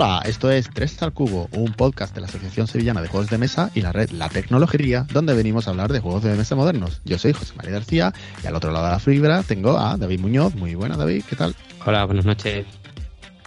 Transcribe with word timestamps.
Hola, 0.00 0.22
esto 0.24 0.48
es 0.48 0.70
Tres 0.70 1.02
al 1.02 1.12
Cubo, 1.12 1.48
un 1.54 1.72
podcast 1.72 2.14
de 2.14 2.20
la 2.20 2.28
Asociación 2.28 2.68
Sevillana 2.68 3.02
de 3.02 3.08
Juegos 3.08 3.30
de 3.30 3.36
Mesa 3.36 3.72
y 3.74 3.80
la 3.80 3.90
red 3.90 4.10
La 4.10 4.28
Tecnología, 4.28 5.04
donde 5.12 5.34
venimos 5.34 5.66
a 5.66 5.70
hablar 5.70 5.92
de 5.92 5.98
juegos 5.98 6.22
de 6.22 6.36
mesa 6.36 6.54
modernos. 6.54 7.00
Yo 7.04 7.18
soy 7.18 7.32
José 7.32 7.52
María 7.56 7.72
García 7.72 8.14
y 8.40 8.46
al 8.46 8.54
otro 8.54 8.70
lado 8.70 8.84
de 8.84 8.92
la 8.92 9.00
fibra 9.00 9.42
tengo 9.42 9.76
a 9.76 9.96
David 9.96 10.20
Muñoz. 10.20 10.54
Muy 10.54 10.76
buena, 10.76 10.96
David, 10.96 11.24
¿qué 11.28 11.34
tal? 11.34 11.56
Hola, 11.84 12.04
buenas 12.04 12.26
noches. 12.26 12.64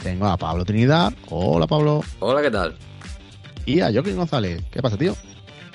Tengo 0.03 0.27
a 0.27 0.35
Pablo 0.35 0.65
Trinidad. 0.65 1.13
Hola, 1.29 1.67
Pablo. 1.67 2.03
Hola, 2.19 2.41
¿qué 2.41 2.51
tal? 2.51 2.75
Y 3.65 3.79
a 3.79 3.89
Joaquín 3.89 4.17
González. 4.17 4.61
¿Qué 4.71 4.81
pasa, 4.81 4.97
tío? 4.97 5.15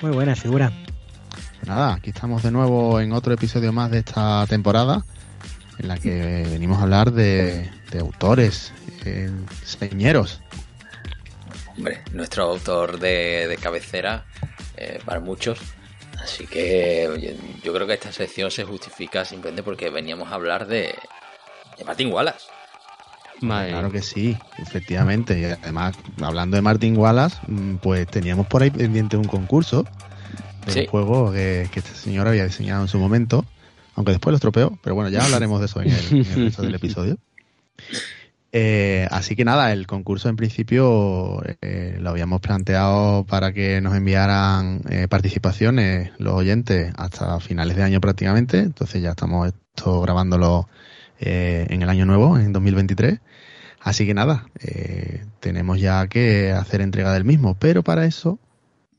Muy 0.03 0.11
buena 0.11 0.35
figura. 0.35 0.71
Pues 1.55 1.67
nada, 1.67 1.95
aquí 1.95 2.11
estamos 2.11 2.43
de 2.43 2.51
nuevo 2.51 2.99
en 2.99 3.13
otro 3.13 3.33
episodio 3.33 3.73
más 3.73 3.89
de 3.89 3.97
esta 3.97 4.45
temporada 4.45 5.03
en 5.79 5.87
la 5.87 5.97
que 5.97 6.45
venimos 6.51 6.77
a 6.77 6.83
hablar 6.83 7.13
de, 7.13 7.67
de 7.89 7.99
autores, 7.99 8.71
eh, 9.05 9.31
señeros. 9.63 10.39
Hombre, 11.77 12.01
nuestro 12.13 12.43
autor 12.43 12.99
de, 12.99 13.47
de 13.47 13.57
cabecera 13.57 14.25
eh, 14.75 14.99
para 15.05 15.19
muchos. 15.19 15.59
Así 16.21 16.47
que 16.47 17.07
oye, 17.07 17.37
yo 17.63 17.73
creo 17.73 17.85
que 17.85 17.93
esta 17.93 18.11
sección 18.11 18.49
se 18.49 18.63
justifica 18.63 19.23
simplemente 19.23 19.61
porque 19.63 19.89
veníamos 19.89 20.31
a 20.31 20.35
hablar 20.35 20.67
de, 20.67 20.95
de 21.77 21.85
Martin 21.85 22.11
Wallace. 22.11 22.47
Madre. 23.41 23.69
Claro 23.69 23.91
que 23.91 24.01
sí, 24.01 24.35
efectivamente. 24.57 25.39
Y 25.39 25.45
además, 25.45 25.95
hablando 26.21 26.55
de 26.55 26.63
Martin 26.63 26.97
Wallace, 26.97 27.37
mm, 27.47 27.75
pues 27.75 28.07
teníamos 28.07 28.47
por 28.47 28.63
ahí 28.63 28.71
pendiente 28.71 29.15
un 29.15 29.25
concurso 29.25 29.85
de 30.65 30.71
Sí. 30.71 30.79
un 30.81 30.87
juego 30.87 31.31
que, 31.31 31.69
que 31.71 31.79
este 31.79 31.93
señor 31.93 32.27
había 32.27 32.45
diseñado 32.45 32.81
en 32.81 32.87
su 32.87 32.97
momento, 32.97 33.45
aunque 33.95 34.11
después 34.13 34.31
lo 34.31 34.37
estropeó, 34.37 34.77
pero 34.81 34.95
bueno, 34.95 35.09
ya 35.11 35.23
hablaremos 35.23 35.59
de 35.59 35.67
eso 35.67 35.81
en 35.81 35.91
el, 35.91 36.07
en 36.09 36.17
el 36.33 36.45
resto 36.45 36.63
del 36.63 36.75
episodio. 36.75 37.17
Eh, 38.53 39.07
así 39.11 39.35
que 39.35 39.43
nada, 39.43 39.73
el 39.73 39.87
concurso 39.87 40.29
en 40.29 40.37
principio 40.37 41.43
eh, 41.61 41.97
lo 41.99 42.09
habíamos 42.11 42.39
planteado 42.39 43.25
para 43.25 43.51
que 43.51 43.81
nos 43.81 43.93
enviaran 43.95 44.81
eh, 44.89 45.07
participaciones 45.09 46.11
los 46.17 46.33
oyentes 46.33 46.93
hasta 46.97 47.39
finales 47.41 47.75
de 47.75 47.83
año 47.83 47.99
prácticamente, 47.99 48.59
entonces 48.59 49.01
ya 49.01 49.11
estamos 49.11 49.47
esto 49.47 50.01
grabándolo 50.01 50.69
eh, 51.19 51.67
en 51.69 51.81
el 51.81 51.89
año 51.89 52.05
nuevo, 52.05 52.37
en 52.39 52.53
2023. 52.53 53.19
Así 53.81 54.05
que 54.05 54.13
nada, 54.13 54.47
eh, 54.61 55.25
tenemos 55.39 55.79
ya 55.79 56.07
que 56.07 56.51
hacer 56.51 56.81
entrega 56.81 57.13
del 57.13 57.25
mismo, 57.25 57.55
pero 57.59 57.83
para 57.83 58.05
eso, 58.05 58.39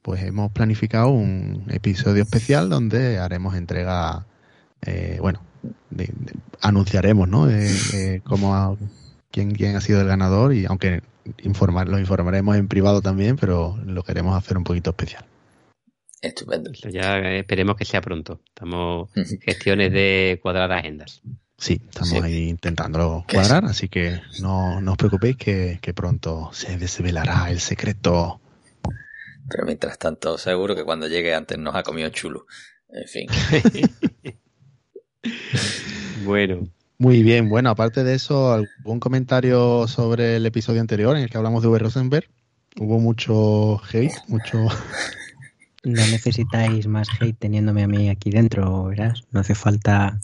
pues 0.03 0.23
hemos 0.23 0.53
planificado 0.53 1.09
un 1.09 1.65
episodio 1.69 2.23
especial 2.23 2.69
donde 2.69 3.19
haremos 3.19 3.55
entrega, 3.57 4.27
eh, 4.83 5.19
bueno, 5.21 5.41
anunciaremos, 6.61 7.29
¿no? 7.29 7.47
De 7.47 8.21
cómo 8.25 8.55
ha- 8.55 8.77
quién, 9.31 9.53
quién 9.53 9.77
ha 9.77 9.81
sido 9.81 10.01
el 10.01 10.07
ganador 10.09 10.55
y 10.55 10.67
aunque 10.67 11.03
informar, 11.43 11.89
lo 11.89 11.99
informaremos 11.99 12.57
en 12.57 12.69
privado 12.69 13.03
también, 13.03 13.37
pero 13.37 13.79
lo 13.85 14.03
queremos 14.03 14.37
hacer 14.37 14.57
un 14.57 14.65
poquito 14.65 14.91
especial. 14.91 15.25
Estupendo. 16.21 16.71
Eso 16.73 16.89
ya 16.89 17.19
eh, 17.19 17.41
esperemos 17.41 17.77
que 17.77 17.85
sea 17.85 18.01
pronto. 18.01 18.41
Estamos 18.49 19.11
en 19.17 19.25
gestiones 19.41 19.93
de 19.93 20.39
cuadrar 20.43 20.73
agendas. 20.73 21.23
Sí, 21.57 21.81
estamos 21.85 22.11
Sí. 22.11 22.19
ahí 22.23 22.49
intentándolo 22.49 23.25
cuadrar, 23.33 23.65
así 23.65 23.89
que 23.89 24.21
no, 24.41 24.81
no 24.81 24.93
os 24.93 24.97
preocupéis 24.97 25.37
que, 25.37 25.79
que 25.83 25.93
pronto 25.93 26.51
se 26.53 26.79
desvelará 26.79 27.51
el 27.51 27.59
secreto. 27.61 28.41
Pero 29.49 29.65
mientras 29.65 29.99
tanto, 29.99 30.39
seguro 30.39 30.77
que 30.77 30.85
cuando 30.85 31.09
llegue 31.09 31.35
antes 31.35 31.59
nos 31.59 31.75
ha 31.75 31.83
comido 31.83 32.09
chulo. 32.11 32.47
En 32.89 33.09
fin. 33.09 33.29
Bueno, 36.25 36.69
Muy 36.99 37.23
bien, 37.23 37.49
bueno, 37.49 37.71
aparte 37.71 38.03
de 38.03 38.15
eso, 38.15 38.53
¿algún 38.53 38.99
comentario 38.99 39.87
sobre 39.87 40.37
el 40.37 40.47
episodio 40.47 40.81
anterior 40.81 41.17
en 41.17 41.23
el 41.23 41.31
que 41.31 41.37
hablamos 41.39 41.63
de 41.63 41.69
V. 41.69 41.79
Rosenberg? 41.79 42.29
Hubo 42.77 42.99
mucho 42.99 43.81
hate, 43.93 44.13
mucho... 44.29 44.67
No 45.85 46.05
necesitáis 46.09 46.89
más 46.89 47.09
hate 47.21 47.39
teniéndome 47.39 47.85
a 47.85 47.89
mí 47.89 48.11
aquí 48.11 48.31
dentro, 48.31 48.85
verás. 48.87 49.23
No 49.31 49.39
hace 49.41 49.55
falta. 49.55 50.19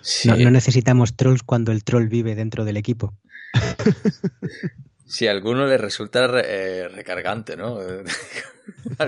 Sí, 0.00 0.26
No, 0.28 0.36
no 0.36 0.50
necesitamos 0.50 1.14
trolls 1.16 1.42
cuando 1.42 1.70
el 1.70 1.84
troll 1.84 2.08
vive 2.08 2.34
dentro 2.34 2.64
del 2.64 2.78
equipo. 2.78 3.14
Si 5.06 5.26
a 5.26 5.32
alguno 5.32 5.66
le 5.66 5.76
resulta 5.76 6.28
re- 6.28 6.44
eh, 6.46 6.88
recargante, 6.88 7.56
¿no? 7.56 7.78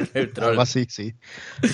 Algo 0.41 0.61
así, 0.63 0.87
sí. 0.89 1.15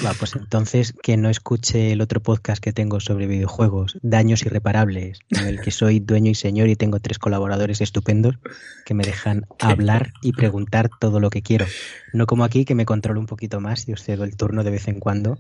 Va, 0.04 0.12
pues 0.15 0.34
entonces 0.37 0.94
que 1.03 1.16
no 1.16 1.28
escuche 1.31 1.93
el 1.93 2.00
otro 2.00 2.21
podcast 2.22 2.62
que 2.62 2.72
tengo 2.72 3.00
sobre 3.00 3.26
videojuegos, 3.26 3.99
Daños 4.03 4.43
Irreparables, 4.44 5.19
en 5.31 5.47
el 5.47 5.60
que 5.60 5.71
soy 5.71 6.00
dueño 6.00 6.31
y 6.31 6.34
señor 6.34 6.69
y 6.69 6.77
tengo 6.77 7.00
tres 7.00 7.19
colaboradores 7.19 7.81
estupendos 7.81 8.37
que 8.84 8.94
me 8.94 9.04
dejan 9.04 9.47
hablar 9.60 10.12
y 10.22 10.32
preguntar 10.32 10.91
todo 11.00 11.21
lo 11.21 11.31
que 11.31 11.43
quiero. 11.43 11.66
No 12.12 12.27
como 12.27 12.44
aquí 12.44 12.65
que 12.65 12.75
me 12.75 12.84
controlo 12.87 13.21
un 13.21 13.27
poquito 13.27 13.60
más 13.60 13.88
y 13.88 13.93
os 13.93 14.03
cedo 14.03 14.25
el 14.25 14.37
turno 14.37 14.65
de 14.65 14.71
vez 14.71 14.88
en 14.88 15.00
cuando, 15.00 15.38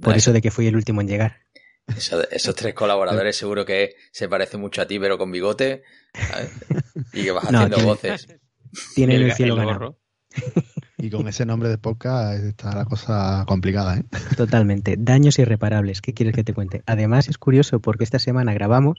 por 0.00 0.16
eso 0.16 0.32
de 0.32 0.40
que 0.42 0.50
fui 0.50 0.66
el 0.66 0.76
último 0.76 1.00
en 1.00 1.08
llegar. 1.08 1.36
Eso- 1.96 2.28
esos 2.30 2.54
tres 2.54 2.74
colaboradores 2.74 3.36
seguro 3.36 3.64
que 3.64 3.94
se 4.12 4.28
parecen 4.28 4.60
mucho 4.60 4.82
a 4.82 4.86
ti, 4.86 4.98
pero 4.98 5.18
con 5.18 5.32
bigote. 5.32 5.82
¿sabes? 6.14 6.50
Y 7.12 7.24
que 7.24 7.30
vas 7.32 7.50
No, 7.50 7.58
haciendo 7.58 7.76
tiene- 7.76 7.90
voces. 7.90 8.28
Tienen 8.94 9.22
el, 9.22 9.32
cielo 9.32 9.54
el 9.54 9.66
ganado. 9.66 9.98
Y 11.02 11.10
con 11.10 11.28
ese 11.28 11.46
nombre 11.46 11.68
de 11.68 11.78
podcast 11.78 12.42
está 12.44 12.74
la 12.74 12.84
cosa 12.84 13.44
complicada, 13.46 13.98
¿eh? 13.98 14.04
Totalmente. 14.36 14.96
Daños 14.98 15.38
irreparables. 15.38 16.00
¿Qué 16.02 16.12
quieres 16.12 16.34
que 16.34 16.44
te 16.44 16.52
cuente? 16.52 16.82
Además 16.86 17.28
es 17.28 17.38
curioso 17.38 17.80
porque 17.80 18.04
esta 18.04 18.18
semana 18.18 18.52
grabamos, 18.52 18.98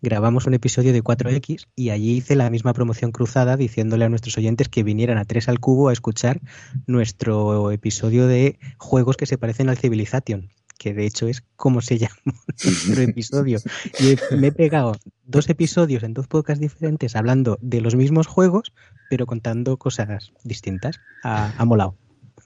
grabamos 0.00 0.46
un 0.46 0.54
episodio 0.54 0.92
de 0.92 1.02
4X 1.02 1.66
y 1.74 1.90
allí 1.90 2.16
hice 2.16 2.36
la 2.36 2.50
misma 2.50 2.72
promoción 2.72 3.10
cruzada 3.10 3.56
diciéndole 3.56 4.04
a 4.04 4.08
nuestros 4.08 4.38
oyentes 4.38 4.68
que 4.68 4.82
vinieran 4.82 5.18
a 5.18 5.24
3 5.24 5.48
al 5.48 5.60
cubo 5.60 5.88
a 5.88 5.92
escuchar 5.92 6.40
nuestro 6.86 7.70
episodio 7.72 8.26
de 8.26 8.58
juegos 8.78 9.16
que 9.16 9.26
se 9.26 9.38
parecen 9.38 9.68
al 9.68 9.78
Civilization, 9.78 10.50
que 10.78 10.94
de 10.94 11.06
hecho 11.06 11.26
es 11.26 11.42
como 11.56 11.80
se 11.80 11.98
llama 11.98 12.16
nuestro 12.24 13.02
episodio. 13.02 13.58
Y 13.98 14.36
me 14.36 14.48
he 14.48 14.52
pegado 14.52 14.92
dos 15.24 15.48
episodios 15.48 16.02
en 16.02 16.14
dos 16.14 16.26
podcasts 16.26 16.60
diferentes 16.60 17.16
hablando 17.16 17.58
de 17.60 17.80
los 17.80 17.94
mismos 17.94 18.26
juegos, 18.26 18.72
pero 19.14 19.26
contando 19.26 19.76
cosas 19.76 20.32
distintas. 20.42 20.98
Ha, 21.22 21.52
ha 21.56 21.64
molado. 21.64 21.94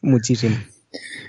Muchísimo. 0.02 0.54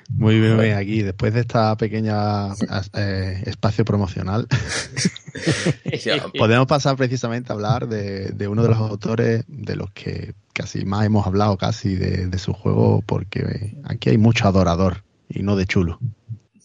Muy 0.09 0.37
bien, 0.37 0.55
muy 0.57 0.65
bien. 0.65 0.77
Aquí, 0.77 1.01
después 1.01 1.33
de 1.33 1.39
esta 1.39 1.77
pequeña 1.77 2.49
eh, 2.93 3.41
espacio 3.45 3.85
promocional, 3.85 4.47
podemos 6.37 6.67
pasar 6.67 6.97
precisamente 6.97 7.53
a 7.53 7.55
hablar 7.55 7.87
de, 7.87 8.31
de 8.31 8.47
uno 8.49 8.63
de 8.63 8.69
los 8.69 8.77
autores 8.79 9.45
de 9.47 9.75
los 9.77 9.91
que 9.91 10.33
casi 10.51 10.83
más 10.83 11.05
hemos 11.05 11.25
hablado 11.25 11.55
casi 11.57 11.95
de, 11.95 12.27
de 12.27 12.37
su 12.37 12.51
juego, 12.51 13.01
porque 13.05 13.77
aquí 13.85 14.09
hay 14.09 14.17
mucho 14.17 14.45
adorador 14.45 15.05
y 15.29 15.41
no 15.41 15.55
de 15.55 15.65
chulo. 15.65 15.99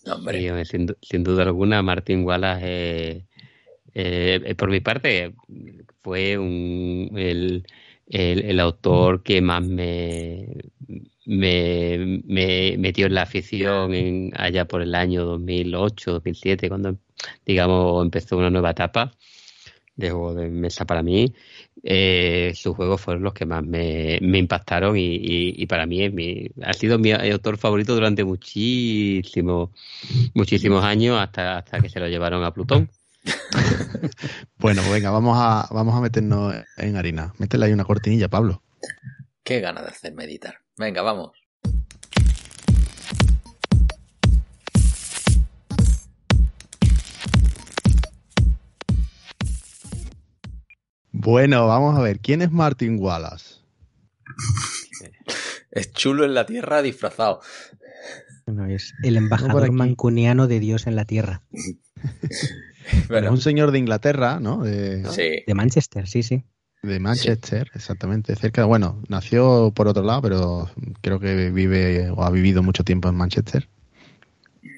hombre. 0.06 0.64
Sin, 0.64 0.86
du- 0.86 0.96
sin 1.00 1.22
duda 1.22 1.44
alguna, 1.44 1.80
Martín 1.82 2.24
Wallace, 2.24 2.64
eh, 2.66 3.24
eh, 3.94 4.54
por 4.56 4.68
mi 4.70 4.80
parte, 4.80 5.32
fue 6.02 6.36
un, 6.38 7.10
el, 7.16 7.66
el, 8.06 8.40
el 8.44 8.60
autor 8.60 9.22
que 9.22 9.40
más 9.40 9.62
me, 9.64 10.46
me, 11.26 12.22
me 12.26 12.76
metió 12.78 13.06
en 13.06 13.14
la 13.14 13.22
afición 13.22 13.94
en, 13.94 14.32
allá 14.36 14.66
por 14.66 14.82
el 14.82 14.94
año 14.94 15.24
2008, 15.24 16.12
2007, 16.12 16.68
cuando, 16.68 16.96
digamos, 17.44 18.04
empezó 18.04 18.36
una 18.36 18.50
nueva 18.50 18.70
etapa 18.70 19.12
de 19.96 20.10
juego 20.10 20.34
de 20.34 20.50
mesa 20.50 20.84
para 20.84 21.02
mí. 21.02 21.32
Eh, 21.82 22.52
sus 22.54 22.74
juegos 22.74 23.00
fueron 23.00 23.22
los 23.22 23.34
que 23.34 23.46
más 23.46 23.62
me, 23.64 24.18
me 24.22 24.38
impactaron 24.38 24.96
y, 24.96 25.16
y, 25.16 25.62
y 25.62 25.66
para 25.66 25.86
mí 25.86 26.02
es 26.02 26.12
mi, 26.12 26.48
ha 26.62 26.72
sido 26.72 26.98
mi 26.98 27.12
autor 27.12 27.58
favorito 27.58 27.94
durante 27.94 28.24
muchísimo, 28.24 29.72
muchísimos 30.34 30.84
años 30.84 31.18
hasta, 31.20 31.58
hasta 31.58 31.80
que 31.80 31.88
se 31.88 32.00
lo 32.00 32.08
llevaron 32.08 32.44
a 32.44 32.52
Plutón. 32.52 32.90
Bueno, 34.58 34.82
venga, 34.90 35.10
vamos 35.10 35.36
a, 35.38 35.68
vamos 35.70 35.94
a 35.94 36.00
meternos 36.00 36.54
en 36.76 36.96
harina. 36.96 37.32
Métele 37.38 37.66
ahí 37.66 37.72
una 37.72 37.84
cortinilla, 37.84 38.28
Pablo. 38.28 38.62
Qué 39.42 39.60
ganas 39.60 39.84
de 39.84 39.90
hacer 39.90 40.14
meditar. 40.14 40.58
Venga, 40.76 41.02
vamos. 41.02 41.32
Bueno, 51.12 51.66
vamos 51.66 51.96
a 51.96 52.02
ver, 52.02 52.20
¿quién 52.20 52.42
es 52.42 52.50
Martin 52.50 52.98
Wallace? 53.00 53.56
Es 55.70 55.90
chulo 55.90 56.24
en 56.24 56.34
la 56.34 56.46
tierra 56.46 56.82
disfrazado. 56.82 57.40
Bueno, 58.46 58.66
es 58.66 58.94
el 59.02 59.16
embajador 59.16 59.72
mancuniano 59.72 60.46
de 60.46 60.60
Dios 60.60 60.86
en 60.86 60.94
la 60.94 61.04
tierra. 61.04 61.42
Es 63.10 63.30
un 63.30 63.40
señor 63.40 63.70
de 63.70 63.78
Inglaterra, 63.78 64.38
¿no? 64.40 64.62
De, 64.62 65.04
sí. 65.10 65.42
De 65.46 65.54
Manchester, 65.54 66.06
sí, 66.06 66.22
sí. 66.22 66.42
de 66.82 67.00
Manchester, 67.00 67.70
exactamente, 67.74 68.36
cerca. 68.36 68.64
Bueno, 68.66 69.02
nació 69.08 69.72
por 69.74 69.88
otro 69.88 70.02
lado, 70.02 70.22
pero 70.22 70.70
creo 71.00 71.18
que 71.18 71.50
vive 71.50 72.10
o 72.10 72.22
ha 72.22 72.30
vivido 72.30 72.62
mucho 72.62 72.84
tiempo 72.84 73.08
en 73.08 73.14
Manchester. 73.14 73.68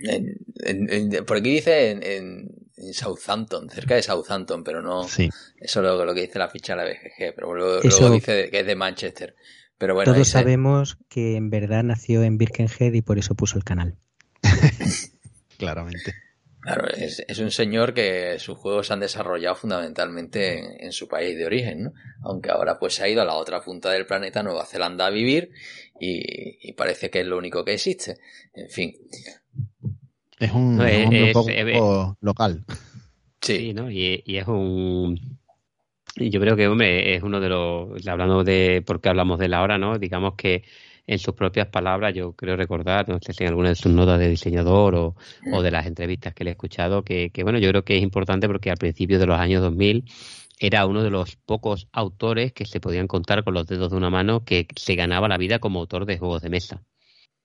En- 0.03 0.37
en- 0.65 0.93
en- 1.15 1.25
por 1.25 1.39
aquí 1.39 1.51
dice 1.51 1.91
en, 1.91 2.03
en- 2.03 2.51
en 2.77 2.93
Southampton, 2.95 3.71
cerca 3.71 3.95
de 3.95 4.03
Southampton, 4.03 4.63
pero 4.63 4.83
no. 4.83 5.05
Sí. 5.05 5.31
Eso 5.59 5.81
es 5.81 6.07
lo, 6.07 6.15
que 6.15 6.21
dice 6.23 6.39
la 6.39 6.49
ficha 6.49 6.77
de 6.77 6.83
la 6.85 6.89
BGG, 6.91 7.35
pero 7.35 7.55
luego, 7.55 7.81
dice 8.13 8.51
que 8.51 8.61
es 8.61 8.67
de 8.67 8.77
Manchester. 8.77 9.35
Pero 9.79 9.95
bueno, 9.95 10.13
todos 10.13 10.29
sabemos 10.29 10.97
que 11.09 11.37
en 11.37 11.51
verdad 11.51 11.83
nació 11.83 12.23
en 12.23 12.39
Birkenhead 12.39 12.93
y 12.93 13.03
por 13.03 13.19
eso 13.19 13.35
puso 13.35 13.59
el 13.59 13.65
canal. 13.65 13.97
Claramente. 15.59 16.15
Claro, 16.67 16.89
es, 16.89 17.39
un 17.39 17.53
señor 17.53 17.95
que 17.95 18.41
sus 18.41 18.59
juegos 18.59 18.89
se 18.89 18.93
han 18.93 18.99
desarrollado 18.99 19.55
fundamentalmente 19.55 20.85
en, 20.85 20.91
su 20.91 21.07
país 21.07 21.39
de 21.39 21.47
origen, 21.47 21.85
¿no? 21.85 21.93
Aunque 22.23 22.51
ahora 22.51 22.81
pues 22.81 22.95
se 22.95 23.05
ha 23.05 23.09
ido 23.09 23.23
a 23.23 23.25
la 23.25 23.35
otra 23.35 23.61
punta 23.61 23.93
del 23.93 24.05
planeta, 24.05 24.43
Nueva 24.43 24.67
Zelanda, 24.67 25.07
a 25.07 25.11
vivir 25.11 25.51
y, 26.01 26.73
parece 26.73 27.09
que 27.09 27.21
es 27.21 27.27
lo 27.27 27.39
único 27.39 27.65
que 27.65 27.75
existe. 27.75 28.17
En 28.53 28.69
fin. 28.69 28.93
Es 30.41 30.51
un, 30.51 30.83
poco 31.33 32.17
local. 32.21 32.65
Sí, 33.41 33.73
¿no? 33.73 33.89
Y, 33.89 34.25
es 34.27 34.49
un... 34.49 35.39
Yo 36.17 36.41
creo 36.41 36.57
que, 36.57 36.67
hombre, 36.67 37.15
es 37.15 37.23
uno 37.23 37.39
de 37.39 37.49
los... 37.49 38.09
Hablando 38.09 38.43
de... 38.43 38.83
¿Por 38.85 39.01
qué 39.01 39.09
hablamos 39.09 39.39
de 39.39 39.47
la 39.47 39.63
hora, 39.63 39.79
no? 39.79 40.01
Digamos 40.01 40.35
que 40.35 40.65
en 41.07 41.19
sus 41.19 41.35
propias 41.35 41.69
palabras, 41.69 42.15
yo 42.15 42.33
creo 42.33 42.57
recordar, 42.57 43.09
no 43.09 43.19
sé 43.21 43.33
si 43.33 43.45
en 43.45 43.51
alguna 43.51 43.69
de 43.71 43.77
sus 43.77 43.93
notas 43.93 44.19
de 44.19 44.29
diseñador 44.29 44.95
o, 44.95 45.17
o 45.53 45.63
de 45.63 45.71
las 45.71 45.87
entrevistas 45.87 46.35
que 46.35 46.45
le 46.45 46.51
he 46.51 46.53
escuchado, 46.53 47.05
que, 47.05 47.31
que, 47.31 47.45
bueno, 47.45 47.59
yo 47.59 47.69
creo 47.71 47.85
que 47.85 47.97
es 47.97 48.03
importante 48.03 48.49
porque 48.49 48.71
al 48.71 48.77
principio 48.77 49.19
de 49.19 49.27
los 49.27 49.39
años 49.39 49.63
2000 49.63 50.05
era 50.59 50.87
uno 50.87 51.03
de 51.03 51.11
los 51.11 51.37
pocos 51.37 51.89
autores 51.93 52.53
que 52.53 52.65
se 52.65 52.81
podían 52.81 53.07
contar 53.07 53.45
con 53.45 53.55
los 53.55 53.67
dedos 53.67 53.91
de 53.91 53.97
una 53.97 54.11
mano 54.11 54.45
que 54.45 54.67
se 54.75 54.95
ganaba 54.95 55.29
la 55.29 55.37
vida 55.37 55.59
como 55.59 55.81
autor 55.81 56.07
de 56.07 56.19
juegos 56.19 56.43
de 56.43 56.51
mesa. 56.51 56.83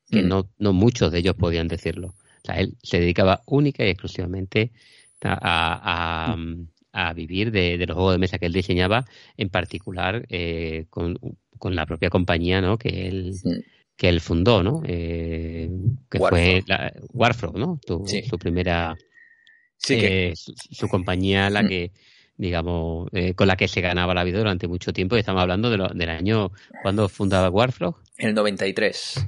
Que 0.09 0.23
mm. 0.23 0.27
no, 0.27 0.49
no 0.57 0.73
muchos 0.73 1.11
de 1.11 1.19
ellos 1.19 1.35
podían 1.35 1.67
decirlo. 1.67 2.07
O 2.07 2.45
sea, 2.45 2.55
él 2.55 2.77
se 2.81 2.99
dedicaba 2.99 3.41
única 3.45 3.85
y 3.85 3.89
exclusivamente 3.89 4.71
a, 5.23 6.35
a, 6.93 7.13
vivir 7.13 7.51
de, 7.51 7.77
los 7.85 7.95
juegos 7.95 8.13
de 8.13 8.19
mesa 8.19 8.39
que 8.39 8.47
él 8.47 8.53
diseñaba, 8.53 9.05
en 9.37 9.49
particular 9.49 10.25
eh, 10.29 10.87
con, 10.89 11.17
con, 11.61 11.75
la 11.75 11.85
propia 11.85 12.09
compañía 12.09 12.59
¿no? 12.59 12.77
que 12.77 13.07
él, 13.07 13.35
que 13.95 14.09
él 14.09 14.19
fundó, 14.19 14.63
¿no? 14.63 14.81
Eh, 14.85 15.69
que 16.09 16.19
fue 16.19 16.63
la, 16.65 16.91
Warfrog, 17.13 17.57
¿no? 17.57 17.79
su 17.85 18.37
primera... 18.37 18.97
Sí, 19.77 19.95
eh, 19.97 20.33
su, 20.35 20.87
compañía, 20.87 21.49
la 21.49 21.63
mm. 21.63 21.67
que 21.67 21.91
digamos, 22.37 23.07
eh, 23.13 23.35
con 23.35 23.47
la 23.47 23.55
que 23.55 23.67
se 23.67 23.81
ganaba 23.81 24.13
la 24.13 24.23
vida 24.23 24.39
durante 24.39 24.67
mucho 24.67 24.93
tiempo. 24.93 25.15
Y 25.15 25.19
estamos 25.19 25.41
hablando 25.41 25.69
de 25.69 25.89
del 25.93 26.09
año, 26.09 26.51
¿cuándo 26.81 27.07
fundaba 27.07 27.49
Warfrog? 27.49 28.01
En 28.17 28.29
el 28.29 28.35
93. 28.35 29.27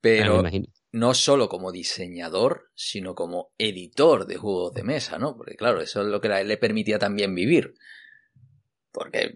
Pero 0.00 0.44
ah, 0.44 0.50
no 0.92 1.14
solo 1.14 1.48
como 1.48 1.72
diseñador, 1.72 2.70
sino 2.76 3.16
como 3.16 3.52
editor 3.58 4.26
de 4.26 4.36
juegos 4.36 4.74
de 4.74 4.84
mesa, 4.84 5.18
¿no? 5.18 5.36
Porque 5.36 5.56
claro, 5.56 5.80
eso 5.80 6.02
es 6.02 6.06
lo 6.06 6.20
que 6.20 6.28
le 6.28 6.56
permitía 6.56 7.00
también 7.00 7.34
vivir. 7.34 7.74
Porque 8.94 9.34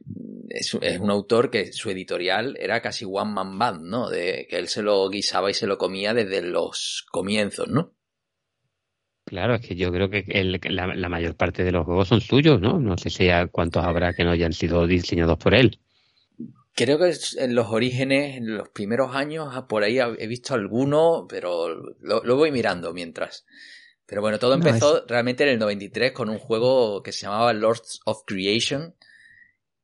es, 0.50 0.78
es, 0.80 1.00
un 1.00 1.10
autor 1.10 1.50
que 1.50 1.72
su 1.72 1.90
editorial 1.90 2.56
era 2.60 2.80
casi 2.80 3.04
one 3.04 3.32
man 3.32 3.58
band, 3.58 3.82
¿no? 3.82 4.08
De 4.08 4.46
que 4.48 4.56
él 4.56 4.68
se 4.68 4.82
lo 4.82 5.10
guisaba 5.10 5.50
y 5.50 5.54
se 5.54 5.66
lo 5.66 5.76
comía 5.76 6.14
desde 6.14 6.42
los 6.42 7.04
comienzos, 7.10 7.66
¿no? 7.66 7.92
Claro, 9.28 9.56
es 9.56 9.60
que 9.60 9.74
yo 9.74 9.92
creo 9.92 10.08
que 10.08 10.24
la, 10.70 11.08
mayor 11.10 11.36
parte 11.36 11.62
de 11.62 11.72
los 11.72 11.84
juegos 11.84 12.08
son 12.08 12.20
suyos, 12.22 12.60
¿no? 12.60 12.78
No 12.78 12.96
sé 12.96 13.10
si 13.10 13.28
cuántos 13.52 13.84
habrá 13.84 14.14
que 14.14 14.24
no 14.24 14.30
hayan 14.30 14.54
sido 14.54 14.86
diseñados 14.86 15.36
por 15.36 15.54
él. 15.54 15.80
Creo 16.74 16.98
que 16.98 17.12
en 17.36 17.54
los 17.54 17.66
orígenes, 17.66 18.36
en 18.36 18.56
los 18.56 18.68
primeros 18.70 19.14
años, 19.14 19.48
ah, 19.52 19.66
por 19.66 19.82
ahí 19.82 19.98
he 19.98 20.26
visto 20.28 20.54
alguno, 20.54 21.26
pero 21.28 21.76
lo, 22.00 22.36
voy 22.36 22.52
mirando 22.52 22.94
mientras. 22.94 23.44
Pero 24.06 24.22
bueno, 24.22 24.38
todo 24.38 24.54
empezó 24.54 25.04
realmente 25.06 25.42
en 25.42 25.50
el 25.50 25.58
93 25.58 26.12
con 26.12 26.30
un 26.30 26.38
juego 26.38 27.02
que 27.02 27.12
se 27.12 27.26
llamaba 27.26 27.52
Lords 27.52 28.00
of 28.06 28.22
Creation, 28.24 28.94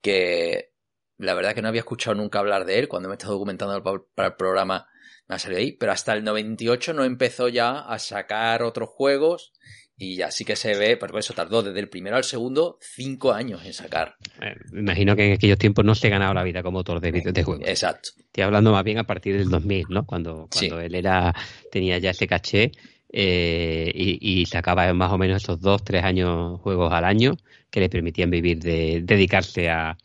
que 0.05 0.75
la 1.17 1.33
verdad 1.33 1.55
que 1.55 1.62
no 1.62 1.69
había 1.69 1.81
escuchado 1.81 2.15
nunca 2.15 2.39
hablar 2.39 2.67
de 2.67 2.79
él. 2.79 2.89
Cuando 2.89 3.09
me 3.09 3.15
he 3.15 3.17
estado 3.17 3.33
documentando 3.33 3.83
para 4.15 4.29
el 4.29 4.35
programa, 4.35 4.87
me 5.27 5.35
ha 5.35 5.39
salido 5.39 5.61
ahí, 5.61 5.73
pero 5.73 5.93
hasta 5.93 6.12
el 6.12 6.23
98 6.23 6.93
no 6.93 7.05
empezó 7.05 7.49
ya 7.49 7.79
a 7.79 7.99
sacar 7.99 8.62
otros 8.62 8.91
juegos 8.91 9.55
y 9.97 10.17
ya 10.17 10.31
sí 10.31 10.45
que 10.45 10.56
se 10.56 10.77
ve, 10.77 10.99
por 10.99 11.17
eso 11.19 11.33
tardó 11.33 11.62
desde 11.62 11.81
el 11.81 11.89
primero 11.89 12.17
al 12.17 12.25
segundo 12.25 12.79
cinco 12.83 13.33
años 13.33 13.65
en 13.65 13.73
sacar. 13.73 14.17
Eh, 14.43 14.55
me 14.73 14.81
imagino 14.81 15.17
que 15.17 15.29
en 15.29 15.33
aquellos 15.35 15.56
tiempos 15.56 15.87
no 15.87 15.95
se 15.95 16.11
ganaba 16.11 16.35
la 16.35 16.43
vida 16.43 16.62
como 16.62 16.79
autor 16.79 17.01
de, 17.01 17.12
de 17.12 17.43
juegos. 17.43 17.67
Exacto. 17.67 18.11
Estoy 18.19 18.45
hablando 18.45 18.73
más 18.73 18.85
bien 18.85 18.99
a 18.99 19.05
partir 19.05 19.39
del 19.39 19.49
2000, 19.49 19.87
¿no? 19.89 20.05
Cuando, 20.05 20.49
cuando 20.53 20.81
él 20.81 20.95
era 20.95 21.35
tenía 21.71 21.97
ya 21.97 22.11
ese 22.11 22.27
caché 22.27 22.73
eh, 23.16 23.93
y, 23.94 24.44
sacaba 24.46 24.93
más 24.93 25.12
o 25.12 25.19
menos 25.19 25.43
esos 25.44 25.61
dos, 25.61 25.84
tres 25.84 26.02
años 26.02 26.61
juegos 26.61 26.93
al 26.93 27.05
año 27.05 27.37
que 27.70 27.78
le 27.78 27.88
permitían 27.88 28.28
vivir 28.28 28.58
de 28.58 29.02
dedicarse 29.05 29.70
a, 29.70 29.96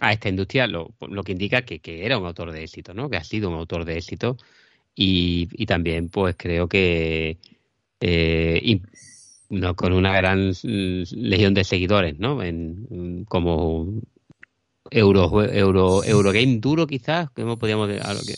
a 0.00 0.12
esta 0.12 0.28
industria, 0.28 0.66
lo, 0.66 0.92
lo 1.08 1.22
que 1.22 1.32
indica 1.32 1.62
que, 1.62 1.80
que, 1.80 2.04
era 2.04 2.18
un 2.18 2.26
autor 2.26 2.52
de 2.52 2.64
éxito, 2.64 2.92
¿no? 2.92 3.08
Que 3.08 3.16
ha 3.16 3.24
sido 3.24 3.48
un 3.48 3.56
autor 3.56 3.86
de 3.86 3.96
éxito 3.96 4.36
y, 4.94 5.46
también 5.66 6.10
pues 6.10 6.36
creo 6.36 6.68
que 6.68 7.38
eh, 8.00 8.80
con 9.76 9.94
una 9.94 10.12
gran 10.12 10.52
legión 10.62 11.54
de 11.54 11.64
seguidores, 11.64 12.18
¿no? 12.18 12.42
En, 12.42 13.24
como 13.24 14.02
Euro, 14.90 15.44
Euro, 15.44 16.04
Eurogame 16.04 16.58
duro 16.58 16.86
quizás, 16.86 17.30
que 17.30 17.44
podríamos, 17.44 17.90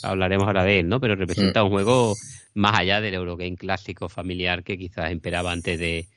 hablaremos 0.03 0.47
ahora 0.47 0.65
de 0.65 0.81
él, 0.81 0.89
¿no? 0.89 1.01
Pero 1.01 1.17
representa 1.17 1.63
un 1.63 1.71
juego 1.71 2.15
más 2.55 2.79
allá 2.79 3.01
del 3.01 3.15
Eurogame 3.15 3.57
clásico 3.57 4.09
familiar 4.09 4.65
que 4.65 4.79
quizás 4.79 5.11
esperaba 5.11 5.53
antes 5.53 5.79
de, 5.79 6.09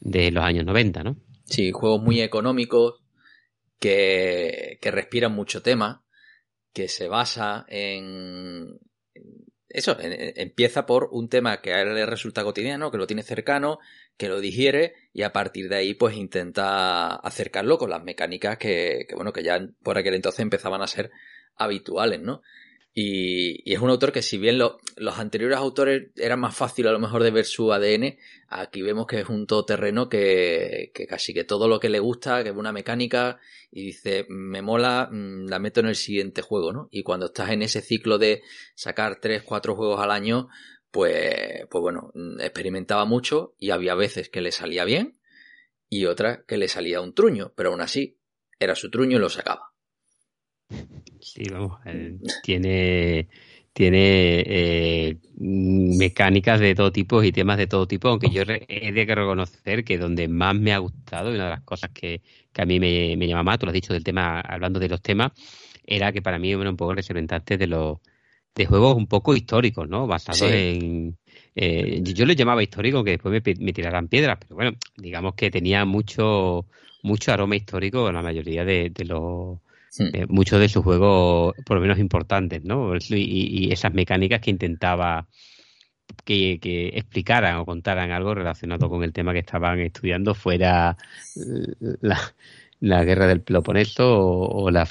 de 0.00 0.30
los 0.30 0.44
años 0.44 0.64
90, 0.64 1.02
¿no? 1.02 1.16
Sí, 1.44 1.72
juegos 1.72 2.02
muy 2.02 2.20
económicos 2.20 3.02
que, 3.78 4.78
que 4.80 4.90
respiran 4.90 5.32
mucho 5.32 5.62
tema, 5.62 6.04
que 6.72 6.88
se 6.88 7.08
basa 7.08 7.64
en, 7.68 8.78
eso, 9.68 9.96
empieza 10.00 10.86
por 10.86 11.08
un 11.12 11.28
tema 11.28 11.60
que 11.60 11.74
a 11.74 11.82
él 11.82 11.94
le 11.94 12.06
resulta 12.06 12.42
cotidiano, 12.42 12.90
que 12.90 12.96
lo 12.96 13.06
tiene 13.06 13.22
cercano, 13.22 13.78
que 14.18 14.28
lo 14.28 14.40
digiere 14.40 14.94
y 15.14 15.22
a 15.22 15.32
partir 15.32 15.68
de 15.68 15.76
ahí 15.76 15.94
pues 15.94 16.16
intenta 16.16 17.14
acercarlo 17.14 17.78
con 17.78 17.88
las 17.88 18.04
mecánicas 18.04 18.58
que, 18.58 19.06
que 19.08 19.14
bueno, 19.14 19.32
que 19.32 19.42
ya 19.42 19.66
por 19.82 19.96
aquel 19.96 20.14
entonces 20.14 20.40
empezaban 20.40 20.82
a 20.82 20.86
ser 20.86 21.10
habituales, 21.56 22.20
¿no? 22.20 22.42
Y, 23.00 23.72
es 23.72 23.78
un 23.80 23.90
autor 23.90 24.10
que 24.10 24.22
si 24.22 24.38
bien 24.38 24.58
los 24.58 25.18
anteriores 25.18 25.56
autores 25.56 26.08
era 26.16 26.36
más 26.36 26.56
fácil 26.56 26.88
a 26.88 26.92
lo 26.92 26.98
mejor 26.98 27.22
de 27.22 27.30
ver 27.30 27.44
su 27.44 27.72
ADN, 27.72 28.16
aquí 28.48 28.82
vemos 28.82 29.06
que 29.06 29.20
es 29.20 29.28
un 29.28 29.46
todoterreno 29.46 30.08
que, 30.08 30.90
que 30.92 31.06
casi 31.06 31.32
que 31.32 31.44
todo 31.44 31.68
lo 31.68 31.78
que 31.78 31.90
le 31.90 32.00
gusta, 32.00 32.42
que 32.42 32.50
es 32.50 32.56
una 32.56 32.72
mecánica, 32.72 33.38
y 33.70 33.84
dice, 33.84 34.26
me 34.28 34.62
mola, 34.62 35.08
mm, 35.12 35.46
la 35.46 35.60
meto 35.60 35.78
en 35.78 35.86
el 35.86 35.94
siguiente 35.94 36.42
juego, 36.42 36.72
¿no? 36.72 36.88
Y 36.90 37.04
cuando 37.04 37.26
estás 37.26 37.50
en 37.50 37.62
ese 37.62 37.82
ciclo 37.82 38.18
de 38.18 38.42
sacar 38.74 39.20
tres, 39.20 39.44
cuatro 39.44 39.76
juegos 39.76 40.00
al 40.00 40.10
año, 40.10 40.48
pues, 40.90 41.66
pues 41.70 41.82
bueno, 41.82 42.10
mm, 42.14 42.40
experimentaba 42.40 43.04
mucho 43.04 43.54
y 43.58 43.70
había 43.70 43.94
veces 43.94 44.28
que 44.28 44.40
le 44.40 44.52
salía 44.52 44.84
bien 44.84 45.18
y 45.88 46.06
otras 46.06 46.40
que 46.46 46.58
le 46.58 46.68
salía 46.68 47.00
un 47.00 47.14
truño, 47.14 47.52
pero 47.56 47.70
aún 47.70 47.80
así 47.80 48.18
era 48.58 48.74
su 48.74 48.90
truño 48.90 49.16
y 49.16 49.20
lo 49.20 49.28
sacaba. 49.28 49.72
Sí, 51.20 51.44
vamos, 51.50 51.80
tiene, 52.42 53.28
tiene 53.72 54.42
eh, 54.46 55.18
mecánicas 55.36 56.60
de 56.60 56.74
todo 56.74 56.92
tipo 56.92 57.22
y 57.22 57.32
temas 57.32 57.58
de 57.58 57.66
todo 57.66 57.86
tipo, 57.86 58.08
aunque 58.08 58.30
yo 58.30 58.42
he 58.42 58.92
de 58.92 59.04
reconocer 59.14 59.84
que 59.84 59.98
donde 59.98 60.28
más 60.28 60.54
me 60.54 60.72
ha 60.72 60.78
gustado, 60.78 61.30
y 61.30 61.36
una 61.36 61.44
de 61.44 61.50
las 61.50 61.62
cosas 61.62 61.90
que, 61.90 62.22
a 62.56 62.64
mí 62.66 62.80
me, 62.80 63.26
llama 63.26 63.44
más, 63.44 63.58
tú 63.58 63.66
lo 63.66 63.70
has 63.70 63.74
dicho 63.74 63.92
del 63.92 64.04
tema, 64.04 64.40
hablando 64.40 64.80
de 64.80 64.88
los 64.88 65.00
temas, 65.00 65.32
era 65.84 66.12
que 66.12 66.22
para 66.22 66.38
mí 66.38 66.52
era 66.52 66.68
un 66.68 66.76
poco 66.76 66.94
representante 66.94 67.56
de 67.56 67.66
los 67.66 67.98
de 68.58 68.66
juegos 68.66 68.96
un 68.96 69.06
poco 69.06 69.34
históricos, 69.34 69.88
¿no? 69.88 70.06
Basados 70.06 70.42
en... 70.42 71.16
Eh, 71.54 72.00
yo 72.02 72.26
les 72.26 72.36
llamaba 72.36 72.62
histórico, 72.62 73.02
que 73.02 73.12
después 73.12 73.42
me, 73.44 73.54
me 73.64 73.72
tiraran 73.72 74.08
piedras, 74.08 74.38
pero 74.40 74.54
bueno, 74.54 74.72
digamos 74.96 75.34
que 75.34 75.50
tenía 75.50 75.84
mucho 75.84 76.66
mucho 77.02 77.32
aroma 77.32 77.56
histórico 77.56 78.08
en 78.08 78.14
la 78.14 78.22
mayoría 78.22 78.64
de 78.64 78.92
los. 79.06 79.58
Eh, 79.98 80.26
muchos 80.28 80.60
de 80.60 80.68
sus 80.68 80.84
juegos, 80.84 81.54
por 81.64 81.76
lo 81.76 81.80
menos 81.80 81.98
importantes, 81.98 82.62
¿no? 82.62 82.94
Y, 82.96 83.72
esas 83.72 83.92
mecánicas 83.94 84.40
que 84.40 84.50
intentaba 84.50 85.26
que, 86.24 86.58
explicaran 86.94 87.56
o 87.56 87.64
contaran 87.64 88.12
algo 88.12 88.34
relacionado 88.34 88.88
con 88.88 89.02
el 89.02 89.12
tema 89.12 89.32
que 89.32 89.40
estaban 89.40 89.80
estudiando, 89.80 90.34
fuera 90.34 90.96
la, 92.00 92.20
guerra 92.80 93.26
del 93.26 93.40
Peloponeso 93.40 94.06
o, 94.06 94.70
la, 94.70 94.88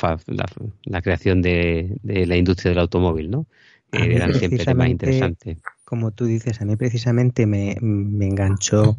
la, 0.84 1.01
creación 1.01 1.41
de, 1.41 2.00
la 2.03 2.36
industria 2.36 2.72
del 2.72 2.79
automóvil, 2.79 3.32
¿no? 3.32 3.46
eran 3.91 4.34
siempre 4.34 4.65
temas 4.65 4.89
interesantes. 4.89 5.60
Como 5.86 6.12
tú 6.12 6.25
dices, 6.25 6.62
a 6.62 6.65
mí 6.65 6.75
precisamente 6.75 7.46
me, 7.46 7.77
me 7.82 8.27
enganchó. 8.27 8.98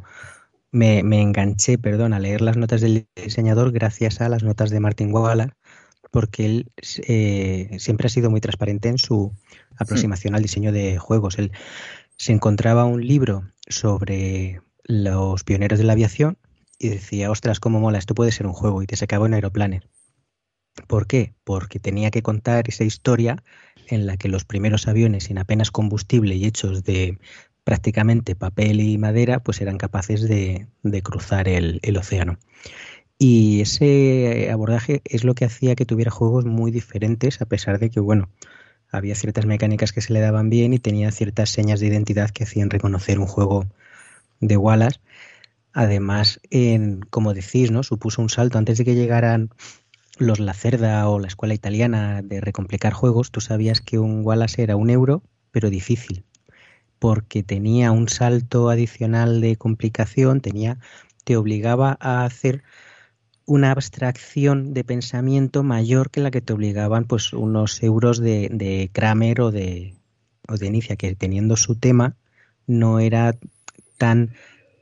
Me, 0.70 1.02
me, 1.02 1.22
enganché, 1.22 1.78
perdón, 1.78 2.12
a 2.12 2.18
leer 2.18 2.42
las 2.42 2.58
notas 2.58 2.82
del 2.82 3.06
diseñador 3.16 3.72
gracias 3.72 4.20
a 4.20 4.28
las 4.28 4.42
notas 4.42 4.68
de 4.70 4.80
Martin 4.80 5.12
Wallace, 5.12 5.52
porque 6.10 6.44
él 6.44 6.66
eh, 7.06 7.76
siempre 7.78 8.06
ha 8.06 8.10
sido 8.10 8.30
muy 8.30 8.40
transparente 8.40 8.88
en 8.88 8.98
su 8.98 9.32
aproximación 9.78 10.34
al 10.34 10.42
diseño 10.42 10.72
de 10.72 10.98
juegos. 10.98 11.38
Él 11.38 11.52
se 12.16 12.32
encontraba 12.32 12.84
un 12.84 13.06
libro 13.06 13.44
sobre 13.66 14.60
los 14.84 15.44
pioneros 15.44 15.78
de 15.78 15.84
la 15.84 15.92
aviación 15.92 16.36
y 16.78 16.88
decía, 16.90 17.30
ostras, 17.30 17.60
cómo 17.60 17.80
mola, 17.80 17.98
esto 17.98 18.14
puede 18.14 18.32
ser 18.32 18.46
un 18.46 18.52
juego 18.52 18.82
y 18.82 18.86
te 18.86 18.96
sacaba 18.96 19.26
en 19.26 19.34
Aeroplanes. 19.34 19.82
¿Por 20.86 21.06
qué? 21.06 21.34
Porque 21.44 21.80
tenía 21.80 22.10
que 22.10 22.22
contar 22.22 22.68
esa 22.68 22.84
historia 22.84 23.42
en 23.88 24.06
la 24.06 24.16
que 24.16 24.28
los 24.28 24.44
primeros 24.44 24.86
aviones 24.86 25.24
sin 25.24 25.38
apenas 25.38 25.70
combustible 25.70 26.36
y 26.36 26.44
hechos 26.44 26.84
de 26.84 27.18
prácticamente 27.64 28.34
papel 28.34 28.80
y 28.80 28.96
madera, 28.96 29.40
pues 29.40 29.60
eran 29.60 29.76
capaces 29.76 30.22
de, 30.22 30.68
cruzar 31.02 31.48
el, 31.48 31.96
océano. 31.98 32.38
Y 33.18 33.60
ese 33.60 34.50
abordaje 34.50 35.02
es 35.04 35.24
lo 35.24 35.34
que 35.34 35.44
hacía 35.44 35.74
que 35.74 35.84
tuviera 35.84 36.10
juegos 36.10 36.44
muy 36.46 36.70
diferentes, 36.70 37.42
a 37.42 37.46
pesar 37.46 37.78
de 37.78 37.90
que, 37.90 38.00
bueno, 38.00 38.30
había 38.90 39.14
ciertas 39.14 39.44
mecánicas 39.44 39.92
que 39.92 40.00
se 40.00 40.12
le 40.12 40.20
daban 40.20 40.48
bien 40.48 40.72
y 40.72 40.78
tenía 40.78 41.10
ciertas 41.10 41.50
señas 41.50 41.80
de 41.80 41.88
identidad 41.88 42.30
que 42.30 42.44
hacían 42.44 42.70
reconocer 42.70 43.18
un 43.18 43.26
juego 43.26 43.66
de 44.40 44.56
Wallace. 44.56 45.00
Además, 45.72 46.40
en, 46.50 47.00
como 47.10 47.34
decís, 47.34 47.70
¿no? 47.70 47.82
supuso 47.82 48.22
un 48.22 48.30
salto 48.30 48.58
antes 48.58 48.78
de 48.78 48.84
que 48.84 48.94
llegaran 48.94 49.50
los 50.18 50.40
La 50.40 50.54
Cerda 50.54 51.08
o 51.08 51.18
la 51.18 51.28
escuela 51.28 51.54
italiana 51.54 52.22
de 52.22 52.40
recomplicar 52.40 52.92
juegos. 52.92 53.30
Tú 53.30 53.40
sabías 53.40 53.80
que 53.80 53.98
un 53.98 54.24
Wallace 54.24 54.62
era 54.62 54.76
un 54.76 54.90
euro, 54.90 55.22
pero 55.52 55.70
difícil 55.70 56.24
porque 56.98 57.42
tenía 57.42 57.92
un 57.92 58.08
salto 58.08 58.70
adicional 58.70 59.40
de 59.40 59.56
complicación, 59.56 60.40
tenía, 60.40 60.78
te 61.24 61.36
obligaba 61.36 61.96
a 62.00 62.24
hacer 62.24 62.62
una 63.46 63.70
abstracción 63.70 64.74
de 64.74 64.84
pensamiento 64.84 65.62
mayor 65.62 66.10
que 66.10 66.20
la 66.20 66.30
que 66.30 66.40
te 66.42 66.52
obligaban 66.52 67.04
pues 67.04 67.32
unos 67.32 67.82
euros 67.82 68.18
de, 68.18 68.48
de 68.52 68.90
Kramer 68.92 69.40
o 69.40 69.50
de, 69.50 69.94
o 70.48 70.56
de 70.56 70.66
Inicia, 70.66 70.96
que 70.96 71.14
teniendo 71.14 71.56
su 71.56 71.76
tema 71.76 72.16
no 72.66 72.98
era 72.98 73.34
tan 73.96 74.32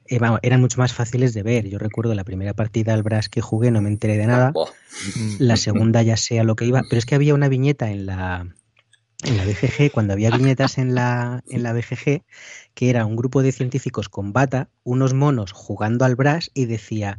eran 0.08 0.60
mucho 0.60 0.78
más 0.78 0.92
fáciles 0.92 1.34
de 1.34 1.42
ver. 1.42 1.68
Yo 1.68 1.78
recuerdo 1.78 2.14
la 2.14 2.24
primera 2.24 2.54
partida 2.54 2.94
al 2.94 3.02
Brass 3.02 3.28
que 3.28 3.40
jugué, 3.40 3.70
no 3.70 3.82
me 3.82 3.88
enteré 3.88 4.16
de 4.16 4.26
nada. 4.26 4.52
La 5.38 5.56
segunda 5.56 6.02
ya 6.02 6.16
sea 6.16 6.44
lo 6.44 6.56
que 6.56 6.64
iba, 6.64 6.82
pero 6.88 6.98
es 6.98 7.06
que 7.06 7.14
había 7.14 7.34
una 7.34 7.48
viñeta 7.48 7.90
en 7.90 8.06
la 8.06 8.46
en 9.24 9.36
la 9.38 9.44
BGG, 9.44 9.90
cuando 9.92 10.12
había 10.12 10.30
viñetas 10.30 10.78
en 10.78 10.94
la, 10.94 11.42
en 11.48 11.62
la 11.62 11.72
BGG, 11.72 12.22
que 12.74 12.90
era 12.90 13.06
un 13.06 13.16
grupo 13.16 13.42
de 13.42 13.52
científicos 13.52 14.08
con 14.08 14.32
bata, 14.32 14.68
unos 14.84 15.14
monos 15.14 15.52
jugando 15.52 16.04
al 16.04 16.16
Brass 16.16 16.50
y 16.54 16.66
decía, 16.66 17.18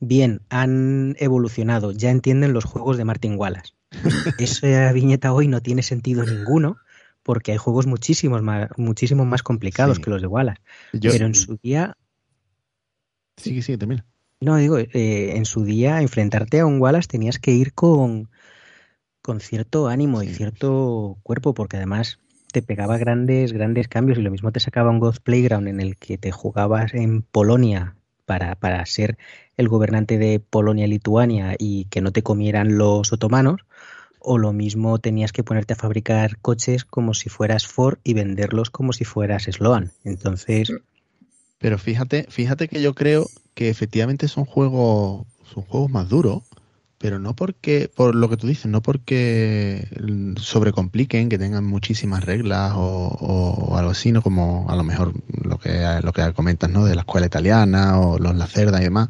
bien, 0.00 0.42
han 0.48 1.16
evolucionado, 1.18 1.92
ya 1.92 2.10
entienden 2.10 2.52
los 2.52 2.64
juegos 2.64 2.96
de 2.96 3.04
Martin 3.04 3.36
Wallace. 3.38 3.72
Esa 4.38 4.92
viñeta 4.92 5.32
hoy 5.32 5.48
no 5.48 5.62
tiene 5.62 5.82
sentido 5.82 6.24
ninguno 6.24 6.78
porque 7.22 7.52
hay 7.52 7.58
juegos 7.58 7.86
muchísimos 7.86 8.42
más, 8.42 8.68
muchísimos 8.76 9.26
más 9.26 9.42
complicados 9.42 9.98
que 9.98 10.10
los 10.10 10.20
de 10.20 10.28
Wallace. 10.28 10.60
Pero 10.92 11.26
en 11.26 11.34
su 11.34 11.58
día... 11.62 11.96
Sí, 13.36 13.62
sí, 13.62 13.76
también. 13.76 14.04
No, 14.40 14.56
digo, 14.56 14.78
eh, 14.78 15.36
en 15.36 15.44
su 15.44 15.64
día 15.64 16.00
enfrentarte 16.02 16.60
a 16.60 16.66
un 16.66 16.80
Wallace 16.80 17.08
tenías 17.08 17.38
que 17.38 17.52
ir 17.52 17.72
con 17.72 18.28
con 19.26 19.40
cierto 19.40 19.88
ánimo 19.88 20.22
y 20.22 20.28
cierto 20.28 21.18
cuerpo, 21.24 21.52
porque 21.52 21.78
además 21.78 22.20
te 22.52 22.62
pegaba 22.62 22.96
grandes, 22.96 23.52
grandes 23.52 23.88
cambios 23.88 24.18
y 24.18 24.22
lo 24.22 24.30
mismo 24.30 24.52
te 24.52 24.60
sacaba 24.60 24.90
un 24.90 25.00
Ghost 25.00 25.20
Playground 25.20 25.66
en 25.66 25.80
el 25.80 25.96
que 25.96 26.16
te 26.16 26.30
jugabas 26.30 26.94
en 26.94 27.22
Polonia 27.22 27.96
para, 28.24 28.54
para 28.54 28.86
ser 28.86 29.18
el 29.56 29.68
gobernante 29.68 30.16
de 30.18 30.38
Polonia-Lituania 30.38 31.56
y 31.58 31.86
que 31.86 32.02
no 32.02 32.12
te 32.12 32.22
comieran 32.22 32.78
los 32.78 33.12
otomanos, 33.12 33.62
o 34.20 34.38
lo 34.38 34.52
mismo 34.52 35.00
tenías 35.00 35.32
que 35.32 35.42
ponerte 35.42 35.72
a 35.72 35.76
fabricar 35.76 36.38
coches 36.38 36.84
como 36.84 37.12
si 37.12 37.28
fueras 37.28 37.66
Ford 37.66 37.98
y 38.04 38.14
venderlos 38.14 38.70
como 38.70 38.92
si 38.92 39.04
fueras 39.04 39.42
Sloan. 39.42 39.90
Entonces... 40.04 40.72
Pero 41.66 41.78
fíjate, 41.78 42.26
fíjate 42.28 42.68
que 42.68 42.80
yo 42.80 42.94
creo 42.94 43.26
que 43.54 43.68
efectivamente 43.68 44.28
son 44.28 44.44
juegos, 44.44 45.26
son 45.52 45.64
juegos 45.64 45.90
más 45.90 46.08
duros 46.08 46.44
pero 46.98 47.18
no 47.18 47.34
porque, 47.34 47.90
por 47.92 48.14
lo 48.14 48.28
que 48.28 48.36
tú 48.36 48.46
dices, 48.46 48.66
no 48.66 48.82
porque 48.82 49.88
sobrecompliquen, 50.36 51.28
que 51.28 51.38
tengan 51.38 51.64
muchísimas 51.64 52.24
reglas 52.24 52.72
o, 52.76 53.74
algo 53.76 53.90
así, 53.90 54.12
¿no? 54.12 54.22
Como 54.22 54.66
a 54.70 54.76
lo 54.76 54.84
mejor 54.84 55.12
lo 55.42 55.58
que, 55.58 55.84
lo 56.04 56.12
que 56.12 56.32
comentas, 56.34 56.70
¿no? 56.70 56.84
De 56.84 56.94
la 56.94 57.00
escuela 57.00 57.26
italiana 57.26 57.98
o 57.98 58.20
los 58.20 58.36
Lacerda 58.36 58.80
y 58.80 58.84
demás, 58.84 59.08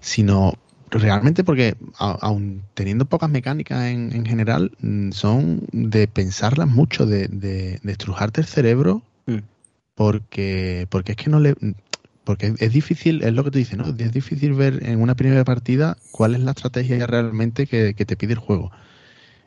sino 0.00 0.54
realmente 0.90 1.44
porque 1.44 1.76
aun 1.96 2.64
teniendo 2.74 3.04
pocas 3.04 3.30
mecánicas 3.30 3.84
en, 3.84 4.12
en, 4.12 4.26
general, 4.26 4.72
mm, 4.80 5.12
son 5.12 5.62
de 5.70 6.08
pensarlas 6.08 6.66
mucho, 6.66 7.06
de, 7.06 7.28
de, 7.28 7.78
de 7.84 7.92
estrujarte 7.92 8.40
el 8.40 8.48
cerebro. 8.48 9.02
Porque, 9.98 10.86
porque 10.90 11.12
es 11.12 11.18
que 11.18 11.28
no 11.28 11.40
le 11.40 11.56
porque 12.22 12.54
es 12.56 12.72
difícil, 12.72 13.24
es 13.24 13.32
lo 13.32 13.42
que 13.42 13.50
tú 13.50 13.58
dices, 13.58 13.76
¿no? 13.76 13.86
Es 13.86 14.12
difícil 14.12 14.52
ver 14.52 14.86
en 14.86 15.02
una 15.02 15.16
primera 15.16 15.42
partida 15.42 15.96
cuál 16.12 16.36
es 16.36 16.40
la 16.40 16.52
estrategia 16.52 17.04
realmente 17.08 17.66
que, 17.66 17.92
te 17.94 18.16
pide 18.16 18.34
el 18.34 18.38
juego. 18.38 18.70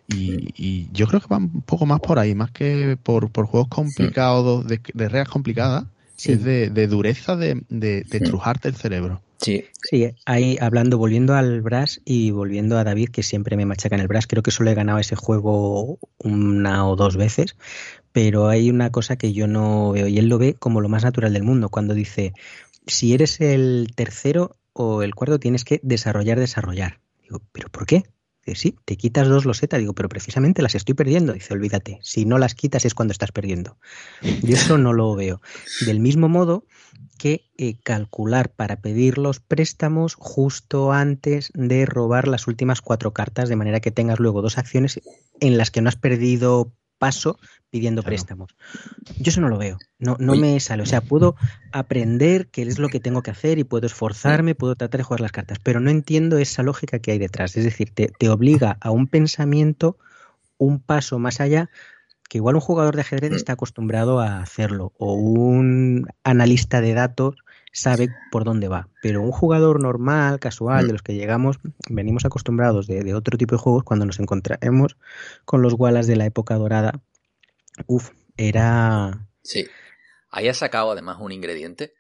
Y, 0.10 0.90
yo 0.92 1.08
creo 1.08 1.22
que 1.22 1.28
va 1.28 1.38
un 1.38 1.62
poco 1.62 1.86
más 1.86 2.02
por 2.02 2.20
ahí, 2.20 2.36
más 2.36 2.52
que 2.52 2.98
por, 3.02 3.32
juegos 3.32 3.70
complicados, 3.70 4.66
de, 4.68 4.82
reglas 4.94 5.30
complicadas, 5.30 5.86
es 6.22 6.44
de, 6.44 6.88
dureza 6.88 7.38
de, 7.38 7.64
de, 7.70 8.04
trujarte 8.20 8.68
el 8.68 8.76
cerebro. 8.76 9.22
Sí. 9.38 9.64
Sí, 9.82 10.10
ahí 10.26 10.58
hablando, 10.60 10.98
volviendo 10.98 11.34
al 11.34 11.62
Brass 11.62 12.02
y 12.04 12.32
volviendo 12.32 12.78
a 12.78 12.84
David, 12.84 13.10
que 13.10 13.24
siempre 13.24 13.58
me 13.58 13.66
machaca 13.66 13.96
en 13.96 14.02
el 14.02 14.08
Brass, 14.08 14.28
creo 14.28 14.44
que 14.44 14.52
solo 14.52 14.70
he 14.70 14.76
ganado 14.76 15.00
ese 15.00 15.16
juego 15.16 15.98
una 16.18 16.88
o 16.88 16.96
dos 16.96 17.16
veces, 17.16 17.56
pero 18.12 18.48
hay 18.48 18.70
una 18.70 18.92
cosa 18.92 19.18
que 19.18 19.34
yo 19.34 19.48
no 19.48 19.92
veo 19.92 20.08
y 20.08 20.18
él 20.18 20.28
lo 20.28 20.38
ve 20.38 20.56
como 20.56 20.82
lo 20.82 20.90
más 20.90 21.04
natural 21.04 21.34
del 21.34 21.44
mundo, 21.44 21.70
cuando 21.70 21.94
dice, 21.94 22.34
si 22.88 23.14
eres 23.14 23.40
el 23.42 23.92
tercero 23.96 24.58
o 24.74 25.04
el 25.04 25.16
cuarto 25.16 25.40
tienes 25.40 25.64
que 25.64 25.80
desarrollar, 25.84 26.40
desarrollar. 26.40 27.00
Digo, 27.22 27.42
¿pero 27.52 27.70
por 27.70 27.86
qué? 27.86 28.04
Dice, 28.46 28.60
sí, 28.60 28.76
te 28.86 28.98
quitas 28.98 29.28
dos 29.28 29.46
losetas. 29.46 29.80
Digo, 29.80 29.94
pero 29.94 30.10
precisamente 30.10 30.62
las 30.62 30.76
estoy 30.76 30.96
perdiendo. 30.96 31.34
Dice, 31.34 31.54
olvídate, 31.54 32.00
si 32.02 32.26
no 32.26 32.38
las 32.38 32.56
quitas 32.56 32.86
es 32.86 32.96
cuando 32.96 33.12
estás 33.12 33.32
perdiendo. 33.32 33.78
Yo 34.42 34.56
eso 34.56 34.78
no 34.78 34.94
lo 34.94 35.16
veo. 35.16 35.42
Del 35.86 36.00
mismo 36.00 36.28
modo 36.28 36.66
que 37.18 37.46
eh, 37.58 37.76
calcular 37.84 38.52
para 38.52 38.82
pedir 38.82 39.20
los 39.20 39.40
préstamos 39.40 40.16
justo 40.16 40.92
antes 40.92 41.52
de 41.54 41.86
robar 41.86 42.28
las 42.28 42.48
últimas 42.48 42.82
cuatro 42.82 43.14
cartas, 43.14 43.48
de 43.48 43.56
manera 43.56 43.80
que 43.80 43.92
tengas 43.92 44.20
luego 44.20 44.42
dos 44.42 44.58
acciones 44.58 45.00
en 45.40 45.58
las 45.58 45.70
que 45.70 45.82
no 45.82 45.90
has 45.90 45.98
perdido 45.98 46.74
paso 47.02 47.40
pidiendo 47.72 48.04
préstamos. 48.04 48.56
Yo 49.18 49.32
eso 49.32 49.42
no 49.42 49.50
lo 49.50 49.58
veo, 49.58 49.80
no, 49.98 50.18
no 50.20 50.36
me 50.36 50.60
sale. 50.60 50.84
O 50.84 50.86
sea, 50.86 51.02
puedo 51.02 51.36
aprender 51.72 52.46
qué 52.50 52.62
es 52.62 52.78
lo 52.78 52.90
que 52.90 53.00
tengo 53.00 53.24
que 53.24 53.32
hacer 53.32 53.58
y 53.58 53.64
puedo 53.64 53.88
esforzarme, 53.88 54.54
puedo 54.54 54.76
tratar 54.76 55.00
de 55.00 55.04
jugar 55.04 55.22
las 55.22 55.32
cartas, 55.32 55.58
pero 55.64 55.80
no 55.80 55.90
entiendo 55.90 56.38
esa 56.38 56.62
lógica 56.62 57.00
que 57.00 57.12
hay 57.12 57.18
detrás. 57.18 57.58
Es 57.58 57.64
decir, 57.64 57.90
te, 57.92 58.12
te 58.20 58.30
obliga 58.30 58.78
a 58.82 58.92
un 58.92 59.08
pensamiento 59.08 59.98
un 60.60 60.80
paso 60.80 61.18
más 61.18 61.42
allá 61.42 61.72
que 62.30 62.38
igual 62.38 62.54
un 62.54 62.62
jugador 62.62 62.94
de 62.96 63.02
ajedrez 63.02 63.32
está 63.32 63.54
acostumbrado 63.54 64.20
a 64.20 64.40
hacerlo 64.40 64.94
o 65.00 65.14
un 65.14 66.06
analista 66.24 66.82
de 66.82 66.94
datos 66.94 67.36
sabe 67.72 68.10
por 68.32 68.44
dónde 68.44 68.68
va. 68.68 68.90
Pero 69.02 69.22
un 69.22 69.32
jugador 69.32 69.82
normal, 69.82 70.40
casual, 70.40 70.88
de 70.88 70.94
los 70.94 71.02
que 71.02 71.14
llegamos, 71.14 71.58
venimos 71.90 72.26
acostumbrados 72.26 72.88
de, 72.88 73.14
otro 73.14 73.38
tipo 73.38 73.56
de 73.56 73.62
juegos, 73.62 73.84
cuando 73.84 74.06
nos 74.06 74.20
encontramos 74.20 74.98
con 75.46 75.62
los 75.62 75.74
Wallace 75.74 76.12
de 76.12 76.18
la 76.18 76.26
época 76.26 76.56
dorada, 76.56 77.02
uff, 77.88 78.12
era... 78.38 79.28
Sí, 79.44 79.66
ahí 80.30 80.48
ha 80.48 80.54
sacado 80.54 80.92
además 80.92 81.18
un 81.20 81.32
ingrediente 81.32 81.94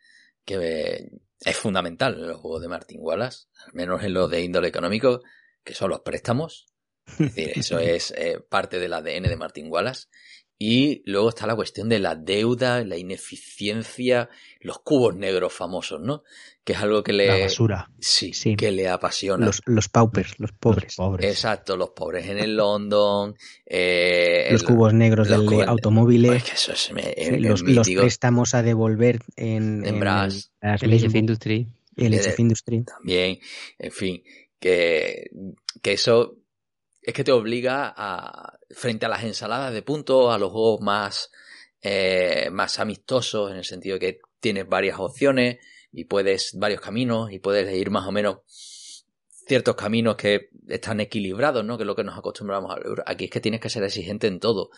que 0.45 1.11
es 1.39 1.57
fundamental 1.57 2.15
en 2.15 2.27
los 2.27 2.37
juegos 2.37 2.61
de 2.61 2.67
Martin 2.67 2.99
Wallace, 3.01 3.45
al 3.65 3.73
menos 3.73 4.03
en 4.03 4.13
los 4.13 4.29
de 4.29 4.41
índole 4.41 4.67
económico, 4.67 5.21
que 5.63 5.73
son 5.73 5.89
los 5.89 6.01
préstamos. 6.01 6.67
Es 7.05 7.17
decir, 7.17 7.51
eso 7.55 7.79
es 7.79 8.11
eh, 8.11 8.39
parte 8.47 8.79
del 8.79 8.93
ADN 8.93 9.23
de 9.23 9.37
Martin 9.37 9.71
Wallace. 9.71 10.07
Y 10.63 11.01
luego 11.07 11.29
está 11.29 11.47
la 11.47 11.55
cuestión 11.55 11.89
de 11.89 11.97
la 11.97 12.13
deuda, 12.13 12.83
la 12.83 12.95
ineficiencia, 12.95 14.29
los 14.59 14.77
cubos 14.77 15.15
negros 15.15 15.51
famosos, 15.51 15.99
¿no? 15.99 16.21
Que 16.63 16.73
es 16.73 16.79
algo 16.79 17.01
que 17.01 17.13
le... 17.13 17.25
La 17.25 17.39
basura. 17.39 17.89
Sí, 17.99 18.31
sí. 18.33 18.55
que 18.55 18.71
le 18.71 18.87
apasiona. 18.87 19.47
Los, 19.47 19.63
los 19.65 19.89
paupers, 19.89 20.39
los 20.39 20.51
pobres. 20.51 20.99
Exacto, 21.21 21.75
los 21.75 21.89
pobres 21.89 22.27
en 22.27 22.37
el 22.37 22.55
London. 22.57 23.33
Eh, 23.65 24.49
los 24.51 24.61
cubos 24.61 24.93
negros 24.93 25.29
del 25.29 25.67
automóviles. 25.67 26.43
los, 27.39 27.63
los, 27.63 27.89
préstamos 27.89 28.53
a 28.53 28.61
devolver 28.61 29.17
en... 29.37 29.83
En, 29.83 29.99
Brass. 29.99 30.51
El 30.61 30.91
HF 30.93 31.15
Industry. 31.15 31.67
El 31.97 32.13
HF 32.13 32.39
Industry. 32.39 32.83
También, 32.83 33.39
en 33.79 33.91
fin, 33.91 34.23
que, 34.59 35.27
que 35.81 35.93
eso 35.93 36.37
es 37.01 37.15
que 37.15 37.23
te 37.23 37.31
obliga 37.31 37.91
a, 37.97 38.59
frente 38.75 39.05
a 39.05 39.09
las 39.09 39.23
ensaladas 39.23 39.73
de 39.73 39.81
puntos, 39.81 40.33
a 40.33 40.37
los 40.37 40.51
juegos 40.51 40.81
más, 40.81 41.31
eh, 41.81 42.49
más 42.51 42.79
amistosos, 42.79 43.51
en 43.51 43.57
el 43.57 43.65
sentido 43.65 43.99
que 43.99 44.21
tienes 44.39 44.67
varias 44.67 44.99
opciones 44.99 45.59
y 45.91 46.05
puedes, 46.05 46.57
varios 46.57 46.81
caminos 46.81 47.31
y 47.31 47.39
puedes 47.39 47.73
ir 47.75 47.89
más 47.89 48.07
o 48.07 48.11
menos 48.11 48.39
ciertos 49.47 49.75
caminos 49.75 50.15
que 50.15 50.49
están 50.67 50.99
equilibrados, 50.99 51.65
¿no? 51.65 51.77
Que 51.77 51.83
es 51.83 51.87
lo 51.87 51.95
que 51.95 52.03
nos 52.03 52.17
acostumbramos 52.17 52.71
a 52.71 52.75
ver. 52.75 53.03
Aquí 53.05 53.25
es 53.25 53.31
que 53.31 53.41
tienes 53.41 53.59
que 53.59 53.69
ser 53.69 53.83
exigente 53.83 54.27
en 54.27 54.39
todo. 54.39 54.69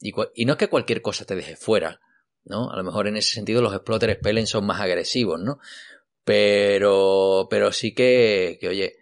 Y, 0.00 0.12
no 0.44 0.52
es 0.52 0.58
que 0.58 0.68
cualquier 0.68 1.02
cosa 1.02 1.24
te 1.24 1.36
deje 1.36 1.56
fuera. 1.56 2.00
¿no? 2.44 2.70
A 2.70 2.76
lo 2.76 2.84
mejor 2.84 3.08
en 3.08 3.16
ese 3.16 3.34
sentido 3.34 3.60
los 3.60 3.74
Exploter 3.74 4.14
Spellen 4.14 4.46
son 4.46 4.66
más 4.66 4.80
agresivos, 4.80 5.40
¿no? 5.40 5.58
Pero, 6.24 7.48
pero 7.50 7.72
sí 7.72 7.94
que, 7.94 8.58
que, 8.60 8.68
oye, 8.68 8.96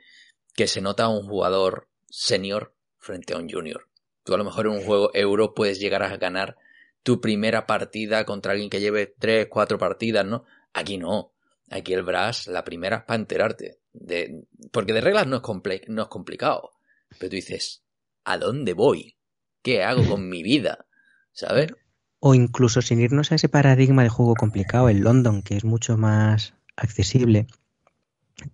que 0.55 0.67
se 0.67 0.81
nota 0.81 1.09
un 1.09 1.27
jugador 1.27 1.89
senior 2.09 2.75
frente 2.99 3.35
a 3.35 3.39
un 3.39 3.49
junior. 3.49 3.89
Tú 4.25 4.35
a 4.35 4.39
lo 4.39 4.45
mejor 4.45 4.67
en 4.67 4.73
un 4.73 4.83
juego 4.83 5.11
euro 5.15 5.55
puedes 5.55 5.79
llegar 5.79 6.03
a 6.03 6.17
ganar 6.17 6.57
tu 7.03 7.21
primera 7.21 7.67
partida 7.67 8.25
contra 8.25 8.53
alguien 8.53 8.71
que 8.71 8.81
lleve 8.81 9.15
tres, 9.19 9.47
cuatro 9.49 9.79
partidas, 9.79 10.25
¿no? 10.25 10.45
Aquí 10.73 10.97
no. 10.97 11.33
Aquí 11.71 11.93
el 11.93 12.03
Brass, 12.03 12.47
la 12.47 12.65
primera 12.65 12.97
es 12.97 13.03
para 13.05 13.21
enterarte. 13.21 13.79
De, 13.93 14.45
porque 14.73 14.93
de 14.93 15.03
reglas 15.03 15.27
no 15.27 15.37
es, 15.37 15.89
no 15.89 16.03
es 16.03 16.09
complicado. 16.09 16.73
Pero 17.19 17.31
tú 17.31 17.37
dices, 17.37 17.85
¿a 18.25 18.39
dónde 18.39 18.73
voy? 18.73 19.17
¿Qué 19.63 19.83
hago 19.83 20.07
con 20.09 20.29
mi 20.29 20.43
vida? 20.43 20.87
¿Sabes? 21.33 21.73
O 22.19 22.35
incluso 22.35 22.81
sin 22.81 23.01
irnos 23.01 23.33
a 23.33 23.35
ese 23.35 23.51
paradigma 23.51 24.03
de 24.03 24.09
juego 24.09 24.35
complicado, 24.35 24.89
el 24.89 25.01
London, 25.01 25.43
que 25.43 25.57
es 25.57 25.65
mucho 25.65 25.99
más 25.99 26.55
accesible, 26.77 27.47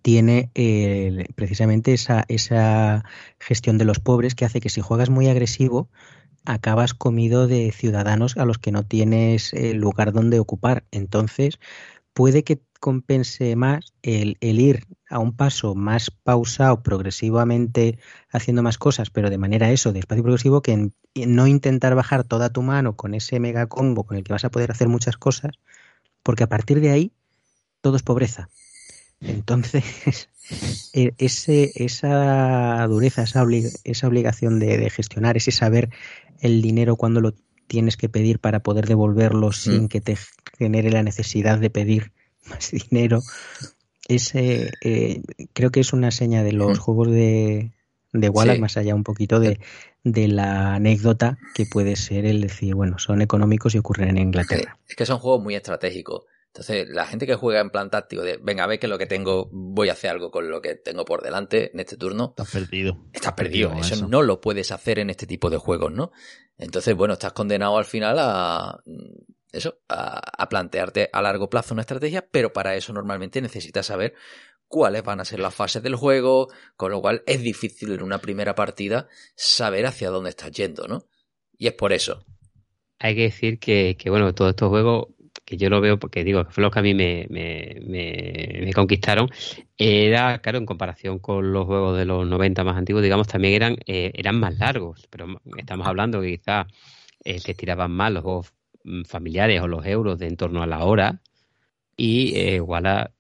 tiene 0.03 0.51
eh, 0.55 1.27
precisamente 1.35 1.93
esa, 1.93 3.05
gestión 3.39 3.79
de 3.79 3.85
los 3.85 3.99
pobres 3.99 4.35
que 4.35 4.45
hace 4.45 4.61
que 4.61 4.69
si 4.69 4.81
juegas 4.81 5.11
muy 5.11 5.29
agresivo, 5.29 5.89
acabas 6.45 6.95
comido 6.95 7.47
de 7.47 7.73
ciudadanos 7.73 8.37
a 8.37 8.45
los 8.45 8.59
que 8.59 8.73
no 8.73 8.85
tienes 8.85 9.53
eh, 9.53 9.75
lugar 9.75 10.13
donde 10.13 10.39
ocupar. 10.41 10.85
Entonces, 10.91 11.59
puede 12.13 12.45
que 12.45 12.61
compense 12.81 13.57
más 13.57 13.93
el, 14.03 14.37
ir 14.41 14.87
a 15.09 15.19
un 15.19 15.37
paso 15.37 15.75
más 15.75 16.11
pausado, 16.11 16.83
progresivamente 16.83 17.99
haciendo 18.31 18.63
más 18.63 18.79
cosas, 18.79 19.11
pero 19.11 19.29
de 19.29 19.39
manera 19.39 19.71
eso, 19.71 19.93
despacio 19.93 20.23
progresivo, 20.23 20.63
que 20.63 20.91
no 21.15 21.47
intentar 21.47 21.95
bajar 21.95 22.25
toda 22.25 22.51
tu 22.51 22.63
mano 22.63 22.97
con 22.97 23.15
ese 23.15 23.39
mega 23.39 23.67
combo 23.67 24.05
con 24.05 24.17
el 24.17 24.25
que 24.25 24.33
vas 24.33 24.45
a 24.45 24.51
poder 24.51 24.71
hacer 24.71 24.89
muchas 24.89 25.17
cosas, 25.19 25.53
porque 26.23 26.45
a 26.45 26.49
partir 26.49 26.81
de 26.81 26.91
ahí 26.91 27.13
todo 27.83 27.97
es 27.97 28.03
pobreza. 28.03 28.49
Entonces, 29.21 30.29
e, 30.93 31.13
ese, 31.19 31.73
esa 31.75 32.87
dureza, 32.89 33.23
esa, 33.23 33.45
esa 33.85 34.09
obligación 34.09 34.59
de, 34.59 34.91
gestionar, 34.91 35.37
ese 35.37 35.53
saber 35.53 35.91
el 36.41 36.63
dinero 36.63 36.97
cuando 36.97 37.21
lo 37.21 37.35
tienes 37.67 37.97
que 37.97 38.09
pedir 38.09 38.41
para 38.41 38.61
poder 38.61 38.87
devolverlo 38.87 39.53
sin 39.53 39.89
que 39.89 40.01
te 40.01 40.17
genere 40.59 40.91
la 40.91 41.03
necesidad 41.03 41.59
de 41.59 41.71
pedir 41.71 42.13
más 42.51 42.71
dinero, 42.71 43.23
ese 44.09 44.71
eh, 44.81 45.23
creo 45.53 45.71
que 45.71 45.81
es 45.81 45.93
una 45.93 46.11
seña 46.11 46.43
de 46.43 46.53
los 46.53 46.79
juegos 46.79 47.11
de, 47.11 47.71
de 48.13 48.29
Wallace, 48.29 48.59
más 48.59 48.77
allá 48.77 48.95
un 48.95 49.05
poquito 49.05 49.39
de, 49.39 49.61
de, 50.03 50.27
la 50.27 50.75
anécdota 50.75 51.39
que 51.55 51.67
puede 51.67 51.95
ser 51.95 52.25
el 52.27 52.41
decir, 52.41 52.75
bueno, 52.75 52.99
son 52.99 53.23
económicos 53.23 53.75
y 53.75 53.79
ocurren 53.79 54.11
en 54.11 54.19
Inglaterra. 54.19 54.79
Es 54.89 54.97
que 54.97 55.07
son 55.07 55.19
juegos 55.19 55.43
muy 55.43 55.55
estratégicos. 55.55 56.25
Entonces, 56.53 56.89
la 56.89 57.07
gente 57.07 57.29
que 57.29 57.37
juega 57.37 57.61
en 57.61 57.71
plan 57.71 57.91
táctico 57.91 58.23
de, 58.23 58.37
venga, 58.43 58.65
a 58.65 58.67
ver 58.67 58.81
que 58.81 58.89
lo 58.89 58.99
que 58.99 59.07
tengo, 59.07 59.49
voy 59.53 59.89
a 59.89 59.93
hacer 59.93 60.11
algo 60.11 60.33
con 60.33 60.51
lo 60.51 60.61
que 60.61 60.75
tengo 60.75 61.05
por 61.05 61.23
delante 61.23 61.71
en 61.73 61.79
este 61.79 61.97
turno. 61.97 62.31
Estás 62.37 62.51
perdido. 62.51 63.07
Estás 63.13 63.35
perdido. 63.35 63.73
Eso, 63.79 64.09
no 64.09 64.23
lo 64.23 64.41
puedes 64.41 64.73
hacer 64.73 64.99
en 64.99 65.11
este 65.11 65.29
tipo 65.29 65.49
de 65.49 65.59
juegos, 65.59 65.93
¿no? 65.93 66.11
Entonces, 66.59 66.97
bueno, 66.97 67.15
estás 67.15 67.35
condenado 67.35 67.79
al 67.79 67.85
final 67.85 68.17
a, 68.19 68.83
eso, 69.53 69.79
a, 69.89 70.49
plantearte 70.49 71.09
a 71.13 71.23
largo 71.23 71.49
plazo 71.49 71.73
una 71.73 71.83
estrategia, 71.83 72.27
pero 72.29 72.53
para 72.53 72.75
eso 72.75 72.93
normalmente 72.93 73.41
necesitas 73.41 73.87
saber 73.87 74.15
cuáles 74.67 75.05
van 75.05 75.21
a 75.21 75.25
ser 75.25 75.39
las 75.39 75.55
fases 75.55 75.85
del 75.85 75.95
juego, 75.95 76.49
con 76.77 76.91
lo 76.91 77.01
cual 77.01 77.23
es 77.27 77.43
difícil 77.43 77.93
en 77.93 78.03
una 78.03 78.19
primera 78.19 78.57
partida 78.57 79.09
saber 79.37 79.87
hacia 79.87 80.11
dónde 80.11 80.31
estás 80.31 80.51
yendo, 80.51 80.89
¿no? 80.89 81.07
Y 81.57 81.69
es 81.69 81.75
por 81.75 81.93
eso. 81.93 82.27
Hay 82.99 83.15
que 83.15 83.23
decir 83.23 83.61
que, 83.61 83.97
que 83.97 84.11
bueno, 84.11 84.35
todos 84.35 84.51
estos 84.51 84.69
juegos 84.69 85.09
que 85.51 85.57
yo 85.57 85.69
lo 85.69 85.81
veo 85.81 85.99
porque 85.99 86.23
digo 86.23 86.45
que 86.45 86.53
fue 86.53 86.63
lo 86.63 86.71
que 86.71 86.79
a 86.79 86.83
mí 86.83 86.95
me, 86.95 87.27
me, 87.29 88.71
conquistaron, 88.73 89.29
era, 89.77 90.39
claro, 90.39 90.59
en 90.59 90.67
comparación 90.67 91.19
con 91.19 91.53
los 91.53 91.67
juegos 91.67 91.99
de 91.99 92.05
los 92.05 92.25
90 92.25 92.63
más 92.63 92.77
antiguos, 92.77 93.03
digamos, 93.03 93.27
también 93.27 93.55
eran, 93.55 93.77
eh, 93.85 94.13
eran 94.15 94.39
más 94.39 94.57
largos, 94.59 95.09
pero 95.11 95.27
estamos 95.57 95.89
hablando 95.89 96.21
que 96.21 96.39
quizás 96.39 96.69
eh, 97.25 97.41
se 97.41 97.55
tiraban 97.55 97.91
más 97.91 98.13
los 98.13 98.23
juegos 98.23 98.53
mm, 98.85 99.03
familiares 99.03 99.61
o 99.61 99.67
los 99.67 99.85
euros 99.87 100.21
de 100.21 100.29
en 100.29 100.37
torno 100.37 100.63
a 100.63 100.69
la 100.69 100.85
hora 100.85 101.21
y 101.97 102.37
eh, 102.37 102.55
igual 102.57 102.87
a, 102.87 103.11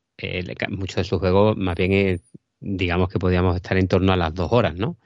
muchos 0.68 0.96
de 0.96 1.04
sus 1.04 1.18
juegos 1.18 1.56
más 1.56 1.74
bien 1.74 2.20
digamos 2.60 3.08
que 3.08 3.18
podíamos 3.18 3.56
estar 3.56 3.76
en 3.76 3.88
torno 3.88 4.12
a 4.12 4.16
las 4.16 4.32
dos 4.34 4.52
horas, 4.52 4.76
¿no? 4.76 4.98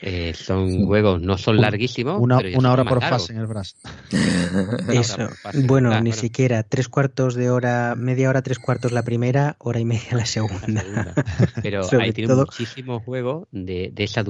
Eh, 0.00 0.32
son 0.34 0.86
juegos, 0.86 1.20
no 1.20 1.38
son 1.38 1.56
larguísimos. 1.56 2.20
Una, 2.20 2.38
hora 2.72 2.84
por 2.84 3.00
fase 3.00 3.32
en 3.32 3.40
el 3.40 3.46
brazo. 3.46 3.76
Eso. 4.92 5.28
bueno, 5.66 6.00
ni 6.00 6.12
siquiera. 6.12 6.62
Tres 6.62 6.88
cuartos 6.88 7.34
de 7.34 7.50
hora, 7.50 7.94
media 7.96 8.28
hora, 8.28 8.42
tres 8.42 8.58
cuartos 8.58 8.92
la 8.92 9.02
primera, 9.02 9.56
hora 9.58 9.80
y 9.80 9.84
media 9.84 10.10
la 10.12 10.26
segunda. 10.26 10.84
Pero 11.62 11.82
hay 12.00 12.12
tiene 12.12 12.34
muchísimos 12.34 13.02
juegos 13.02 13.48
de, 13.50 13.92
esa 13.96 14.22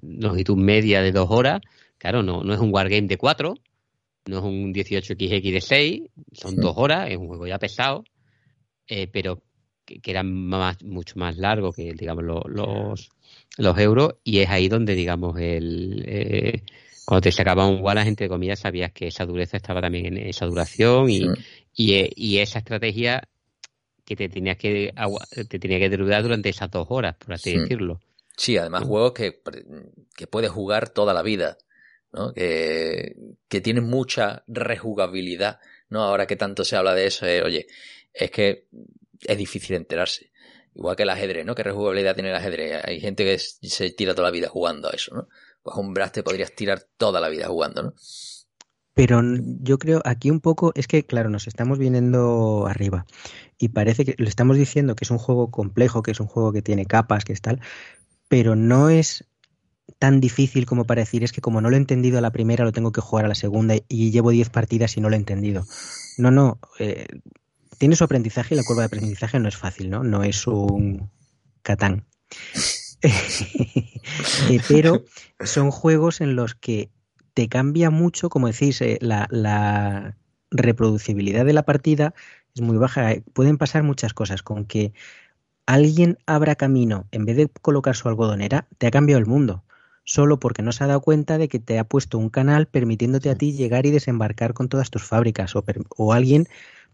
longitud 0.00 0.56
media 0.56 1.02
de 1.02 1.12
dos 1.12 1.28
horas. 1.30 1.60
Claro, 1.98 2.22
no, 2.22 2.42
no 2.42 2.54
es 2.54 2.60
un 2.60 2.72
wargame 2.72 3.06
de 3.06 3.18
cuatro, 3.18 3.54
no 4.24 4.38
es 4.38 4.44
un 4.44 4.72
18XX 4.72 5.52
de 5.52 5.60
seis, 5.60 6.02
son 6.32 6.56
dos 6.56 6.74
horas, 6.78 7.10
es 7.10 7.18
un 7.18 7.26
juego 7.26 7.46
ya 7.46 7.58
pesado, 7.58 8.04
eh, 8.86 9.06
pero 9.06 9.42
que, 9.84 10.00
eran 10.10 10.32
más, 10.32 10.82
mucho 10.82 11.18
más 11.18 11.36
largo 11.36 11.72
que, 11.72 11.92
digamos, 11.92 12.24
los 12.24 12.44
los 12.46 13.10
euros 13.58 14.14
y 14.24 14.40
es 14.40 14.48
ahí 14.48 14.68
donde, 14.68 14.94
digamos, 14.94 15.38
el, 15.38 16.04
eh, 16.06 16.62
cuando 17.04 17.22
te 17.22 17.32
sacaba 17.32 17.66
un 17.66 17.82
Wallace, 17.82 18.08
entre 18.08 18.28
comillas, 18.28 18.60
sabías 18.60 18.92
que 18.92 19.08
esa 19.08 19.26
dureza 19.26 19.56
estaba 19.56 19.80
también 19.80 20.06
en 20.06 20.16
esa 20.18 20.46
duración 20.46 21.10
y, 21.10 21.26
y, 21.74 22.08
y, 22.14 22.38
esa 22.38 22.60
estrategia 22.60 23.28
que 24.04 24.16
te 24.16 24.28
tenías 24.28 24.56
que 24.56 24.92
te 25.48 25.58
tenía 25.58 25.78
que 25.78 25.88
durar 25.88 26.22
durante 26.22 26.48
esas 26.48 26.70
dos 26.70 26.86
horas, 26.90 27.16
por 27.16 27.34
así 27.34 27.56
decirlo. 27.56 28.00
Sí, 28.36 28.56
además 28.56 28.84
juegos 28.84 29.12
que, 29.12 29.42
que 30.16 30.26
puedes 30.26 30.50
jugar 30.50 30.88
toda 30.90 31.12
la 31.12 31.22
vida, 31.22 31.58
¿no? 32.12 32.32
Que, 32.32 33.16
que 33.48 33.60
tienen 33.60 33.84
mucha 33.84 34.44
rejugabilidad, 34.46 35.60
¿no? 35.88 36.02
Ahora 36.02 36.26
que 36.26 36.36
tanto 36.36 36.64
se 36.64 36.76
habla 36.76 36.94
de 36.94 37.06
eso, 37.06 37.26
eh, 37.26 37.42
oye, 37.42 37.66
es 38.12 38.30
que 38.30 38.66
es 39.26 39.36
difícil 39.36 39.76
enterarse. 39.76 40.29
Igual 40.74 40.96
que 40.96 41.02
el 41.02 41.10
ajedrez, 41.10 41.44
¿no? 41.44 41.54
¿Qué 41.54 41.62
rejugabilidad 41.62 42.14
tiene 42.14 42.30
el 42.30 42.36
ajedrez? 42.36 42.84
Hay 42.84 43.00
gente 43.00 43.24
que 43.24 43.38
se 43.38 43.90
tira 43.90 44.14
toda 44.14 44.28
la 44.28 44.32
vida 44.32 44.48
jugando 44.48 44.88
a 44.88 44.92
eso, 44.92 45.14
¿no? 45.14 45.28
Pues 45.62 45.76
un 45.76 45.92
Brass 45.92 46.12
te 46.12 46.22
podrías 46.22 46.54
tirar 46.54 46.86
toda 46.96 47.20
la 47.20 47.28
vida 47.28 47.48
jugando, 47.48 47.82
¿no? 47.82 47.94
Pero 48.94 49.22
yo 49.60 49.78
creo 49.78 50.02
aquí 50.04 50.30
un 50.30 50.40
poco 50.40 50.72
es 50.74 50.86
que, 50.86 51.04
claro, 51.04 51.30
nos 51.30 51.46
estamos 51.46 51.78
viniendo 51.78 52.66
arriba 52.66 53.06
y 53.56 53.68
parece 53.68 54.04
que 54.04 54.14
le 54.18 54.28
estamos 54.28 54.56
diciendo 54.56 54.94
que 54.94 55.04
es 55.04 55.10
un 55.10 55.18
juego 55.18 55.50
complejo, 55.50 56.02
que 56.02 56.10
es 56.10 56.20
un 56.20 56.26
juego 56.26 56.52
que 56.52 56.62
tiene 56.62 56.86
capas, 56.86 57.24
que 57.24 57.32
es 57.32 57.40
tal, 57.40 57.60
pero 58.28 58.56
no 58.56 58.90
es 58.90 59.24
tan 59.98 60.20
difícil 60.20 60.66
como 60.66 60.84
para 60.84 61.00
decir 61.00 61.24
es 61.24 61.32
que 61.32 61.40
como 61.40 61.60
no 61.60 61.70
lo 61.70 61.76
he 61.76 61.78
entendido 61.78 62.18
a 62.18 62.20
la 62.20 62.30
primera, 62.30 62.64
lo 62.64 62.72
tengo 62.72 62.92
que 62.92 63.00
jugar 63.00 63.24
a 63.24 63.28
la 63.28 63.34
segunda 63.34 63.74
y 63.88 64.10
llevo 64.10 64.30
10 64.30 64.50
partidas 64.50 64.96
y 64.96 65.00
no 65.00 65.08
lo 65.08 65.16
he 65.16 65.18
entendido. 65.18 65.66
No, 66.18 66.30
no, 66.30 66.58
eh, 66.78 67.06
tiene 67.80 67.96
su 67.96 68.04
aprendizaje 68.04 68.54
y 68.54 68.58
la 68.58 68.62
curva 68.62 68.82
de 68.82 68.88
aprendizaje 68.88 69.40
no 69.40 69.48
es 69.48 69.56
fácil, 69.56 69.88
¿no? 69.88 70.04
No 70.04 70.22
es 70.22 70.46
un 70.46 71.10
Catán. 71.62 72.04
Eh, 74.50 74.60
pero 74.68 75.04
son 75.42 75.70
juegos 75.70 76.20
en 76.20 76.36
los 76.36 76.54
que 76.54 76.90
te 77.32 77.48
cambia 77.48 77.88
mucho, 77.88 78.28
como 78.28 78.48
decís, 78.48 78.82
eh, 78.82 78.98
la, 79.00 80.16
reproducibilidad 80.50 81.46
de 81.46 81.52
la 81.54 81.62
partida 81.62 82.12
es 82.54 82.60
muy 82.60 82.76
baja. 82.76 83.12
Eh, 83.12 83.22
pueden 83.32 83.56
pasar 83.56 83.82
muchas 83.84 84.12
cosas. 84.12 84.42
Con 84.42 84.66
que 84.66 84.92
alguien 85.64 86.18
abra 86.26 86.56
camino 86.56 87.06
en 87.12 87.24
vez 87.24 87.36
de 87.36 87.48
colocar 87.48 87.96
su 87.96 88.08
algodonera, 88.08 88.66
te 88.76 88.88
ha 88.88 88.90
cambiado 88.90 89.20
el 89.20 89.26
mundo. 89.26 89.64
Solo 90.04 90.38
porque 90.38 90.62
no 90.62 90.72
se 90.72 90.84
ha 90.84 90.88
dado 90.88 91.00
cuenta 91.00 91.38
de 91.38 91.48
que 91.48 91.60
te 91.60 91.78
ha 91.78 91.84
puesto 91.84 92.18
un 92.18 92.28
canal 92.28 92.66
permitiéndote 92.66 93.30
a 93.30 93.36
ti 93.36 93.52
llegar 93.52 93.86
y 93.86 93.90
desembarcar 93.90 94.52
con 94.52 94.68
todas 94.68 94.90
tus 94.90 95.04
fábricas. 95.04 95.54
O 95.96 96.12
alguien 96.12 96.46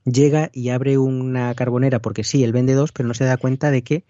llega 0.06 0.50
y 0.52 0.70
abre 0.70 0.98
una 0.98 1.54
carbonera 1.54 2.00
porque 2.00 2.24
sí, 2.24 2.44
él 2.44 2.52
vende 2.52 2.74
dos, 2.74 2.92
pero 2.92 3.06
no 3.06 3.14
se 3.14 3.24
da 3.24 3.36
cuenta 3.36 3.70
de 3.70 3.82
que 3.82 4.04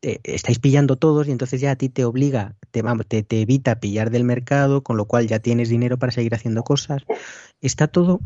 eh, 0.00 0.20
estáis 0.24 0.58
pillando 0.58 0.96
todos 0.96 1.28
y 1.28 1.32
entonces 1.32 1.60
ya 1.60 1.72
a 1.72 1.76
ti 1.76 1.88
te 1.88 2.04
obliga, 2.04 2.56
te, 2.70 3.22
te, 3.22 3.40
evita 3.40 3.80
pillar 3.80 4.10
del 4.10 4.24
mercado, 4.24 4.82
con 4.82 4.96
lo 4.96 5.04
cual 5.04 5.26
ya 5.26 5.38
tienes 5.38 5.68
dinero 5.68 5.98
para 5.98 6.12
seguir 6.12 6.34
haciendo 6.34 6.62
cosas. 6.62 7.02
Está 7.60 7.88
todo 7.88 8.20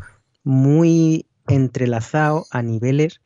muy 0.44 1.26
entrelazado 1.48 2.46
a 2.50 2.62
niveles 2.62 3.20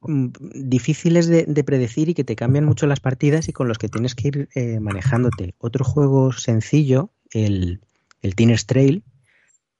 mm, 0.00 0.26
difíciles 0.54 1.26
de, 1.26 1.64
predecir 1.64 2.08
y 2.08 2.14
que 2.14 2.24
te 2.24 2.36
cambian 2.36 2.64
mucho 2.64 2.86
las 2.86 3.00
partidas 3.00 3.48
y 3.48 3.52
con 3.52 3.68
los 3.68 3.78
que 3.78 3.88
tienes 3.88 4.14
que 4.14 4.28
ir 4.28 4.48
eh, 4.54 4.80
manejándote. 4.80 5.54
Otro 5.58 5.84
juego 5.84 6.32
sencillo, 6.32 7.10
el, 7.30 7.80
el 8.20 8.34
Trail, 8.66 9.04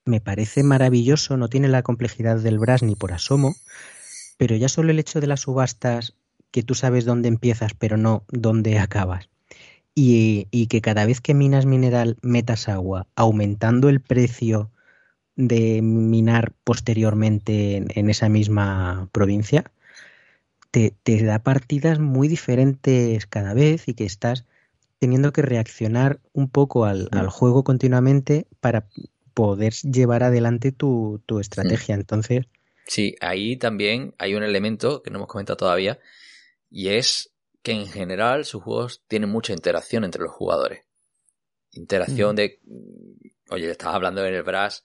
me 0.06 0.20
parece 0.20 0.62
maravilloso, 0.62 1.36
no 1.36 1.48
tiene 1.48 1.68
la 1.68 1.82
complejidad 1.82 2.38
del 2.38 2.58
Brass 2.58 2.82
ni 2.82 2.94
por 2.94 3.12
asomo, 3.12 3.54
pero 4.38 4.56
ya 4.56 4.68
solo 4.68 4.90
el 4.90 4.98
hecho 4.98 5.20
de 5.20 5.26
las 5.26 5.40
subastas, 5.40 6.14
que 6.50 6.62
tú 6.62 6.74
sabes 6.74 7.04
dónde 7.04 7.28
empiezas, 7.28 7.74
pero 7.74 7.96
no 7.98 8.24
dónde 8.28 8.78
acabas, 8.78 9.28
y, 9.94 10.66
que 10.68 10.80
cada 10.80 11.04
vez 11.06 11.20
que 11.20 11.34
minas 11.34 11.66
mineral 11.66 12.16
metas 12.22 12.68
agua, 12.68 13.06
aumentando 13.16 13.88
el 13.88 14.00
precio 14.00 14.70
de 15.34 15.82
minar 15.82 16.52
posteriormente 16.64 17.76
en, 17.76 18.10
esa 18.10 18.28
misma 18.28 19.08
provincia, 19.12 19.64
te, 20.70 20.94
da 21.24 21.38
partidas 21.40 21.98
muy 21.98 22.28
diferentes 22.28 23.26
cada 23.26 23.54
vez 23.54 23.88
y 23.88 23.94
que 23.94 24.04
estás 24.04 24.44
teniendo 24.98 25.32
que 25.32 25.42
reaccionar 25.42 26.20
un 26.32 26.48
poco 26.48 26.84
al, 26.84 27.08
juego 27.28 27.64
continuamente 27.64 28.46
para 28.60 28.86
poder 29.36 29.74
llevar 29.74 30.22
adelante 30.22 30.72
tu, 30.72 31.22
estrategia. 31.38 31.94
Entonces. 31.94 32.46
Sí, 32.86 33.16
ahí 33.20 33.58
también 33.58 34.14
hay 34.16 34.34
un 34.34 34.42
elemento 34.42 35.02
que 35.02 35.10
no 35.10 35.18
hemos 35.18 35.28
comentado 35.28 35.58
todavía, 35.58 36.00
y 36.70 36.88
es 36.88 37.34
que 37.62 37.72
en 37.72 37.86
general 37.86 38.46
sus 38.46 38.62
juegos 38.62 39.02
tienen 39.08 39.28
mucha 39.28 39.52
interacción 39.52 40.04
entre 40.04 40.22
los 40.22 40.32
jugadores. 40.32 40.86
Interacción 41.72 42.34
de, 42.34 42.60
oye, 43.50 43.70
estabas 43.70 43.96
hablando 43.96 44.24
en 44.24 44.32
el 44.32 44.42
Brass 44.42 44.84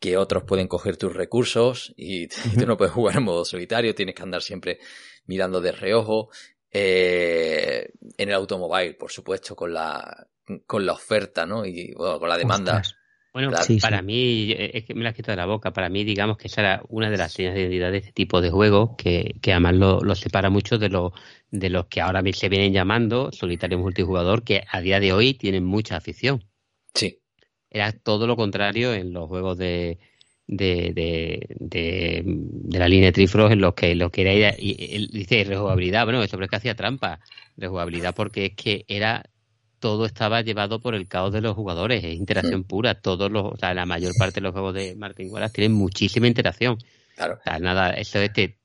que 0.00 0.16
otros 0.16 0.42
pueden 0.42 0.66
coger 0.66 0.96
tus 0.96 1.14
recursos 1.14 1.94
y, 1.96 2.26
tú 2.58 2.66
no 2.66 2.76
puedes 2.76 2.92
jugar 2.92 3.16
en 3.18 3.22
modo 3.22 3.44
solitario, 3.44 3.94
tienes 3.94 4.16
que 4.16 4.22
andar 4.24 4.42
siempre 4.42 4.80
mirando 5.26 5.60
de 5.60 5.70
reojo. 5.70 6.30
Eh, 6.68 7.92
en 8.16 8.28
el 8.28 8.34
automóvil, 8.34 8.96
por 8.96 9.12
supuesto, 9.12 9.54
con 9.54 9.72
la, 9.72 10.26
con 10.66 10.84
la 10.84 10.94
oferta, 10.94 11.46
¿no? 11.46 11.64
Y 11.64 11.92
con 11.92 12.28
la 12.28 12.38
demanda. 12.38 12.82
Bueno, 13.32 13.50
para 13.80 14.02
mí, 14.02 14.52
eh, 14.52 14.72
es 14.74 14.84
que 14.84 14.94
me 14.94 15.02
la 15.02 15.10
has 15.10 15.16
quitado 15.16 15.32
de 15.32 15.42
la 15.42 15.46
boca, 15.46 15.72
para 15.72 15.88
mí 15.88 16.04
digamos 16.04 16.36
que 16.36 16.48
esa 16.48 16.60
era 16.60 16.82
una 16.88 17.08
de 17.08 17.16
las 17.16 17.32
señas 17.32 17.54
de 17.54 17.62
identidad 17.62 17.90
de 17.90 17.98
este 17.98 18.12
tipo 18.12 18.42
de 18.42 18.50
juego 18.50 18.94
que, 18.96 19.36
que 19.40 19.52
además 19.52 19.74
lo, 19.74 20.14
separa 20.14 20.50
mucho 20.50 20.76
de, 20.76 20.90
lo, 20.90 21.14
de 21.50 21.70
los 21.70 21.86
que 21.86 22.02
ahora 22.02 22.22
se 22.34 22.50
vienen 22.50 22.74
llamando 22.74 23.32
solitario 23.32 23.78
multijugador, 23.78 24.42
que 24.42 24.64
a 24.70 24.80
día 24.82 25.00
de 25.00 25.14
hoy 25.14 25.32
tienen 25.32 25.64
mucha 25.64 25.96
afición. 25.96 26.44
Sí. 26.92 27.20
Era 27.70 27.92
todo 27.92 28.26
lo 28.26 28.36
contrario 28.36 28.92
en 28.92 29.14
los 29.14 29.28
juegos 29.28 29.56
de, 29.56 29.98
de, 30.46 30.92
de, 30.94 31.46
de, 31.58 32.78
la 32.78 32.88
línea 32.88 33.06
de 33.06 33.12
Trifros 33.12 33.50
en 33.50 33.62
los 33.62 33.72
que 33.72 33.94
lo 33.94 34.10
que 34.10 34.22
era, 34.22 34.54
y, 34.58 34.94
él 34.94 35.08
dice 35.10 35.44
rejugabilidad, 35.44 36.04
bueno, 36.04 36.22
eso 36.22 36.38
es 36.38 36.50
que 36.50 36.56
hacía 36.56 36.74
trampa, 36.74 37.18
rejugabilidad 37.56 38.14
porque 38.14 38.46
es 38.46 38.56
que 38.56 38.84
era 38.88 39.24
todo 39.82 40.06
estaba 40.06 40.42
llevado 40.42 40.80
por 40.80 40.94
el 40.94 41.08
caos 41.08 41.32
de 41.32 41.40
los 41.40 41.56
jugadores, 41.56 42.04
es 42.04 42.14
interacción 42.14 42.62
pura. 42.62 43.00
Todos 43.00 43.32
los, 43.32 43.52
o 43.52 43.56
sea, 43.56 43.74
la 43.74 43.84
mayor 43.84 44.12
parte 44.16 44.36
de 44.36 44.42
los 44.42 44.52
juegos 44.52 44.74
de 44.74 44.94
Martin 44.94 45.28
Wallace 45.28 45.54
tienen 45.54 45.72
muchísima 45.72 46.28
interacción. 46.28 46.78
Claro. 47.16 47.38
O 47.40 47.42
sea, 47.42 47.58
nada, 47.58 47.90
eso 47.90 48.20
es, 48.20 48.30
que, 48.30 48.56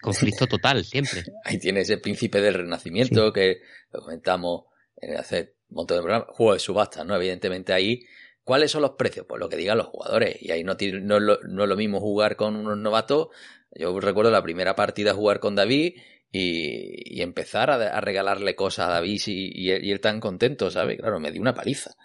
conflicto 0.00 0.46
total 0.48 0.86
siempre. 0.86 1.22
Ahí 1.44 1.58
tienes 1.58 1.90
el 1.90 2.00
príncipe 2.00 2.40
del 2.40 2.54
renacimiento 2.54 3.30
que 3.30 3.60
lo 3.92 4.00
comentamos 4.00 4.64
en 4.96 5.18
hace 5.18 5.52
un 5.68 5.76
montón 5.76 5.98
de 5.98 6.02
programas, 6.02 6.28
juego 6.30 6.54
de 6.54 6.60
subasta, 6.60 7.04
¿no? 7.04 7.14
Evidentemente 7.14 7.74
ahí, 7.74 8.02
¿cuáles 8.42 8.70
son 8.70 8.80
los 8.80 8.92
precios? 8.92 9.26
Pues 9.28 9.38
lo 9.38 9.50
que 9.50 9.56
digan 9.56 9.76
los 9.76 9.88
jugadores. 9.88 10.40
Y 10.40 10.50
ahí 10.50 10.64
no, 10.64 10.78
no, 11.02 11.16
es 11.18 11.22
lo, 11.22 11.40
no 11.42 11.62
es 11.62 11.68
lo 11.68 11.76
mismo 11.76 12.00
jugar 12.00 12.36
con 12.36 12.56
unos 12.56 12.78
novatos. 12.78 13.28
Yo 13.74 14.00
recuerdo 14.00 14.30
la 14.30 14.42
primera 14.42 14.74
partida 14.74 15.12
jugar 15.12 15.40
con 15.40 15.54
David 15.54 15.92
y, 16.32 17.20
empezar 17.22 17.70
a, 17.70 18.00
regalarle 18.00 18.54
cosas 18.54 18.88
a 18.88 18.92
David 18.92 19.20
y, 19.26 19.70
él 19.70 20.00
tan 20.00 20.20
contento, 20.20 20.70
¿sabes? 20.70 20.98
Claro, 20.98 21.20
me 21.20 21.32
dio 21.32 21.40
una 21.40 21.54
paliza. 21.54 21.96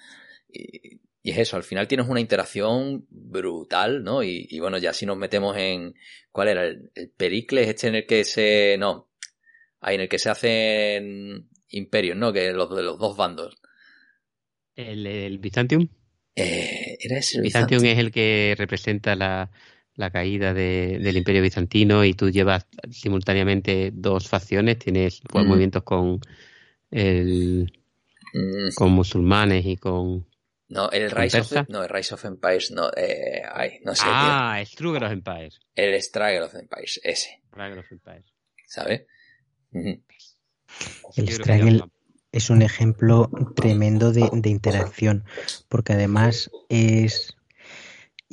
Y, 0.50 1.00
es 1.24 1.38
eso, 1.40 1.58
al 1.58 1.64
final 1.64 1.88
tienes 1.88 2.08
una 2.08 2.20
interacción 2.20 3.06
brutal, 3.10 4.04
¿no? 4.04 4.24
Y, 4.24 4.60
bueno, 4.60 4.78
ya 4.78 4.94
si 4.94 5.06
nos 5.06 5.18
metemos 5.18 5.58
en. 5.58 5.96
¿Cuál 6.32 6.50
era? 6.50 6.66
El, 6.66 6.92
Pericles, 7.18 7.68
este 7.68 7.88
en 7.88 7.96
el 7.96 8.06
que 8.06 8.24
se. 8.24 8.78
No. 8.78 9.10
Ahí 9.82 9.96
en 9.96 10.02
el 10.02 10.10
que 10.10 10.20
se 10.20 10.30
hacen 10.30 11.50
imperios, 11.70 12.18
¿no? 12.18 12.32
Que 12.34 12.52
los 12.52 12.76
de 12.76 12.84
los 12.84 13.00
dos 13.00 13.18
bandos. 13.18 13.56
¿El, 14.76 15.06
el 15.06 15.38
Byzantium? 15.40 15.88
Eh, 16.36 16.98
era 17.00 17.18
ese. 17.20 17.42
Byzantium 17.42 17.86
es 17.86 17.98
el 17.98 18.12
que 18.12 18.56
representa 18.58 19.16
la, 19.16 19.50
la 19.96 20.12
caída 20.12 20.54
de, 20.54 21.00
del 21.02 21.18
Imperio 21.18 21.42
Bizantino 21.42 22.04
y 22.04 22.14
tú 22.14 22.30
llevas 22.30 22.68
simultáneamente 22.92 23.92
dos 23.94 24.28
facciones, 24.28 24.80
tienes 24.80 25.22
pues, 25.30 25.46
mm. 25.46 25.48
movimientos 25.48 25.84
con 25.84 26.20
el, 26.92 27.72
mm. 28.34 28.76
con 28.76 28.92
musulmanes 28.92 29.66
y 29.66 29.78
con 29.78 30.26
no, 30.68 30.90
el 30.90 31.12
Rise, 31.12 31.42
of, 31.42 31.70
no, 31.70 31.84
el 31.84 31.90
Rise 31.90 32.16
of 32.16 32.26
Empires, 32.26 32.72
no, 32.72 32.90
eh, 32.98 33.44
ay, 33.54 33.80
no 33.84 33.94
sé. 33.94 34.06
Ah, 34.08 34.60
Struggle 34.66 35.06
of 35.06 35.12
Empires. 35.12 35.60
El 35.76 36.02
Struggle 36.02 36.42
of 36.42 36.56
Empires, 36.56 37.00
ese. 37.04 37.42
Struggle 37.50 37.80
of 37.80 37.92
Empires. 37.92 38.26
¿Sabes? 38.66 39.04
El 39.72 41.30
Struggle 41.30 41.84
es 42.32 42.50
un 42.50 42.64
ejemplo 42.64 43.30
tremendo 43.56 44.12
de, 44.12 44.28
de 44.34 44.50
interacción, 44.50 45.24
porque 45.70 45.94
además 45.94 46.50
es 46.68 47.38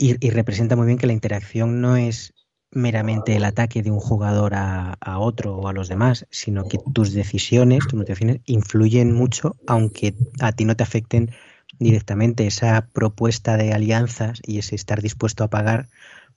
y, 0.02 0.30
representa 0.30 0.74
muy 0.74 0.86
bien 0.86 0.98
que 0.98 1.06
la 1.06 1.12
interacción 1.12 1.80
no 1.80 1.96
es 1.96 2.34
meramente 2.72 3.36
el 3.36 3.44
ataque 3.44 3.82
de 3.82 3.90
un 3.90 4.00
jugador 4.00 4.54
a, 4.54 4.96
otro 5.18 5.56
o 5.56 5.68
a 5.68 5.72
los 5.72 5.88
demás, 5.88 6.26
sino 6.30 6.66
que 6.66 6.78
tus 6.92 7.12
decisiones, 7.12 7.86
tus 7.86 7.94
motivaciones 7.94 8.40
influyen 8.46 9.12
mucho, 9.12 9.56
aunque 9.66 10.14
a 10.40 10.52
ti 10.52 10.64
no 10.64 10.74
te 10.74 10.82
afecten 10.82 11.30
directamente. 11.78 12.46
Esa 12.46 12.88
propuesta 12.92 13.56
de 13.56 13.72
alianzas 13.72 14.40
y 14.44 14.58
ese 14.58 14.74
estar 14.74 15.02
dispuesto 15.02 15.44
a 15.44 15.50
pagar 15.50 15.88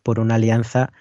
por 0.04 0.19
una 0.19 0.36
alianza 0.36 0.91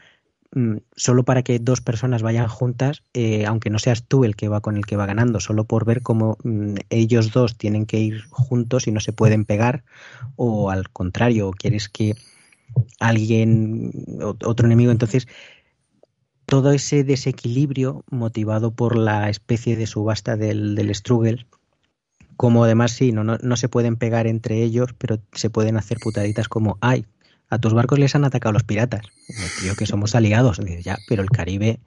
mm, 0.52 0.76
solo 0.96 1.24
para 1.24 1.42
que 1.42 1.58
dos 1.58 1.80
personas 1.82 2.22
vayan 2.22 2.48
juntas, 2.48 3.02
eh, 3.12 3.44
aunque 3.44 3.70
no 3.70 3.78
seas 3.78 4.04
tú 4.04 4.24
el 4.24 4.36
que 4.36 4.48
va 4.48 4.60
con 4.60 4.76
el 4.76 4.86
que 4.86 4.96
va 4.96 5.04
ganando, 5.04 5.40
solo 5.40 5.64
por 5.64 5.84
ver 5.84 6.00
cómo 6.00 6.38
mm, 6.44 6.76
ellos 6.88 7.32
dos 7.32 7.58
tienen 7.58 7.84
que 7.84 7.98
ir 7.98 8.22
juntos 8.30 8.86
y 8.86 8.92
no 8.92 9.00
se 9.00 9.12
pueden 9.12 9.44
pegar, 9.44 9.84
o 10.36 10.70
al 10.70 10.88
contrario, 10.90 11.50
quieres 11.50 11.88
que 11.88 12.14
alguien, 13.00 13.90
otro 14.20 14.66
enemigo. 14.66 14.92
Entonces, 14.92 15.26
todo 16.46 16.72
ese 16.72 17.04
desequilibrio 17.04 18.04
motivado 18.10 18.72
por 18.72 18.96
la 18.96 19.30
especie 19.30 19.76
de 19.76 19.86
subasta 19.86 20.36
del, 20.36 20.74
del 20.74 20.94
Struggle, 20.94 21.46
como 22.36 22.64
además 22.64 22.92
sí, 22.92 23.12
no, 23.12 23.24
no, 23.24 23.56
se 23.56 23.68
pueden 23.68 23.96
pegar 23.96 24.26
entre 24.26 24.62
ellos, 24.62 24.90
pero 24.98 25.20
se 25.32 25.50
pueden 25.50 25.76
hacer 25.76 25.98
putaditas 25.98 26.48
como, 26.48 26.78
ay, 26.80 27.06
a 27.48 27.58
tus 27.58 27.72
barcos 27.72 27.98
les 27.98 28.14
han 28.14 28.24
atacado 28.24 28.52
los 28.52 28.64
piratas. 28.64 29.06
Creo 29.60 29.76
que 29.76 29.86
somos 29.86 30.14
aliados. 30.14 30.60
ya, 30.82 30.98
pero 31.08 31.22
el 31.22 31.30
Caribe 31.30 31.80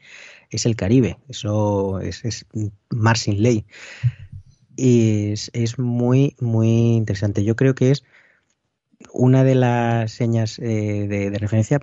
es 0.50 0.66
el 0.66 0.76
Caribe, 0.76 1.18
eso 1.28 2.00
es, 2.00 2.24
es 2.24 2.46
mar 2.90 3.18
sin 3.18 3.42
ley. 3.44 3.66
Y 4.76 5.32
es, 5.32 5.50
es 5.54 5.78
muy, 5.80 6.36
muy 6.40 6.96
interesante. 6.96 7.44
Yo 7.44 7.56
creo 7.56 7.76
que 7.76 7.92
es 7.92 8.04
una 9.12 9.44
de 9.44 9.56
las 9.56 10.12
señas 10.12 10.60
eh, 10.60 11.08
de, 11.08 11.38
referencia 11.38 11.80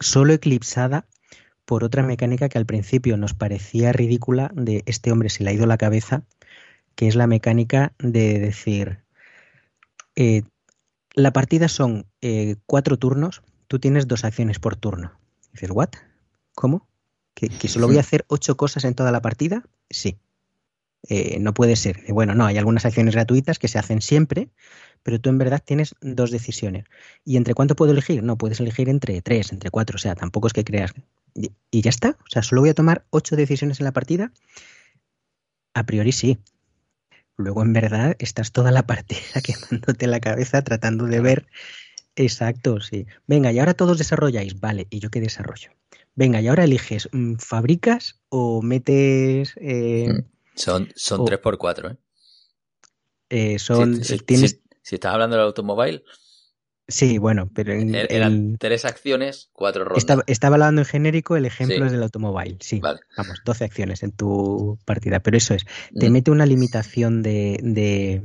solo 0.00 0.32
eclipsada 0.32 1.06
por 1.64 1.84
otra 1.84 2.02
mecánica 2.02 2.48
que 2.48 2.58
al 2.58 2.66
principio 2.66 3.16
nos 3.16 3.34
parecía 3.34 3.92
ridícula 3.92 4.50
de 4.54 4.82
este 4.86 5.12
hombre 5.12 5.30
se 5.30 5.44
le 5.44 5.50
ha 5.50 5.54
ido 5.54 5.66
la 5.66 5.78
cabeza, 5.78 6.24
que 6.94 7.06
es 7.08 7.14
la 7.14 7.26
mecánica 7.26 7.92
de 7.98 8.38
decir, 8.40 9.04
eh, 10.16 10.42
la 11.14 11.32
partida 11.32 11.68
son 11.68 12.06
eh, 12.20 12.56
cuatro 12.66 12.98
turnos, 12.98 13.42
tú 13.68 13.78
tienes 13.78 14.08
dos 14.08 14.24
acciones 14.24 14.58
por 14.58 14.76
turno. 14.76 15.12
dices, 15.52 15.70
¿what? 15.70 15.90
¿Cómo? 16.54 16.88
¿Que, 17.34 17.48
¿Que, 17.48 17.68
solo 17.68 17.86
voy 17.86 17.96
a 17.96 18.00
hacer 18.00 18.24
ocho 18.28 18.56
cosas 18.56 18.84
en 18.84 18.94
toda 18.94 19.12
la 19.12 19.22
partida? 19.22 19.64
Sí. 19.88 20.18
no 21.40 21.54
puede 21.54 21.76
ser. 21.76 22.02
Bueno, 22.08 22.34
no, 22.34 22.44
hay 22.44 22.58
algunas 22.58 22.84
acciones 22.84 23.14
gratuitas 23.14 23.58
que 23.58 23.68
se 23.68 23.78
hacen 23.78 24.02
siempre, 24.02 24.50
pero 25.02 25.20
tú 25.20 25.30
en 25.30 25.38
verdad 25.38 25.62
tienes 25.64 25.94
dos 26.00 26.30
decisiones. 26.30 26.84
¿Y 27.24 27.36
entre 27.36 27.54
cuánto 27.54 27.76
puedo 27.76 27.92
elegir? 27.92 28.22
No, 28.22 28.36
puedes 28.38 28.60
elegir 28.60 28.88
entre 28.88 29.20
tres, 29.22 29.52
entre 29.52 29.70
cuatro, 29.70 29.96
o 29.96 29.98
sea, 29.98 30.14
tampoco 30.14 30.46
es 30.46 30.52
que 30.52 30.64
creas. 30.64 30.92
Y, 31.34 31.80
ya 31.80 31.90
está, 31.90 32.18
o 32.20 32.30
sea, 32.30 32.42
solo 32.42 32.60
voy 32.60 32.70
a 32.70 32.74
tomar 32.74 33.04
ocho 33.10 33.36
decisiones 33.36 33.80
en 33.80 33.84
la 33.84 33.92
partida. 33.92 34.32
A 35.74 35.84
priori 35.84 36.12
sí. 36.12 36.38
Luego 37.36 37.62
en 37.62 37.72
verdad 37.72 38.14
estás 38.18 38.52
toda 38.52 38.70
la 38.70 38.86
partida 38.86 39.20
quemándote 39.42 40.06
la 40.06 40.20
cabeza 40.20 40.62
tratando 40.62 41.06
de 41.06 41.20
ver. 41.20 41.46
Exacto, 42.14 42.80
sí. 42.80 43.06
Venga, 43.26 43.52
y 43.52 43.58
ahora 43.58 43.74
todos 43.74 43.96
desarrolláis. 43.96 44.60
Vale, 44.60 44.86
¿y 44.90 44.98
yo 44.98 45.10
qué 45.10 45.20
desarrollo? 45.20 45.70
Venga, 46.14 46.42
y 46.42 46.48
ahora 46.48 46.64
eliges, 46.64 47.08
mm, 47.12 47.36
¿fabricas 47.36 48.20
o 48.28 48.60
metes... 48.60 49.54
Eh, 49.56 50.12
mm, 50.12 50.24
son 50.54 50.92
son 50.94 51.20
3x4, 51.24 51.92
¿eh? 51.92 51.96
eh 53.30 53.58
son, 53.58 54.02
tienes, 54.26 54.61
si 54.82 54.96
estás 54.96 55.12
hablando 55.14 55.36
del 55.36 55.46
automóvil. 55.46 56.04
Sí, 56.88 57.18
bueno, 57.18 57.48
pero 57.54 57.72
en, 57.72 57.94
er, 57.94 58.08
eran 58.10 58.58
tres 58.58 58.84
acciones, 58.84 59.50
cuatro 59.52 59.84
rondas. 59.84 60.24
Estaba, 60.26 60.54
hablando 60.54 60.80
en 60.82 60.84
genérico, 60.84 61.36
el 61.36 61.46
ejemplo 61.46 61.86
es 61.86 61.92
del 61.92 62.02
automóvil, 62.02 62.58
sí. 62.60 62.80
Vamos, 62.80 63.40
12 63.44 63.64
acciones 63.64 64.02
en 64.02 64.12
tu 64.12 64.78
partida, 64.84 65.20
pero 65.20 65.36
eso 65.36 65.54
es, 65.54 65.64
te 65.98 66.10
mm. 66.10 66.12
mete 66.12 66.30
una 66.30 66.44
limitación 66.44 67.22
de, 67.22 68.22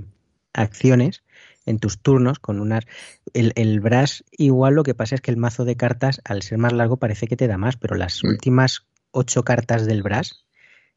acciones 0.54 1.24
en 1.66 1.80
tus 1.80 2.00
turnos 2.00 2.40
con 2.40 2.60
unas... 2.60 2.86
El, 3.34 3.54
el 3.56 3.80
Brass 3.80 4.24
igual 4.32 4.74
lo 4.74 4.84
que 4.84 4.96
pasa 4.96 5.16
es 5.16 5.22
que 5.22 5.32
el 5.32 5.38
mazo 5.38 5.64
de 5.64 5.76
cartas, 5.76 6.22
al 6.26 6.42
ser 6.42 6.58
más 6.58 6.74
largo, 6.74 6.98
parece 6.98 7.28
que 7.28 7.38
te 7.38 7.48
da 7.48 7.58
más, 7.58 7.78
pero 7.78 7.96
las 7.96 8.24
mm. 8.24 8.28
últimas 8.28 8.88
ocho 9.12 9.44
cartas 9.44 9.86
del 9.86 10.02
Brass... 10.02 10.46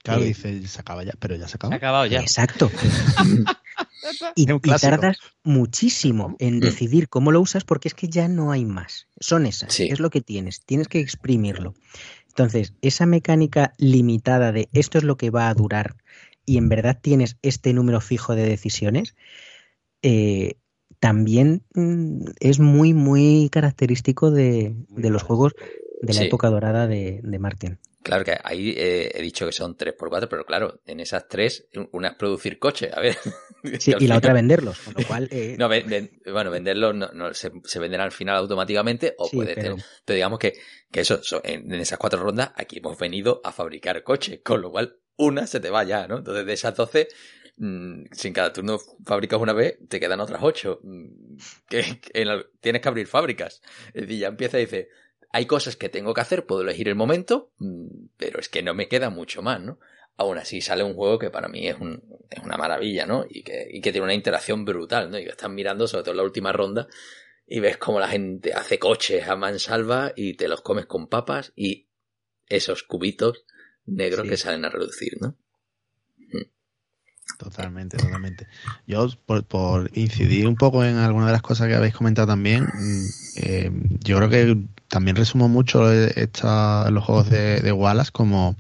Claro, 0.03 0.23
eh, 0.23 0.27
dice, 0.27 0.67
se 0.67 0.81
acaba 0.81 1.05
ya, 1.05 1.13
pero 1.19 1.37
ya 1.37 1.47
se 1.47 1.57
acaba. 1.57 1.73
Se 1.73 1.75
ha 1.75 1.77
acabado 1.77 2.07
ya. 2.07 2.21
Exacto. 2.21 2.71
y, 4.35 4.47
tardas 4.47 5.19
muchísimo 5.45 6.37
en 6.39 6.61
decidir 6.61 7.09
cómo 7.09 7.33
lo 7.33 7.41
usas 7.41 7.65
porque 7.65 7.89
es 7.89 7.95
que 7.95 8.09
ya 8.09 8.29
no 8.29 8.53
hay 8.53 8.65
más. 8.65 9.07
Son 9.19 9.47
esas, 9.47 9.79
es 9.81 10.01
lo 10.01 10.11
que 10.11 10.21
tienes, 10.21 10.65
tienes 10.65 10.89
que 10.89 11.01
exprimirlo. 11.01 11.75
Entonces, 12.29 12.75
esa 12.81 13.07
mecánica 13.07 13.73
limitada 13.79 14.53
de 14.53 14.69
esto 14.73 14.99
es 14.99 15.05
lo 15.05 15.17
que 15.17 15.31
va 15.31 15.49
a 15.49 15.55
durar 15.55 15.97
y 16.47 16.57
en 16.59 16.69
verdad 16.69 16.99
tienes 17.01 17.37
este 17.43 17.73
número 17.73 18.01
fijo 18.01 18.35
de 18.35 18.45
decisiones, 18.45 19.15
eh, 20.03 20.55
también 20.99 21.63
mm, 21.75 22.25
es 22.41 22.59
muy, 22.61 22.95
muy 22.95 23.49
característico 23.51 24.31
de, 24.31 24.75
los 24.97 25.23
juegos 25.23 25.55
de 26.03 26.15
la 26.15 26.23
época 26.23 26.49
dorada 26.49 26.87
de, 26.87 27.21
de 27.23 27.39
Martin. 27.39 27.79
Claro 28.03 28.25
que 28.25 28.35
ahí 28.43 28.75
eh, 28.79 29.11
he 29.15 29.21
dicho 29.21 29.45
que 29.45 29.53
son 29.53 29.77
3 29.77 29.95
por 29.95 30.09
4 30.09 30.29
pero 30.29 30.47
claro, 30.47 30.81
en 30.87 31.01
esas 31.01 31.29
tres, 31.29 31.69
una 31.93 32.09
es 32.09 32.15
producir 32.15 32.59
coche, 32.59 32.91
a 32.93 33.01
ver. 33.01 33.17
Sí, 33.79 33.93
y 33.99 34.07
la 34.07 34.17
otra 34.17 34.33
venderlos, 34.33 34.79
con 34.79 34.95
lo 34.97 35.07
cual... 35.07 35.29
Eh, 35.31 35.55
no, 35.59 35.69
bueno, 36.33 36.51
venderlos 36.51 36.95
no, 36.95 37.35
se, 37.35 37.53
se, 37.65 37.79
venderán 37.79 38.07
al 38.07 38.13
final 38.13 38.37
automáticamente 38.37 39.15
o 39.19 39.29
puede 39.31 39.55
pero... 39.55 39.77
Pero 40.03 40.15
digamos 40.15 40.39
que, 40.39 40.55
que 40.91 41.01
eso, 41.01 41.21
en, 41.45 41.71
esas 41.75 41.99
cuatro 41.99 42.23
rondas, 42.23 42.53
aquí 42.57 42.79
hemos 42.79 42.99
venido 42.99 43.43
a 43.45 43.53
fabricar 43.53 44.03
coche, 44.03 44.41
con 44.41 44.63
lo 44.63 44.71
cual 44.71 44.97
una 45.17 45.47
se 45.47 45.61
te 45.61 45.69
va 45.69 45.85
ya, 45.85 46.09
¿no? 46.09 46.19
Entonces 46.19 46.47
de 46.47 46.53
esas 46.55 46.75
12, 46.75 47.09
mmm, 47.59 48.05
si 48.13 48.29
en 48.29 48.35
cada 48.35 48.51
turno 48.51 48.79
fabricas 49.05 49.39
una 49.39 49.53
vez, 49.53 49.79
te 49.91 50.01
quedan 50.01 50.21
otras 50.21 50.41
8. 50.43 50.81
Mm, 50.83 51.37
que, 51.69 52.01
tienes 52.61 52.81
que 52.81 52.89
abrir 52.89 53.07
fábricas. 53.07 53.61
Es 53.89 54.03
decir, 54.03 54.21
ya 54.21 54.29
empieza 54.29 54.59
y 54.59 54.65
dice, 54.65 54.89
hay 55.31 55.47
cosas 55.47 55.77
que 55.77 55.89
tengo 55.89 56.13
que 56.13 56.21
hacer, 56.21 56.47
puedo 56.47 56.63
elegir 56.63 56.89
el 56.89 56.97
momento, 56.97 57.53
mm, 57.59 57.87
pero 58.17 58.41
es 58.41 58.49
que 58.49 58.63
no 58.63 58.75
me 58.75 58.89
queda 58.89 59.11
mucho 59.11 59.43
más, 59.43 59.61
¿no? 59.61 59.79
Aún 60.17 60.39
así 60.39 60.61
sale 60.61 60.83
un 60.83 60.95
juego 60.95 61.19
que 61.19 61.31
para 61.31 61.49
mí 61.49 61.67
es, 61.67 61.77
un, 61.79 62.03
es 62.29 62.43
una 62.43 62.57
maravilla, 62.57 63.07
¿no? 63.07 63.25
Y 63.29 63.43
que, 63.43 63.69
y 63.71 63.81
que 63.81 63.93
tiene 63.93 64.05
una 64.05 64.15
interacción 64.15 64.65
brutal, 64.65 65.11
¿no? 65.11 65.19
Y 65.19 65.25
que 65.25 65.31
estás 65.31 65.51
mirando, 65.51 65.87
sobre 65.87 66.03
todo 66.03 66.13
en 66.13 66.19
la 66.19 66.25
última 66.25 66.53
ronda, 66.53 66.89
y 67.47 67.61
ves 67.61 67.79
cómo 67.79 68.01
la 68.01 68.09
gente 68.09 68.53
hace 68.53 68.79
coches 68.79 69.29
a 69.29 69.37
mansalva 69.37 70.13
y 70.15 70.35
te 70.35 70.49
los 70.49 70.61
comes 70.61 70.87
con 70.87 71.09
papas 71.09 71.53
y 71.57 71.89
esos 72.49 72.83
cubitos 72.83 73.45
negros 73.87 74.29
que 74.29 74.37
salen 74.37 74.65
a 74.65 74.69
reducir, 74.71 75.17
¿no? 75.21 75.37
Totalmente, 77.39 77.97
totalmente. 77.97 78.47
Yo, 78.87 79.09
por, 79.25 79.91
incidir 79.95 80.47
un 80.47 80.57
poco 80.57 80.85
en 80.85 80.97
alguna 80.97 81.27
de 81.27 81.33
las 81.33 81.43
cosas 81.43 81.69
que 81.69 81.75
habéis 81.75 81.95
comentado 81.95 82.27
también, 82.29 82.65
mm, 82.65 83.07
eh, 83.37 83.71
yo 84.01 84.17
creo 84.17 84.29
que 84.29 84.57
también 84.91 85.17
resumo 85.17 85.49
mucho 85.49 85.91
esta, 85.91 86.91
los 86.91 87.05
juegos 87.05 87.31
de, 87.31 87.73
Wallace 87.73 88.11
como, 88.11 88.57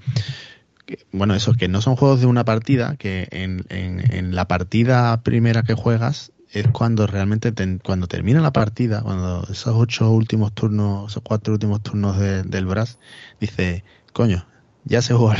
bueno, 1.12 1.34
eso, 1.34 1.54
que 1.54 1.68
no 1.68 1.82
son 1.82 1.96
juegos 1.96 2.20
de 2.20 2.26
una 2.26 2.44
partida, 2.44 2.96
que 2.96 3.28
en, 3.32 3.66
en, 3.68 4.34
la 4.34 4.46
partida 4.46 5.22
primera 5.22 5.64
que 5.64 5.74
juegas 5.74 6.32
es 6.52 6.68
cuando 6.68 7.06
realmente, 7.06 7.52
cuando 7.82 8.06
termina 8.06 8.40
la 8.40 8.52
partida, 8.52 9.02
cuando 9.02 9.42
esos 9.50 9.74
ocho 9.76 10.10
últimos 10.10 10.52
turnos, 10.52 11.10
esos 11.10 11.22
cuatro 11.22 11.52
últimos 11.52 11.82
turnos 11.82 12.18
del 12.18 12.64
Brass, 12.64 12.98
dice, 13.40 13.84
coño, 14.12 14.46
ya 14.84 15.02
se 15.02 15.14
jugó 15.14 15.34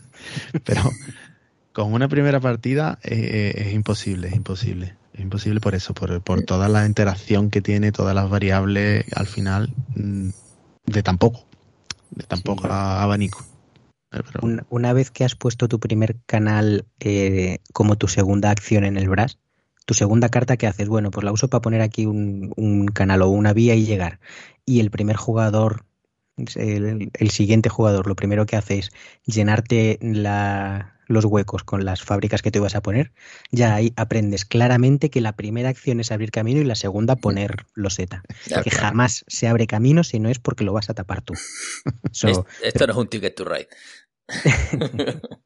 Pero 0.64 0.82
con 1.72 1.92
una 1.92 2.08
primera 2.08 2.40
partida 2.40 2.98
eh, 3.02 3.52
eh, 3.56 3.62
es 3.66 3.74
imposible, 3.74 4.28
es 4.28 4.34
imposible. 4.34 4.96
Es 5.12 5.20
imposible 5.20 5.60
por 5.60 5.74
eso, 5.74 5.94
por, 5.94 6.20
por 6.22 6.42
toda 6.42 6.68
la 6.68 6.86
interacción 6.86 7.50
que 7.50 7.60
tiene, 7.60 7.92
todas 7.92 8.14
las 8.14 8.30
variables 8.30 9.04
al 9.14 9.26
final 9.26 9.72
mm, 9.94 10.30
de 10.86 11.02
tampoco, 11.02 11.44
de 12.10 12.24
tampoco 12.24 12.66
abanico. 12.68 13.44
Una, 14.68 14.92
vez 14.92 15.10
que 15.10 15.24
has 15.24 15.34
puesto 15.34 15.68
tu 15.68 15.80
primer 15.80 16.16
canal 16.26 16.84
eh, 17.00 17.58
como 17.72 17.96
tu 17.96 18.08
segunda 18.08 18.50
acción 18.50 18.84
en 18.84 18.98
el 18.98 19.08
BRAS, 19.08 19.38
tu 19.86 19.94
segunda 19.94 20.28
carta 20.28 20.58
que 20.58 20.66
haces, 20.66 20.88
bueno, 20.88 21.10
pues 21.10 21.24
la 21.24 21.32
uso 21.32 21.48
para 21.48 21.62
poner 21.62 21.80
aquí 21.80 22.04
un, 22.04 22.52
un 22.56 22.88
canal 22.88 23.22
o 23.22 23.30
una 23.30 23.54
vía 23.54 23.74
y 23.74 23.86
llegar. 23.86 24.20
Y 24.66 24.80
el 24.80 24.90
primer 24.90 25.16
jugador 25.16 25.86
el, 26.36 27.30
siguiente 27.30 27.68
jugador 27.68 28.06
lo 28.06 28.16
primero 28.16 28.46
que 28.46 28.56
hace 28.56 28.78
es 28.78 28.90
llenarte 29.24 29.98
los 31.12 31.24
huecos 31.24 31.64
con 31.64 31.84
las 31.84 32.02
fábricas 32.02 32.42
que 32.42 32.50
te 32.50 32.58
ibas 32.58 32.74
a 32.74 32.82
poner, 32.82 33.12
ya 33.50 33.74
ahí 33.74 33.92
aprendes 33.96 34.44
claramente 34.44 35.10
que 35.10 35.20
la 35.20 35.36
primera 35.36 35.68
acción 35.68 36.00
es 36.00 36.10
abrir 36.12 36.30
camino 36.30 36.60
y 36.60 36.64
la 36.64 36.74
segunda 36.74 37.16
poner 37.16 37.66
loseta. 37.74 38.22
Que 38.64 38.70
jamás 38.70 39.24
se 39.28 39.48
abre 39.48 39.66
camino 39.66 40.04
si 40.04 40.18
no 40.18 40.28
es 40.28 40.38
porque 40.38 40.64
lo 40.64 40.72
vas 40.72 40.90
a 40.90 40.94
tapar 40.94 41.22
tú. 41.22 41.34
esto 42.62 42.86
no 42.86 42.92
es 42.92 42.98
un 42.98 43.08
ticket 43.08 43.34
to 43.34 43.44
ride. 43.44 43.68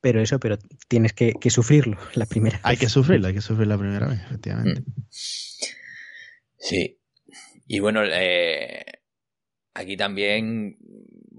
pero 0.00 0.20
eso, 0.20 0.38
pero 0.38 0.58
tienes 0.88 1.12
que, 1.12 1.34
sufrirlo 1.50 1.98
la 2.14 2.26
primera 2.26 2.60
Hay 2.62 2.76
que 2.76 2.88
sufrirlo, 2.88 3.28
hay 3.28 3.34
que 3.34 3.40
sufrir 3.40 3.66
la 3.66 3.78
primera 3.78 4.08
vez, 4.08 4.20
efectivamente. 4.20 4.80
Mm. 4.80 5.04
Sí. 6.58 7.00
Y 7.66 7.80
bueno, 7.80 8.02
eh, 8.04 8.84
aquí 9.74 9.96
también, 9.96 10.76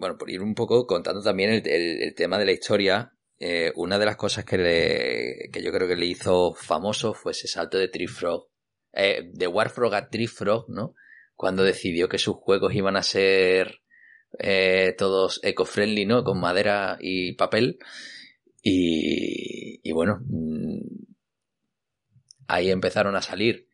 bueno, 0.01 0.17
por 0.17 0.31
ir 0.31 0.41
un 0.41 0.55
poco 0.55 0.87
contando 0.87 1.21
también 1.21 1.61
el, 1.63 2.15
tema 2.15 2.39
de 2.39 2.45
la 2.45 2.51
historia, 2.51 3.13
eh, 3.37 3.71
una 3.75 3.99
de 3.99 4.05
las 4.07 4.15
cosas 4.15 4.43
que, 4.43 4.57
le, 4.57 5.49
que 5.53 5.61
yo 5.61 5.71
creo 5.71 5.87
que 5.87 5.95
le 5.95 6.07
hizo 6.07 6.55
famoso 6.55 7.13
fue 7.13 7.33
ese 7.33 7.47
salto 7.47 7.77
de 7.77 7.87
Trifrog, 7.87 8.47
eh, 8.93 9.29
de 9.31 9.45
Warfrog 9.45 9.93
a 9.93 10.09
Trifrog, 10.09 10.67
¿no? 10.71 10.95
Cuando 11.35 11.63
decidió 11.63 12.09
que 12.09 12.17
sus 12.17 12.35
juegos 12.35 12.73
iban 12.73 12.97
a 12.97 13.03
ser 13.03 13.83
eh, 14.39 14.95
todos 14.97 15.39
eco-friendly, 15.43 16.07
¿no? 16.07 16.23
Con 16.23 16.39
madera 16.39 16.97
y 16.99 17.33
papel. 17.33 17.77
Y, 18.63 19.87
y 19.87 19.91
bueno, 19.91 20.17
mm, 20.25 20.79
ahí 22.47 22.71
empezaron 22.71 23.15
a 23.15 23.21
salir 23.21 23.67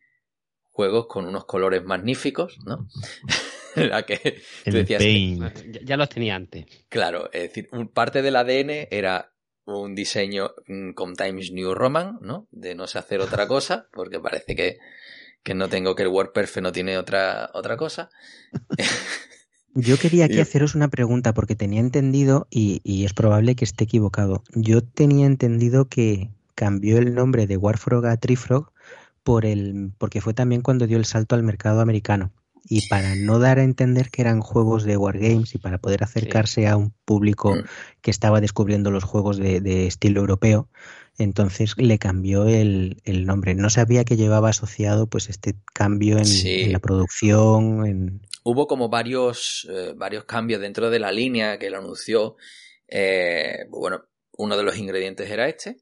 juegos 0.72 1.06
con 1.06 1.24
unos 1.24 1.46
colores 1.46 1.82
magníficos, 1.84 2.58
¿no? 2.66 2.86
la 3.76 4.04
que 4.04 4.40
decías 4.64 5.02
ya, 5.84 5.96
los 5.96 6.08
tenía 6.08 6.34
antes. 6.34 6.66
Claro, 6.88 7.30
es 7.32 7.42
decir, 7.42 7.68
parte 7.92 8.22
del 8.22 8.36
ADN 8.36 8.88
era 8.90 9.32
un 9.64 9.94
diseño 9.94 10.52
mm, 10.66 10.92
con 10.92 11.14
Times 11.14 11.52
New 11.52 11.74
Roman, 11.74 12.18
¿no? 12.20 12.48
De 12.50 12.74
no 12.74 12.86
sé 12.86 12.98
hacer 12.98 13.20
otra 13.20 13.46
cosa, 13.48 13.88
porque 13.92 14.20
parece 14.20 14.56
que, 14.56 14.78
que 15.42 15.54
no 15.54 15.68
tengo 15.68 15.94
que 15.94 16.02
el 16.02 16.08
WordPerfect 16.08 16.62
no 16.62 16.72
tiene 16.72 16.98
otra, 16.98 17.50
otra 17.54 17.76
cosa. 17.76 18.10
Yo 19.74 19.96
quería 19.96 20.24
aquí 20.24 20.40
haceros 20.40 20.74
una 20.74 20.88
pregunta 20.88 21.34
porque 21.34 21.54
tenía 21.54 21.80
entendido, 21.80 22.48
y, 22.50 22.80
y, 22.82 23.04
es 23.04 23.12
probable 23.12 23.54
que 23.54 23.64
esté 23.64 23.84
equivocado, 23.84 24.42
yo 24.54 24.82
tenía 24.82 25.26
entendido 25.26 25.88
que 25.88 26.30
cambió 26.56 26.98
el 26.98 27.14
nombre 27.14 27.46
de 27.46 27.56
Warfrog 27.56 28.04
a 28.06 28.16
Trifrog 28.16 28.72
por 29.22 29.44
el, 29.44 29.92
porque 29.98 30.20
fue 30.20 30.34
también 30.34 30.62
cuando 30.62 30.88
dio 30.88 30.96
el 30.96 31.04
salto 31.04 31.36
al 31.36 31.44
mercado 31.44 31.80
americano 31.80 32.32
y 32.64 32.88
para 32.88 33.14
no 33.14 33.38
dar 33.38 33.58
a 33.58 33.64
entender 33.64 34.10
que 34.10 34.22
eran 34.22 34.40
juegos 34.40 34.84
de 34.84 34.96
Wargames 34.96 35.54
y 35.54 35.58
para 35.58 35.78
poder 35.78 36.02
acercarse 36.02 36.66
a 36.66 36.76
un 36.76 36.92
público 37.04 37.54
mm. 37.54 37.64
que 38.00 38.10
estaba 38.10 38.40
descubriendo 38.40 38.90
los 38.90 39.04
juegos 39.04 39.38
de, 39.38 39.86
estilo 39.86 40.20
europeo, 40.20 40.68
entonces 41.18 41.74
le 41.76 41.98
cambió 41.98 42.46
el, 42.46 42.96
nombre. 43.24 43.54
No 43.54 43.70
sabía 43.70 44.04
que 44.04 44.16
llevaba 44.16 44.50
asociado 44.50 45.08
pues 45.08 45.28
este 45.28 45.56
cambio 45.74 46.18
en, 46.18 46.72
la 46.72 46.78
producción. 46.78 48.22
Hubo 48.44 48.66
como 48.66 48.88
varios, 48.88 49.66
eh, 49.70 49.94
varios 49.96 50.24
cambios 50.24 50.60
dentro 50.60 50.90
de 50.90 50.98
la 50.98 51.12
línea 51.12 51.58
que 51.58 51.70
lo 51.70 51.78
anunció. 51.78 52.36
Eh, 52.86 53.66
bueno, 53.70 54.04
uno 54.32 54.56
de 54.56 54.62
los 54.62 54.78
ingredientes 54.78 55.30
era 55.30 55.48
este, 55.48 55.78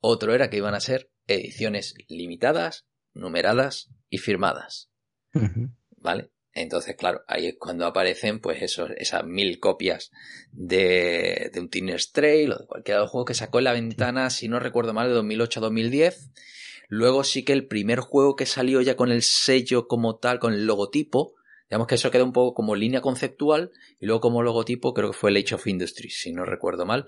otro 0.00 0.34
era 0.34 0.50
que 0.50 0.56
iban 0.56 0.74
a 0.74 0.80
ser 0.80 1.10
ediciones 1.26 1.94
limitadas, 2.08 2.86
numeradas 3.14 3.90
y 4.10 4.18
firmadas. 4.18 4.90
¿Vale? 6.02 6.30
Entonces, 6.54 6.96
claro, 6.96 7.22
ahí 7.28 7.46
es 7.46 7.56
cuando 7.58 7.86
aparecen, 7.86 8.40
pues, 8.40 8.60
esos, 8.62 8.90
esas 8.98 9.24
mil 9.24 9.58
copias 9.58 10.10
de, 10.52 11.50
de 11.52 11.60
un 11.60 11.70
Teenage 11.70 12.08
Trail 12.12 12.52
o 12.52 12.58
de 12.58 12.66
cualquier 12.66 12.98
otro 12.98 13.08
juego 13.08 13.24
que 13.24 13.34
sacó 13.34 13.58
en 13.58 13.64
la 13.64 13.72
ventana, 13.72 14.28
si 14.28 14.48
no 14.48 14.60
recuerdo 14.60 14.92
mal, 14.92 15.08
de 15.08 15.14
2008 15.14 15.60
a 15.60 15.62
2010. 15.62 16.30
Luego 16.88 17.24
sí 17.24 17.42
que 17.42 17.54
el 17.54 17.66
primer 17.66 18.00
juego 18.00 18.36
que 18.36 18.44
salió 18.44 18.82
ya 18.82 18.96
con 18.96 19.10
el 19.10 19.22
sello 19.22 19.88
como 19.88 20.16
tal, 20.16 20.38
con 20.38 20.52
el 20.52 20.66
logotipo, 20.66 21.34
digamos 21.70 21.86
que 21.86 21.94
eso 21.94 22.10
queda 22.10 22.24
un 22.24 22.34
poco 22.34 22.52
como 22.52 22.76
línea 22.76 23.00
conceptual, 23.00 23.70
y 23.98 24.04
luego 24.04 24.20
como 24.20 24.42
logotipo 24.42 24.92
creo 24.92 25.12
que 25.12 25.16
fue 25.16 25.30
el 25.30 25.38
Age 25.38 25.54
of 25.54 25.66
Industries, 25.66 26.20
si 26.20 26.32
no 26.32 26.44
recuerdo 26.44 26.84
mal. 26.84 27.06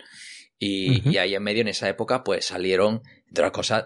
Y, 0.59 1.07
y 1.11 1.19
ahí 1.19 1.35
en 1.35 1.43
medio, 1.43 1.61
en 1.61 1.69
esa 1.69 1.87
época, 1.87 2.25
pues 2.25 2.47
salieron, 2.47 3.03
entre 3.29 3.45
otras 3.45 3.53
cosas, 3.53 3.85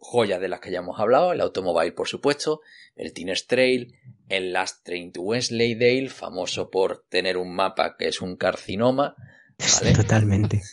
joyas 0.00 0.40
de 0.40 0.48
las 0.48 0.60
que 0.60 0.70
ya 0.70 0.78
hemos 0.78 0.98
hablado, 0.98 1.32
el 1.32 1.40
Automobile, 1.40 1.92
por 1.92 2.08
supuesto, 2.08 2.60
el 2.96 3.12
Teenage 3.12 3.44
Trail, 3.46 3.94
el 4.28 4.52
Last 4.52 4.84
Train 4.84 5.12
to 5.12 5.22
Dale, 5.22 6.08
famoso 6.08 6.70
por 6.70 7.04
tener 7.08 7.36
un 7.36 7.54
mapa 7.54 7.96
que 7.96 8.08
es 8.08 8.20
un 8.20 8.36
carcinoma. 8.36 9.14
Totalmente. 9.96 10.62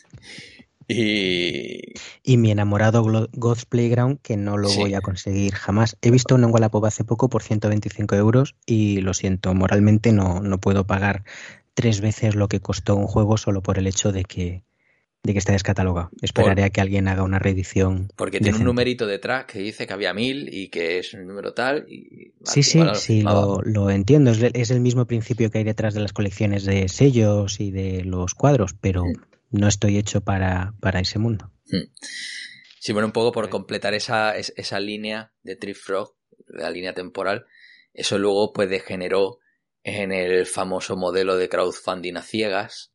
Y... 0.90 1.82
y 2.24 2.38
mi 2.38 2.50
enamorado 2.50 3.04
God's 3.34 3.66
Playground, 3.66 4.22
que 4.22 4.38
no 4.38 4.56
lo 4.56 4.70
voy 4.70 4.94
a 4.94 5.02
conseguir 5.02 5.54
jamás. 5.54 5.98
He 6.02 6.12
visto 6.12 6.36
en 6.36 6.46
Wallapop 6.46 6.86
hace 6.86 7.04
poco 7.04 7.28
por 7.28 7.44
125 7.44 8.16
euros 8.16 8.56
y 8.66 9.02
lo 9.02 9.14
siento, 9.14 9.54
moralmente 9.54 10.14
no, 10.14 10.40
no 10.40 10.62
puedo 10.62 10.88
pagar 10.88 11.26
tres 11.74 12.00
veces 12.00 12.36
lo 12.36 12.48
que 12.48 12.62
costó 12.62 12.96
un 12.96 13.06
juego 13.08 13.36
solo 13.36 13.62
por 13.62 13.78
el 13.78 13.86
hecho 13.86 14.14
de 14.14 14.24
que, 14.24 14.64
de 15.28 15.34
que 15.34 15.40
está 15.40 15.52
descatalogado. 15.52 16.10
Esperaré 16.22 16.64
a 16.64 16.70
que 16.70 16.82
alguien 16.82 17.08
haga 17.08 17.24
una 17.24 17.38
reedición. 17.38 18.08
Porque 18.16 18.40
tiene 18.40 18.58
un 18.58 18.64
numerito 18.64 19.06
detrás 19.06 19.46
que 19.46 19.60
dice 19.60 19.86
que 19.86 19.94
había 19.94 20.14
mil 20.14 20.52
y 20.52 20.70
que 20.70 21.00
es 21.00 21.14
un 21.14 21.28
número 21.28 21.54
tal. 21.54 21.86
Y, 21.88 22.34
sí, 22.44 22.64
sí, 22.64 22.82
sí, 22.96 23.22
lo, 23.22 23.62
lo, 23.64 23.92
entiendo. 23.92 24.32
Es, 24.32 24.42
es, 24.42 24.72
el 24.72 24.80
mismo 24.80 25.06
principio 25.06 25.52
que 25.52 25.60
hay 25.60 25.64
detrás 25.64 25.94
de 25.94 26.00
las 26.00 26.14
colecciones 26.14 26.64
de 26.64 26.88
sellos 26.88 27.60
y 27.60 27.72
de 27.72 28.04
los 28.04 28.34
cuadros, 28.34 28.74
pero 28.74 29.04
mm. 29.06 29.14
no 29.52 29.68
estoy 29.68 29.98
hecho 29.98 30.22
para, 30.22 30.74
para 30.80 31.02
ese 31.02 31.20
mundo. 31.20 31.52
Mm. 31.68 31.92
Sí, 32.80 32.94
bueno, 32.94 33.08
un 33.08 33.14
poco 33.14 33.34
por 33.34 33.50
completar 33.50 33.94
esa, 33.94 34.38
esa 34.38 34.80
línea 34.80 35.34
de 35.44 35.58
Trifrog, 35.58 36.16
la 36.48 36.70
línea 36.70 36.94
temporal, 36.94 37.46
eso 37.94 38.18
luego 38.18 38.54
pues 38.54 38.70
degeneró 38.70 39.40
en 39.84 40.12
el 40.14 40.46
famoso 40.46 40.96
modelo 40.96 41.36
de 41.36 41.50
crowdfunding 41.50 42.16
a 42.16 42.22
ciegas, 42.22 42.94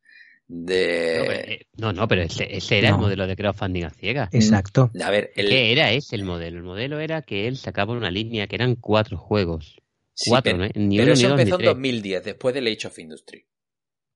de... 0.54 1.54
Eh, 1.54 1.66
no, 1.78 1.92
no, 1.94 2.06
pero 2.06 2.22
ese, 2.22 2.46
era 2.78 2.90
el 2.90 2.98
modelo 2.98 3.26
de 3.26 3.36
crowdfunding 3.36 3.84
a 3.84 3.90
ciegas. 3.90 4.28
Exacto. 4.32 4.90
A 5.02 5.10
ver, 5.10 5.32
¿Qué 5.34 5.72
era 5.72 5.92
ese 5.92 6.14
el 6.16 6.24
modelo? 6.24 6.58
El 6.58 6.64
modelo 6.64 7.00
era 7.00 7.22
que 7.22 7.48
él 7.48 7.56
sacaba 7.56 7.94
una 7.94 8.10
línea 8.10 8.46
que 8.46 8.56
eran 8.56 8.76
cuatro 8.76 9.16
juegos. 9.16 9.80
Cuatro, 10.26 10.52
pero, 10.52 10.64
¿no? 10.64 10.70
Ni 10.74 10.96
pero 10.98 11.06
uno, 11.06 11.12
eso 11.14 11.22
ni 11.22 11.30
dos, 11.30 11.40
empezó 11.40 11.56
ni 11.58 11.64
en 11.64 11.64
tres. 11.64 11.74
2010, 11.74 12.24
después 12.24 12.54
del 12.54 12.66
Age 12.66 12.86
of 12.86 12.98
Industry. 12.98 13.46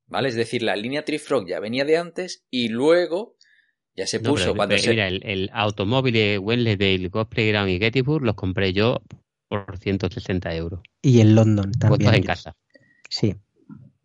¿Vale? 0.09 0.29
Es 0.29 0.35
decir, 0.35 0.62
la 0.62 0.77
línea 0.77 1.05
Trifrog 1.05 1.49
ya 1.49 1.59
venía 1.59 1.85
de 1.87 1.96
antes 1.96 2.44
y 2.51 2.68
luego 2.68 3.37
ya 3.96 4.07
se 4.07 4.20
No, 4.20 4.31
puso 4.33 4.44
pero, 4.44 4.57
cuando 4.57 4.75
pero 4.75 4.83
se... 4.83 4.90
Mira, 4.90 5.09
el, 5.09 5.22
el 5.25 5.51
automóvil 5.55 6.38
Wensleydale, 6.38 7.09
Ghost 7.09 7.31
Playground 7.31 7.70
y 7.70 7.79
Gettysburg 7.79 8.25
los 8.25 8.35
compré 8.35 8.72
yo 8.75 9.03
por 9.49 9.79
160 9.79 10.55
euros. 10.55 10.81
Y 11.03 11.20
en 11.20 11.35
London 11.35 11.72
también. 11.72 11.88
Puestos 11.99 12.14
en 12.14 12.22
casa. 12.22 12.57
Sí. 13.09 13.35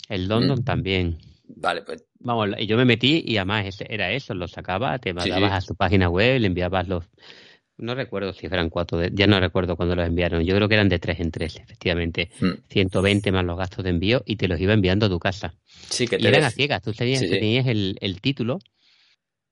El 0.08 0.28
London 0.30 0.60
Mm. 0.60 0.64
también. 0.64 1.18
Vale, 1.56 1.82
pues 1.84 2.06
Vamos, 2.20 2.50
y 2.60 2.68
yo 2.68 2.78
me 2.78 2.86
metí 2.86 3.24
y 3.26 3.38
además 3.38 3.66
ese- 3.66 3.88
era 3.90 4.12
eso, 4.12 4.34
lo 4.34 4.48
sacaba, 4.48 5.00
te 5.00 5.14
mandabas 5.14 5.52
sí. 5.52 5.58
a 5.58 5.62
su 5.62 5.76
página 5.76 6.08
web, 6.10 6.40
le 6.40 6.48
enviabas 6.48 6.88
los... 6.88 7.06
No 7.78 7.96
recuerdo 7.96 8.32
si 8.34 8.46
eran 8.46 8.70
cuatro, 8.70 9.00
de- 9.00 9.10
ya 9.14 9.26
no 9.26 9.40
recuerdo 9.40 9.76
cuándo 9.76 9.96
los 9.96 10.06
enviaron, 10.06 10.44
yo 10.44 10.56
creo 10.56 10.68
que 10.68 10.76
eran 10.76 10.88
de 10.90 11.00
tres 11.00 11.20
en 11.20 11.32
tres, 11.32 11.56
efectivamente. 11.58 12.30
mm, 12.40 12.52
120 12.70 13.32
más 13.32 13.44
los 13.44 13.58
gastos 13.58 13.84
de 13.84 13.90
envío 13.90 14.22
y 14.26 14.36
te 14.36 14.48
los 14.48 14.60
iba 14.60 14.74
enviando 14.74 15.08
a 15.08 15.10
tu 15.10 15.18
casa. 15.20 15.56
sí 15.90 16.08
que 16.08 16.18
Y 16.18 16.28
eran 16.28 16.42
dec- 16.42 16.46
a 16.46 16.52
ciegas, 16.52 16.82
tú 16.84 16.94
tenías, 16.94 17.22
Sí, 17.22 17.30
tenías 17.30 17.66
el, 17.68 17.98
el 18.02 18.22
título, 18.22 18.60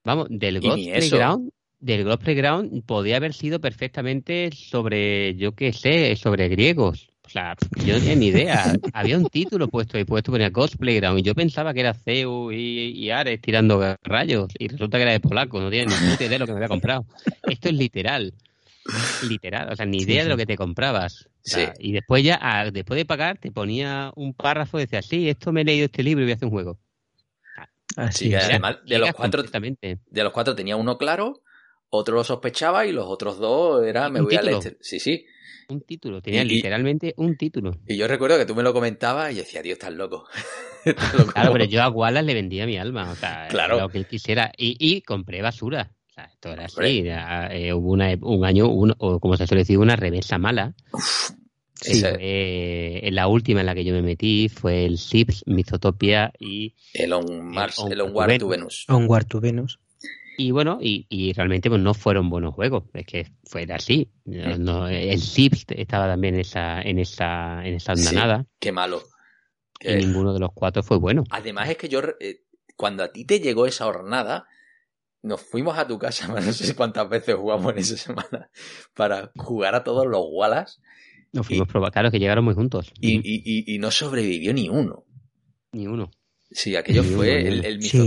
vamos, 0.05 0.27
del 0.29 0.61
Ghost. 0.61 0.93
Playground, 0.93 1.51
del 1.79 2.03
Ghost 2.03 2.21
Playground 2.23 2.85
podía 2.85 3.17
haber 3.17 3.33
sido 3.33 3.59
perfectamente 3.59 4.51
sobre, 4.53 5.35
yo 5.35 5.53
qué 5.53 5.73
sé, 5.73 6.15
sobre 6.15 6.49
griegos. 6.49 7.08
O 7.29 7.31
sea, 7.31 7.55
yo 7.85 7.93
no 7.93 7.99
tenía 7.99 8.15
ni 8.15 8.27
idea. 8.27 8.73
Había 8.91 9.15
un 9.15 9.27
título 9.29 9.67
puesto 9.67 9.97
ahí, 9.97 10.03
puesto 10.03 10.31
ponía 10.31 10.49
Ghost 10.49 10.77
Playground 10.77 11.19
y 11.19 11.21
yo 11.21 11.35
pensaba 11.35 11.75
que 11.75 11.81
era 11.81 11.93
Zeus 11.93 12.51
y, 12.55 12.89
y 12.89 13.11
Ares 13.11 13.39
tirando 13.39 13.95
rayos 14.01 14.47
y 14.57 14.67
resulta 14.67 14.97
que 14.97 15.03
era 15.03 15.11
de 15.11 15.19
polaco, 15.19 15.59
no 15.61 15.69
tenía 15.69 15.85
ni 15.85 15.93
idea 16.15 16.27
de 16.27 16.39
lo 16.39 16.47
que 16.47 16.53
me 16.53 16.57
había 16.57 16.67
comprado. 16.69 17.05
Esto 17.43 17.69
es 17.69 17.75
literal. 17.75 18.33
Literal, 19.27 19.71
o 19.71 19.75
sea, 19.75 19.85
ni 19.85 19.99
idea 19.99 20.23
de 20.23 20.29
lo 20.29 20.37
que 20.37 20.47
te 20.47 20.57
comprabas. 20.57 21.27
O 21.27 21.29
sea, 21.43 21.73
Sí. 21.77 21.89
Y 21.89 21.91
después 21.91 22.23
ya, 22.23 22.39
ah, 22.41 22.71
después 22.71 22.97
de 22.97 23.05
pagar, 23.05 23.37
te 23.37 23.51
ponía 23.51 24.11
un 24.15 24.33
párrafo 24.33 24.79
y 24.79 24.83
decía, 24.83 25.03
sí, 25.03 25.29
esto 25.29 25.51
me 25.51 25.61
he 25.61 25.65
leído 25.65 25.85
este 25.85 26.01
libro 26.01 26.23
y 26.23 26.25
voy 26.25 26.31
a 26.31 26.35
hacer 26.35 26.45
un 26.47 26.51
juego. 26.51 26.79
Así 27.95 28.25
Sí, 28.25 28.29
que 28.31 28.37
además 28.37 28.77
de 28.85 28.97
los 28.99 29.13
cuatro 29.13 29.43
de 29.43 30.23
los 30.23 30.31
cuatro 30.33 30.55
tenía 30.55 30.75
uno 30.77 30.97
claro, 30.97 31.41
otro 31.89 32.15
lo 32.15 32.23
sospechaba 32.23 32.85
y 32.85 32.91
los 32.91 33.05
otros 33.07 33.37
dos 33.39 33.85
era 33.85 34.09
me 34.09 34.21
voy 34.21 34.35
a 34.35 34.41
leer. 34.41 34.55
título. 34.59 34.71
este- 34.73 34.77
Sí, 34.83 34.99
sí. 34.99 35.25
Un 35.69 35.81
título, 35.81 36.21
tenía 36.21 36.43
Y- 36.43 36.47
literalmente 36.49 37.13
un 37.17 37.37
título. 37.37 37.77
Y 37.87 37.95
yo 37.97 38.07
recuerdo 38.07 38.37
que 38.37 38.45
tú 38.45 38.55
me 38.55 38.63
lo 38.63 38.73
comentabas 38.73 39.31
y 39.31 39.35
decía, 39.35 39.61
Dios, 39.61 39.73
estás 39.73 39.93
loco. 39.93 40.25
Estás 40.85 41.13
loco. 41.17 41.31
Claro, 41.33 41.51
pero 41.53 41.65
yo 41.65 41.83
a 41.83 41.89
Wallace 41.89 42.25
le 42.25 42.33
vendía 42.33 42.65
mi 42.65 42.77
alma, 42.77 43.11
o 43.11 43.15
sea, 43.15 43.47
Claro. 43.49 43.79
lo 43.79 43.89
que 43.89 43.97
él 43.99 44.07
quisiera. 44.07 44.51
Y, 44.57 44.75
y 44.79 45.01
compré 45.01 45.41
basura. 45.41 45.91
O 46.09 46.13
sea, 46.13 46.23
esto 46.25 46.51
era 46.51 46.65
Hombre. 46.65 46.85
así. 46.87 46.99
era, 46.99 47.55
eh, 47.55 47.73
hubo 47.73 47.91
una, 47.91 48.13
un 48.21 48.45
año, 48.45 48.67
un- 48.67 48.95
o 48.97 49.19
como 49.19 49.37
se 49.37 49.45
suele 49.45 49.61
decir, 49.61 49.77
una 49.77 49.95
revesa 49.95 50.37
mala. 50.39 50.73
Sí. 51.75 51.91
Ese- 51.93 52.13
Fue- 52.15 53.07
en 53.07 53.15
la 53.15 53.27
última 53.27 53.59
en 53.61 53.65
la 53.67 53.75
que 53.75 53.83
yo 53.85 53.93
me 53.93 54.01
metí 54.01 54.49
fue 54.49 54.85
el 54.85 54.97
Sips, 54.97 55.43
Mythotopia 55.45 56.33
y, 56.39 56.75
El 56.93 57.13
On 57.13 57.45
Mars, 57.47 57.79
On- 57.79 57.91
el 57.91 58.01
Onward 58.01 58.37
to 58.39 58.47
Venus. 58.47 58.49
Venus. 58.49 58.85
Onward 58.89 59.25
to 59.27 59.39
Venus. 59.39 59.79
Y 60.39 60.51
bueno, 60.51 60.77
y, 60.81 61.05
y 61.09 61.33
realmente 61.33 61.69
pues 61.69 61.81
no 61.81 61.93
fueron 61.93 62.29
buenos 62.29 62.53
juegos. 62.55 62.83
Es 62.93 63.05
que 63.05 63.27
fue 63.43 63.63
así. 63.71 64.09
No- 64.25 64.57
no, 64.57 64.87
el 64.87 65.19
Sips 65.19 65.65
estaba 65.69 66.07
también 66.07 66.35
en 66.35 66.41
esa, 66.41 66.81
en 66.81 66.99
esa, 66.99 67.65
en 67.65 67.75
esa 67.75 67.95
Sí. 67.95 68.07
andanada. 68.07 68.45
Qué 68.59 68.71
malo. 68.71 69.03
Y 69.79 69.85
Que- 69.87 69.95
ninguno 69.97 70.33
de 70.33 70.39
los 70.39 70.51
cuatro 70.53 70.81
fue 70.83 70.97
bueno. 70.97 71.23
Además 71.29 71.69
es 71.69 71.77
que 71.77 71.89
yo, 71.89 72.01
eh, 72.19 72.41
cuando 72.75 73.03
a 73.03 73.11
ti 73.11 73.25
te 73.25 73.39
llegó 73.39 73.65
esa 73.65 73.87
hornada, 73.87 74.47
nos 75.21 75.41
fuimos 75.41 75.77
a 75.77 75.85
tu 75.87 75.99
casa, 75.99 76.27
no 76.33 76.53
sé 76.53 76.75
cuántas 76.75 77.09
veces 77.09 77.35
jugamos 77.35 77.73
en 77.73 77.79
esa 77.79 77.97
semana, 77.97 78.49
para 78.95 79.31
jugar 79.35 79.75
a 79.75 79.83
todos 79.83 80.07
los 80.07 80.23
Wallace 80.31 80.79
Nos 81.33 81.45
fuimos 81.47 81.67
probar, 81.67 81.91
claro, 81.91 82.09
que 82.11 82.19
llegaron 82.19 82.45
muy 82.45 82.53
juntos. 82.55 82.91
y, 83.01 83.15
y- 83.17 83.41
y- 83.45 83.75
y 83.75 83.79
no 83.79 83.91
sobrevivió 83.91 84.53
ni 84.53 84.69
uno. 84.69 85.05
Ni 85.73 85.85
uno. 85.87 86.09
Sí, 86.51 86.75
aquello 86.75 87.03
Ni 87.03 87.09
fue 87.09 87.41
uno, 87.41 87.49
el, 87.49 87.65
el 87.65 87.81
Sí, 87.83 87.99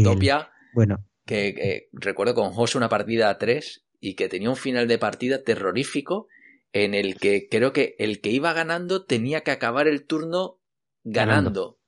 Bueno, 0.75 1.05
que, 1.33 1.89
recuerdo 1.93 2.35
con 2.35 2.51
José 2.53 2.79
una 2.79 2.89
partida 2.89 3.31
a 3.31 3.39
tres 3.39 3.85
y 4.01 4.15
que 4.15 4.29
tenía 4.29 4.51
un 4.51 4.57
final 4.57 4.89
de 4.89 4.99
partida 4.99 5.43
terrorífico 5.43 6.29
en 6.73 6.95
el 6.95 7.17
que 7.17 7.49
creo 7.51 7.73
que 7.73 7.95
el 7.99 8.21
que 8.21 8.31
iba 8.31 8.53
ganando 8.53 9.05
tenía 9.05 9.43
que 9.43 9.51
acabar 9.51 9.89
el 9.89 10.05
turno 10.07 10.59
ganando. 11.05 11.79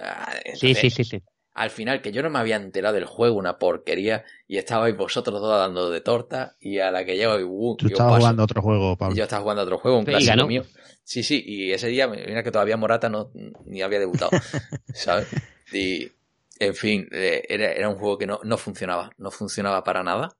Ah, 0.00 0.34
Sí, 0.54 0.74
sí, 0.74 0.90
sí, 0.90 1.04
sí. 1.04 1.22
Al 1.54 1.70
final, 1.70 2.02
que 2.02 2.12
yo 2.12 2.22
no 2.22 2.30
me 2.30 2.38
había 2.38 2.56
enterado 2.56 2.94
del 2.94 3.04
juego, 3.04 3.36
una 3.36 3.58
porquería, 3.58 4.24
y 4.46 4.58
estabais 4.58 4.96
vosotros 4.96 5.40
dos 5.40 5.58
dando 5.58 5.90
de 5.90 6.00
torta, 6.00 6.56
y 6.60 6.78
a 6.78 6.90
la 6.92 7.04
que 7.04 7.16
llego, 7.16 7.38
y, 7.40 7.42
uh, 7.42 7.76
Tú 7.76 7.86
yo 7.86 7.94
estabas 7.94 8.12
paso. 8.12 8.20
jugando 8.20 8.44
otro 8.44 8.62
juego, 8.62 8.92
Y 8.92 8.96
Pablo. 8.96 9.16
yo 9.16 9.22
estaba 9.24 9.42
jugando 9.42 9.62
a 9.62 9.64
otro 9.64 9.78
juego, 9.78 9.98
un 9.98 10.04
Y 10.04 10.06
clásico 10.06 10.26
ganó. 10.28 10.46
mío. 10.46 10.62
Sí, 11.02 11.22
sí, 11.24 11.42
y 11.44 11.72
ese 11.72 11.88
día, 11.88 12.06
mira 12.06 12.42
que 12.44 12.52
todavía 12.52 12.76
Morata 12.76 13.08
no, 13.08 13.32
ni 13.66 13.82
había 13.82 13.98
debutado, 13.98 14.30
¿sabes? 14.92 15.26
Y, 15.72 16.12
en 16.60 16.74
fin, 16.74 17.08
eh, 17.12 17.42
era, 17.48 17.72
era 17.72 17.88
un 17.88 17.96
juego 17.96 18.18
que 18.18 18.26
no, 18.26 18.40
no 18.44 18.58
funcionaba, 18.58 19.10
no 19.16 19.30
funcionaba 19.30 19.82
para 19.84 20.02
nada. 20.02 20.36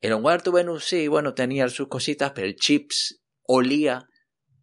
El 0.00 0.12
Onward 0.14 0.42
to 0.42 0.52
Venus 0.52 0.84
sí, 0.84 1.08
bueno, 1.08 1.34
tenía 1.34 1.68
sus 1.68 1.88
cositas, 1.88 2.32
pero 2.34 2.46
el 2.46 2.56
Chips 2.56 3.20
olía 3.42 4.06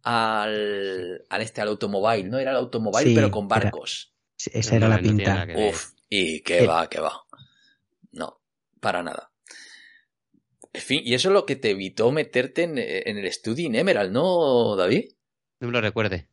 al, 0.02 1.24
al 1.28 1.42
este, 1.42 1.60
al 1.60 1.68
automóvil, 1.68 2.28
¿no? 2.30 2.38
Era 2.38 2.50
el 2.52 2.56
automóvil, 2.56 3.06
Sí, 3.08 3.14
pero 3.14 3.30
con 3.30 3.46
era- 3.46 3.56
barcos. 3.60 4.14
esa 4.52 4.76
era 4.76 4.88
no, 4.88 4.96
la 4.96 5.00
pinta. 5.02 5.46
Uf, 5.56 5.92
y 6.08 6.40
que 6.42 6.66
va, 6.66 6.88
que 6.88 7.00
va. 7.00 7.22
No, 8.12 8.40
para 8.80 9.02
nada. 9.02 9.30
En 10.72 10.82
fin, 10.82 11.02
y 11.04 11.14
eso 11.14 11.28
es 11.28 11.32
lo 11.34 11.46
que 11.46 11.56
te 11.56 11.70
evitó 11.70 12.10
meterte 12.12 12.62
en, 12.64 12.78
en 12.78 13.18
el 13.18 13.32
Study 13.32 13.66
Emerald, 13.66 14.12
¿no, 14.12 14.76
David? 14.76 15.10
No 15.60 15.68
me 15.68 15.72
lo 15.72 15.80
recuerdes. 15.80 16.26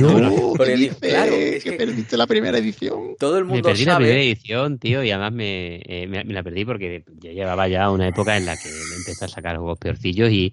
No, 0.00 0.52
¿qué 0.58 0.90
claro, 1.00 1.32
es 1.32 1.64
que 1.64 1.70
que- 1.70 1.76
perdiste 1.76 2.16
la 2.16 2.26
primera 2.26 2.58
edición. 2.58 3.16
Todo 3.18 3.38
el 3.38 3.44
Me 3.44 3.52
mundo 3.54 3.68
perdí 3.70 3.84
la 3.84 3.96
primera 3.96 4.20
edición, 4.20 4.78
tío, 4.78 5.02
y 5.02 5.10
además 5.10 5.32
me, 5.32 5.76
eh, 5.86 6.06
me, 6.06 6.24
me 6.24 6.34
la 6.34 6.42
perdí 6.42 6.64
porque 6.64 7.04
yo 7.20 7.30
llevaba 7.32 7.68
ya 7.68 7.90
una 7.90 8.08
época 8.08 8.36
en 8.36 8.44
la 8.46 8.56
que 8.56 8.68
me 8.68 8.96
empecé 8.96 9.24
a 9.24 9.28
sacar 9.28 9.56
juegos 9.56 9.78
peorcillos 9.78 10.30
y, 10.30 10.52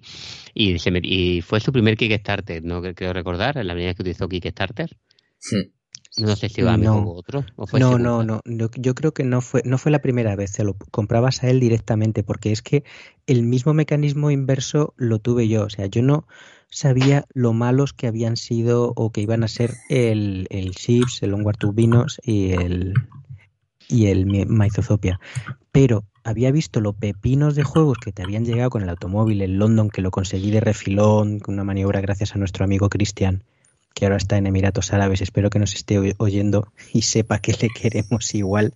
y, 0.54 0.78
se 0.78 0.90
me- 0.90 1.00
y 1.02 1.42
fue 1.42 1.60
su 1.60 1.70
primer 1.72 1.96
Kickstarter, 1.96 2.64
no 2.64 2.80
creo 2.94 3.12
recordar, 3.12 3.56
la 3.56 3.74
primera 3.74 3.88
vez 3.90 3.96
que 3.96 4.02
utilizó 4.02 4.28
Kickstarter. 4.28 4.96
No 6.18 6.34
sé 6.36 6.48
si 6.48 6.62
va 6.62 6.76
No. 6.76 6.94
mejor 6.94 7.06
u 7.06 7.10
otro. 7.10 7.44
O 7.56 7.66
fue 7.66 7.78
No, 7.78 7.98
no, 7.98 8.22
no. 8.24 8.40
Yo, 8.44 8.68
yo 8.76 8.94
creo 8.94 9.12
que 9.12 9.22
no 9.24 9.40
fue, 9.40 9.62
no 9.64 9.78
fue 9.78 9.92
la 9.92 10.00
primera 10.00 10.34
vez. 10.34 10.50
Se 10.50 10.64
lo 10.64 10.74
comprabas 10.90 11.44
a 11.44 11.48
él 11.50 11.60
directamente, 11.60 12.24
porque 12.24 12.50
es 12.52 12.62
que 12.62 12.82
el 13.26 13.42
mismo 13.44 13.74
mecanismo 13.74 14.30
inverso 14.30 14.92
lo 14.96 15.20
tuve 15.20 15.46
yo. 15.48 15.62
O 15.64 15.70
sea, 15.70 15.86
yo 15.86 16.02
no 16.02 16.26
sabía 16.70 17.24
lo 17.34 17.52
malos 17.52 17.92
que 17.92 18.06
habían 18.06 18.36
sido 18.36 18.92
o 18.96 19.10
que 19.10 19.20
iban 19.20 19.44
a 19.44 19.48
ser 19.48 19.74
el, 19.88 20.46
el 20.50 20.70
Chips, 20.74 21.22
el 21.22 21.34
Onward 21.34 21.56
to 21.58 21.72
Vinos 21.72 22.20
y 22.24 22.52
el 22.52 22.94
y 23.88 24.06
el 24.06 24.26
Mythotopia. 24.26 25.18
Pero 25.72 26.04
había 26.22 26.52
visto 26.52 26.80
los 26.80 26.94
pepinos 26.94 27.56
de 27.56 27.64
juegos 27.64 27.98
que 27.98 28.12
te 28.12 28.22
habían 28.22 28.44
llegado 28.44 28.70
con 28.70 28.82
el 28.82 28.88
automóvil 28.88 29.42
en 29.42 29.58
London, 29.58 29.90
que 29.90 30.00
lo 30.00 30.12
conseguí 30.12 30.50
de 30.52 30.60
refilón, 30.60 31.40
con 31.40 31.54
una 31.54 31.64
maniobra 31.64 32.00
gracias 32.00 32.34
a 32.34 32.38
nuestro 32.38 32.64
amigo 32.64 32.88
Cristian, 32.88 33.42
que 33.94 34.04
ahora 34.04 34.18
está 34.18 34.36
en 34.36 34.46
Emiratos 34.46 34.92
Árabes. 34.92 35.22
Espero 35.22 35.50
que 35.50 35.58
nos 35.58 35.74
esté 35.74 35.98
oy- 35.98 36.14
oyendo 36.18 36.72
y 36.92 37.02
sepa 37.02 37.40
que 37.40 37.52
le 37.60 37.68
queremos 37.68 38.32
igual. 38.34 38.74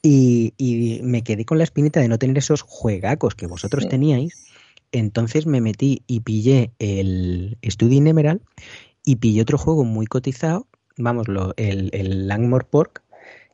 Y, 0.00 0.54
y 0.56 1.00
me 1.02 1.22
quedé 1.22 1.44
con 1.44 1.58
la 1.58 1.64
espinita 1.64 1.98
de 1.98 2.06
no 2.06 2.18
tener 2.18 2.38
esos 2.38 2.62
juegacos 2.62 3.34
que 3.34 3.48
vosotros 3.48 3.88
teníais. 3.88 4.46
Entonces 4.92 5.46
me 5.46 5.60
metí 5.60 6.02
y 6.06 6.20
pillé 6.20 6.72
el 6.78 7.58
Study 7.64 7.96
in 7.96 8.06
Emerald 8.06 8.40
y 9.04 9.16
pillé 9.16 9.42
otro 9.42 9.58
juego 9.58 9.84
muy 9.84 10.06
cotizado, 10.06 10.68
vamos, 10.96 11.28
lo- 11.28 11.54
el, 11.56 11.90
el 11.92 12.28
Langmore 12.28 12.66
Pork, 12.70 13.02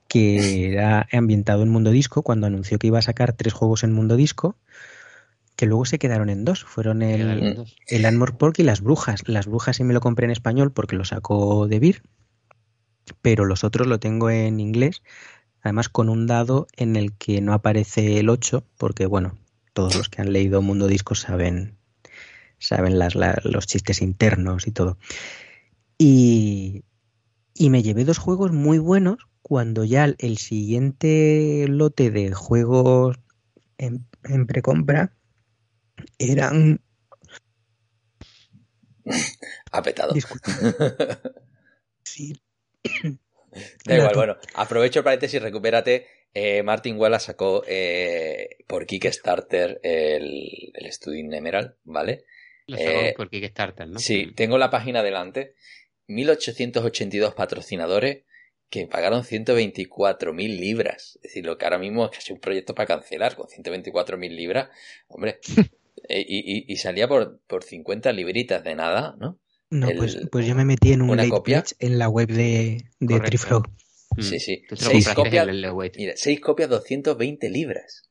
que 0.09 0.67
era 0.73 1.09
ambientado 1.13 1.63
en 1.63 1.71
Mundo 1.71 1.91
Disco, 1.91 2.23
cuando 2.23 2.47
anunció 2.47 2.79
que 2.79 2.89
iba 2.89 2.99
a 3.01 3.03
sacar 3.03 3.35
tres 3.35 3.53
juegos 3.55 3.85
en 3.85 3.93
Mundo 3.93 4.17
Disco, 4.17 4.57
que 5.57 5.67
luego 5.67 5.85
se 5.85 5.99
quedaron 5.99 6.31
en 6.31 6.45
dos. 6.45 6.65
Fueron 6.65 7.03
el, 7.03 7.55
el 7.89 8.03
Landmore 8.03 8.33
Pork 8.33 8.59
y 8.59 8.63
las 8.65 8.81
brujas. 8.81 9.23
Las 9.27 9.47
brujas 9.47 9.77
sí 9.77 9.85
me 9.85 9.95
lo 9.95 10.01
compré 10.01 10.25
en 10.27 10.31
español 10.33 10.73
porque 10.73 10.97
lo 10.97 11.05
sacó 11.05 11.69
de 11.69 11.79
Vir, 11.79 12.03
pero 13.21 13.45
los 13.45 13.65
otros 13.65 13.87
lo 13.87 13.99
tengo 14.01 14.31
en 14.31 14.61
inglés. 14.61 15.03
además 15.63 15.89
con 15.89 16.09
un 16.11 16.27
dado 16.27 16.69
en 16.77 16.97
el 16.97 17.15
que 17.15 17.41
no 17.43 17.55
aparece 17.55 18.21
el 18.21 18.31
8, 18.31 18.65
porque 18.79 19.07
bueno, 19.07 19.39
todos 19.73 19.97
los 19.97 20.09
que 20.09 20.23
han 20.23 20.33
leído 20.33 20.63
Mundo 20.63 20.87
Disco 20.87 21.15
saben, 21.15 21.77
saben 22.59 22.99
las, 22.99 23.15
los 23.45 23.67
chistes 23.67 24.03
internos 24.03 24.67
y 24.67 24.73
todo. 24.73 24.99
Y, 25.99 26.85
y 27.55 27.71
me 27.71 27.83
llevé 27.83 28.05
dos 28.05 28.19
juegos 28.19 28.53
muy 28.53 28.79
buenos 28.79 29.27
cuando 29.43 29.85
ya 29.85 30.05
el 30.19 30.39
siguiente 30.39 31.67
lote 31.69 32.11
de 32.11 32.33
juegos 32.33 33.19
en, 33.79 34.07
en 34.25 34.47
precompra 34.47 35.15
eran... 36.19 36.81
Apetado. 39.73 40.15
sí. 42.05 42.41
Da 43.85 43.97
igual, 43.97 44.15
bueno, 44.15 44.37
aprovecho 44.55 45.01
el 45.01 45.05
paréntesis, 45.05 45.41
recupérate. 45.43 46.07
Eh, 46.35 46.63
Martin 46.63 46.97
Wallace 46.99 47.27
sacó 47.27 47.63
eh, 47.67 48.57
por 48.67 48.87
Kickstarter 48.87 49.81
el, 49.83 50.71
el 50.75 50.93
Student 50.93 51.35
Emerald, 51.35 51.75
¿vale? 51.85 52.25
Lo 52.67 52.79
sacó 52.79 52.91
Eh, 52.91 53.15
por 53.17 53.29
Kickstarter, 53.29 53.87
¿no? 53.89 53.99
Sí, 53.99 54.33
tengo 54.35 54.57
la 54.57 54.71
página 54.71 55.03
delante. 55.03 55.55
1882 56.07 57.35
patrocinadores 57.35 58.25
que 58.71 58.87
pagaron 58.87 59.23
124.000 59.25 60.59
libras. 60.59 61.17
Es 61.17 61.23
decir, 61.23 61.45
lo 61.45 61.59
que 61.59 61.67
ahora 61.67 61.79
mismo 61.79 62.07
es 62.07 62.11
casi 62.13 62.33
un 62.33 62.41
proyecto 62.41 62.75
para 62.75 62.87
cancelar 62.87 63.37
con 63.37 63.47
124.000 63.49 64.31
libras. 64.31 64.71
Hombre, 65.09 65.39
eh, 66.09 66.25
y, 66.27 66.39
y- 66.39 66.65
y 66.73 66.77
salía 66.77 67.07
por, 67.09 67.41
por 67.47 67.63
50 67.65 68.11
libritas 68.13 68.65
de 68.65 68.75
nada, 68.75 69.15
¿no? 69.19 69.39
No, 69.73 69.89
El- 69.89 69.97
pues, 69.97 70.19
pues 70.31 70.47
yo 70.47 70.55
me 70.55 70.65
metí 70.67 70.93
en 70.93 71.01
un 71.03 71.11
¿Una 71.11 71.23
late 71.23 71.31
copia? 71.31 71.65
en 71.79 71.99
la 71.99 72.09
web 72.09 72.29
de, 72.29 72.85
de. 73.01 73.21
Triflow. 73.21 73.63
Mm. 74.17 74.21
Sí, 74.23 74.39
sí. 74.39 74.63
Seis 74.77 75.09
copias, 75.09 75.47
mira, 75.97 76.13
6 76.17 76.41
copias, 76.41 76.69
220 76.69 77.49
libras. 77.49 78.03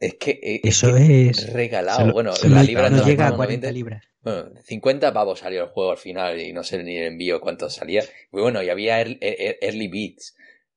Es 0.00 0.14
que 0.14 0.38
eh, 0.42 0.60
Eso 0.64 0.94
que 0.94 1.28
es... 1.28 1.52
regalado. 1.52 2.06
Lo- 2.06 2.12
bueno, 2.14 2.32
la 2.48 2.62
libra 2.62 2.88
no 2.90 3.04
llega 3.04 3.24
a 3.28 3.28
fueron 3.28 3.36
40 3.36 3.66
90. 3.66 3.72
libras. 3.72 4.04
Bueno, 4.22 4.50
50 4.64 5.12
pavos 5.12 5.40
salió 5.40 5.64
el 5.64 5.68
juego 5.68 5.90
al 5.92 5.98
final 5.98 6.40
y 6.40 6.52
no 6.52 6.64
sé 6.64 6.82
ni 6.82 6.96
el 6.96 7.08
envío 7.08 7.40
cuánto 7.40 7.68
salía. 7.70 8.02
Y 8.32 8.40
bueno, 8.40 8.62
y 8.62 8.70
había 8.70 8.98
early, 9.00 9.18
ear- 9.20 9.56
early 9.60 9.88
beats, 9.88 10.34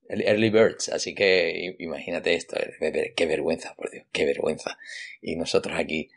early 0.09 0.49
birds, 0.49 0.89
así 0.89 1.15
que 1.15 1.75
imagínate 1.79 2.33
esto, 2.33 2.57
eh, 2.59 3.13
qué 3.15 3.25
vergüenza, 3.25 3.73
por 3.75 3.89
Dios, 3.91 4.05
qué 4.11 4.25
vergüenza. 4.25 4.77
Y 5.21 5.35
nosotros 5.35 5.75
aquí, 5.79 6.09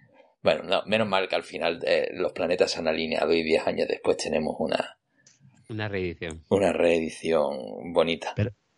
bueno, 0.43 0.62
no, 0.64 0.82
menos 0.86 1.09
mal 1.09 1.28
que 1.28 1.36
al 1.36 1.45
final 1.45 1.80
eh, 1.86 2.09
los 2.14 2.32
planetas 2.32 2.70
se 2.72 2.78
han 2.80 2.88
alineado 2.88 3.32
y 3.32 3.43
10 3.43 3.66
años 3.66 3.88
después 3.88 4.16
tenemos 4.16 4.57
una, 4.59 4.97
Una 5.68 5.88
reedición. 5.88 6.43
una 6.49 6.72
reedición 6.72 7.93
bonita. 7.93 8.34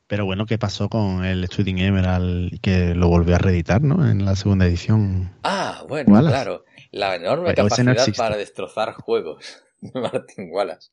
Pero 0.07 0.27
bueno, 0.27 0.45
¿qué 0.45 0.59
pasó 0.59 0.91
con 0.91 1.25
el 1.25 1.45
Student 1.47 1.81
Emerald 1.81 2.61
que 2.61 2.95
lo 2.95 3.09
volvió 3.09 3.37
a 3.37 3.39
reeditar, 3.39 3.81
¿no? 3.83 4.09
En 4.09 4.25
la 4.27 4.37
segunda 4.37 4.67
edición. 4.67 5.33
Ah, 5.43 5.83
bueno, 5.89 6.12
Wallace. 6.12 6.31
claro, 6.35 6.65
la 6.91 7.15
enorme 7.17 7.55
Pero 7.55 7.62
no 7.65 7.69
capacidad 7.71 8.15
para 8.17 8.37
destrozar 8.37 8.93
juegos 8.93 9.62
de 9.81 9.99
Martin 9.99 10.51
Wallace. 10.53 10.91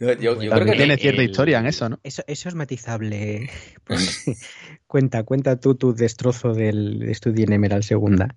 Yo, 0.00 0.12
yo 0.14 0.36
creo 0.36 0.64
que 0.64 0.72
tiene 0.72 0.94
el- 0.94 0.98
cierta 1.00 1.22
el- 1.22 1.30
historia 1.30 1.60
en 1.60 1.66
eso, 1.66 1.88
¿no? 1.88 2.00
Eso, 2.02 2.24
eso 2.26 2.48
es 2.48 2.54
matizable. 2.56 3.48
porque- 3.84 4.02
cuenta, 4.88 5.22
cuenta 5.22 5.60
tú 5.60 5.76
tu 5.76 5.94
destrozo 5.94 6.52
del 6.54 7.08
Student 7.14 7.52
Emerald 7.52 7.84
segunda. 7.84 8.34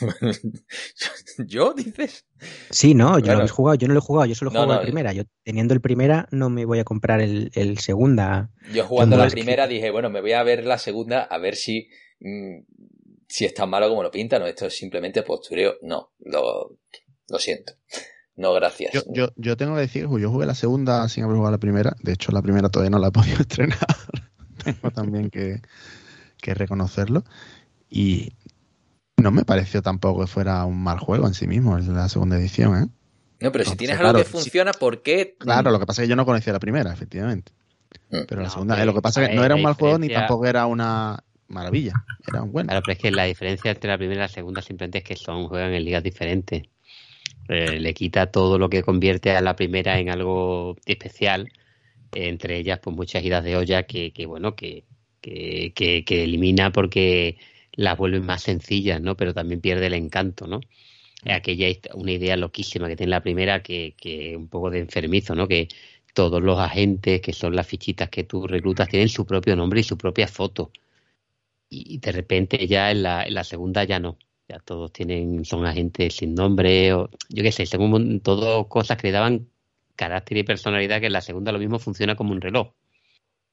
¿Yo 1.46 1.74
dices? 1.74 2.24
Sí, 2.70 2.94
no, 2.94 3.18
yo 3.18 3.22
Claro. 3.24 3.32
lo 3.38 3.38
habéis 3.42 3.52
jugado, 3.52 3.74
yo 3.76 3.88
no 3.88 3.94
lo 3.94 4.00
he 4.00 4.02
jugado, 4.02 4.26
yo 4.26 4.34
solo 4.34 4.50
No, 4.50 4.58
juego 4.60 4.72
no, 4.72 4.78
la 4.78 4.82
primera. 4.82 5.12
Yo 5.12 5.22
teniendo 5.44 5.74
el 5.74 5.80
primera 5.80 6.28
no 6.30 6.50
me 6.50 6.64
voy 6.64 6.78
a 6.78 6.84
comprar 6.84 7.20
el, 7.20 7.50
el 7.54 7.78
segunda. 7.78 8.50
Yo 8.72 8.84
jugando 8.84 9.16
la 9.16 9.26
que- 9.26 9.30
primera 9.32 9.66
dije, 9.66 9.90
bueno, 9.90 10.10
me 10.10 10.20
voy 10.20 10.32
a 10.32 10.42
ver 10.42 10.64
la 10.64 10.78
segunda 10.78 11.22
a 11.22 11.38
ver 11.38 11.54
si, 11.56 11.88
mm, 12.20 12.60
si 13.28 13.44
es 13.44 13.54
tan 13.54 13.70
malo 13.70 13.88
como 13.88 14.02
lo 14.02 14.10
pintan 14.10 14.42
o 14.42 14.46
esto 14.46 14.66
es 14.66 14.76
simplemente 14.76 15.22
postureo. 15.22 15.74
No, 15.82 16.12
lo, 16.24 16.78
lo 17.28 17.38
siento. 17.38 17.74
No, 18.36 18.52
gracias. 18.54 18.92
Yo, 18.94 19.02
yo, 19.12 19.28
yo 19.36 19.56
tengo 19.56 19.74
que 19.74 19.82
decir, 19.82 20.08
yo 20.18 20.30
jugué 20.30 20.46
la 20.46 20.54
segunda 20.54 21.06
sin 21.08 21.24
haber 21.24 21.36
jugado 21.36 21.52
la 21.52 21.58
primera. 21.58 21.94
De 22.02 22.12
hecho, 22.12 22.32
la 22.32 22.42
primera 22.42 22.70
todavía 22.70 22.90
no 22.90 22.98
la 22.98 23.08
he 23.08 23.12
podido 23.12 23.38
estrenar. 23.40 23.78
tengo 24.64 24.90
también 24.90 25.30
que, 25.30 25.60
que 26.40 26.54
reconocerlo. 26.54 27.24
Y 27.90 28.32
no 29.22 29.30
me 29.30 29.44
pareció 29.44 29.82
tampoco 29.82 30.22
que 30.22 30.26
fuera 30.26 30.64
un 30.64 30.82
mal 30.82 30.98
juego 30.98 31.26
en 31.26 31.34
sí 31.34 31.46
mismo, 31.46 31.78
en 31.78 31.94
la 31.94 32.08
segunda 32.08 32.36
edición, 32.36 32.82
¿eh? 32.82 32.88
no, 33.40 33.52
pero 33.52 33.64
si 33.64 33.76
tienes 33.76 33.98
algo 33.98 34.14
que 34.18 34.24
funciona, 34.24 34.72
¿por 34.72 35.02
qué? 35.02 35.36
Claro, 35.38 35.70
lo 35.70 35.80
que 35.80 35.86
pasa 35.86 36.02
es 36.02 36.06
que 36.06 36.10
yo 36.10 36.16
no 36.16 36.26
conocía 36.26 36.52
la 36.52 36.60
primera, 36.60 36.92
efectivamente. 36.92 37.52
Mm. 38.10 38.18
Pero 38.28 38.42
la 38.42 38.48
No, 38.48 38.50
segunda, 38.50 38.82
eh, 38.82 38.86
lo 38.86 38.94
que 38.94 39.02
pasa 39.02 39.22
es 39.22 39.30
que 39.30 39.34
no 39.34 39.44
era 39.44 39.54
un 39.54 39.62
mal 39.62 39.74
juego 39.74 39.98
ni 39.98 40.08
tampoco 40.08 40.46
era 40.46 40.66
una 40.66 41.22
maravilla. 41.48 41.92
Era 42.26 42.42
un 42.42 42.52
bueno. 42.52 42.68
Claro, 42.68 42.82
pero 42.84 42.92
es 42.94 42.98
que 42.98 43.10
la 43.10 43.24
diferencia 43.24 43.70
entre 43.70 43.90
la 43.90 43.98
primera 43.98 44.20
y 44.20 44.22
la 44.22 44.28
segunda 44.28 44.62
simplemente 44.62 44.98
es 44.98 45.04
que 45.04 45.16
son 45.16 45.48
juegan 45.48 45.72
en 45.72 45.84
ligas 45.84 46.02
diferentes. 46.02 46.62
Eh, 47.48 47.80
le 47.80 47.94
quita 47.94 48.26
todo 48.30 48.58
lo 48.58 48.70
que 48.70 48.82
convierte 48.82 49.32
a 49.32 49.40
la 49.40 49.56
primera 49.56 49.98
en 49.98 50.08
algo 50.10 50.76
especial, 50.86 51.50
eh, 52.12 52.28
entre 52.28 52.56
ellas 52.58 52.78
pues 52.82 52.94
muchas 52.96 53.24
idas 53.24 53.44
de 53.44 53.56
olla 53.56 53.82
que, 53.84 54.12
que 54.12 54.26
bueno, 54.26 54.54
que, 54.54 54.84
que, 55.20 55.72
que, 55.74 56.04
que 56.04 56.24
elimina 56.24 56.70
porque 56.72 57.36
las 57.74 57.96
vuelven 57.98 58.26
más 58.26 58.42
sencillas, 58.42 59.00
¿no? 59.00 59.16
Pero 59.16 59.34
también 59.34 59.60
pierde 59.60 59.86
el 59.86 59.94
encanto, 59.94 60.46
¿no? 60.46 60.60
Aquella 61.26 61.68
hist- 61.68 61.88
una 61.94 62.12
idea 62.12 62.36
loquísima 62.36 62.88
que 62.88 62.96
tiene 62.96 63.10
la 63.10 63.22
primera 63.22 63.62
que, 63.62 63.94
que 63.98 64.36
un 64.36 64.48
poco 64.48 64.70
de 64.70 64.80
enfermizo, 64.80 65.34
¿no? 65.34 65.48
Que 65.48 65.68
todos 66.14 66.42
los 66.42 66.58
agentes, 66.60 67.20
que 67.22 67.32
son 67.32 67.56
las 67.56 67.66
fichitas 67.66 68.10
que 68.10 68.24
tú 68.24 68.46
reclutas, 68.46 68.88
tienen 68.88 69.08
su 69.10 69.26
propio 69.26 69.56
nombre 69.56 69.80
y 69.80 69.84
su 69.84 69.98
propia 69.98 70.28
foto 70.28 70.72
y 71.68 71.98
de 71.98 72.12
repente 72.12 72.66
ya 72.66 72.90
en 72.90 73.02
la, 73.02 73.24
en 73.24 73.34
la 73.34 73.44
segunda 73.44 73.84
ya 73.84 73.98
no. 73.98 74.18
Ya 74.48 74.58
todos 74.60 74.92
tienen, 74.92 75.44
son 75.44 75.64
agentes 75.66 76.16
sin 76.16 76.34
nombre, 76.34 76.92
o 76.94 77.10
yo 77.30 77.42
qué 77.42 77.52
sé, 77.52 77.64
mon- 77.78 78.20
todo 78.20 78.68
cosas 78.68 78.96
que 78.98 79.08
le 79.08 79.12
daban 79.12 79.48
carácter 79.96 80.38
y 80.38 80.42
personalidad 80.44 81.00
que 81.00 81.06
en 81.06 81.12
la 81.14 81.20
segunda 81.20 81.52
lo 81.52 81.58
mismo 81.58 81.78
funciona 81.78 82.16
como 82.16 82.32
un 82.32 82.40
reloj. 82.40 82.72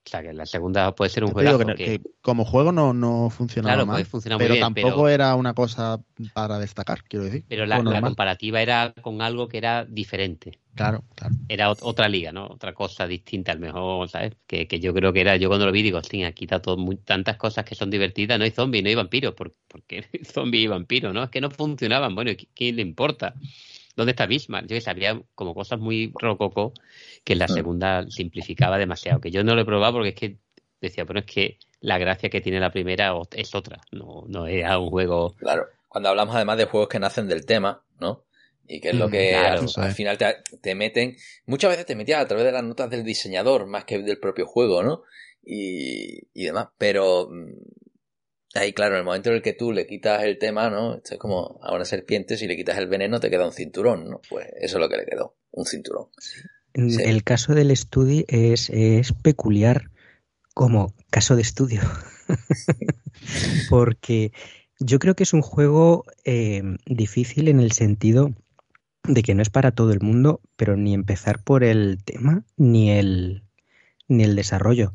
O 0.09 0.11
sea 0.11 0.23
que 0.23 0.33
la 0.33 0.47
segunda 0.47 0.95
puede 0.95 1.11
ser 1.11 1.23
un 1.23 1.31
juegazo 1.31 1.59
que, 1.75 2.01
como 2.23 2.43
juego 2.43 2.71
no, 2.71 2.93
no 2.95 3.29
funcionaba 3.29 3.75
claro, 3.75 3.85
mal, 3.85 4.07
muy 4.11 4.23
pero 4.39 4.53
bien, 4.53 4.61
tampoco 4.61 4.73
pero, 4.73 5.09
era 5.09 5.35
una 5.35 5.53
cosa 5.53 6.01
para 6.33 6.57
destacar, 6.57 7.03
quiero 7.03 7.25
decir. 7.25 7.43
pero 7.47 7.67
la, 7.67 7.75
Juego 7.77 8.01
comparativa 8.01 8.59
era 8.59 8.91
con 9.03 9.21
algo 9.21 9.47
que 9.47 9.59
era 9.59 9.85
diferente. 9.85 10.59
Claro, 10.75 11.03
claro. 11.15 11.35
Era 11.47 11.69
ot- 11.69 11.79
otra 11.83 12.07
liga, 12.07 12.31
¿no? 12.31 12.47
Otra 12.47 12.73
cosa 12.73 13.05
distinta, 13.05 13.51
a 13.51 13.55
lo 13.55 13.61
mejor, 13.61 14.09
¿sabes? 14.09 14.33
Que, 14.47 14.67
que 14.67 14.79
yo 14.79 14.93
creo 14.95 15.13
que 15.13 15.21
era, 15.21 15.35
yo 15.35 15.47
cuando 15.49 15.65
lo 15.67 15.71
vi 15.71 15.83
digo, 15.83 15.99
hostia, 15.99 16.27
aquí 16.27 16.45
está 16.45 16.59
todo 16.61 16.77
muy, 16.77 16.97
tantas 16.97 17.37
cosas 17.37 17.65
que 17.65 17.75
son 17.75 17.89
divertidas, 17.91 18.39
no 18.39 18.45
hay 18.45 18.51
zombies, 18.51 18.83
no 18.83 18.89
hay 18.89 18.95
vampiros, 18.95 19.33
¿por, 19.35 19.53
por 19.67 19.83
qué 19.83 20.05
zombies 20.23 20.63
y 20.65 20.67
vampiros, 20.67 21.13
no? 21.13 21.23
Es 21.23 21.29
que 21.29 21.41
no 21.41 21.51
funcionaban, 21.51 22.15
bueno, 22.15 22.31
¿y 22.31 22.35
¿qué, 22.35 22.47
quién 22.55 22.75
le 22.77 22.81
importa? 22.81 23.35
¿Dónde 23.99 24.11
está 24.11 24.27
Bismarck? 24.27 24.65
Yo 24.67 24.75
que 24.75 24.81
sabía 24.81 25.21
como 25.35 25.53
cosas 25.53 25.77
muy 25.77 26.13
rococó 26.17 26.71
que 27.25 27.33
en 27.33 27.39
la 27.39 27.47
Mm. 27.49 27.53
segunda 27.53 28.05
simplificaba 28.09 28.77
demasiado, 28.77 29.19
que 29.19 29.29
yo 29.29 29.43
no 29.43 29.55
lo 29.55 29.61
he 29.61 29.65
probado 29.65 29.93
porque 29.95 30.09
es 30.09 30.15
que 30.15 30.37
decía, 30.79 31.05
pero 31.05 31.19
es 31.19 31.25
que 31.25 31.57
la 31.81 31.97
gracia 31.97 32.29
que 32.29 32.39
tiene 32.39 32.61
la 32.61 32.71
primera 32.71 33.13
es 33.35 33.53
otra, 33.55 33.81
no, 33.91 34.23
no 34.29 34.47
era 34.47 34.79
un 34.79 34.89
juego 34.89 35.35
Claro. 35.35 35.67
Cuando 35.89 36.07
hablamos 36.09 36.33
además 36.33 36.57
de 36.57 36.65
juegos 36.65 36.87
que 36.87 36.99
nacen 36.99 37.27
del 37.27 37.45
tema, 37.45 37.83
¿no? 37.99 38.23
Y 38.67 38.79
que 38.79 38.89
es 38.91 38.95
lo 38.95 39.07
Mm, 39.07 39.11
que 39.11 39.29
claro, 39.31 39.65
al, 39.75 39.91
final 39.91 40.17
te, 40.17 40.35
te 40.61 40.75
meten. 40.75 41.17
Muchas 41.45 41.71
veces 41.71 41.85
te 41.85 41.95
metías 41.95 42.21
a 42.21 42.27
través 42.27 42.45
de 42.45 42.51
las 42.53 42.63
notas 42.63 42.89
del 42.89 43.03
diseñador 43.03 43.65
más 43.65 43.83
que 43.83 43.99
del 43.99 44.19
propio 44.19 44.45
juego, 44.45 44.81
¿no? 44.81 45.01
Y, 45.43 46.19
y 46.33 46.45
demás. 46.45 46.67
Pero 46.77 47.27
mm, 47.29 47.51
ahí, 48.53 48.73
claro, 48.73 48.95
en 48.95 48.99
el 48.99 49.05
momento 49.05 49.29
en 49.29 49.37
el 49.37 49.41
que 49.41 49.53
tú 49.53 49.71
le 49.71 49.85
quitas 49.87 50.23
el 50.23 50.37
tema, 50.37 50.69
¿no? 50.69 50.95
Esto 50.95 51.15
es 51.15 51.19
como 51.19 51.59
a 51.61 51.73
una 51.73 51.85
serpiente, 51.85 52.37
si 52.37 52.47
le 52.47 52.55
quitas 52.55 52.77
el 52.77 52.87
veneno 52.87 53.19
te 53.19 53.29
queda 53.29 53.45
un 53.45 53.53
cinturón, 53.53 54.09
¿no? 54.09 54.21
Pues 54.29 54.47
eso 54.59 54.77
es 54.77 54.81
lo 54.81 54.89
que 54.89 54.97
le 54.97 55.05
quedó, 55.05 55.35
un 55.51 55.65
cinturón. 55.65 56.07
Sí. 56.17 56.39
El 57.03 57.23
caso 57.23 57.55
del 57.55 57.71
estudio 57.71 58.25
es, 58.27 58.69
es 58.69 59.11
peculiar 59.13 59.89
como 60.53 60.93
caso 61.09 61.35
de 61.35 61.41
estudio. 61.41 61.81
Porque 63.69 64.31
yo 64.79 64.99
creo 64.99 65.15
que 65.15 65.23
es 65.23 65.33
un 65.33 65.41
juego 65.41 66.05
eh, 66.25 66.61
difícil 66.85 67.47
en 67.47 67.59
el 67.59 67.71
sentido 67.71 68.33
de 69.03 69.23
que 69.23 69.35
no 69.35 69.41
es 69.41 69.49
para 69.49 69.71
todo 69.71 69.91
el 69.91 70.01
mundo, 70.01 70.41
pero 70.55 70.77
ni 70.77 70.93
empezar 70.93 71.43
por 71.43 71.63
el 71.63 72.03
tema 72.03 72.43
ni 72.57 72.91
el, 72.91 73.43
ni 74.07 74.23
el 74.23 74.35
desarrollo. 74.35 74.93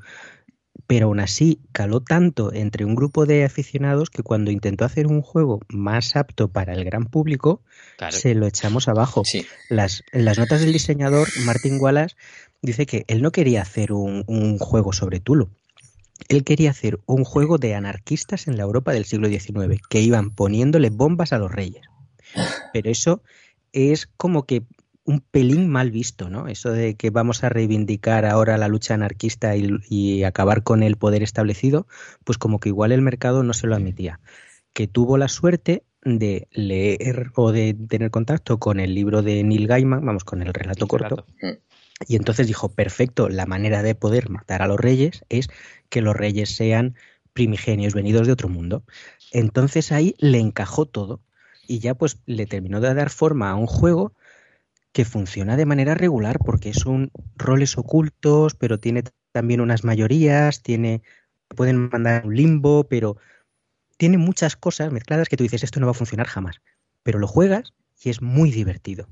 Pero 0.87 1.07
aún 1.07 1.21
así 1.21 1.61
caló 1.73 2.01
tanto 2.01 2.53
entre 2.53 2.85
un 2.85 2.95
grupo 2.95 3.25
de 3.25 3.45
aficionados 3.45 4.11
que 4.11 4.23
cuando 4.23 4.51
intentó 4.51 4.85
hacer 4.85 5.07
un 5.07 5.23
juego 5.23 5.61
más 5.69 6.15
apto 6.17 6.49
para 6.49 6.75
el 6.75 6.85
gran 6.85 7.07
público, 7.07 7.63
claro, 7.97 8.17
se 8.17 8.35
lo 8.35 8.47
echamos 8.47 8.89
abajo 8.89 9.25
Sí, 9.25 9.47
las, 9.71 10.05
en 10.13 10.25
las 10.25 10.39
notas 10.39 10.61
del 10.61 10.73
diseñador, 10.73 11.29
Martin 11.45 11.81
Wallace 11.81 12.17
dice 12.61 12.87
que 12.87 13.05
él 13.09 13.23
no 13.23 13.33
quería 13.33 13.63
hacer 13.63 13.93
un, 13.93 14.25
un 14.27 14.59
juego 14.59 14.93
sobre 14.93 15.21
Tulu. 15.21 15.49
Él 16.29 16.45
quería 16.45 16.71
hacer 16.71 17.01
un 17.07 17.25
juego 17.25 17.59
de 17.59 17.75
anarquistas 17.75 18.47
en 18.47 18.57
la 18.57 18.63
Europa 18.63 18.93
del 18.93 19.05
siglo 19.05 19.29
XIX, 19.29 19.81
que 19.89 20.01
iban 20.01 20.31
poniéndole 20.31 20.91
bombas 20.91 21.33
a 21.33 21.39
los 21.39 21.51
reyes. 21.51 21.83
Pero 22.73 22.91
eso 22.91 23.23
es 23.73 24.07
como 24.17 24.47
que 24.47 24.63
un 25.05 25.21
pelín 25.21 25.69
mal 25.69 25.91
visto, 25.91 26.31
¿no? 26.31 26.49
Eso 26.49 26.73
de 26.73 26.97
que 26.97 27.11
vamos 27.11 27.45
a 27.45 27.51
reivindicar 27.51 28.25
ahora 28.25 28.57
la 28.57 28.69
lucha 28.69 28.95
anarquista 28.95 29.55
y, 29.57 30.25
acabar 30.25 30.63
con 30.63 30.83
el 30.83 30.97
poder 30.97 31.23
establecido, 31.23 31.87
pues 32.25 32.39
como 32.39 32.59
que 32.59 32.71
igual 32.71 32.93
el 32.93 33.03
mercado 33.03 33.43
no 33.43 33.53
se 33.53 33.67
lo 33.67 33.75
admitía. 33.75 34.21
Que 34.73 34.87
tuvo 34.87 35.19
la 35.19 35.29
suerte 35.29 35.85
de 36.03 36.49
leer 36.51 37.31
o 37.35 37.53
de 37.53 37.75
tener 37.75 38.11
contacto 38.11 38.59
con 38.59 38.81
el 38.81 38.95
libro 38.95 39.23
de 39.23 39.43
Neil 39.45 39.67
Gaiman, 39.67 40.05
vamos, 40.05 40.25
con 40.25 40.43
el 40.43 40.53
relato 40.53 40.87
corto. 40.87 41.27
Mm. 41.41 41.53
Y 42.09 42.17
entonces 42.17 42.47
dijo, 42.47 42.71
perfecto, 42.71 43.29
la 43.29 43.47
manera 43.47 43.83
de 43.83 43.95
poder 43.95 44.31
matar 44.31 44.63
a 44.63 44.67
los 44.67 44.81
reyes 44.81 45.25
es 45.29 45.49
que 45.91 46.01
los 46.01 46.17
reyes 46.17 46.57
sean 46.57 46.97
primigenios 47.33 47.95
venidos 47.95 48.27
de 48.27 48.33
otro 48.33 48.49
mundo. 48.49 48.85
Entonces 49.33 49.93
ahí 49.93 50.15
le 50.19 50.39
encajó 50.39 50.87
todo 50.87 51.21
y 51.67 51.79
ya 51.79 51.95
pues 51.95 52.19
le 52.27 52.47
terminó 52.47 52.81
de 52.81 52.95
dar 52.95 53.11
forma 53.11 53.51
a 53.51 53.55
un 53.55 53.67
juego 53.67 54.13
que 54.95 55.05
funciona 55.05 55.57
de 55.57 55.67
manera 55.67 55.95
regular 55.95 56.39
porque 56.39 56.71
es 56.71 56.87
un 56.87 57.11
roles 57.37 57.77
ocultos, 57.77 58.55
pero 58.55 58.79
tiene 58.79 59.03
también 59.33 59.61
unas 59.61 59.83
mayorías, 59.83 60.63
tiene 60.63 61.03
pueden 61.49 61.91
mandar 61.91 62.25
un 62.25 62.37
limbo, 62.37 62.85
pero 62.85 63.17
tiene 63.97 64.19
muchas 64.19 64.57
cosas 64.57 64.93
mezcladas 64.93 65.29
que 65.29 65.37
tú 65.37 65.43
dices 65.43 65.65
esto 65.65 65.81
no 65.81 65.87
va 65.87 65.91
a 65.91 65.95
funcionar 65.95 66.29
jamás, 66.29 66.63
pero 67.03 67.19
lo 67.19 67.27
juegas 67.27 67.75
y 68.01 68.11
es 68.11 68.23
muy 68.23 68.53
divertido. 68.53 69.09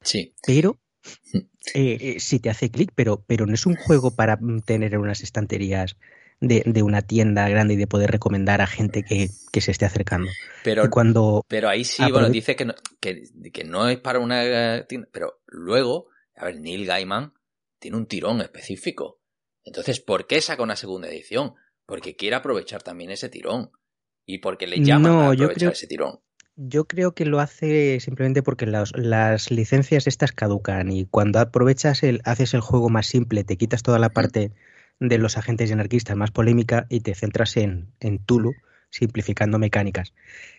Sí. 0.00 0.34
Pero 0.46 0.78
eh, 1.74 1.98
eh, 2.00 2.16
sí 2.18 2.40
te 2.40 2.48
hace 2.48 2.70
clic, 2.70 2.90
pero, 2.94 3.22
pero 3.26 3.44
no 3.44 3.52
es 3.52 3.66
un 3.66 3.76
juego 3.76 4.16
para 4.16 4.40
tener 4.64 4.94
en 4.94 5.00
unas 5.00 5.22
estanterías 5.22 5.98
de, 6.40 6.82
una 6.82 7.02
tienda 7.02 7.48
grande 7.48 7.74
y 7.74 7.76
de 7.76 7.86
poder 7.86 8.10
recomendar 8.10 8.60
a 8.60 8.66
gente 8.66 9.02
que, 9.02 9.28
se 9.28 9.70
esté 9.70 9.84
acercando. 9.84 10.30
Pero, 10.62 10.88
cuando 10.90 11.44
pero 11.48 11.68
ahí 11.68 11.84
sí, 11.84 12.02
bueno, 12.10 12.28
dice 12.28 12.54
que 12.54 12.64
no, 12.64 12.74
que, 13.00 13.24
que 13.52 13.64
no 13.64 13.88
es 13.88 13.98
para 13.98 14.20
una 14.20 14.84
tienda, 14.86 15.08
pero 15.12 15.40
luego, 15.46 16.08
a 16.36 16.44
ver, 16.44 16.60
Neil 16.60 16.86
Gaiman 16.86 17.32
tiene 17.78 17.96
un 17.96 18.06
tirón 18.06 18.40
específico. 18.40 19.20
Entonces, 19.64 20.00
¿por 20.00 20.26
qué 20.26 20.40
saca 20.40 20.62
una 20.62 20.76
segunda 20.76 21.08
edición? 21.08 21.54
Porque 21.86 22.16
quiere 22.16 22.36
aprovechar 22.36 22.82
también 22.82 23.10
ese 23.10 23.28
tirón. 23.28 23.70
Y 24.24 24.38
porque 24.38 24.66
le 24.66 24.80
llaman 24.80 25.12
a 25.12 25.30
aprovechar 25.30 25.72
ese 25.72 25.86
tirón. 25.86 26.20
Yo 26.60 26.86
creo 26.86 27.14
que 27.14 27.24
lo 27.24 27.38
hace 27.38 28.00
simplemente 28.00 28.42
porque 28.42 28.66
las 28.66 29.50
licencias 29.50 30.08
estas 30.08 30.32
caducan 30.32 30.90
y 30.90 31.06
cuando 31.06 31.38
aprovechas 31.38 32.02
el, 32.02 32.20
haces 32.24 32.52
el 32.52 32.60
juego 32.60 32.88
más 32.88 33.06
simple, 33.06 33.44
te 33.44 33.56
quitas 33.56 33.84
toda 33.84 34.00
la 34.00 34.08
parte 34.08 34.52
de 35.00 35.18
los 35.18 35.36
agentes 35.36 35.70
y 35.70 35.72
anarquistas 35.72 36.16
más 36.16 36.30
polémica 36.30 36.86
y 36.88 37.00
te 37.00 37.14
centras 37.14 37.56
en, 37.56 37.92
en 38.00 38.18
Tulu, 38.18 38.54
simplificando 38.90 39.58
mecánicas. 39.58 40.12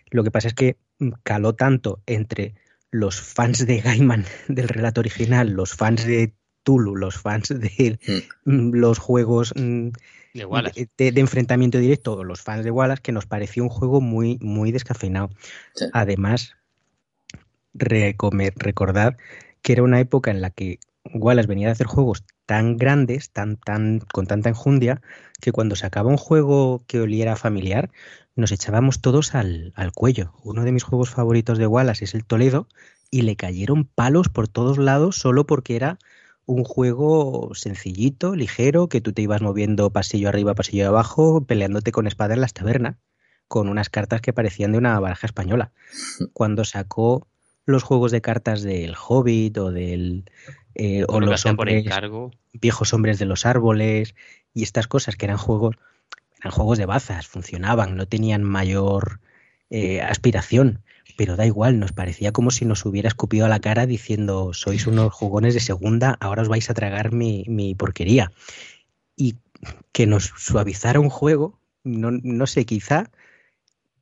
Lo 0.09 0.23
que 0.23 0.31
pasa 0.31 0.47
es 0.47 0.53
que 0.53 0.77
mm, 0.99 1.09
caló 1.23 1.53
tanto 1.53 2.01
entre 2.05 2.55
los 2.91 3.21
fans 3.21 3.65
de 3.65 3.81
Gaiman 3.81 4.25
del 4.47 4.67
relato 4.67 5.01
original, 5.01 5.51
los 5.51 5.73
fans 5.73 6.05
de 6.05 6.33
Tulu, 6.63 6.95
los 6.95 7.17
fans 7.17 7.49
de 7.49 7.99
hmm. 8.45 8.51
mm, 8.51 8.73
los 8.73 8.99
juegos 8.99 9.53
mm, 9.55 9.89
de, 10.33 11.13
enfrentamiento 11.15 11.79
directo, 11.79 12.23
los 12.23 12.41
fans 12.41 12.63
de 12.63 12.71
Wallace, 12.71 13.01
que 13.01 13.11
nos 13.11 13.25
pareció 13.25 13.63
un 13.63 13.69
juego 13.69 14.01
muy, 14.01 14.37
muy 14.41 14.71
descafeinado. 14.71 15.29
Además, 15.93 16.55
recordad 17.73 19.17
que 19.61 19.73
era 19.73 19.83
una 19.83 19.99
época 19.99 20.31
en 20.31 20.41
la 20.41 20.49
que 20.49 20.79
Wallace 21.14 21.47
venía 21.47 21.70
a 21.70 21.72
hacer 21.72 21.88
juegos 21.88 22.24
tan 22.45 22.78
grandes, 22.78 23.32
tan, 23.32 23.57
tan, 23.57 23.99
con 23.99 24.26
tanta 24.26 24.49
enjundia, 24.49 25.01
que 25.41 25.51
cuando 25.51 25.76
sacaba 25.76 26.10
un 26.10 26.18
juego 26.18 26.84
que 26.88 27.01
oliera 27.01 27.36
familiar, 27.36 27.91
nos 28.36 28.51
echábamos 28.51 29.01
todos 29.01 29.36
al, 29.36 29.74
al, 29.76 29.91
cuello. 29.91 30.34
Uno 30.43 30.64
de 30.64 30.72
mis 30.72 30.84
juegos 30.84 31.10
favoritos 31.10 31.57
de 31.57 31.68
Wallace 31.68 32.05
es 32.05 32.16
el 32.16 32.26
Toledo, 32.26 32.68
y 33.12 33.24
le 33.24 33.36
cayeron 33.36 33.86
palos 33.86 34.30
por 34.30 34.47
todos 34.47 34.78
lados 34.78 35.16
solo 35.16 35.45
porque 35.45 35.76
era 35.76 35.97
un 36.45 36.64
juego 36.64 37.51
sencillito, 37.53 38.36
ligero, 38.36 38.89
que 38.89 39.01
tú 39.01 39.14
te 39.14 39.22
ibas 39.22 39.41
moviendo 39.41 39.91
pasillo 39.91 40.30
arriba, 40.30 40.55
pasillo 40.55 40.88
abajo, 40.88 41.45
peleándote 41.45 41.91
con 41.91 42.07
espada 42.07 42.34
en 42.34 42.41
las 42.41 42.53
tabernas, 42.53 42.97
con 43.47 43.70
unas 43.70 43.89
cartas 43.89 44.22
que 44.22 44.34
parecían 44.34 44.72
de 44.72 44.80
una 44.80 44.99
baraja 44.99 45.28
española. 45.28 45.72
Cuando 46.34 46.66
sacó 46.66 47.28
los 47.66 47.84
juegos 47.84 48.12
de 48.12 48.22
cartas 48.22 48.64
del 48.64 48.95
Hobbit 48.95 49.57
o 49.60 49.72
del 49.72 50.26
eh, 50.82 51.03
o 51.09 51.19
los 51.19 51.45
hombres, 51.45 51.86
viejos 52.53 52.93
hombres 52.93 53.19
de 53.19 53.25
los 53.25 53.45
árboles 53.45 54.15
y 54.53 54.63
estas 54.63 54.88
cosas 54.88 55.17
que 55.17 55.25
eran 55.25 55.38
juegos 55.38 55.75
eran 56.39 56.53
juegos 56.53 56.77
de 56.77 56.86
bazas, 56.86 57.27
funcionaban, 57.27 57.97
no 57.97 58.05
tenían 58.07 58.43
mayor 58.43 59.19
eh, 59.69 59.99
aspiración, 59.99 60.82
pero 61.17 61.36
da 61.36 61.45
igual, 61.45 61.80
nos 61.80 61.91
parecía 61.91 62.32
como 62.32 62.49
si 62.49 62.63
nos 62.63 62.86
hubiera 62.86 63.09
escupido 63.09 63.45
a 63.45 63.49
la 63.49 63.59
cara 63.59 63.88
diciendo 63.88 64.53
sois 64.53 64.88
unos 64.88 65.11
jugones 65.11 65.53
de 65.53 65.59
segunda, 65.59 66.15
ahora 66.21 66.43
os 66.43 66.47
vais 66.47 66.69
a 66.69 66.73
tragar 66.73 67.11
mi, 67.11 67.43
mi 67.49 67.75
porquería. 67.75 68.32
Y 69.17 69.36
que 69.91 70.07
nos 70.07 70.32
suavizara 70.38 71.01
un 71.01 71.09
juego, 71.09 71.59
no, 71.84 72.11
no 72.11 72.47
sé, 72.47 72.65
quizá, 72.65 73.11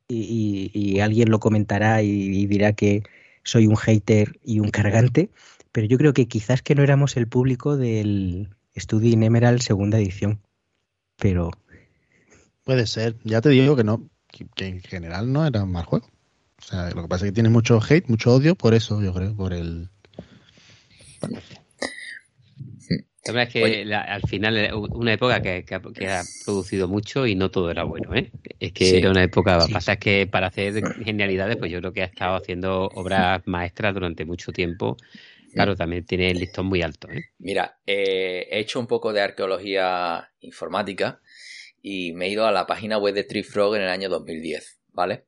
y, 0.06 1.00
alguien 1.00 1.28
lo 1.28 1.40
comentará 1.40 2.02
y 2.02 2.46
dirá 2.46 2.72
que, 2.72 3.02
soy 3.48 3.66
un 3.66 3.76
hater 3.76 4.38
y 4.44 4.60
un 4.60 4.70
cargante, 4.70 5.30
pero 5.72 5.86
yo 5.86 5.98
creo 5.98 6.12
que 6.12 6.28
quizás 6.28 6.62
que 6.62 6.74
no 6.74 6.82
éramos 6.82 7.16
el 7.16 7.28
público 7.28 7.76
del 7.76 8.50
Study 8.76 9.12
in 9.12 9.22
Emerald 9.22 9.60
segunda 9.60 9.98
edición. 9.98 10.40
Pero. 11.16 11.50
Puede 12.64 12.86
ser. 12.86 13.16
Ya 13.24 13.40
te 13.40 13.48
digo 13.50 13.76
que 13.76 13.84
no, 13.84 14.08
que, 14.28 14.66
en 14.66 14.80
general 14.80 15.32
no 15.32 15.46
era 15.46 15.64
un 15.64 15.72
mal 15.72 15.84
juego. 15.84 16.06
O 16.60 16.64
sea, 16.64 16.90
lo 16.90 17.02
que 17.02 17.08
pasa 17.08 17.24
es 17.24 17.30
que 17.30 17.34
tiene 17.34 17.48
mucho 17.48 17.80
hate, 17.80 18.08
mucho 18.08 18.34
odio 18.34 18.54
por 18.54 18.74
eso, 18.74 19.00
yo 19.02 19.12
creo, 19.14 19.34
por 19.34 19.52
el. 19.52 19.88
La 23.28 23.34
verdad 23.34 23.48
es 23.48 23.52
que 23.52 23.94
al 23.94 24.22
final 24.22 24.70
una 24.72 25.12
época 25.12 25.42
que, 25.42 25.64
ha 25.74 26.22
producido 26.44 26.88
mucho 26.88 27.26
y 27.26 27.34
no 27.34 27.50
todo 27.50 27.70
era 27.70 27.84
bueno, 27.84 28.14
¿eh? 28.14 28.32
Es 28.58 28.72
que 28.72 28.98
era 28.98 29.10
una 29.10 29.22
época, 29.22 29.58
pasa 29.70 29.94
es 29.94 29.98
que 29.98 30.26
para 30.26 30.46
hacer 30.46 30.82
genialidades, 31.04 31.56
pues 31.56 31.70
yo 31.70 31.78
creo 31.80 31.92
que 31.92 32.02
ha 32.02 32.06
estado 32.06 32.36
haciendo 32.36 32.88
obras 32.94 33.42
maestras 33.44 33.92
durante 33.92 34.24
mucho 34.24 34.50
tiempo. 34.50 34.96
Claro, 35.52 35.76
también 35.76 36.04
tiene 36.04 36.30
el 36.30 36.38
listón 36.38 36.66
muy 36.66 36.82
alto, 36.82 37.08
¿eh? 37.10 37.30
Mira, 37.38 37.78
eh, 37.86 38.46
he 38.50 38.60
hecho 38.60 38.80
un 38.80 38.86
poco 38.86 39.12
de 39.12 39.20
arqueología 39.20 40.30
informática 40.40 41.20
y 41.82 42.12
me 42.12 42.26
he 42.26 42.30
ido 42.30 42.46
a 42.46 42.52
la 42.52 42.66
página 42.66 42.98
web 42.98 43.14
de 43.14 43.24
Trifrog 43.24 43.76
en 43.76 43.82
el 43.82 43.88
año 43.88 44.08
2010, 44.08 44.80
¿vale? 44.92 45.24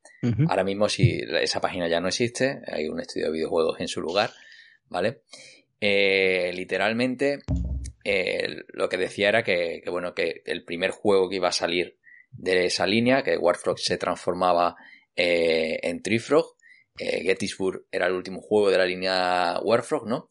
Ahora 0.49 0.65
mismo 0.65 0.89
si 0.89 1.21
esa 1.41 1.61
página 1.61 1.89
ya 1.89 2.01
no 2.01 2.09
existe, 2.09 2.61
hay 2.67 2.89
un 2.89 3.01
estudio 3.01 3.27
de 3.27 3.33
videojuegos 3.33 3.81
en 3.81 3.89
su 3.89 4.01
lugar, 4.01 4.31
¿vale? 4.89 5.23
Eh, 5.81 6.53
literalmente 6.55 7.41
lo 8.75 8.89
que 8.89 8.97
decía 8.99 9.29
era 9.29 9.43
que, 9.43 9.83
bueno, 9.91 10.15
que 10.15 10.43
el 10.45 10.65
primer 10.65 10.91
juego 10.91 11.29
que 11.29 11.37
iba 11.37 11.49
a 11.49 11.53
salir 11.53 11.97
de 12.33 12.67
esa 12.67 12.87
línea, 12.87 13.23
que 13.23 13.39
Warfrog 13.39 13.79
se 13.79 13.97
transformaba 13.97 14.77
en 15.17 16.03
Trifrog, 16.03 16.57
eh, 17.01 17.23
Gettysburg 17.23 17.87
era 17.91 18.07
el 18.07 18.13
último 18.13 18.41
juego 18.41 18.71
de 18.71 18.79
la 18.79 18.87
línea 18.87 19.59
Warfrog, 19.63 20.07
¿no? 20.07 20.29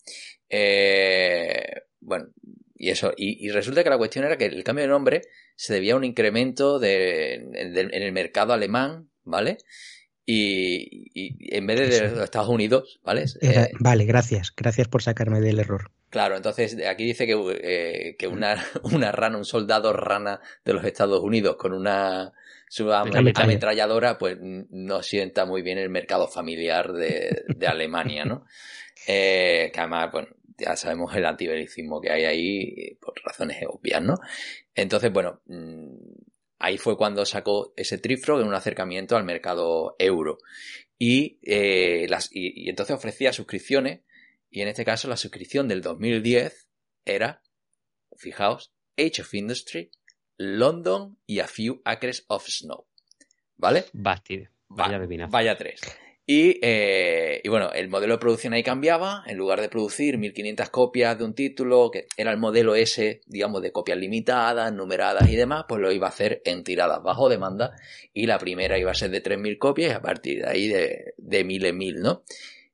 bueno, 2.01 2.27
y 2.75 2.89
eso, 2.89 3.11
y, 3.17 3.49
resulta 3.49 3.83
que 3.83 3.89
la 3.89 3.97
cuestión 3.97 4.25
era 4.25 4.37
que 4.37 4.45
el 4.45 4.63
cambio 4.63 4.83
de 4.83 4.89
nombre 4.89 5.21
se 5.55 5.73
debía 5.73 5.93
a 5.93 5.97
un 5.97 6.05
incremento 6.05 6.81
en 6.81 7.53
el 7.53 8.11
mercado 8.13 8.53
alemán, 8.53 9.09
¿vale? 9.23 9.57
Y, 10.25 11.55
en 11.55 11.67
vez 11.67 11.79
de, 11.79 12.09
de 12.09 12.23
Estados 12.23 12.49
Unidos, 12.49 12.99
¿vale? 13.03 13.25
vale, 13.79 14.05
gracias, 14.05 14.53
gracias 14.55 14.87
por 14.87 15.01
sacarme 15.01 15.41
del 15.41 15.59
error. 15.59 15.91
Claro, 16.09 16.37
entonces 16.37 16.77
aquí 16.87 17.05
dice 17.05 17.27
que, 17.27 17.35
eh, 17.61 18.15
que 18.17 18.27
una, 18.27 18.63
una, 18.83 19.11
rana, 19.11 19.37
un 19.37 19.45
soldado 19.45 19.93
rana 19.93 20.39
de 20.65 20.73
los 20.73 20.83
Estados 20.83 21.21
Unidos 21.21 21.55
con 21.57 21.73
una 21.73 22.33
su 22.69 22.91
ametralladora, 22.93 24.17
pues 24.17 24.37
no 24.39 25.01
sienta 25.01 25.45
muy 25.45 25.63
bien 25.63 25.79
el 25.79 25.89
mercado 25.89 26.27
familiar 26.27 26.93
de, 26.93 27.43
de 27.47 27.67
Alemania, 27.67 28.25
¿no? 28.25 28.45
Eh, 29.07 29.71
que 29.73 29.79
además, 29.79 30.11
bueno, 30.11 30.27
ya 30.57 30.75
sabemos 30.75 31.15
el 31.15 31.25
antibelicismo 31.25 32.01
que 32.01 32.11
hay 32.11 32.25
ahí 32.25 32.95
por 32.99 33.13
razones 33.23 33.63
obvias, 33.65 34.01
¿no? 34.01 34.15
Entonces, 34.75 35.09
bueno, 35.13 35.41
mm, 35.45 35.95
ahí 36.59 36.77
fue 36.77 36.97
cuando 36.97 37.25
sacó 37.25 37.73
ese 37.77 37.97
Trifrog 37.97 38.41
en 38.41 38.47
un 38.47 38.53
acercamiento 38.53 39.15
al 39.15 39.23
mercado 39.23 39.95
euro. 39.99 40.37
Y, 40.97 41.39
eh, 41.43 42.07
las, 42.09 42.29
y 42.33 42.69
entonces 42.69 42.93
ofrecía 42.93 43.31
suscripciones 43.31 44.01
y 44.51 44.61
en 44.61 44.67
este 44.67 44.83
caso 44.83 45.07
la 45.07 45.17
suscripción 45.17 45.69
del 45.69 45.81
2010 45.81 46.67
era, 47.05 47.41
fijaos, 48.17 48.73
Age 48.97 49.21
of 49.21 49.33
Industry, 49.33 49.91
London 50.39 51.17
y 51.27 51.39
A 51.39 51.47
Few 51.47 51.81
Acres 51.85 52.25
of 52.27 52.47
Snow. 52.47 52.87
¿Vale? 53.57 53.85
Vaya, 54.69 54.99
vaya 55.29 55.57
tres. 55.57 55.81
Y, 56.25 56.59
eh, 56.61 57.41
y, 57.43 57.49
bueno, 57.49 57.71
el 57.73 57.89
modelo 57.89 58.13
de 58.13 58.19
producción 58.19 58.53
ahí 58.53 58.63
cambiaba. 58.63 59.23
En 59.25 59.35
lugar 59.35 59.59
de 59.61 59.67
producir 59.67 60.17
1500 60.17 60.69
copias 60.69 61.17
de 61.17 61.25
un 61.25 61.33
título, 61.33 61.89
que 61.91 62.05
era 62.15 62.31
el 62.31 62.37
modelo 62.37 62.75
ese, 62.75 63.21
digamos, 63.25 63.63
de 63.63 63.71
copias 63.71 63.97
limitadas, 63.97 64.71
numeradas 64.71 65.27
y 65.27 65.35
demás, 65.35 65.65
pues 65.67 65.81
lo 65.81 65.91
iba 65.91 66.05
a 66.05 66.11
hacer 66.11 66.41
en 66.45 66.63
tiradas 66.63 67.01
bajo 67.03 67.29
demanda. 67.29 67.75
Y 68.13 68.27
la 68.27 68.37
primera 68.37 68.77
iba 68.77 68.91
a 68.91 68.93
ser 68.93 69.09
de 69.09 69.21
3000 69.21 69.57
copias 69.57 69.91
y 69.91 69.95
a 69.95 70.01
partir 70.01 70.43
de 70.43 70.47
ahí 70.47 70.67
de, 70.67 71.15
de 71.17 71.43
mil 71.43 71.65
en 71.65 71.77
mil, 71.77 71.99
¿no? 71.99 72.23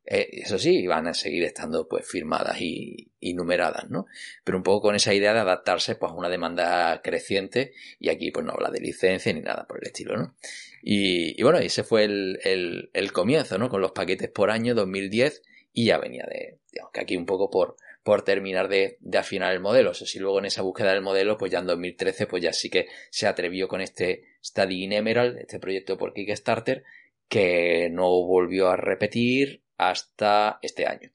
Eh, 0.07 0.41
eso 0.43 0.59
sí, 0.59 0.85
van 0.85 1.07
a 1.07 1.13
seguir 1.13 1.43
estando 1.43 1.87
pues 1.87 2.07
firmadas 2.07 2.61
y, 2.61 3.11
numeradas, 3.33 3.89
¿no? 3.89 4.05
Pero 4.43 4.57
un 4.59 4.63
poco 4.63 4.81
con 4.81 4.95
esa 4.95 5.13
idea 5.13 5.33
de 5.33 5.39
adaptarse 5.39 5.95
pues 5.95 6.11
a 6.11 6.15
una 6.15 6.29
demanda 6.29 7.01
creciente 7.03 7.73
y 7.99 8.09
aquí 8.09 8.29
pues 8.29 8.45
no 8.45 8.51
habla 8.53 8.69
de 8.69 8.79
licencia 8.79 9.33
ni 9.33 9.41
nada 9.41 9.65
por 9.67 9.79
el 9.81 9.87
estilo, 9.87 10.15
¿no? 10.15 10.35
Y, 10.83 11.41
bueno, 11.41 11.57
ese 11.57 11.83
fue 11.83 12.03
el, 12.03 13.11
comienzo, 13.13 13.57
¿no? 13.57 13.69
Con 13.69 13.81
los 13.81 13.93
paquetes 13.93 14.29
por 14.29 14.51
año 14.51 14.75
2010 14.75 15.41
y 15.73 15.85
ya 15.85 15.97
venía 15.97 16.25
de, 16.29 16.59
digamos 16.71 16.91
que 16.93 17.01
aquí 17.01 17.17
un 17.17 17.25
poco 17.25 17.49
por, 17.49 17.75
por 18.03 18.21
terminar 18.21 18.67
de, 18.67 18.97
de, 18.99 19.17
afinar 19.17 19.51
el 19.53 19.59
modelo. 19.59 19.91
Eso 19.91 20.05
sí, 20.05 20.19
luego 20.19 20.37
en 20.37 20.45
esa 20.45 20.61
búsqueda 20.61 20.93
del 20.93 21.01
modelo, 21.01 21.39
pues 21.39 21.51
ya 21.51 21.59
en 21.59 21.65
2013, 21.65 22.27
pues 22.27 22.43
ya 22.43 22.53
sí 22.53 22.69
que 22.69 22.87
se 23.09 23.25
atrevió 23.25 23.67
con 23.67 23.81
este 23.81 24.23
Study 24.43 24.83
in 24.83 24.93
Emerald, 24.93 25.39
este 25.39 25.59
proyecto 25.59 25.97
por 25.97 26.13
Kickstarter, 26.13 26.83
que 27.27 27.89
no 27.91 28.07
volvió 28.27 28.69
a 28.69 28.77
repetir 28.77 29.64
hasta 29.77 30.59
este 30.61 30.87
año. 30.87 31.11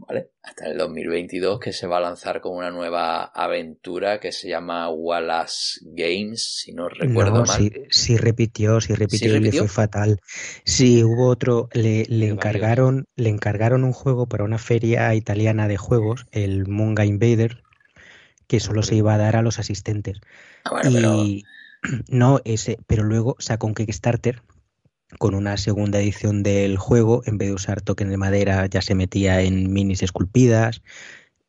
¿Vale? 0.00 0.30
Hasta 0.44 0.66
el 0.68 0.78
2022 0.78 1.58
que 1.58 1.72
se 1.72 1.88
va 1.88 1.96
a 1.96 2.00
lanzar 2.00 2.40
con 2.40 2.56
una 2.56 2.70
nueva 2.70 3.24
aventura 3.24 4.20
que 4.20 4.30
se 4.30 4.48
llama 4.48 4.88
Wallace 4.90 5.80
Games, 5.82 6.60
si 6.62 6.72
no 6.72 6.88
recuerdo 6.88 7.44
mal. 7.44 7.86
Sí, 7.90 8.16
repitió, 8.16 8.80
sí 8.80 8.94
repitió, 8.94 9.36
y 9.36 9.40
le 9.40 9.50
fue 9.50 9.66
fatal. 9.66 10.20
Sí, 10.64 11.02
hubo 11.02 11.26
otro, 11.26 11.68
le, 11.72 12.06
encargaron, 12.28 13.08
le 13.16 13.28
encargaron 13.28 13.82
un 13.82 13.92
juego 13.92 14.26
para 14.26 14.44
una 14.44 14.58
feria 14.58 15.12
italiana 15.16 15.66
de 15.66 15.78
juegos, 15.78 16.26
el 16.30 16.68
Munga 16.68 17.04
Invader, 17.04 17.64
que 18.46 18.60
solo 18.60 18.84
se 18.84 18.94
iba 18.94 19.14
a 19.14 19.18
dar 19.18 19.34
a 19.34 19.42
los 19.42 19.58
asistentes. 19.58 20.20
Ah, 20.64 20.88
y 20.88 21.42
no 22.08 22.40
ese, 22.44 22.78
pero 22.86 23.02
luego 23.02 23.34
sacó 23.40 23.66
un 23.66 23.74
Kickstarter 23.74 24.42
con 25.18 25.34
una 25.34 25.56
segunda 25.56 26.00
edición 26.00 26.42
del 26.42 26.76
juego, 26.76 27.22
en 27.26 27.38
vez 27.38 27.48
de 27.48 27.54
usar 27.54 27.80
token 27.80 28.10
de 28.10 28.16
madera, 28.16 28.66
ya 28.66 28.82
se 28.82 28.94
metía 28.94 29.40
en 29.42 29.72
minis 29.72 30.02
esculpidas. 30.02 30.82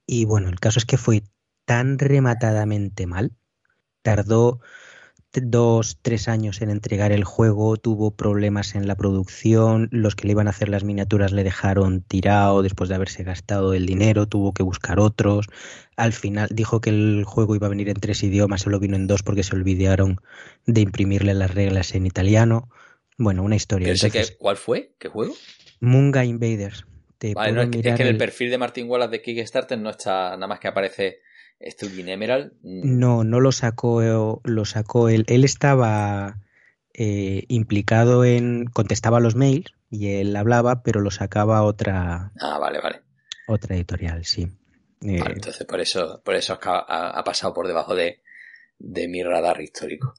Y 0.05 0.25
bueno, 0.25 0.49
el 0.49 0.59
caso 0.59 0.79
es 0.79 0.85
que 0.85 0.97
fue 0.97 1.23
tan 1.65 1.99
rematadamente 1.99 3.05
mal. 3.07 3.33
Tardó 4.01 4.61
dos, 5.33 5.99
tres 6.01 6.27
años 6.27 6.61
en 6.61 6.69
entregar 6.69 7.11
el 7.11 7.23
juego, 7.23 7.77
tuvo 7.77 8.11
problemas 8.11 8.75
en 8.75 8.87
la 8.87 8.95
producción, 8.95 9.87
los 9.91 10.15
que 10.15 10.25
le 10.25 10.31
iban 10.31 10.47
a 10.47 10.49
hacer 10.51 10.69
las 10.69 10.83
miniaturas 10.83 11.31
le 11.31 11.43
dejaron 11.43 12.01
tirado 12.01 12.63
después 12.63 12.89
de 12.89 12.95
haberse 12.95 13.23
gastado 13.23 13.73
el 13.73 13.85
dinero, 13.85 14.27
tuvo 14.27 14.53
que 14.53 14.63
buscar 14.63 14.99
otros. 14.99 15.47
Al 15.95 16.13
final 16.13 16.49
dijo 16.51 16.81
que 16.81 16.89
el 16.89 17.23
juego 17.25 17.55
iba 17.55 17.67
a 17.67 17.69
venir 17.69 17.89
en 17.89 17.99
tres 17.99 18.23
idiomas, 18.23 18.61
solo 18.61 18.79
vino 18.79 18.95
en 18.95 19.07
dos 19.07 19.21
porque 19.21 19.43
se 19.43 19.55
olvidaron 19.55 20.19
de 20.65 20.81
imprimirle 20.81 21.33
las 21.33 21.53
reglas 21.53 21.93
en 21.93 22.05
italiano. 22.07 22.69
Bueno, 23.19 23.43
una 23.43 23.57
historia. 23.57 23.93
¿Cuál 24.39 24.55
fue? 24.55 24.93
¿Qué 24.97 25.09
juego? 25.09 25.35
Munga 25.81 26.23
Invaders. 26.23 26.85
vale, 27.35 27.63
es 27.63 27.69
que 27.69 27.89
en 27.89 28.07
el... 28.07 28.17
perfil 28.17 28.49
de 28.49 28.57
Martin 28.57 28.89
Wallace 28.89 29.11
de 29.11 29.21
Kickstarter 29.21 29.77
no 29.77 29.89
está 29.89 30.31
nada 30.31 30.47
más 30.47 30.61
que 30.61 30.69
aparece 30.69 31.19
Studying 31.61 32.07
Emerald. 32.07 32.53
Mm. 32.63 32.97
No, 32.97 33.25
no 33.25 33.41
lo 33.41 33.51
sacó, 33.51 34.41
lo 34.41 34.65
sacó 34.65 35.09
él. 35.09 35.25
Él 35.27 35.43
estaba 35.43 36.37
eh, 36.93 37.43
implicado 37.49 38.23
en. 38.23 38.67
contestaba 38.67 39.19
los 39.19 39.35
mails 39.35 39.73
y 39.91 40.13
él 40.13 40.33
hablaba, 40.37 40.81
pero 40.81 41.01
lo 41.01 41.11
sacaba 41.11 41.63
otra. 41.63 42.31
Ah, 42.39 42.57
vale, 42.57 42.79
vale. 42.79 43.01
Otra 43.47 43.75
editorial, 43.75 44.23
sí. 44.23 44.43
Eh, 45.01 45.19
entonces 45.25 45.67
por 45.67 45.81
eso, 45.81 46.21
por 46.23 46.35
eso 46.35 46.57
ha, 46.61 47.23
pasado 47.25 47.53
por 47.53 47.67
debajo 47.67 47.95
de, 47.95 48.21
de 48.77 49.09
mi 49.09 49.23
radar 49.23 49.59
histórico. 49.59 50.13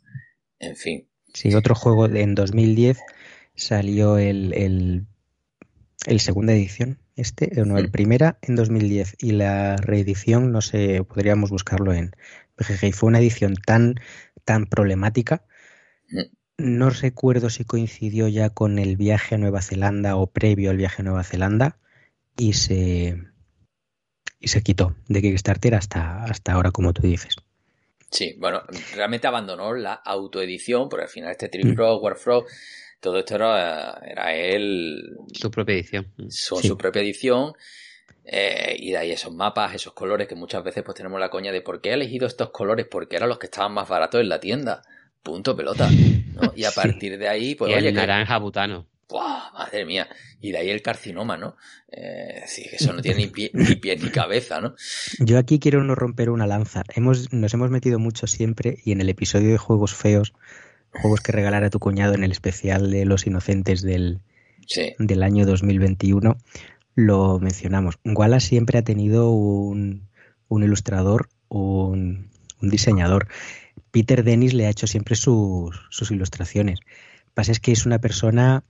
En 0.59 0.76
fin. 0.76 1.10
Sí, 1.33 1.55
otro 1.55 1.74
juego 1.74 2.07
en 2.07 2.35
2010 2.35 2.99
salió 3.55 4.18
el, 4.18 4.53
el, 4.55 5.07
el 6.07 6.20
segunda 6.20 6.53
edición, 6.53 6.99
este, 7.16 7.51
no, 7.64 7.78
el 7.78 7.89
mm. 7.89 7.93
primera 7.93 8.39
en 8.43 8.57
2010 8.57 9.16
y 9.18 9.33
la 9.33 9.76
reedición, 9.76 10.53
no 10.53 10.61
sé, 10.61 11.05
podríamos 11.05 11.51
buscarlo 11.51 11.93
en 11.93 12.12
BGG. 12.59 12.85
Y 12.85 12.93
fue 12.93 13.09
una 13.09 13.18
edición 13.18 13.55
tan, 13.55 13.97
tan 14.45 14.66
problemática. 14.66 15.45
Mm. 16.11 16.20
No 16.59 16.91
recuerdo 16.91 17.49
si 17.51 17.64
coincidió 17.64 18.28
ya 18.28 18.51
con 18.51 18.78
el 18.78 18.97
viaje 18.97 19.35
a 19.35 19.39
Nueva 19.39 19.62
Zelanda 19.62 20.16
o 20.16 20.26
previo 20.26 20.70
al 20.70 20.76
viaje 20.76 21.03
a 21.03 21.05
Nueva 21.05 21.24
Zelanda 21.24 21.78
y 22.37 22.55
se, 22.55 23.18
y 24.39 24.49
se 24.49 24.62
quitó 24.62 24.97
de 25.09 25.22
Kickstarter 25.22 25.74
hasta, 25.74 26.24
hasta 26.24 26.53
ahora, 26.53 26.70
como 26.70 26.93
tú 26.93 27.03
dices. 27.03 27.37
Sí, 28.11 28.35
bueno, 28.39 28.63
realmente 28.95 29.27
abandonó 29.27 29.73
la 29.75 29.95
autoedición, 29.95 30.89
porque 30.89 31.05
al 31.05 31.11
final 31.11 31.31
este 31.31 31.49
Trifrog, 31.49 32.01
mm. 32.01 32.05
Warfrog, 32.05 32.47
todo 33.01 33.19
esto 33.19 33.37
era, 33.37 34.01
era 34.05 34.35
él. 34.35 35.17
Su 35.33 35.51
propia 35.51 35.75
edición. 35.75 36.07
Son 36.29 36.63
su 36.63 36.77
propia 36.77 37.03
edición. 37.03 37.53
Eh, 38.25 38.77
y 38.79 38.91
de 38.91 38.99
ahí 38.99 39.11
esos 39.13 39.33
mapas, 39.33 39.75
esos 39.75 39.93
colores 39.93 40.29
que 40.29 40.35
muchas 40.35 40.63
veces 40.63 40.83
pues 40.85 40.97
tenemos 40.97 41.19
la 41.19 41.31
coña 41.31 41.53
de 41.53 41.63
por 41.63 41.81
qué 41.81 41.91
he 41.91 41.95
elegido 41.95 42.27
estos 42.27 42.51
colores, 42.51 42.87
porque 42.91 43.17
eran 43.17 43.29
los 43.29 43.39
que 43.39 43.47
estaban 43.47 43.73
más 43.73 43.89
baratos 43.89 44.21
en 44.21 44.29
la 44.29 44.41
tienda. 44.41 44.83
Punto 45.23 45.57
pelota. 45.57 45.89
¿no? 46.35 46.53
Y 46.57 46.65
a 46.65 46.71
partir 46.75 47.17
de 47.17 47.29
ahí, 47.29 47.55
pues. 47.55 47.71
Y 47.71 47.75
el 47.75 47.95
naranja 47.95 48.39
butano. 48.39 48.87
¡Buah! 49.11 49.53
Madre 49.53 49.85
mía. 49.85 50.09
Y 50.41 50.53
de 50.53 50.59
ahí 50.59 50.71
el 50.71 50.83
carcinoma, 50.83 51.37
¿no? 51.37 51.57
Eh, 51.91 52.43
sí, 52.47 52.65
eso 52.71 52.93
no 52.93 53.03
tiene 53.03 53.19
ni 53.19 53.27
pie, 53.27 53.51
ni 53.55 53.77
pie 53.77 53.97
ni 53.97 54.11
cabeza, 54.11 54.61
¿no? 54.61 54.75
Yo 55.19 55.39
aquí 55.39 55.59
quiero 55.59 55.83
no 55.85 55.95
romper 55.95 56.31
una 56.31 56.47
lanza. 56.47 56.83
Hemos, 56.95 57.33
nos 57.33 57.53
hemos 57.55 57.71
metido 57.71 57.99
mucho 57.99 58.27
siempre 58.27 58.79
y 58.85 58.93
en 58.93 59.01
el 59.01 59.09
episodio 59.09 59.51
de 59.51 59.59
Juegos 59.59 59.95
Feos, 59.95 60.33
juegos 60.93 61.21
que 61.21 61.33
regalar 61.33 61.65
a 61.65 61.71
tu 61.71 61.79
cuñado 61.79 62.15
en 62.15 62.25
el 62.25 62.33
especial 62.33 62.91
de 62.91 63.05
Los 63.05 63.27
Inocentes 63.27 63.83
del, 63.83 64.21
del 64.99 65.23
año 65.23 65.47
2021, 65.47 66.37
lo 66.95 67.39
mencionamos. 67.39 67.99
Wallace 68.05 68.49
siempre 68.49 68.79
ha 68.79 68.83
tenido 68.83 69.31
un, 69.31 70.09
un 70.49 70.63
ilustrador, 70.63 71.29
un, 71.49 72.31
un 72.61 72.71
diseñador. 72.71 73.29
Peter 73.91 74.23
Dennis 74.23 74.55
le 74.55 74.67
ha 74.67 74.71
hecho 74.71 74.87
siempre 74.87 75.17
sus, 75.17 75.81
sus 75.91 76.11
ilustraciones. 76.11 76.81
Pasa 77.35 77.53
es 77.53 77.61
que 77.61 77.73
es 77.73 77.87
una 77.87 78.01
persona 78.01 78.65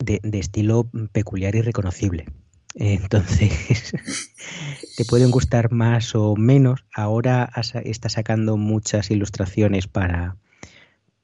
de, 0.00 0.20
estilo 0.38 0.90
peculiar 1.12 1.54
y 1.54 1.62
reconocible. 1.62 2.26
Entonces, 2.74 3.92
te 4.96 5.04
pueden 5.04 5.30
gustar 5.30 5.72
más 5.72 6.14
o 6.14 6.36
menos. 6.36 6.84
Ahora 6.94 7.50
está 7.84 8.08
sacando 8.08 8.56
muchas 8.56 9.10
ilustraciones 9.10 9.86
para, 9.86 10.36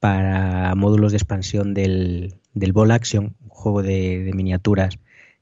para 0.00 0.74
módulos 0.74 1.12
de 1.12 1.18
expansión 1.18 1.74
del, 1.74 2.36
del 2.54 2.72
Ball 2.72 2.90
Action, 2.90 3.36
un 3.40 3.48
juego 3.48 3.82
de, 3.82 4.30
miniaturas 4.34 4.98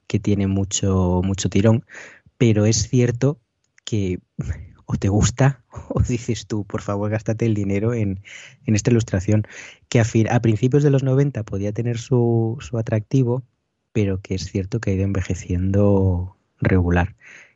que 0.07 0.19
tiene 0.19 0.47
mucho, 0.47 1.21
mucho 1.23 1.49
tirón. 1.49 1.85
Pero 2.37 2.65
es 2.65 2.89
cierto 2.89 3.39
que 3.83 4.19
o 4.85 4.95
te 4.95 5.09
gusta 5.09 5.63
o 5.89 6.01
dices 6.01 6.47
tú, 6.47 6.65
por 6.65 6.81
favor, 6.81 7.11
gástate 7.11 7.45
el 7.45 7.53
dinero 7.53 7.93
en, 7.93 8.21
esta 8.65 8.91
ilustración, 8.91 9.43
que 9.89 9.99
a, 9.99 10.05
a, 10.29 10.39
principios 10.41 10.83
de 10.83 10.91
los 10.91 11.03
90 11.03 11.43
podía 11.43 11.71
tener 11.71 11.97
su, 11.97 12.57
su 12.61 12.77
atractivo, 12.77 13.43
pero 13.91 14.21
que 14.21 14.35
es 14.35 14.45
cierto 14.45 14.79
que 14.79 14.91
ha 14.91 14.93
ido 14.93 15.03
envejeciendo 15.03 16.35
regular. 16.59 17.15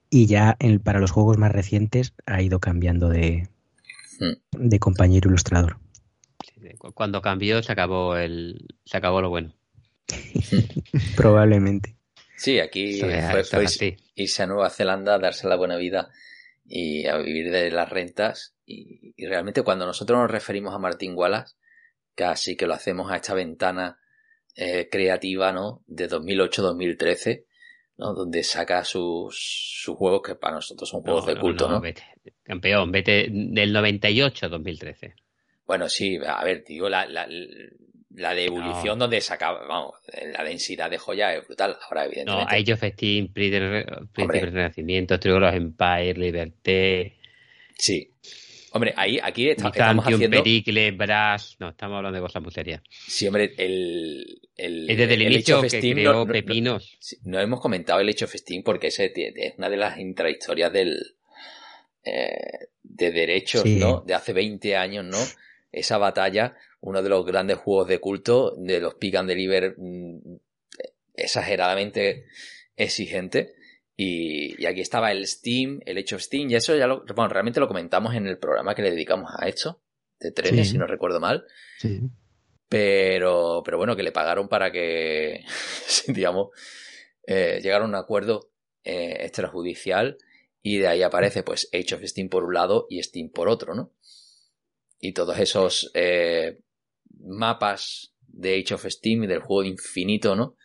Y 0.10 0.26
ya 0.26 0.58
para 0.84 1.00
los 1.00 1.12
juegos 1.12 1.38
más 1.38 1.52
recientes 1.52 2.14
ha 2.26 2.42
ido 2.42 2.60
cambiando 2.60 3.10
de, 3.10 3.48
hmm. 4.20 4.68
de 4.68 4.80
compañero 4.80 5.30
ilustrador. 5.30 5.78
Cuando 6.94 7.22
cambió 7.22 7.62
se 7.62 7.72
acabó 7.72 8.16
el 8.16 8.68
se 8.86 8.98
acabó 8.98 9.22
lo 9.22 9.30
bueno. 9.30 9.54
Probablemente. 11.16 11.96
Sí, 12.38 12.60
aquí 12.60 13.02
fue, 13.02 13.98
irse 14.16 14.44
a 14.44 14.48
Nueva 14.48 14.70
Zelanda, 14.70 15.20
darse 15.20 15.48
la 15.48 15.58
buena 15.58 15.76
vida 15.76 16.10
y 16.70 17.08
a 17.08 17.18
vivir 17.18 17.52
de 17.52 17.72
las 17.72 17.90
rentas. 17.90 18.56
Y, 18.66 19.14
realmente 19.26 19.64
cuando 19.64 19.86
nosotros 19.86 20.20
nos 20.20 20.32
referimos 20.32 20.74
a 20.74 20.80
Martín 20.80 21.14
Wallace, 21.16 21.56
casi 22.16 22.56
que 22.56 22.68
lo 22.68 22.76
hacemos 22.76 23.12
a 23.12 23.16
esta 23.16 23.34
ventana 23.34 24.00
eh, 24.56 24.88
creativa 24.90 25.52
¿no? 25.52 25.84
de 25.88 26.08
2008-2013, 26.08 27.46
¿no? 27.98 28.14
donde 28.14 28.44
saca 28.44 28.84
sus, 28.84 29.36
sus 29.84 29.98
juegos 29.98 30.22
que 30.22 30.36
para 30.36 30.56
nosotros 30.56 30.88
son 30.88 31.02
juegos 31.02 31.26
de 31.26 31.38
culto. 31.38 31.68
No, 31.68 31.82
campeón, 32.44 32.92
vete 32.92 33.28
del 33.32 33.74
98 33.74 34.50
2013. 34.50 35.16
Bueno, 35.66 35.90
sí, 35.90 36.18
a 36.26 36.44
ver, 36.44 36.64
digo, 36.66 36.90
la, 36.90 37.06
la, 37.08 37.28
la 38.20 38.36
de 38.36 38.46
ebullición 38.46 39.00
donde 39.00 39.22
sacaba, 39.22 39.66
vamos, 39.66 39.96
la 40.34 40.44
densidad 40.44 40.90
de 40.90 40.98
joya 40.98 41.34
es 41.34 41.48
brutal. 41.48 41.78
Ahora, 41.88 42.06
evidentemente. 42.06 42.54
No, 42.54 42.60
Age 42.60 42.74
of 42.74 42.84
Steam, 42.94 43.32
Príncipe 43.32 44.40
del 44.40 44.52
Renacimiento, 44.52 45.20
Trigo 45.20 45.40
los 45.40 45.54
Empire, 45.54 46.14
Liberté. 46.16 47.18
Sí. 47.78 48.12
Hombre, 48.72 48.94
ahí, 48.98 49.20
aquí 49.24 49.50
estamos 49.50 50.06
haciendo... 50.06 50.38
Pericle, 50.38 50.92
Brass... 50.92 51.56
No, 51.60 51.70
estamos 51.70 51.98
hablando 51.98 52.18
de 52.18 52.22
cosas 52.22 52.44
muy 52.44 52.52
serias. 52.52 52.82
Sí, 52.90 53.26
hombre, 53.26 53.54
el... 53.58 54.42
el 54.56 54.90
es 54.90 54.98
desde 54.98 55.14
el, 55.14 55.22
inicio 55.24 55.62
que 55.62 55.70
Steam 55.70 55.96
creó 55.96 56.14
no, 56.14 56.28
Pepinos. 56.28 57.00
No, 57.24 57.40
hemos 57.40 57.62
comentado 57.62 58.02
el 58.02 58.10
Age 58.10 58.26
of 58.26 58.36
Steam 58.36 58.64
porque 58.64 58.88
ese 58.88 59.12
es 59.16 59.54
una 59.58 59.70
de 59.70 59.78
las 59.78 59.98
intrahistorias 59.98 60.72
del... 60.72 61.16
Eh, 62.04 62.68
de 62.84 63.12
derechos, 63.12 63.66
¿no? 63.66 64.02
De 64.02 64.14
hace 64.14 64.34
20 64.34 64.76
años, 64.76 65.06
¿no? 65.06 65.18
Esa 65.72 65.98
batalla 65.98 66.56
uno 66.82 67.02
de 67.02 67.10
los 67.10 67.26
grandes 67.26 67.58
juegos 67.58 67.88
de 67.88 68.00
culto 68.00 68.56
de 68.58 68.80
los 68.80 68.96
Pick 68.96 69.16
and 69.16 69.30
Deliver 69.30 69.76
mm, 69.78 70.38
exageradamente 71.14 72.26
exigente. 72.76 73.54
Y, 73.96 74.66
aquí 74.66 74.80
estaba 74.80 75.12
el 75.12 75.28
Steam, 75.28 75.82
el 75.86 75.98
hecho 75.98 76.18
Steam, 76.18 76.50
y 76.50 76.56
eso 76.56 76.76
ya 76.76 76.88
lo, 76.88 77.04
bueno, 77.16 77.28
realmente 77.28 77.60
lo 77.60 77.68
comentamos 77.68 78.16
en 78.16 78.28
el 78.28 78.38
programa 78.38 78.74
que 78.74 78.82
le 78.82 78.92
dedicamos 78.92 79.30
a 79.38 79.48
esto, 79.48 79.82
de 80.20 80.32
trenes, 80.32 80.70
si 80.70 80.78
no 80.78 80.88
recuerdo 80.88 81.20
mal. 81.20 81.46
Sí. 81.80 82.00
Pero, 82.70 83.62
pero 83.66 83.78
bueno, 83.78 83.96
que 83.98 84.04
le 84.04 84.14
pagaron 84.14 84.48
para 84.48 84.72
que, 84.72 85.44
digamos, 86.08 86.50
eh, 87.28 87.60
llegaron 87.62 87.88
a 87.88 87.98
un 87.98 88.04
acuerdo 88.04 88.52
eh, 88.84 89.26
extrajudicial 89.26 90.18
y 90.62 90.78
de 90.78 90.88
ahí 90.88 91.02
aparece 91.02 91.44
pues 91.44 91.70
Age 91.74 91.96
of 91.96 92.04
Steam 92.04 92.30
por 92.30 92.44
un 92.44 92.54
lado 92.54 92.86
y 92.90 93.02
Steam 93.04 93.30
por 93.30 93.50
otro, 93.50 93.76
¿no? 93.76 93.92
Y 95.00 95.14
todos 95.14 95.38
esos 95.40 95.92
eh, 95.94 96.62
mapas 97.20 98.14
de 98.28 98.60
Age 98.60 98.74
of 98.76 98.86
Steam 98.86 99.24
y 99.24 99.28
del 99.28 99.40
juego 99.40 99.64
infinito, 99.64 100.36
¿no? 100.36 100.56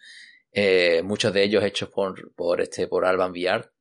Eh, 0.53 1.03
muchos 1.03 1.33
de 1.33 1.43
ellos 1.43 1.65
hechos 1.65 1.89
por, 1.89 2.33
por 2.35 2.61
este, 2.61 2.87
por 2.87 3.05
Alban 3.05 3.33
Villar, 3.33 3.73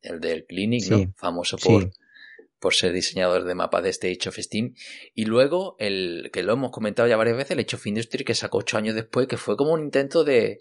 el 0.00 0.20
del 0.20 0.44
Clinic, 0.46 0.88
¿no? 0.88 1.12
Famoso 1.16 1.58
por, 1.58 1.90
por 2.58 2.74
ser 2.74 2.92
diseñador 2.92 3.44
de 3.44 3.54
mapas 3.54 3.82
de 3.82 3.90
este 3.90 4.10
Age 4.10 4.28
of 4.28 4.38
Steam. 4.38 4.74
Y 5.14 5.26
luego, 5.26 5.76
el 5.78 6.30
que 6.32 6.42
lo 6.42 6.54
hemos 6.54 6.70
comentado 6.70 7.08
ya 7.08 7.16
varias 7.16 7.36
veces, 7.36 7.52
el 7.52 7.60
Age 7.60 7.76
of 7.76 7.86
Industry, 7.86 8.24
que 8.24 8.34
sacó 8.34 8.58
ocho 8.58 8.78
años 8.78 8.94
después, 8.94 9.26
que 9.26 9.36
fue 9.36 9.56
como 9.56 9.72
un 9.72 9.82
intento 9.82 10.24
de, 10.24 10.58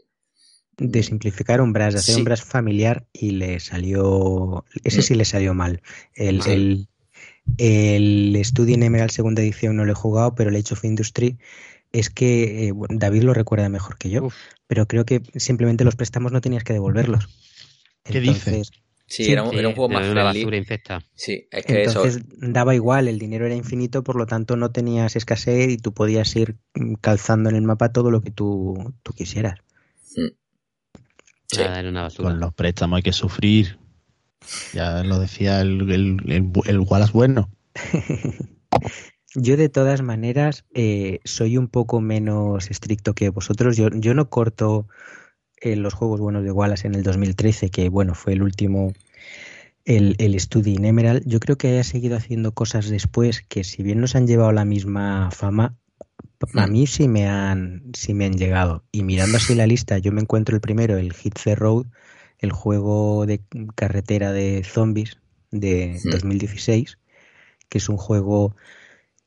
de 0.78 1.04
simplificar 1.04 1.62
un 1.62 1.74
de 1.74 1.84
hacer 1.84 2.16
un 2.16 2.24
brush 2.24 2.42
familiar 2.42 3.08
y 3.14 3.32
le 3.32 3.60
salió. 3.60 4.66
Ese 4.84 5.02
sí 5.02 5.16
le 5.16 5.26
salió 5.26 5.54
mal. 5.54 5.82
El, 6.14 6.42
el, 6.48 6.88
el 7.58 8.40
Studio 8.44 8.76
Emerald 8.76 9.12
segunda 9.12 9.42
edición 9.42 9.76
no 9.76 9.86
lo 9.86 9.92
he 9.92 9.96
jugado, 9.96 10.36
pero 10.36 10.50
el 10.50 10.56
Age 10.56 10.74
of 10.74 10.84
Industry 10.84 11.38
es 11.92 12.10
que 12.10 12.68
eh, 12.68 12.74
David 12.90 13.24
lo 13.24 13.34
recuerda 13.34 13.70
mejor 13.70 13.98
que 13.98 14.10
yo, 14.10 14.30
pero 14.68 14.88
creo 14.88 15.06
que 15.06 15.22
simplemente 15.36 15.84
los 15.84 15.96
préstamos 15.96 16.32
no 16.32 16.42
tenías 16.42 16.64
que 16.64 16.74
devolverlos. 16.74 17.28
¿Qué 18.04 18.20
dices? 18.20 18.72
Sí, 19.08 19.30
era, 19.30 19.44
un, 19.44 19.52
juego 19.52 19.90
más 19.90 20.08
una 20.08 20.24
basura 20.24 20.56
infecta. 20.56 21.06
Sí, 21.16 21.46
es 21.52 21.66
que 21.66 21.84
Entonces 21.84 22.24
daba 22.38 22.74
igual, 22.76 23.10
el 23.10 23.20
dinero 23.20 23.46
era 23.46 23.56
infinito, 23.56 24.06
por 24.06 24.16
lo 24.16 24.26
tanto 24.26 24.56
no 24.56 24.72
tenías 24.72 25.18
escasez 25.18 25.70
y 25.70 25.78
tú 25.78 25.94
podías 25.94 26.34
ir 26.38 26.56
calzando 27.02 27.50
en 27.50 27.58
el 27.58 27.64
mapa 27.64 27.92
todo 27.92 28.10
lo 28.10 28.22
que 28.22 28.32
tú, 28.32 28.94
tú 29.04 29.12
quisieras. 29.12 29.60
Hmm. 30.16 30.30
Con 32.16 32.40
los 32.40 32.54
préstamos 32.54 32.98
hay 32.98 33.04
que 33.04 33.12
sufrir. 33.12 33.81
Ya 34.74 35.04
lo 35.04 35.20
decía 35.20 35.62
el, 35.62 35.90
el, 35.92 36.52
el, 36.66 36.80
Wallace 36.80 37.14
bueno. 37.14 37.50
Yo 39.36 39.56
de 39.56 39.70
todas 39.70 40.02
maneras 40.02 40.66
eh, 40.74 41.20
soy 41.24 41.58
un 41.58 41.68
poco 41.68 42.02
menos 42.02 42.70
estricto 42.70 43.14
que 43.14 43.30
vosotros. 43.30 43.78
Yo, 43.78 43.90
yo 43.90 44.14
no 44.14 44.30
corto 44.30 44.88
eh, 45.62 45.76
los 45.76 45.94
juegos 45.94 46.20
buenos 46.20 46.44
de 46.44 46.52
Wallace 46.52 46.88
en 46.88 46.96
el 46.96 47.04
2013, 47.04 47.70
que 47.70 47.88
bueno, 47.88 48.14
fue 48.14 48.34
el 48.34 48.44
último, 48.44 48.92
el, 49.86 50.16
el 50.18 50.38
Study 50.38 50.74
in 50.74 50.86
Emerald. 50.86 51.24
Yo 51.26 51.40
creo 51.40 51.58
que 51.58 51.70
haya 51.70 51.84
seguido 51.84 52.18
haciendo 52.18 52.54
cosas 52.54 52.90
después 52.90 53.42
que 53.42 53.64
si 53.64 53.84
bien 53.84 54.02
nos 54.02 54.16
han 54.16 54.28
llevado 54.28 54.52
la 54.52 54.66
misma 54.66 55.30
fama, 55.32 55.78
a 56.56 56.68
mí 56.68 56.88
sí 56.88 57.08
me 57.08 57.28
han, 57.28 57.84
sí 57.94 58.14
me 58.14 58.26
han 58.26 58.38
llegado. 58.38 58.84
Y 58.92 59.04
mirando 59.04 59.38
así 59.38 59.56
la 59.56 59.68
lista, 59.68 59.98
yo 60.00 60.12
me 60.12 60.22
encuentro 60.22 60.56
el 60.56 60.62
primero, 60.62 60.98
el 60.98 61.14
Hit 61.14 61.40
the 61.44 61.56
Road, 61.56 61.86
el 62.42 62.52
juego 62.52 63.26
de 63.26 63.42
carretera 63.76 64.32
de 64.32 64.64
zombies 64.64 65.18
de 65.52 66.00
2016, 66.12 66.98
que 67.70 67.78
es 67.78 67.88
un 67.88 67.98
juego 67.98 68.56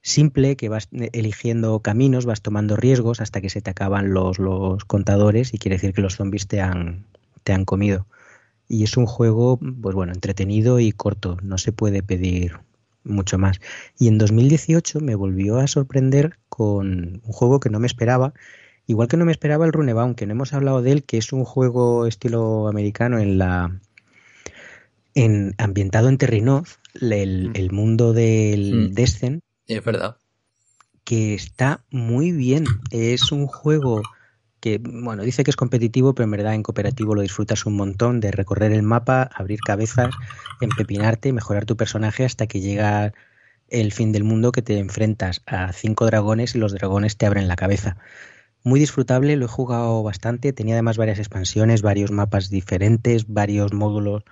simple 0.03 0.57
que 0.57 0.69
vas 0.69 0.89
eligiendo 1.13 1.81
caminos, 1.81 2.27
vas 2.27 2.43
tomando 2.43 2.77
riesgos 2.77 3.21
hasta 3.21 3.41
que 3.41 3.49
se 3.49 3.63
te 3.63 3.71
acaban 3.71 4.13
los, 4.13 4.39
los 4.39 4.85
contadores 4.85 5.55
y 5.55 5.59
quiere 5.59 5.77
decir 5.77 5.95
que 5.95 6.03
los 6.03 6.17
zombies 6.17 6.47
te 6.47 6.61
han, 6.61 7.07
te 7.43 7.53
han 7.53 7.65
comido. 7.65 8.07
Y 8.69 8.85
es 8.85 8.97
un 8.97 9.07
juego, 9.07 9.59
pues 9.59 9.95
bueno, 9.95 10.13
entretenido 10.13 10.81
y 10.81 10.93
corto, 10.93 11.39
no 11.43 11.57
se 11.57 11.73
puede 11.73 12.03
pedir 12.03 12.59
mucho 13.05 13.39
más. 13.39 13.61
Y 13.99 14.09
en 14.09 14.19
2018 14.19 15.01
me 15.01 15.15
volvió 15.15 15.59
a 15.59 15.67
sorprender 15.67 16.39
con 16.49 17.23
un 17.25 17.33
juego 17.33 17.61
que 17.61 17.71
no 17.71 17.79
me 17.79 17.87
esperaba, 17.87 18.35
igual 18.87 19.09
que 19.09 19.17
no 19.17 19.25
me 19.25 19.33
esperaba 19.33 19.67
el 19.67 19.73
Runebaum, 19.73 20.15
que 20.15 20.27
no 20.27 20.33
hemos 20.33 20.53
hablado 20.53 20.83
de 20.83 20.93
él, 20.93 21.05
que 21.05 21.19
es 21.19 21.33
un 21.33 21.45
juego 21.45 22.07
estilo 22.07 22.69
americano 22.69 23.19
en 23.19 23.39
la 23.39 23.81
en 25.15 25.55
ambientado 25.59 26.09
en 26.09 26.19
Terrinoz, 26.19 26.79
el, 27.01 27.51
mm. 27.51 27.53
el 27.55 27.73
mundo 27.73 28.13
del 28.13 28.91
mm. 28.91 28.95
Descent. 28.95 29.43
Es 29.67 29.85
verdad. 29.85 30.17
Que 31.05 31.35
está 31.35 31.85
muy 31.91 32.33
bien. 32.33 32.65
Es 32.91 33.31
un 33.31 33.47
juego 33.47 34.03
que, 34.61 34.81
bueno, 34.83 35.23
dice 35.23 35.45
que 35.45 35.51
es 35.51 35.57
competitivo, 35.57 36.15
pero 36.15 36.25
en 36.25 36.31
verdad 36.31 36.55
en 36.55 36.63
cooperativo 36.63 37.15
lo 37.15 37.21
disfrutas 37.21 37.67
un 37.67 37.77
montón 37.77 38.21
de 38.21 38.33
recorrer 38.33 38.73
el 38.73 38.83
mapa, 38.83 39.29
abrir 39.35 39.61
cabezas, 39.61 40.15
empepinarte, 40.61 41.33
mejorar 41.33 41.67
tu 41.67 41.77
personaje 41.77 42.25
hasta 42.25 42.47
que 42.47 42.61
llega 42.61 43.13
el 43.69 43.93
fin 43.93 44.13
del 44.13 44.25
mundo 44.25 44.53
que 44.53 44.63
te 44.63 44.79
enfrentas 44.79 45.43
a 45.47 45.73
cinco 45.73 46.07
dragones 46.07 46.55
y 46.55 46.59
los 46.59 46.73
dragones 46.73 47.17
te 47.17 47.27
abren 47.27 47.47
la 47.47 47.57
cabeza. 47.57 47.99
Muy 48.65 48.81
disfrutable, 48.81 49.37
lo 49.37 49.45
he 49.45 49.49
jugado 49.49 50.03
bastante, 50.03 50.55
tenía 50.55 50.75
además 50.75 50.97
varias 50.97 51.19
expansiones, 51.19 51.83
varios 51.83 52.11
mapas 52.11 52.49
diferentes, 52.49 53.29
varios 53.29 53.75
módulos 53.75 54.25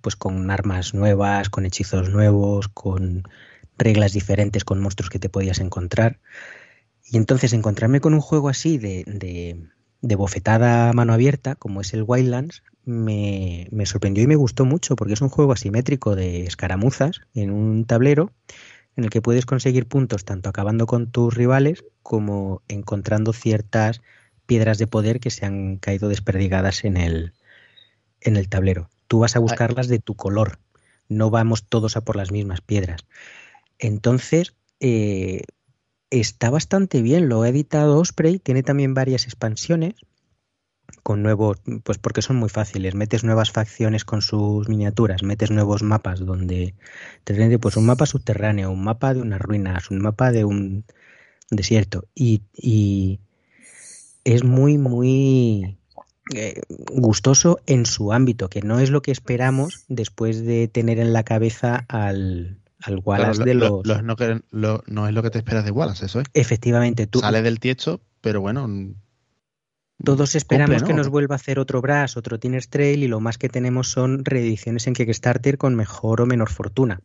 pues 0.00 0.16
con 0.16 0.50
armas 0.50 0.94
nuevas, 0.94 1.50
con 1.50 1.66
hechizos 1.66 2.08
nuevos, 2.08 2.68
con 2.68 3.24
reglas 3.76 4.12
diferentes, 4.12 4.64
con 4.64 4.80
monstruos 4.80 5.10
que 5.10 5.18
te 5.18 5.28
podías 5.28 5.58
encontrar. 5.58 6.20
Y 7.04 7.16
entonces 7.16 7.52
encontrarme 7.52 8.00
con 8.00 8.14
un 8.14 8.20
juego 8.20 8.48
así 8.48 8.78
de, 8.78 9.04
de 10.00 10.14
bofetada 10.16 10.90
a 10.90 10.92
mano 10.92 11.12
abierta, 11.12 11.56
como 11.56 11.80
es 11.80 11.92
el 11.92 12.04
Wildlands, 12.06 12.62
me, 12.84 13.68
me, 13.70 13.86
sorprendió 13.86 14.24
y 14.24 14.26
me 14.26 14.36
gustó 14.36 14.64
mucho, 14.64 14.96
porque 14.96 15.14
es 15.14 15.20
un 15.20 15.28
juego 15.28 15.52
asimétrico 15.52 16.16
de 16.16 16.44
escaramuzas 16.44 17.20
en 17.34 17.50
un 17.50 17.84
tablero 17.84 18.32
en 18.96 19.04
el 19.04 19.10
que 19.10 19.22
puedes 19.22 19.46
conseguir 19.46 19.86
puntos 19.86 20.24
tanto 20.24 20.48
acabando 20.48 20.86
con 20.86 21.10
tus 21.10 21.34
rivales 21.34 21.84
como 22.02 22.62
encontrando 22.68 23.32
ciertas 23.32 24.02
piedras 24.46 24.78
de 24.78 24.86
poder 24.86 25.20
que 25.20 25.30
se 25.30 25.46
han 25.46 25.76
caído 25.76 26.08
desperdigadas 26.08 26.84
en 26.84 26.96
el, 26.96 27.32
en 28.20 28.36
el 28.36 28.48
tablero. 28.48 28.90
Tú 29.06 29.20
vas 29.20 29.36
a 29.36 29.40
buscarlas 29.40 29.88
de 29.88 29.98
tu 29.98 30.14
color, 30.14 30.58
no 31.08 31.30
vamos 31.30 31.64
todos 31.64 31.96
a 31.96 32.00
por 32.02 32.16
las 32.16 32.32
mismas 32.32 32.60
piedras. 32.60 33.02
Entonces, 33.78 34.54
eh, 34.80 35.42
está 36.10 36.50
bastante 36.50 37.02
bien, 37.02 37.28
lo 37.28 37.42
ha 37.42 37.48
editado 37.48 37.98
Osprey, 37.98 38.38
tiene 38.38 38.62
también 38.62 38.94
varias 38.94 39.24
expansiones 39.24 39.94
con 41.02 41.22
nuevos, 41.22 41.58
pues 41.84 41.98
porque 41.98 42.22
son 42.22 42.36
muy 42.36 42.48
fáciles, 42.48 42.94
metes 42.94 43.24
nuevas 43.24 43.50
facciones 43.50 44.04
con 44.04 44.22
sus 44.22 44.68
miniaturas, 44.68 45.22
metes 45.22 45.50
nuevos 45.50 45.82
mapas 45.82 46.20
donde 46.20 46.74
te 47.24 47.58
pues 47.58 47.76
un 47.76 47.86
mapa 47.86 48.06
subterráneo, 48.06 48.70
un 48.70 48.84
mapa 48.84 49.14
de 49.14 49.20
unas 49.20 49.40
ruinas, 49.40 49.90
un 49.90 50.00
mapa 50.00 50.32
de 50.32 50.44
un 50.44 50.84
desierto 51.50 52.06
y, 52.14 52.42
y 52.56 53.20
es 54.24 54.44
muy 54.44 54.78
muy 54.78 55.78
eh, 56.34 56.60
gustoso 56.68 57.58
en 57.66 57.86
su 57.86 58.12
ámbito, 58.12 58.48
que 58.48 58.62
no 58.62 58.78
es 58.78 58.90
lo 58.90 59.02
que 59.02 59.10
esperamos 59.10 59.84
después 59.88 60.44
de 60.44 60.68
tener 60.68 60.98
en 60.98 61.12
la 61.12 61.24
cabeza 61.24 61.84
al, 61.88 62.60
al 62.82 63.00
Wallace 63.04 63.42
de 63.44 63.54
los... 63.54 63.84
no, 63.84 65.08
es 65.08 65.14
lo 65.14 65.22
que 65.22 65.30
te 65.30 65.38
esperas 65.38 65.64
de 65.64 65.70
Wallace, 65.70 66.06
eso 66.06 66.20
es. 66.20 66.26
Efectivamente, 66.34 67.06
tú... 67.06 67.20
Sale 67.20 67.42
del 67.42 67.58
tiesto, 67.58 68.00
pero 68.20 68.40
bueno... 68.40 68.68
Todos 70.04 70.34
esperamos 70.34 70.82
que 70.82 70.94
nos 70.94 71.08
vuelva 71.08 71.34
a 71.34 71.36
hacer 71.36 71.58
otro 71.58 71.82
Brass, 71.82 72.16
otro 72.16 72.38
Tinner's 72.38 72.68
Trail 72.68 73.02
y 73.02 73.08
lo 73.08 73.20
más 73.20 73.38
que 73.38 73.48
tenemos 73.48 73.90
son 73.90 74.24
reediciones 74.24 74.86
en 74.86 74.94
Kickstarter 74.94 75.58
con 75.58 75.74
mejor 75.74 76.20
o 76.20 76.26
menor 76.26 76.50
fortuna. 76.50 77.00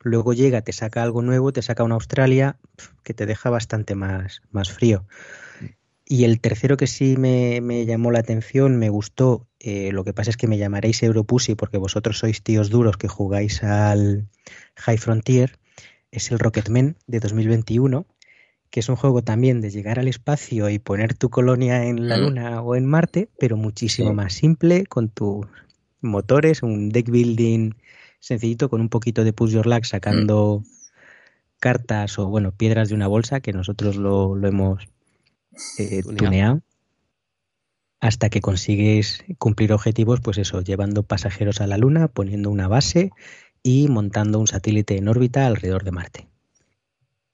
Luego 0.00 0.32
llega, 0.32 0.62
te 0.62 0.72
saca 0.72 1.02
algo 1.02 1.22
nuevo, 1.22 1.52
te 1.52 1.62
saca 1.62 1.82
una 1.82 1.96
Australia 1.96 2.56
que 3.02 3.14
te 3.14 3.26
deja 3.26 3.50
bastante 3.50 3.94
más, 3.96 4.42
más 4.52 4.70
frío. 4.70 5.04
Y 6.04 6.24
el 6.24 6.40
tercero 6.40 6.76
que 6.76 6.86
sí 6.86 7.16
me, 7.16 7.84
llamó 7.84 8.10
la 8.10 8.20
atención, 8.20 8.76
me 8.76 8.88
gustó, 8.88 9.46
eh, 9.58 9.90
lo 9.92 10.04
que 10.04 10.14
pasa 10.14 10.30
es 10.30 10.36
que 10.36 10.46
me 10.46 10.56
llamaréis 10.56 11.02
Europussy 11.02 11.54
porque 11.54 11.76
vosotros 11.76 12.18
sois 12.18 12.42
tíos 12.42 12.70
duros 12.70 12.96
que 12.96 13.08
jugáis 13.08 13.62
al, 13.62 14.28
High 14.76 14.98
Frontier 14.98 15.58
es 16.10 16.30
el 16.30 16.38
Rocketman 16.38 16.96
de 17.06 17.20
2021, 17.20 18.06
que 18.70 18.80
es 18.80 18.88
un 18.88 18.96
juego 18.96 19.22
también 19.22 19.60
de 19.60 19.70
llegar 19.70 19.98
al 19.98 20.08
espacio 20.08 20.68
y 20.68 20.78
poner 20.78 21.14
tu 21.14 21.30
colonia 21.30 21.86
en 21.86 22.08
la 22.08 22.16
mm. 22.16 22.20
Luna 22.20 22.62
o 22.62 22.76
en 22.76 22.86
Marte, 22.86 23.28
pero 23.38 23.56
muchísimo 23.56 24.12
más 24.12 24.34
simple, 24.34 24.86
con 24.86 25.08
tus 25.08 25.46
motores, 26.00 26.62
un 26.62 26.90
deck 26.90 27.10
building 27.10 27.72
sencillito, 28.20 28.68
con 28.68 28.80
un 28.80 28.88
poquito 28.88 29.24
de 29.24 29.32
push 29.32 29.52
your 29.52 29.66
luck 29.66 29.84
sacando 29.84 30.62
mm. 30.62 30.68
cartas 31.60 32.18
o, 32.18 32.26
bueno, 32.28 32.52
piedras 32.52 32.88
de 32.88 32.94
una 32.94 33.06
bolsa, 33.06 33.40
que 33.40 33.52
nosotros 33.52 33.96
lo, 33.96 34.36
hemos 34.46 34.88
eh, 35.78 36.02
tuneado 36.02 36.62
hasta 38.00 38.28
que 38.28 38.40
consigues 38.40 39.24
cumplir 39.38 39.72
objetivos, 39.72 40.20
pues 40.20 40.38
eso, 40.38 40.60
llevando 40.60 41.02
pasajeros 41.02 41.60
a 41.60 41.66
la 41.66 41.78
Luna, 41.78 42.08
poniendo 42.08 42.50
una 42.50 42.68
base 42.68 43.10
y 43.62 43.88
montando 43.88 44.38
un 44.38 44.46
satélite 44.46 44.96
en 44.96 45.08
órbita 45.08 45.46
alrededor 45.46 45.84
de 45.84 45.90
Marte. 45.90 46.28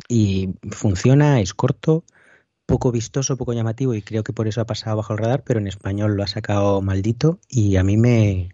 Y 0.09 0.51
funciona, 0.71 1.41
es 1.41 1.55
corto, 1.55 2.05
poco 2.67 2.93
vistoso, 2.93 3.37
poco 3.37 3.53
llamativo 3.53 3.95
y 3.95 4.03
creo 4.03 4.25
que 4.25 4.33
por 4.33 4.49
eso 4.49 4.61
ha 4.61 4.67
pasado 4.67 4.97
bajo 4.97 5.13
el 5.13 5.19
radar, 5.19 5.43
pero 5.45 5.61
en 5.61 5.67
español 5.67 6.17
lo 6.17 6.23
ha 6.23 6.27
sacado 6.27 6.81
maldito 6.83 7.39
y 7.49 7.77
a 7.77 7.85
mí 7.85 7.97
me, 7.97 8.51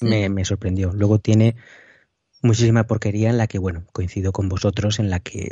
me, 0.00 0.28
me 0.28 0.44
sorprendió. 0.44 0.92
Luego 0.92 1.18
tiene 1.18 1.56
muchísima 2.42 2.84
porquería 2.84 3.30
en 3.30 3.38
la 3.38 3.46
que, 3.46 3.58
bueno, 3.58 3.84
coincido 3.92 4.32
con 4.32 4.48
vosotros 4.48 4.98
en 4.98 5.10
la 5.10 5.20
que 5.20 5.50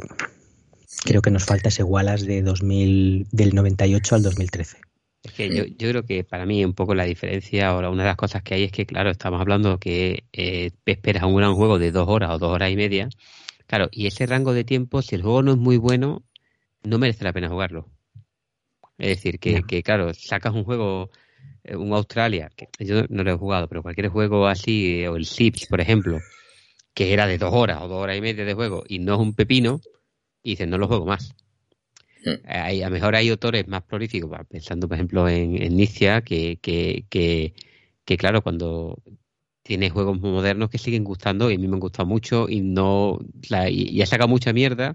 creo 1.04 1.22
que 1.22 1.30
nos 1.30 1.44
falta 1.44 1.68
ese 1.68 1.82
Wallace 1.82 2.26
de 2.26 2.42
2000, 2.42 3.28
del 3.30 3.54
98 3.54 4.14
al 4.14 4.22
2013. 4.22 4.78
Es 5.22 5.32
que 5.32 5.54
yo, 5.54 5.64
yo 5.64 5.90
creo 5.90 6.04
que 6.04 6.24
para 6.24 6.46
mí 6.46 6.64
un 6.64 6.74
poco 6.74 6.94
la 6.94 7.04
diferencia 7.04 7.74
o 7.74 7.78
una 7.78 8.02
de 8.02 8.08
las 8.08 8.16
cosas 8.16 8.42
que 8.42 8.54
hay 8.54 8.64
es 8.64 8.72
que, 8.72 8.86
claro, 8.86 9.10
estamos 9.10 9.40
hablando 9.40 9.78
que 9.78 10.24
eh, 10.32 10.70
esperas 10.86 11.24
un 11.24 11.36
gran 11.36 11.54
juego 11.54 11.78
de 11.78 11.90
dos 11.90 12.08
horas 12.08 12.30
o 12.30 12.38
dos 12.38 12.52
horas 12.52 12.70
y 12.70 12.76
media. 12.76 13.08
Claro, 13.68 13.88
y 13.92 14.06
ese 14.06 14.24
rango 14.24 14.54
de 14.54 14.64
tiempo, 14.64 15.02
si 15.02 15.14
el 15.14 15.22
juego 15.22 15.42
no 15.42 15.52
es 15.52 15.58
muy 15.58 15.76
bueno, 15.76 16.24
no 16.82 16.98
merece 16.98 17.22
la 17.22 17.34
pena 17.34 17.50
jugarlo. 17.50 17.90
Es 18.96 19.08
decir, 19.08 19.38
que, 19.38 19.62
que 19.62 19.82
claro, 19.82 20.14
sacas 20.14 20.54
un 20.54 20.64
juego, 20.64 21.10
eh, 21.64 21.76
un 21.76 21.92
Australia, 21.92 22.50
que 22.56 22.68
yo 22.80 23.04
no 23.10 23.22
lo 23.22 23.30
he 23.30 23.36
jugado, 23.36 23.68
pero 23.68 23.82
cualquier 23.82 24.08
juego 24.08 24.46
así, 24.46 25.06
o 25.06 25.16
el 25.16 25.26
Sips, 25.26 25.66
por 25.66 25.82
ejemplo, 25.82 26.18
que 26.94 27.12
era 27.12 27.26
de 27.26 27.36
dos 27.36 27.52
horas 27.52 27.82
o 27.82 27.88
dos 27.88 28.02
horas 28.02 28.16
y 28.16 28.22
media 28.22 28.46
de 28.46 28.54
juego 28.54 28.84
y 28.88 29.00
no 29.00 29.14
es 29.16 29.20
un 29.20 29.34
pepino, 29.34 29.82
y 30.42 30.52
dices, 30.52 30.66
no 30.66 30.78
lo 30.78 30.88
juego 30.88 31.04
más. 31.04 31.34
Hmm. 32.24 32.36
Hay, 32.46 32.80
a 32.80 32.86
lo 32.86 32.94
mejor 32.94 33.16
hay 33.16 33.28
autores 33.28 33.68
más 33.68 33.82
prolíficos, 33.82 34.30
pensando 34.48 34.88
por 34.88 34.96
ejemplo 34.96 35.28
en, 35.28 35.62
en 35.62 35.76
Nicia, 35.76 36.22
que, 36.22 36.56
que, 36.56 37.04
que, 37.10 37.52
que, 38.06 38.16
claro, 38.16 38.40
cuando 38.40 38.96
tiene 39.68 39.90
juegos 39.90 40.18
modernos 40.18 40.70
que 40.70 40.78
siguen 40.78 41.04
gustando 41.04 41.50
y 41.50 41.56
a 41.56 41.58
mí 41.58 41.68
me 41.68 41.74
han 41.74 41.80
gustado 41.80 42.06
mucho 42.08 42.48
y 42.48 42.62
no 42.62 43.18
la, 43.50 43.68
y, 43.68 43.82
y 43.90 44.00
ha 44.00 44.06
sacado 44.06 44.26
mucha 44.26 44.54
mierda 44.54 44.94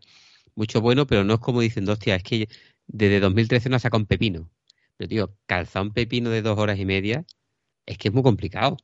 mucho 0.56 0.82
bueno, 0.82 1.06
pero 1.06 1.24
no 1.24 1.36
es 1.36 1.40
como 1.40 1.62
diciendo, 1.62 1.92
hostia, 1.92 2.16
es 2.16 2.24
que 2.24 2.48
desde 2.88 3.20
2013 3.20 3.70
no 3.70 3.76
ha 3.76 3.80
sacado 3.80 4.02
un 4.02 4.08
pepino. 4.08 4.50
Pero, 4.98 5.08
tío, 5.08 5.38
calzar 5.46 5.84
un 5.84 5.94
pepino 5.94 6.32
de 6.32 6.42
dos 6.42 6.58
horas 6.58 6.80
y 6.80 6.86
media 6.86 7.24
es 7.86 8.00
que 8.00 8.08
es 8.08 8.14
muy 8.14 8.24
complicado. 8.24 8.78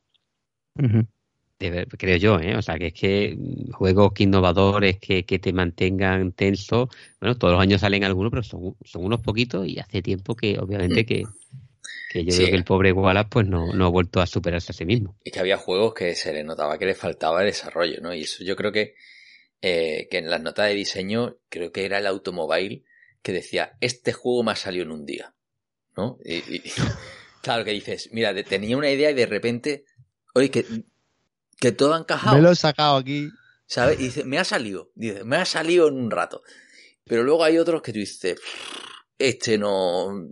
creo 1.98 2.16
yo, 2.18 2.38
¿eh? 2.38 2.56
O 2.56 2.62
sea, 2.62 2.78
que 2.78 2.86
es 2.86 2.94
que 2.94 3.36
juegos 3.72 4.12
que 4.12 4.22
innovadores, 4.22 4.98
que, 5.00 5.24
que 5.24 5.40
te 5.40 5.52
mantengan 5.52 6.32
tenso, 6.32 6.88
bueno, 7.20 7.36
todos 7.36 7.54
los 7.54 7.60
años 7.60 7.80
salen 7.80 8.04
algunos, 8.04 8.30
pero 8.30 8.44
son, 8.44 8.76
son 8.84 9.04
unos 9.04 9.20
poquitos 9.20 9.66
y 9.66 9.80
hace 9.80 10.02
tiempo 10.02 10.36
que, 10.36 10.58
obviamente, 10.58 11.04
que, 11.04 11.24
que 12.10 12.24
yo 12.24 12.32
sí. 12.32 12.38
creo 12.38 12.50
que 12.50 12.56
el 12.56 12.64
pobre 12.64 12.92
Wallace 12.92 13.28
pues 13.30 13.46
no, 13.46 13.72
no 13.72 13.86
ha 13.86 13.88
vuelto 13.88 14.20
a 14.20 14.26
superarse 14.26 14.72
a 14.72 14.74
sí 14.74 14.84
mismo. 14.84 15.16
Y 15.22 15.30
que 15.30 15.38
había 15.38 15.56
juegos 15.56 15.94
que 15.94 16.16
se 16.16 16.32
le 16.32 16.42
notaba 16.42 16.76
que 16.76 16.84
le 16.84 16.96
faltaba 16.96 17.42
desarrollo, 17.42 18.00
¿no? 18.00 18.12
Y 18.12 18.22
eso 18.22 18.42
yo 18.42 18.56
creo 18.56 18.72
que 18.72 18.96
eh, 19.62 20.08
que 20.10 20.18
en 20.18 20.28
las 20.28 20.42
notas 20.42 20.66
de 20.66 20.74
diseño 20.74 21.36
creo 21.48 21.70
que 21.70 21.84
era 21.84 21.98
el 21.98 22.08
automóvil 22.08 22.84
que 23.22 23.32
decía, 23.32 23.76
este 23.80 24.12
juego 24.12 24.42
me 24.42 24.50
ha 24.50 24.56
salido 24.56 24.86
en 24.86 24.90
un 24.90 25.06
día, 25.06 25.34
¿no? 25.96 26.18
Y, 26.24 26.38
y, 26.38 26.62
claro 27.42 27.64
que 27.64 27.70
dices, 27.70 28.08
mira, 28.10 28.34
tenía 28.42 28.76
una 28.76 28.90
idea 28.90 29.12
y 29.12 29.14
de 29.14 29.26
repente, 29.26 29.84
oye, 30.34 30.50
que, 30.50 30.66
que 31.60 31.70
todo 31.70 31.94
ha 31.94 31.98
encajado. 31.98 32.34
Me 32.34 32.42
lo 32.42 32.50
he 32.50 32.56
sacado 32.56 32.96
aquí. 32.96 33.30
¿Sabes? 33.66 34.00
Y 34.00 34.04
dice, 34.04 34.24
me 34.24 34.38
ha 34.38 34.44
salido, 34.44 34.90
dice, 34.96 35.22
me 35.22 35.36
ha 35.36 35.44
salido 35.44 35.86
en 35.86 35.94
un 35.94 36.10
rato. 36.10 36.42
Pero 37.04 37.22
luego 37.22 37.44
hay 37.44 37.58
otros 37.58 37.82
que 37.82 37.92
tú 37.92 38.00
dices, 38.00 38.40
este 39.16 39.58
no 39.58 40.26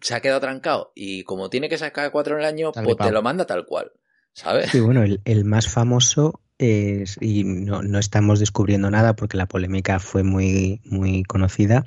se 0.00 0.14
ha 0.14 0.20
quedado 0.20 0.40
trancado 0.40 0.92
y 0.94 1.24
como 1.24 1.50
tiene 1.50 1.68
que 1.68 1.78
sacar 1.78 2.10
cuatro 2.10 2.34
en 2.34 2.40
el 2.40 2.46
año, 2.46 2.72
pues 2.72 2.96
te 2.96 3.10
lo 3.10 3.22
manda 3.22 3.46
tal 3.46 3.66
cual, 3.66 3.92
¿sabes? 4.32 4.70
Sí, 4.70 4.80
bueno, 4.80 5.02
el, 5.02 5.20
el 5.24 5.44
más 5.44 5.68
famoso 5.68 6.40
es, 6.58 7.16
y 7.20 7.44
no, 7.44 7.82
no, 7.82 7.98
estamos 7.98 8.40
descubriendo 8.40 8.90
nada 8.90 9.14
porque 9.14 9.36
la 9.36 9.46
polémica 9.46 9.98
fue 9.98 10.22
muy, 10.22 10.80
muy 10.84 11.22
conocida, 11.24 11.84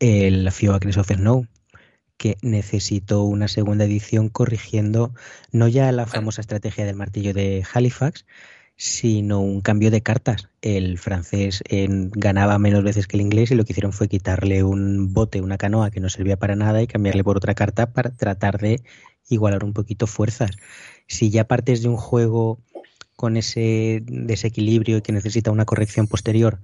el 0.00 0.50
FIO 0.50 0.74
Acres 0.74 0.96
of 0.96 1.10
Snow, 1.10 1.46
que 2.16 2.36
necesitó 2.42 3.22
una 3.22 3.48
segunda 3.48 3.84
edición 3.84 4.28
corrigiendo 4.28 5.14
no 5.52 5.68
ya 5.68 5.90
la 5.92 6.06
famosa 6.06 6.40
estrategia 6.40 6.84
del 6.84 6.96
martillo 6.96 7.32
de 7.32 7.64
Halifax, 7.72 8.26
sino 8.78 9.40
un 9.40 9.60
cambio 9.60 9.90
de 9.90 10.02
cartas. 10.02 10.48
El 10.62 10.98
francés 10.98 11.64
ganaba 11.68 12.58
menos 12.60 12.84
veces 12.84 13.08
que 13.08 13.16
el 13.16 13.22
inglés 13.22 13.50
y 13.50 13.56
lo 13.56 13.64
que 13.64 13.72
hicieron 13.72 13.92
fue 13.92 14.08
quitarle 14.08 14.62
un 14.62 15.12
bote, 15.12 15.40
una 15.40 15.58
canoa 15.58 15.90
que 15.90 15.98
no 15.98 16.08
servía 16.08 16.38
para 16.38 16.54
nada 16.54 16.80
y 16.80 16.86
cambiarle 16.86 17.24
por 17.24 17.36
otra 17.36 17.54
carta 17.54 17.92
para 17.92 18.10
tratar 18.10 18.58
de 18.58 18.80
igualar 19.28 19.64
un 19.64 19.72
poquito 19.72 20.06
fuerzas. 20.06 20.52
Si 21.08 21.28
ya 21.30 21.48
partes 21.48 21.82
de 21.82 21.88
un 21.88 21.96
juego 21.96 22.60
con 23.16 23.36
ese 23.36 24.00
desequilibrio 24.06 24.98
y 24.98 25.02
que 25.02 25.12
necesita 25.12 25.50
una 25.50 25.64
corrección 25.64 26.06
posterior, 26.06 26.60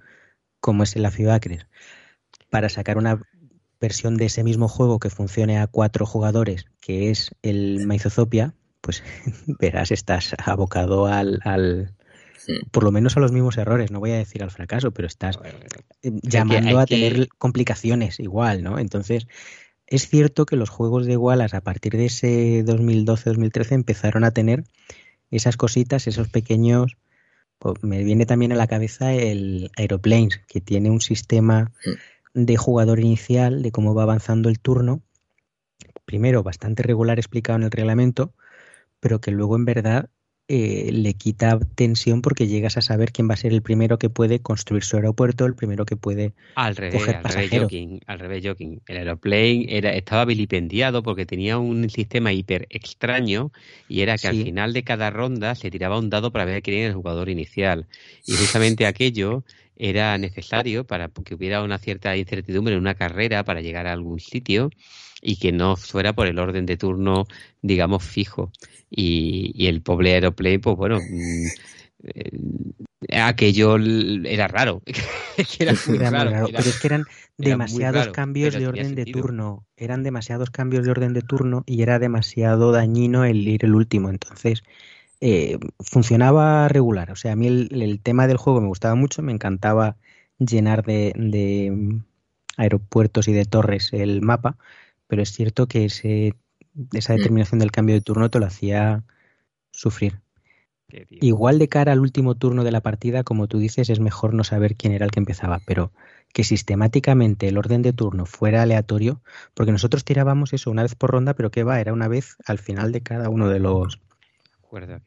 como 0.61 0.85
es 0.85 0.95
el 0.95 1.07
Acres, 1.07 1.67
para 2.49 2.69
sacar 2.69 2.97
una 2.97 3.21
versión 3.81 4.17
de 4.17 4.27
ese 4.27 4.45
mismo 4.45 4.69
juego 4.69 5.01
que 5.01 5.11
funcione 5.11 5.59
a 5.59 5.67
cuatro 5.67 6.07
jugadores, 6.07 6.67
que 6.81 7.11
es 7.11 7.33
el 7.43 7.89
Maizozopia, 7.89 8.55
pues 8.81 9.03
verás, 9.59 9.91
estás 9.91 10.37
abocado 10.39 11.07
al 11.07 11.41
por 12.71 12.85
lo 12.85 12.93
menos 12.93 13.17
a 13.17 13.21
los 13.21 13.33
mismos 13.33 13.57
errores, 13.57 13.91
no 13.91 14.01
voy 14.01 14.13
a 14.13 14.17
decir 14.17 14.43
al 14.43 14.51
fracaso, 14.51 14.91
pero 14.93 15.07
estás 15.07 15.39
llamando 16.03 16.79
a 16.79 16.87
tener 16.87 17.15
que... 17.15 17.29
complicaciones 17.39 18.21
igual, 18.21 18.63
¿no? 18.63 18.79
Entonces, 18.79 19.27
es 19.87 20.09
cierto 20.09 20.47
que 20.47 20.57
los 20.57 20.71
juegos 20.71 21.07
de 21.07 21.17
Wallace 21.17 21.57
a 21.57 21.61
partir 21.61 21.93
de 21.93 22.07
ese 22.07 22.65
2012-2013 22.65 23.73
empezaron 23.73 24.25
a 24.25 24.31
tener 24.31 24.65
esas 25.31 25.57
cositas, 25.57 26.07
esos 26.07 26.29
pequeños. 26.29 26.97
Me 27.83 28.03
viene 28.05 28.27
también 28.27 28.53
a 28.53 28.57
la 28.57 28.67
cabeza 28.67 29.13
el 29.13 29.71
Aeroplanes, 29.77 30.41
que 30.47 30.61
tiene 30.61 30.91
un 30.91 31.01
sistema 31.01 31.73
de 32.35 32.57
jugador 32.57 33.01
inicial, 33.01 33.63
de 33.63 33.73
cómo 33.73 33.95
va 33.95 34.03
avanzando 34.03 34.49
el 34.49 34.59
turno. 34.59 35.03
Primero, 36.05 36.43
bastante 36.43 36.83
regular 36.83 37.19
explicado 37.19 37.57
en 37.57 37.63
el 37.65 37.71
reglamento, 37.71 38.35
pero 39.01 39.21
que 39.21 39.31
luego 39.31 39.57
en 39.57 39.65
verdad 39.65 40.11
eh, 40.47 40.91
le 40.93 41.15
quita 41.15 41.59
tensión 41.75 42.21
porque 42.21 42.47
llegas 42.47 42.77
a 42.77 42.83
saber 42.83 43.13
quién 43.13 43.31
va 43.31 43.35
a 43.35 43.39
ser 43.39 43.55
el 43.55 43.63
primero 43.63 43.99
que 43.99 44.11
puede 44.11 44.41
construir 44.41 44.85
su 44.85 44.97
aeropuerto, 44.97 45.47
el 45.47 45.55
primero 45.55 45.87
que 45.87 45.97
puede 45.97 46.35
al 46.55 46.77
revés, 46.77 47.01
coger 47.01 47.17
al 47.17 47.25
revés, 47.25 47.63
joking, 47.63 48.01
al 48.07 48.19
revés, 48.19 48.45
joking. 48.47 48.81
El 48.87 48.99
aeroplane 48.99 49.65
era, 49.69 49.95
estaba 49.95 50.27
vilipendiado 50.27 51.03
porque 51.03 51.25
tenía 51.25 51.57
un 51.57 51.89
sistema 51.89 52.33
hiper 52.33 52.67
extraño 52.69 53.53
y 53.89 54.03
era 54.03 54.15
que 54.15 54.19
sí. 54.19 54.27
al 54.27 54.37
final 54.43 54.73
de 54.75 54.85
cada 54.85 55.11
ronda 55.11 55.55
se 55.55 55.71
tiraba 55.71 55.99
un 55.99 56.11
dado 56.11 56.31
para 56.31 56.45
ver 56.45 56.63
quién 56.63 56.77
era 56.77 56.89
el 56.89 56.95
jugador 56.95 57.31
inicial. 57.31 57.87
Y 58.27 58.33
justamente 58.33 58.85
aquello 58.85 59.45
era 59.77 60.17
necesario 60.19 60.85
para 60.85 61.09
que 61.09 61.35
hubiera 61.35 61.63
una 61.63 61.79
cierta 61.79 62.17
incertidumbre 62.17 62.75
en 62.75 62.81
una 62.81 62.95
carrera 62.95 63.45
para 63.45 63.63
llegar 63.63 63.87
a 63.87 63.93
algún 63.93 64.21
sitio 64.21 64.71
y 65.25 65.37
que 65.37 65.53
no 65.53 65.77
fuera 65.77 66.13
por 66.13 66.27
el 66.27 66.39
orden 66.39 66.67
de 66.67 66.77
turno, 66.77 67.27
digamos, 67.63 68.05
fijo. 68.05 68.53
Y, 68.91 69.53
y 69.55 69.67
el 69.69 69.81
pobre 69.83 70.13
Aeroplane, 70.13 70.59
pues 70.59 70.77
bueno, 70.77 70.99
mmm, 71.01 71.47
eh, 72.05 73.21
aquello 73.21 73.77
era 73.77 74.47
raro. 74.49 74.83
era 75.59 75.73
muy 75.87 75.97
era 75.97 76.11
raro, 76.11 76.31
raro. 76.31 76.49
Era, 76.49 76.59
pero 76.59 76.71
es 76.71 76.79
que 76.79 76.87
eran 76.87 77.05
demasiados 77.39 78.01
raro, 78.03 78.13
cambios 78.13 78.55
de 78.55 78.69
orden 78.69 78.95
de 78.95 79.07
turno. 79.07 79.67
Eran 79.77 80.03
demasiados 80.03 80.51
cambios 80.51 80.85
de 80.85 80.91
orden 80.91 81.15
de 81.15 81.23
turno 81.23 81.65
y 81.67 81.83
era 81.83 81.99
demasiado 81.99 82.71
dañino 82.71 83.25
el 83.25 83.49
ir 83.49 83.65
el 83.65 83.75
último. 83.75 84.11
Entonces, 84.11 84.63
eh, 85.23 85.59
funcionaba 85.81 86.69
regular. 86.69 87.11
O 87.11 87.17
sea, 87.17 87.33
a 87.33 87.37
mí 87.37 87.47
el, 87.47 87.69
el, 87.73 88.01
tema 88.01 88.27
del 88.27 88.37
juego 88.37 88.61
me 88.61 88.69
gustaba 88.69 88.95
mucho, 88.95 89.23
me 89.23 89.33
encantaba 89.33 89.97
llenar 90.39 90.85
de, 90.85 91.13
de 91.17 92.03
aeropuertos 92.59 93.29
y 93.29 93.33
de 93.33 93.47
torres 93.47 93.91
el 93.93 94.21
mapa, 94.21 94.59
pero 95.15 95.23
es 95.23 95.31
cierto 95.31 95.69
que 95.69 95.85
ese, 95.85 96.35
esa 96.93 97.13
determinación 97.13 97.61
del 97.61 97.71
cambio 97.71 97.95
de 97.95 98.01
turno 98.01 98.31
te 98.31 98.41
lo 98.41 98.47
hacía 98.47 99.05
sufrir. 99.71 100.23
Igual 101.09 101.61
de 101.61 101.69
cara 101.69 101.93
al 101.93 102.01
último 102.01 102.35
turno 102.35 102.65
de 102.65 102.73
la 102.73 102.81
partida, 102.81 103.23
como 103.23 103.47
tú 103.47 103.61
dices, 103.61 103.91
es 103.91 104.01
mejor 104.01 104.35
no 104.35 104.43
saber 104.43 104.75
quién 104.75 104.93
era 104.93 105.05
el 105.05 105.13
que 105.13 105.21
empezaba, 105.21 105.61
pero 105.67 105.93
que 106.33 106.43
sistemáticamente 106.43 107.47
el 107.47 107.59
orden 107.59 107.83
de 107.83 107.93
turno 107.93 108.27
fuera 108.27 108.63
aleatorio, 108.63 109.23
porque 109.55 109.71
nosotros 109.71 110.05
tirábamos 110.05 110.53
eso 110.53 110.69
una 110.69 110.83
vez 110.83 110.97
por 110.97 111.13
ronda, 111.13 111.35
pero 111.35 111.53
que 111.53 111.63
va, 111.63 111.81
era 111.81 111.93
una 111.93 112.09
vez 112.09 112.37
al 112.45 112.59
final 112.59 112.91
de 112.91 113.03
cada 113.03 113.29
uno 113.29 113.49
de 113.49 113.61
los 113.61 114.01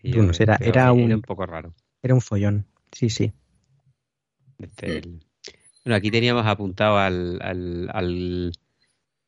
turnos. 0.02 0.40
Era, 0.40 0.56
era, 0.62 0.94
un, 0.94 1.02
era 1.02 1.16
un 1.18 1.22
poco 1.22 1.46
raro. 1.46 1.74
Era 2.02 2.14
un 2.14 2.22
follón, 2.22 2.66
sí, 2.94 3.10
sí. 3.10 3.34
Este, 4.58 5.00
el... 5.00 5.20
Bueno, 5.84 5.98
aquí 5.98 6.12
teníamos 6.12 6.46
apuntado 6.46 6.98
al, 6.98 7.42
al, 7.42 7.90
al 7.92 8.54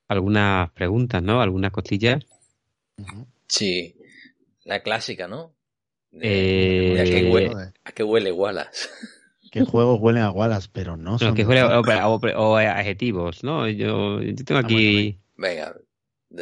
algunas 0.10 0.72
preguntas, 0.72 1.24
¿no? 1.24 1.42
Algunas 1.42 1.72
costillas. 1.72 2.26
Sí, 3.48 3.96
la 4.66 4.82
clásica, 4.82 5.28
¿no? 5.28 5.54
Eh... 6.12 6.98
¿A, 7.00 7.04
qué 7.04 7.32
huele, 7.32 7.56
¿A 7.86 7.92
qué 7.92 8.04
huele 8.04 8.32
Wallace? 8.32 8.90
¿Qué 9.52 9.64
juegos 9.64 10.00
huelen 10.02 10.24
a 10.24 10.32
Wallace? 10.32 10.68
Pero 10.74 10.98
no, 10.98 11.12
no 11.12 11.20
son. 11.20 11.36
que 11.36 11.46
huele 11.46 11.64
o, 11.64 11.82
o, 11.82 12.20
o, 12.36 12.58
adjetivos, 12.58 13.44
¿no? 13.44 13.68
Yo, 13.70 14.22
yo 14.22 14.36
tengo 14.44 14.60
aquí. 14.60 15.18
Venga, 15.38 15.76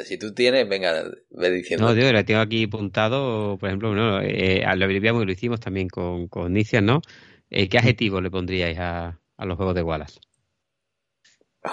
si 0.04 0.18
tú 0.18 0.34
tienes, 0.34 0.68
venga, 0.68 1.04
ve 1.30 1.52
diciendo. 1.52 1.88
No, 1.88 1.94
yo 1.94 2.12
le 2.12 2.24
tengo 2.24 2.42
aquí 2.42 2.66
apuntado, 2.66 3.58
por 3.58 3.70
ejemplo, 3.70 3.94
¿no? 3.94 4.20
eh, 4.22 4.66
lo 4.76 4.86
abreviamos 4.86 5.24
y 5.24 5.26
lo 5.26 5.32
hicimos 5.32 5.60
también 5.60 5.88
con, 5.88 6.28
con 6.28 6.52
Nicias, 6.52 6.84
¿no? 6.84 7.02
Eh, 7.50 7.70
¿Qué 7.70 7.78
adjetivo 7.78 8.20
le 8.20 8.30
pondríais 8.30 8.78
a, 8.80 9.20
a 9.38 9.46
los 9.46 9.56
juegos 9.56 9.76
de 9.76 9.84
Wallace? 9.84 10.20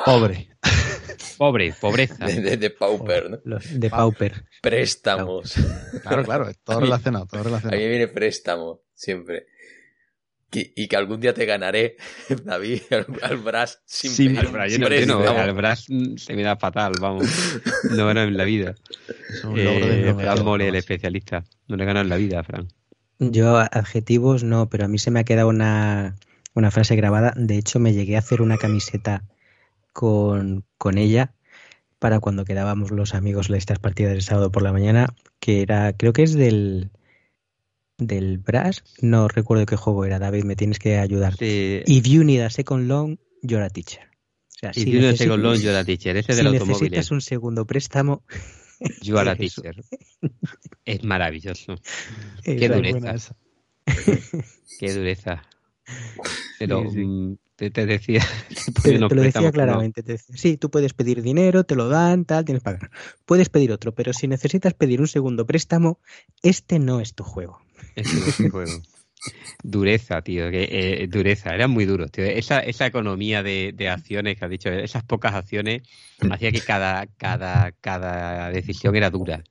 Pobre. 0.04 0.50
Pobre, 1.38 1.72
pobreza. 1.80 2.26
De, 2.26 2.56
de, 2.56 2.70
Pauper, 2.70 3.30
¿no? 3.30 3.38
Los 3.44 3.78
de 3.80 3.90
Pauper. 3.90 4.44
Préstamos. 4.62 5.54
Claro, 6.02 6.24
claro, 6.24 6.50
todo 6.64 6.80
relacionado, 6.80 7.26
todo 7.26 7.40
A 7.40 7.44
relacionado. 7.44 7.76
mí 7.78 7.84
me 7.84 7.90
viene 7.90 8.08
préstamo, 8.08 8.82
siempre. 8.94 9.46
Y, 10.52 10.84
y 10.84 10.86
que 10.86 10.96
algún 10.96 11.18
día 11.20 11.34
te 11.34 11.46
ganaré, 11.46 11.96
David, 12.44 12.82
al, 12.92 13.06
al 13.22 13.36
Brass 13.38 13.82
sin, 13.86 14.12
Sin- 14.12 14.38
Al 14.38 14.46
Bras, 14.48 14.70
yo 14.70 14.78
no, 14.78 14.88
yo 14.88 15.06
no, 15.06 15.18
préstamo. 15.18 15.38
al 15.40 15.52
Bras 15.52 15.86
se 16.16 16.34
me 16.36 16.42
da 16.44 16.56
fatal, 16.56 16.92
vamos. 17.00 17.26
No 17.90 18.06
gano 18.06 18.22
en 18.22 18.36
la 18.36 18.44
vida. 18.44 18.74
Eh, 19.56 20.14
Mole, 20.44 20.68
el 20.68 20.76
especialista. 20.76 21.44
No 21.66 21.76
le 21.76 21.84
gano 21.84 22.00
en 22.00 22.08
la 22.08 22.16
vida, 22.16 22.42
Fran. 22.44 22.68
Yo 23.18 23.56
adjetivos 23.58 24.44
no, 24.44 24.68
pero 24.68 24.84
a 24.84 24.88
mí 24.88 24.98
se 24.98 25.10
me 25.10 25.20
ha 25.20 25.24
quedado 25.24 25.48
una, 25.48 26.16
una 26.54 26.70
frase 26.70 26.94
grabada. 26.96 27.32
De 27.36 27.56
hecho, 27.58 27.80
me 27.80 27.92
llegué 27.92 28.16
a 28.16 28.20
hacer 28.20 28.40
una 28.42 28.56
camiseta 28.56 29.24
con, 29.94 30.66
con 30.76 30.98
ella 30.98 31.32
para 31.98 32.20
cuando 32.20 32.44
quedábamos 32.44 32.90
los 32.90 33.14
amigos 33.14 33.48
estas 33.48 33.78
partidas 33.78 34.12
del 34.12 34.20
sábado 34.20 34.52
por 34.52 34.62
la 34.62 34.72
mañana, 34.72 35.14
que 35.40 35.62
era, 35.62 35.94
creo 35.96 36.12
que 36.12 36.24
es 36.24 36.34
del 36.34 36.90
del 37.96 38.38
Brass, 38.38 38.82
no 39.00 39.28
recuerdo 39.28 39.64
qué 39.66 39.76
juego 39.76 40.04
era, 40.04 40.18
David, 40.18 40.44
me 40.44 40.56
tienes 40.56 40.78
que 40.80 40.98
ayudar. 40.98 41.36
Sí. 41.36 41.80
If 41.86 42.04
you 42.06 42.24
need 42.24 42.40
a 42.42 42.50
second 42.50 42.88
loan, 42.88 43.18
you're 43.40 43.64
a 43.64 43.70
teacher. 43.70 44.02
O 44.48 44.58
sea, 44.58 44.70
Y 44.74 44.80
si 44.80 44.82
si 44.90 44.96
uno 44.96 45.06
necesi- 45.10 45.16
second 45.16 45.42
loan, 45.42 45.60
yo 45.60 45.72
la 45.72 45.84
teacher. 45.84 46.16
Ese 46.16 46.32
si 46.32 46.36
del 46.38 46.46
automóvil. 46.48 46.72
necesitas 46.72 47.10
un 47.12 47.20
segundo 47.20 47.64
préstamo, 47.66 48.24
Yo 49.00 49.18
a 49.18 49.24
la 49.24 49.32
Eso. 49.38 49.62
teacher. 49.62 49.84
Es 50.84 51.04
maravilloso. 51.04 51.74
eh, 52.44 52.56
Qué 52.56 52.68
dureza. 52.68 53.36
Qué 54.80 54.92
dureza. 54.92 55.42
Pero 56.58 56.82
Sí, 56.90 56.96
sí. 56.96 57.38
Mm, 57.54 57.56
te, 57.56 57.70
te 57.70 57.86
decía. 57.86 58.24
te 58.82 58.98
lo 58.98 59.08
decía 59.08 59.52
claramente. 59.52 60.02
Te 60.02 60.12
decía, 60.12 60.36
sí, 60.36 60.56
tú 60.56 60.70
puedes 60.70 60.94
pedir 60.94 61.22
dinero, 61.22 61.64
te 61.64 61.76
lo 61.76 61.88
dan, 61.88 62.24
tal, 62.24 62.44
tienes 62.44 62.62
que 62.62 62.64
pagar. 62.64 62.90
Puedes 63.24 63.48
pedir 63.48 63.72
otro, 63.72 63.94
pero 63.94 64.12
si 64.12 64.28
necesitas 64.28 64.74
pedir 64.74 65.00
un 65.00 65.08
segundo 65.08 65.46
préstamo, 65.46 66.00
este 66.42 66.78
no 66.78 67.00
es 67.00 67.14
tu 67.14 67.24
juego. 67.24 67.60
ese 67.94 68.16
no 68.16 68.26
es 68.26 68.40
el 68.40 68.50
juego. 68.50 68.72
Dureza, 69.62 70.20
tío, 70.20 70.50
que, 70.50 70.68
eh, 70.70 71.06
dureza, 71.08 71.54
eran 71.54 71.70
muy 71.70 71.86
duros, 71.86 72.10
tío. 72.10 72.24
Esa, 72.24 72.60
esa 72.60 72.84
economía 72.84 73.42
de, 73.42 73.72
de 73.74 73.88
acciones 73.88 74.38
que 74.38 74.44
has 74.44 74.50
dicho, 74.50 74.68
esas 74.68 75.02
pocas 75.02 75.32
acciones, 75.34 75.82
hacía 76.30 76.52
que 76.52 76.60
cada, 76.60 77.06
cada, 77.16 77.72
cada 77.80 78.50
decisión 78.50 78.94
era 78.96 79.08
dura. 79.08 79.42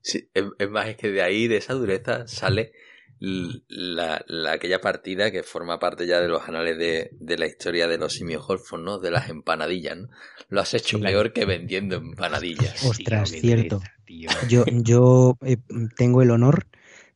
Sí, 0.00 0.28
es, 0.32 0.44
es 0.58 0.70
más, 0.70 0.88
es 0.88 0.96
que 0.96 1.10
de 1.10 1.22
ahí, 1.22 1.48
de 1.48 1.56
esa 1.56 1.74
dureza, 1.74 2.28
sale 2.28 2.72
la, 3.20 4.24
la- 4.26 4.52
aquella 4.52 4.80
partida 4.80 5.30
que 5.30 5.42
forma 5.42 5.78
parte 5.78 6.06
ya 6.06 6.20
de 6.20 6.28
los 6.28 6.48
anales 6.48 6.78
de, 6.78 7.10
de 7.18 7.38
la 7.38 7.46
historia 7.46 7.88
de 7.88 7.98
los 7.98 8.14
simiojolfos, 8.14 8.80
¿no? 8.80 8.98
De 8.98 9.10
las 9.10 9.28
empanadillas, 9.28 9.96
¿no? 9.96 10.08
Lo 10.48 10.60
has 10.60 10.74
hecho 10.74 11.00
peor 11.00 11.32
que 11.32 11.44
vendiendo 11.44 11.96
empanadillas. 11.96 12.82
Ostras, 12.84 13.30
Tío, 13.30 13.40
cierto. 13.40 13.82
Yo, 14.48 14.64
yo 14.66 15.36
eh, 15.42 15.58
tengo 15.96 16.22
el 16.22 16.30
honor 16.30 16.66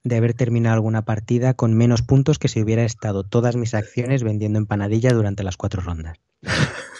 de 0.04 0.16
haber 0.16 0.34
terminado 0.34 0.74
alguna 0.74 1.04
partida 1.04 1.54
con 1.54 1.74
menos 1.74 2.02
puntos 2.02 2.38
que 2.38 2.48
si 2.48 2.60
hubiera 2.60 2.84
estado 2.84 3.22
todas 3.24 3.56
mis 3.56 3.74
acciones 3.74 4.24
vendiendo 4.24 4.58
empanadilla 4.58 5.12
durante 5.12 5.44
las 5.44 5.56
cuatro 5.56 5.80
rondas. 5.82 6.18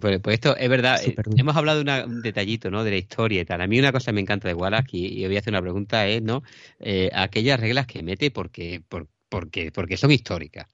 Pues, 0.00 0.20
pues 0.20 0.34
esto 0.34 0.56
es 0.56 0.68
verdad. 0.68 0.98
eh, 1.04 1.14
hemos 1.36 1.56
hablado 1.56 1.78
de 1.78 1.82
una- 1.82 2.04
un 2.04 2.20
detallito, 2.20 2.70
¿no? 2.70 2.84
De 2.84 2.90
la 2.90 2.96
historia 2.96 3.40
y 3.40 3.44
tal. 3.44 3.60
A 3.60 3.66
mí 3.66 3.78
una 3.78 3.92
cosa 3.92 4.06
que 4.06 4.14
me 4.14 4.20
encanta 4.20 4.48
de 4.48 4.54
Wallace 4.54 4.88
y, 4.92 5.22
y 5.22 5.26
voy 5.26 5.36
a 5.36 5.38
hacer 5.38 5.52
una 5.52 5.62
pregunta 5.62 6.06
es, 6.08 6.22
¿no? 6.22 6.42
Eh, 6.80 7.10
aquellas 7.12 7.60
reglas 7.60 7.86
que 7.86 8.02
mete 8.02 8.30
porque, 8.30 8.82
por- 8.88 9.08
porque, 9.28 9.70
porque 9.72 9.96
son 9.96 10.10
históricas. 10.10 10.66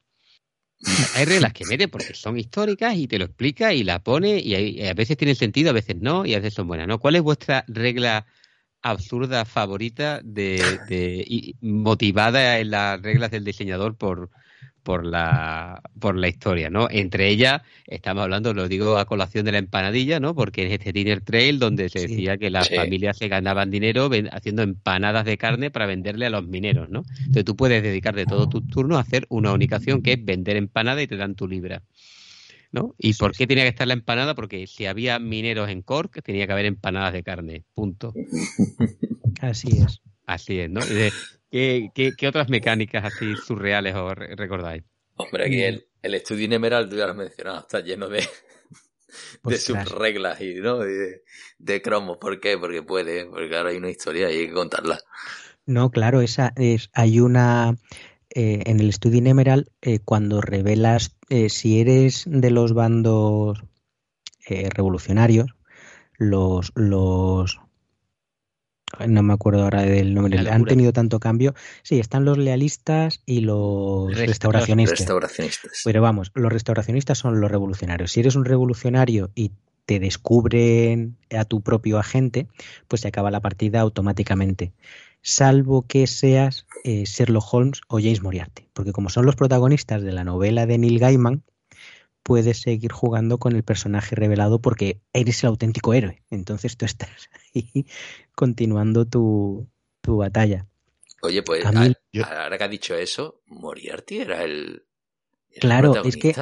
Hay 1.14 1.24
reglas 1.26 1.52
que 1.52 1.66
mete 1.66 1.88
porque 1.88 2.14
son 2.14 2.38
históricas 2.38 2.96
y 2.96 3.06
te 3.06 3.18
lo 3.18 3.26
explica 3.26 3.72
y 3.74 3.84
la 3.84 4.02
pone 4.02 4.38
y, 4.38 4.54
hay- 4.54 4.78
y 4.80 4.86
a 4.86 4.94
veces 4.94 5.16
tienen 5.16 5.36
sentido, 5.36 5.70
a 5.70 5.74
veces 5.74 5.96
no 6.00 6.24
y 6.24 6.34
a 6.34 6.38
veces 6.38 6.54
son 6.54 6.66
buenas, 6.66 6.88
¿no? 6.88 6.98
¿Cuál 6.98 7.16
es 7.16 7.22
vuestra 7.22 7.64
regla 7.68 8.26
absurda 8.82 9.44
favorita 9.44 10.20
de, 10.24 10.78
de- 10.82 11.22
y 11.26 11.54
motivada 11.60 12.58
en 12.58 12.70
las 12.70 13.00
reglas 13.02 13.30
del 13.30 13.44
diseñador 13.44 13.96
por 13.96 14.30
por 14.82 15.06
la 15.06 15.80
por 15.98 16.16
la 16.16 16.28
historia, 16.28 16.70
¿no? 16.70 16.88
Entre 16.90 17.28
ellas 17.28 17.62
estamos 17.86 18.22
hablando, 18.24 18.54
lo 18.54 18.68
digo 18.68 18.98
a 18.98 19.04
colación 19.04 19.44
de 19.44 19.52
la 19.52 19.58
empanadilla, 19.58 20.20
¿no? 20.20 20.34
Porque 20.34 20.66
es 20.66 20.72
este 20.72 20.92
dinner 20.92 21.20
trail 21.20 21.58
donde 21.58 21.88
se 21.88 22.00
Sí. 22.00 22.08
decía 22.08 22.38
que 22.38 22.50
las 22.50 22.68
Sí. 22.68 22.74
familias 22.74 23.18
se 23.18 23.28
ganaban 23.28 23.70
dinero 23.70 24.10
haciendo 24.32 24.62
empanadas 24.62 25.24
de 25.24 25.38
carne 25.38 25.70
para 25.70 25.86
venderle 25.86 26.26
a 26.26 26.30
los 26.30 26.46
mineros, 26.46 26.88
¿no? 26.90 27.02
Entonces 27.18 27.44
tú 27.44 27.56
puedes 27.56 27.82
dedicarte 27.82 28.26
todo 28.26 28.48
tu 28.48 28.62
turno 28.62 28.96
a 28.96 29.00
hacer 29.00 29.26
una 29.28 29.52
única 29.52 29.76
acción 29.76 30.02
que 30.02 30.12
es 30.14 30.24
vender 30.24 30.56
empanada 30.56 31.02
y 31.02 31.06
te 31.06 31.16
dan 31.16 31.34
tu 31.34 31.46
libra. 31.48 31.82
¿No? 32.72 32.94
¿Y 32.98 33.10
Eso 33.10 33.24
por 33.24 33.32
qué 33.32 33.48
tenía 33.48 33.64
que 33.64 33.70
estar 33.70 33.88
la 33.88 33.94
empanada? 33.94 34.36
Porque 34.36 34.68
si 34.68 34.86
había 34.86 35.18
mineros 35.18 35.68
en 35.70 35.82
Cork, 35.82 36.22
tenía 36.22 36.46
que 36.46 36.52
haber 36.52 36.66
empanadas 36.66 37.12
de 37.12 37.24
carne. 37.24 37.64
Punto. 37.74 38.14
Así 39.40 39.70
es. 39.70 40.00
Así 40.26 40.60
es, 40.60 40.70
¿no? 40.70 40.80
De- 41.58 41.74
¿Qué, 41.74 41.90
qué, 41.94 42.14
qué 42.16 42.28
otras 42.28 42.48
mecánicas 42.48 43.04
así 43.04 43.36
surreales 43.36 43.94
os 43.96 44.14
re- 44.14 44.34
recordáis? 44.36 44.84
Hombre, 45.14 45.44
aquí 45.46 45.62
el, 45.62 45.86
el 46.02 46.14
estudio 46.14 46.46
Inemeral, 46.46 46.88
tú 46.88 46.96
ya 46.96 47.04
lo 47.04 47.12
has 47.12 47.16
mencionado, 47.16 47.60
está 47.60 47.78
lleno 47.80 48.08
de, 48.08 48.26
de 49.44 49.58
sus 49.60 49.90
reglas 49.90 50.40
y, 50.40 50.54
¿no? 50.56 50.84
Y 50.86 50.92
de, 50.92 51.22
de 51.58 51.82
cromos. 51.82 52.18
¿Por 52.18 52.40
qué? 52.40 52.58
Porque 52.58 52.82
puede, 52.82 53.26
porque 53.26 53.56
ahora 53.56 53.70
hay 53.70 53.76
una 53.76 53.90
historia 53.90 54.30
y 54.30 54.38
hay 54.38 54.46
que 54.48 54.54
contarla. 54.54 55.00
No, 55.66 55.90
claro, 55.90 56.20
esa 56.20 56.52
es, 56.56 56.90
hay 56.94 57.20
una 57.20 57.76
eh, 58.34 58.62
en 58.66 58.80
el 58.80 58.88
estudio 58.88 59.18
in 59.18 59.26
Emerald 59.28 59.68
eh, 59.82 60.00
cuando 60.00 60.40
revelas 60.40 61.16
eh, 61.30 61.48
si 61.50 61.80
eres 61.80 62.24
de 62.26 62.50
los 62.50 62.74
bandos 62.74 63.62
eh, 64.48 64.68
revolucionarios, 64.70 65.48
los 66.18 66.72
los 66.76 67.60
no 69.08 69.22
me 69.22 69.32
acuerdo 69.32 69.62
ahora 69.64 69.82
del 69.82 70.14
nombre, 70.14 70.38
han 70.38 70.64
tenido 70.64 70.92
tanto 70.92 71.20
cambio. 71.20 71.54
Sí, 71.82 71.98
están 72.00 72.24
los 72.24 72.38
lealistas 72.38 73.22
y 73.26 73.40
los 73.40 74.10
Rest- 74.12 74.26
restauracionistas. 74.28 74.98
Restauracionistas. 75.00 75.82
Pero 75.84 76.02
vamos, 76.02 76.32
los 76.34 76.52
restauracionistas 76.52 77.18
son 77.18 77.40
los 77.40 77.50
revolucionarios. 77.50 78.12
Si 78.12 78.20
eres 78.20 78.36
un 78.36 78.44
revolucionario 78.44 79.30
y 79.34 79.52
te 79.86 79.98
descubren 79.98 81.16
a 81.36 81.44
tu 81.44 81.62
propio 81.62 81.98
agente, 81.98 82.46
pues 82.88 83.02
se 83.02 83.08
acaba 83.08 83.30
la 83.30 83.40
partida 83.40 83.80
automáticamente. 83.80 84.72
Salvo 85.22 85.82
que 85.86 86.06
seas 86.06 86.66
eh, 86.84 87.04
Sherlock 87.04 87.52
Holmes 87.52 87.80
o 87.88 87.98
James 87.98 88.22
Moriarty. 88.22 88.68
Porque 88.72 88.92
como 88.92 89.10
son 89.10 89.26
los 89.26 89.36
protagonistas 89.36 90.02
de 90.02 90.12
la 90.12 90.24
novela 90.24 90.66
de 90.66 90.78
Neil 90.78 90.98
Gaiman, 90.98 91.42
puedes 92.22 92.60
seguir 92.60 92.92
jugando 92.92 93.38
con 93.38 93.54
el 93.56 93.62
personaje 93.64 94.14
revelado 94.14 94.60
porque 94.60 95.00
eres 95.12 95.42
el 95.42 95.48
auténtico 95.48 95.94
héroe. 95.94 96.22
Entonces 96.30 96.76
tú 96.76 96.84
estás 96.84 97.10
ahí 97.54 97.86
continuando 98.34 99.06
tu, 99.06 99.68
tu 100.00 100.16
batalla. 100.18 100.66
Oye, 101.22 101.42
pues 101.42 101.64
A 101.66 101.72
mí- 101.72 101.86
a- 101.86 101.92
yo- 102.12 102.24
ahora 102.24 102.56
que 102.58 102.64
has 102.64 102.70
dicho 102.70 102.94
eso, 102.94 103.42
Moriarty 103.46 104.18
era 104.20 104.42
el. 104.44 104.84
era 105.50 105.54
el 105.54 105.60
Claro, 105.60 106.02
es 106.04 106.16
que-. 106.16 106.34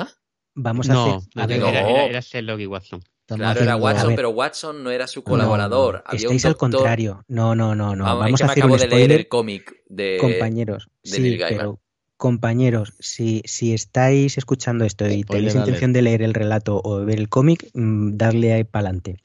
Vamos 0.55 0.91
a 0.91 0.93
No, 0.93 1.17
hacer... 1.17 1.29
no, 1.35 1.43
a 1.43 1.47
ver, 1.47 1.59
no. 1.61 1.69
era, 1.69 1.89
era, 1.89 2.05
era 2.07 2.21
Sherlock 2.21 2.61
y 2.61 2.67
Watson. 2.67 3.01
Claro, 3.27 3.61
era 3.61 3.77
Watson, 3.77 4.15
pero 4.17 4.31
Watson 4.31 4.83
no 4.83 4.91
era 4.91 5.07
su 5.07 5.23
colaborador. 5.23 5.97
No, 5.97 6.03
Había 6.07 6.21
estáis 6.23 6.45
un 6.45 6.49
al 6.49 6.57
contrario. 6.57 7.25
No, 7.29 7.55
no, 7.55 7.75
no, 7.75 7.95
no. 7.95 8.05
Vamos, 8.05 8.21
Vamos 8.25 8.33
es 8.33 8.39
que 8.41 8.45
a 8.45 8.47
me 8.47 8.53
hacer 8.53 8.63
acabo 8.65 8.75
un 8.75 8.81
de 8.81 8.89
leer 8.89 9.13
el 9.13 9.29
cómic 9.29 9.83
de. 9.87 10.17
compañeros, 10.19 10.89
de 11.05 11.11
sí, 11.11 11.21
Neil 11.23 11.39
Gaiman. 11.39 11.59
pero 11.59 11.81
compañeros, 12.19 12.93
si, 12.99 13.43
si 13.47 13.73
estáis 13.73 14.37
escuchando 14.37 14.85
esto 14.85 15.09
y 15.09 15.23
Spoiler 15.23 15.53
tenéis 15.53 15.55
intención 15.55 15.93
de 15.95 16.03
leer 16.03 16.21
el 16.21 16.35
relato 16.35 16.83
o 16.85 17.05
ver 17.05 17.19
el 17.19 17.31
cómic, 17.31 17.71
mm, 17.73 18.17
darle 18.17 18.53
ahí 18.53 18.65
para 18.65 18.89
adelante. 18.89 19.17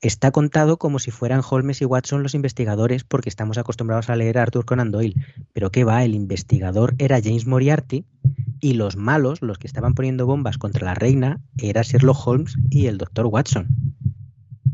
Está 0.00 0.30
contado 0.30 0.76
como 0.76 0.98
si 0.98 1.10
fueran 1.10 1.42
Holmes 1.48 1.80
y 1.80 1.84
Watson 1.84 2.22
los 2.22 2.34
investigadores, 2.34 3.02
porque 3.02 3.28
estamos 3.28 3.58
acostumbrados 3.58 4.10
a 4.10 4.16
leer 4.16 4.38
a 4.38 4.42
Arthur 4.42 4.64
Conan 4.64 4.92
Doyle. 4.92 5.16
Pero 5.52 5.70
qué 5.70 5.82
va, 5.82 6.04
el 6.04 6.14
investigador 6.14 6.94
era 6.98 7.20
James 7.22 7.46
Moriarty 7.46 8.04
y 8.60 8.74
los 8.74 8.96
malos, 8.96 9.42
los 9.42 9.58
que 9.58 9.66
estaban 9.66 9.94
poniendo 9.94 10.26
bombas 10.26 10.58
contra 10.58 10.84
la 10.84 10.94
reina, 10.94 11.40
era 11.56 11.82
Sherlock 11.82 12.26
Holmes 12.26 12.54
y 12.70 12.86
el 12.86 12.98
doctor 12.98 13.26
Watson. 13.26 13.66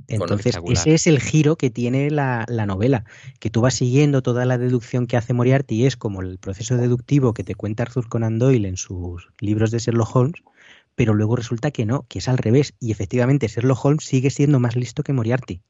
Entonces, 0.09 0.57
ese 0.75 0.95
es 0.95 1.07
el 1.07 1.21
giro 1.21 1.57
que 1.57 1.71
tiene 1.71 2.11
la, 2.11 2.45
la 2.49 2.67
novela, 2.67 3.05
que 3.41 3.51
tú 3.51 3.61
vas 3.61 3.75
siguiendo 3.75 4.23
toda 4.23 4.45
la 4.45 4.59
deducción 4.59 5.07
que 5.07 5.17
hace 5.17 5.33
Moriarty 5.33 5.77
y 5.77 5.87
es 5.87 5.97
como 5.97 6.21
el 6.21 6.39
proceso 6.39 6.77
deductivo 6.77 7.35
que 7.35 7.45
te 7.45 7.55
cuenta 7.55 7.85
Arthur 7.85 8.09
Conan 8.09 8.39
Doyle 8.39 8.69
en 8.69 8.77
sus 8.77 9.29
libros 9.41 9.71
de 9.71 9.79
Sherlock 9.79 10.15
Holmes, 10.15 10.43
pero 10.95 11.15
luego 11.15 11.37
resulta 11.37 11.71
que 11.71 11.87
no, 11.87 12.07
que 12.09 12.19
es 12.19 12.29
al 12.29 12.39
revés, 12.39 12.75
y 12.81 12.93
efectivamente 12.93 13.49
Sherlock 13.49 13.85
Holmes 13.85 14.05
sigue 14.05 14.31
siendo 14.31 14.61
más 14.61 14.77
listo 14.77 15.03
que 15.03 15.13
Moriarty. 15.13 15.63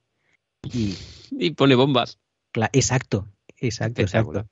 Y, 0.62 0.94
Y 1.30 1.50
pone 1.52 1.74
bombas. 1.74 2.18
cla- 2.52 2.70
exacto, 2.72 3.28
exacto, 3.58 4.02
exacto. 4.02 4.46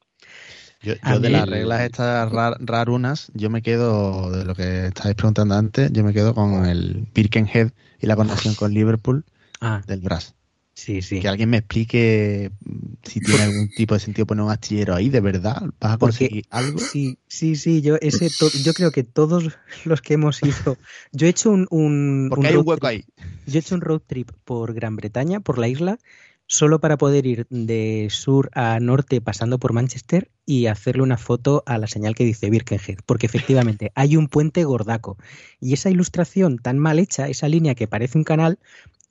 Yo, 0.82 0.94
de 1.20 1.30
las 1.30 1.48
reglas 1.48 1.82
estas 1.82 2.30
rar- 2.32 2.56
rarunas, 2.60 3.30
yo 3.34 3.50
me 3.50 3.62
quedo, 3.62 4.30
de 4.32 4.44
lo 4.44 4.54
que 4.54 4.86
estáis 4.86 5.14
preguntando 5.14 5.54
antes, 5.54 5.92
yo 5.92 6.02
me 6.02 6.12
quedo 6.12 6.34
con 6.34 6.64
el 6.66 7.06
Birkenhead 7.14 7.70
y 8.00 8.06
la 8.06 8.16
conexión 8.16 8.54
con 8.54 8.74
Liverpool 8.74 9.24
Ah, 9.62 9.80
del 9.86 10.00
Brass. 10.00 10.34
Sí, 10.74 11.02
sí. 11.02 11.20
Que 11.20 11.28
alguien 11.28 11.50
me 11.50 11.58
explique 11.58 12.50
mm, 12.64 12.94
si 13.04 13.20
tiene 13.20 13.42
algún 13.42 13.68
tipo 13.68 13.94
de 13.94 14.00
sentido 14.00 14.26
poner 14.26 14.44
un 14.44 14.50
astillero 14.50 14.94
ahí, 14.94 15.08
de 15.08 15.20
verdad. 15.20 15.62
¿Vas 15.80 15.92
a 15.92 15.98
conseguir 15.98 16.46
algo? 16.50 16.78
Sí, 16.78 17.18
sí, 17.28 17.54
sí. 17.54 17.80
Yo, 17.80 17.96
ese 18.00 18.28
yo 18.64 18.74
creo 18.74 18.90
que 18.90 19.04
todos 19.04 19.56
los 19.84 20.02
que 20.02 20.14
hemos 20.14 20.42
ido. 20.42 20.76
Yo 21.12 21.26
he 21.26 21.30
hecho 21.30 21.50
un. 21.50 21.68
un 21.70 22.26
Porque 22.28 22.48
hay 22.48 22.56
un 22.56 22.66
hueco 22.66 22.86
ahí. 22.86 23.04
Yo 23.46 23.58
he 23.58 23.60
hecho 23.60 23.74
un 23.76 23.82
road 23.82 24.00
trip 24.06 24.32
por 24.44 24.74
Gran 24.74 24.96
Bretaña, 24.96 25.40
por 25.40 25.58
la 25.58 25.68
isla, 25.68 25.98
solo 26.52 26.80
para 26.80 26.98
poder 26.98 27.26
ir 27.26 27.46
de 27.48 28.08
sur 28.10 28.50
a 28.54 28.78
norte 28.78 29.20
pasando 29.20 29.58
por 29.58 29.72
Manchester 29.72 30.30
y 30.44 30.66
hacerle 30.66 31.02
una 31.02 31.16
foto 31.16 31.62
a 31.66 31.78
la 31.78 31.86
señal 31.86 32.14
que 32.14 32.24
dice 32.24 32.50
Birkenhead, 32.50 32.98
porque 33.06 33.24
efectivamente 33.24 33.90
hay 33.94 34.16
un 34.16 34.28
puente 34.28 34.64
gordaco 34.64 35.16
y 35.60 35.72
esa 35.72 35.88
ilustración 35.88 36.58
tan 36.58 36.78
mal 36.78 36.98
hecha, 36.98 37.28
esa 37.28 37.48
línea 37.48 37.74
que 37.74 37.88
parece 37.88 38.18
un 38.18 38.24
canal, 38.24 38.58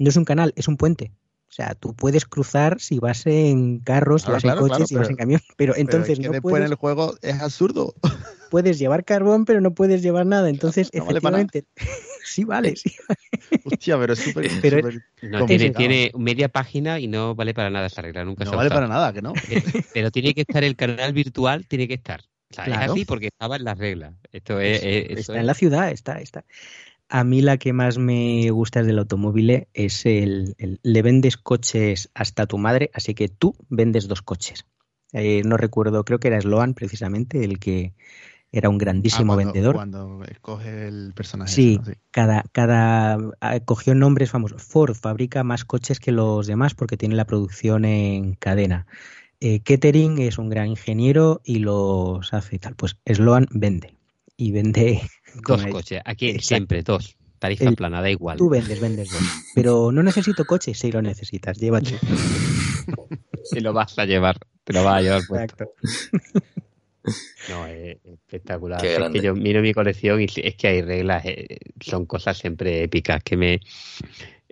no 0.02 0.10
es 0.10 0.18
un 0.18 0.26
canal, 0.26 0.54
es 0.56 0.68
un 0.68 0.78
puente. 0.78 1.12
O 1.52 1.54
sea, 1.54 1.76
tú 1.76 1.93
puedes 1.93 2.26
cruzar 2.26 2.80
si 2.80 2.99
vas 2.99 3.26
en 3.26 3.80
carros, 3.80 4.22
si 4.22 4.32
vas 4.32 4.43
en 4.45 4.56
coches, 4.56 4.88
si 4.88 4.95
vas 4.95 5.10
en 5.10 5.18
camión, 5.18 5.41
pero 5.58 5.76
entonces 5.76 6.18
pero 6.18 6.30
no 6.30 6.34
después 6.34 6.52
puedes, 6.54 6.66
en 6.66 6.72
el 6.72 6.78
juego 6.78 7.16
es 7.22 7.41
absurdo. 7.41 7.93
puedes 8.49 8.80
llevar 8.80 9.04
carbón, 9.04 9.43
pero 9.43 9.60
no 9.60 9.74
puedes 9.74 10.02
llevar 10.02 10.26
nada. 10.26 10.49
Entonces, 10.49 10.89
no 10.93 11.04
efectivamente, 11.04 11.66
vale 11.76 11.91
sí 12.26 12.45
vale, 12.45 12.76
sí 12.78 12.95
vale. 13.08 13.64
Hostia, 13.66 13.99
pero 13.99 14.14
es 14.14 14.20
súper. 14.20 15.04
No, 15.24 15.45
tiene, 15.45 15.72
tiene, 15.72 16.12
media 16.18 16.47
página 16.47 16.99
y 16.99 17.08
no 17.08 17.36
vale 17.36 17.54
para 17.54 17.70
nada 17.70 17.88
esa 17.88 18.02
regla, 18.02 18.24
nunca 18.24 18.45
no 18.45 18.52
se 18.52 18.56
vale 18.56 18.70
para 18.70 18.88
nada, 18.88 19.12
que 19.12 19.22
no. 19.22 19.34
Pero, 19.49 19.62
pero, 19.93 20.12
tiene 20.12 20.34
que 20.34 20.41
estar 20.41 20.64
el 20.64 20.78
canal 20.78 21.12
virtual, 21.12 21.68
tiene 21.68 21.86
que 21.88 21.95
estar. 21.95 22.22
O 22.49 22.54
sea, 22.54 22.64
claro. 22.66 22.86
es 22.86 22.91
así 22.91 23.06
porque 23.06 23.28
estaba 23.28 23.58
en 23.58 23.66
las 23.66 23.78
reglas. 23.78 24.14
Esto 24.32 24.60
es, 24.62 24.82
es 24.84 25.20
está 25.20 25.39
en 25.39 25.47
la 25.47 25.54
ciudad, 25.54 25.91
está, 25.91 26.20
está. 26.20 26.45
A 27.14 27.26
mí 27.26 27.41
la 27.41 27.57
que 27.57 27.74
más 27.74 27.97
me 27.97 28.49
gusta 28.51 28.84
del 28.84 28.97
automóvil 28.97 29.68
es 29.74 30.05
el, 30.05 30.55
el, 30.57 30.80
le 30.82 31.01
vendes 31.01 31.36
coches 31.36 32.09
hasta 32.14 32.47
tu 32.47 32.57
madre, 32.57 32.89
así 32.93 33.14
que 33.14 33.28
tú 33.28 33.53
vendes 33.68 34.07
dos 34.07 34.22
coches. 34.22 34.66
Eh, 35.12 35.41
no 35.43 35.57
recuerdo, 35.57 36.05
creo 36.05 36.22
que 36.22 36.30
era 36.30 36.39
Sloan 36.39 36.74
precisamente 36.74 37.43
el 37.43 37.59
que 37.59 37.93
era 38.49 38.70
un 38.70 38.78
grandísimo 38.78 39.34
ah, 39.34 39.36
cuando, 39.36 39.53
vendedor. 39.53 39.76
Cuando 39.76 40.24
escoge 40.24 40.88
el 40.88 41.12
personaje. 41.14 41.51
Sí, 41.51 41.78
¿no? 41.80 41.86
sí, 41.86 41.91
cada, 42.12 42.45
cada 42.53 43.18
cogió 43.66 43.93
nombres 43.93 44.32
famosos. 44.32 44.64
Ford 44.64 44.95
fabrica 44.95 45.43
más 45.43 45.66
coches 45.66 45.99
que 45.99 46.14
los 46.14 46.47
demás 46.47 46.76
porque 46.76 46.95
tiene 46.95 47.16
la 47.16 47.26
producción 47.26 47.84
en 47.84 48.36
cadena. 48.36 48.88
Eh, 49.41 49.59
Kettering 49.59 50.20
es 50.20 50.38
un 50.38 50.49
gran 50.49 50.68
ingeniero 50.68 51.41
y 51.43 51.59
los 51.59 52.34
hace 52.34 52.57
tal. 52.57 52.76
Pues 52.76 52.97
Sloan 53.05 53.47
vende. 53.51 53.97
Y 54.42 54.52
vende 54.52 55.00
Dos 55.46 55.68
coches, 55.68 56.02
aquí 56.04 56.30
Exacto. 56.30 56.48
siempre 56.48 56.82
dos. 56.82 57.16
Tarifa 57.38 57.66
el, 57.66 57.76
plana, 57.76 58.02
da 58.02 58.10
igual. 58.10 58.39
Tú 58.39 58.50
vendes, 58.50 58.80
vendes 58.80 59.12
dos. 59.12 59.22
Pero 59.54 59.92
no 59.92 60.02
necesito 60.02 60.46
coche, 60.46 60.74
sí 60.74 60.92
lo 60.92 61.00
necesitas, 61.00 61.60
llévate. 61.60 62.00
si 63.44 63.60
lo 63.60 63.72
vas 63.72 64.00
a 64.00 64.06
llevar, 64.06 64.39
te 64.64 64.74
lo 64.74 64.84
vas 64.84 64.96
a 64.96 65.02
llevar 65.02 65.22
puesto. 65.28 65.64
Exacto. 65.64 66.42
No, 67.50 67.68
es 67.68 67.98
espectacular. 68.04 68.84
Es 68.84 69.10
que 69.12 69.22
yo 69.22 69.36
miro 69.36 69.62
mi 69.62 69.74
colección 69.74 70.22
y 70.22 70.26
es 70.26 70.56
que 70.56 70.68
hay 70.68 70.82
reglas, 70.82 71.24
eh, 71.26 71.60
son 71.80 72.08
cosas 72.08 72.36
siempre 72.36 72.82
épicas 72.84 73.24
que 73.24 73.38
me. 73.38 73.60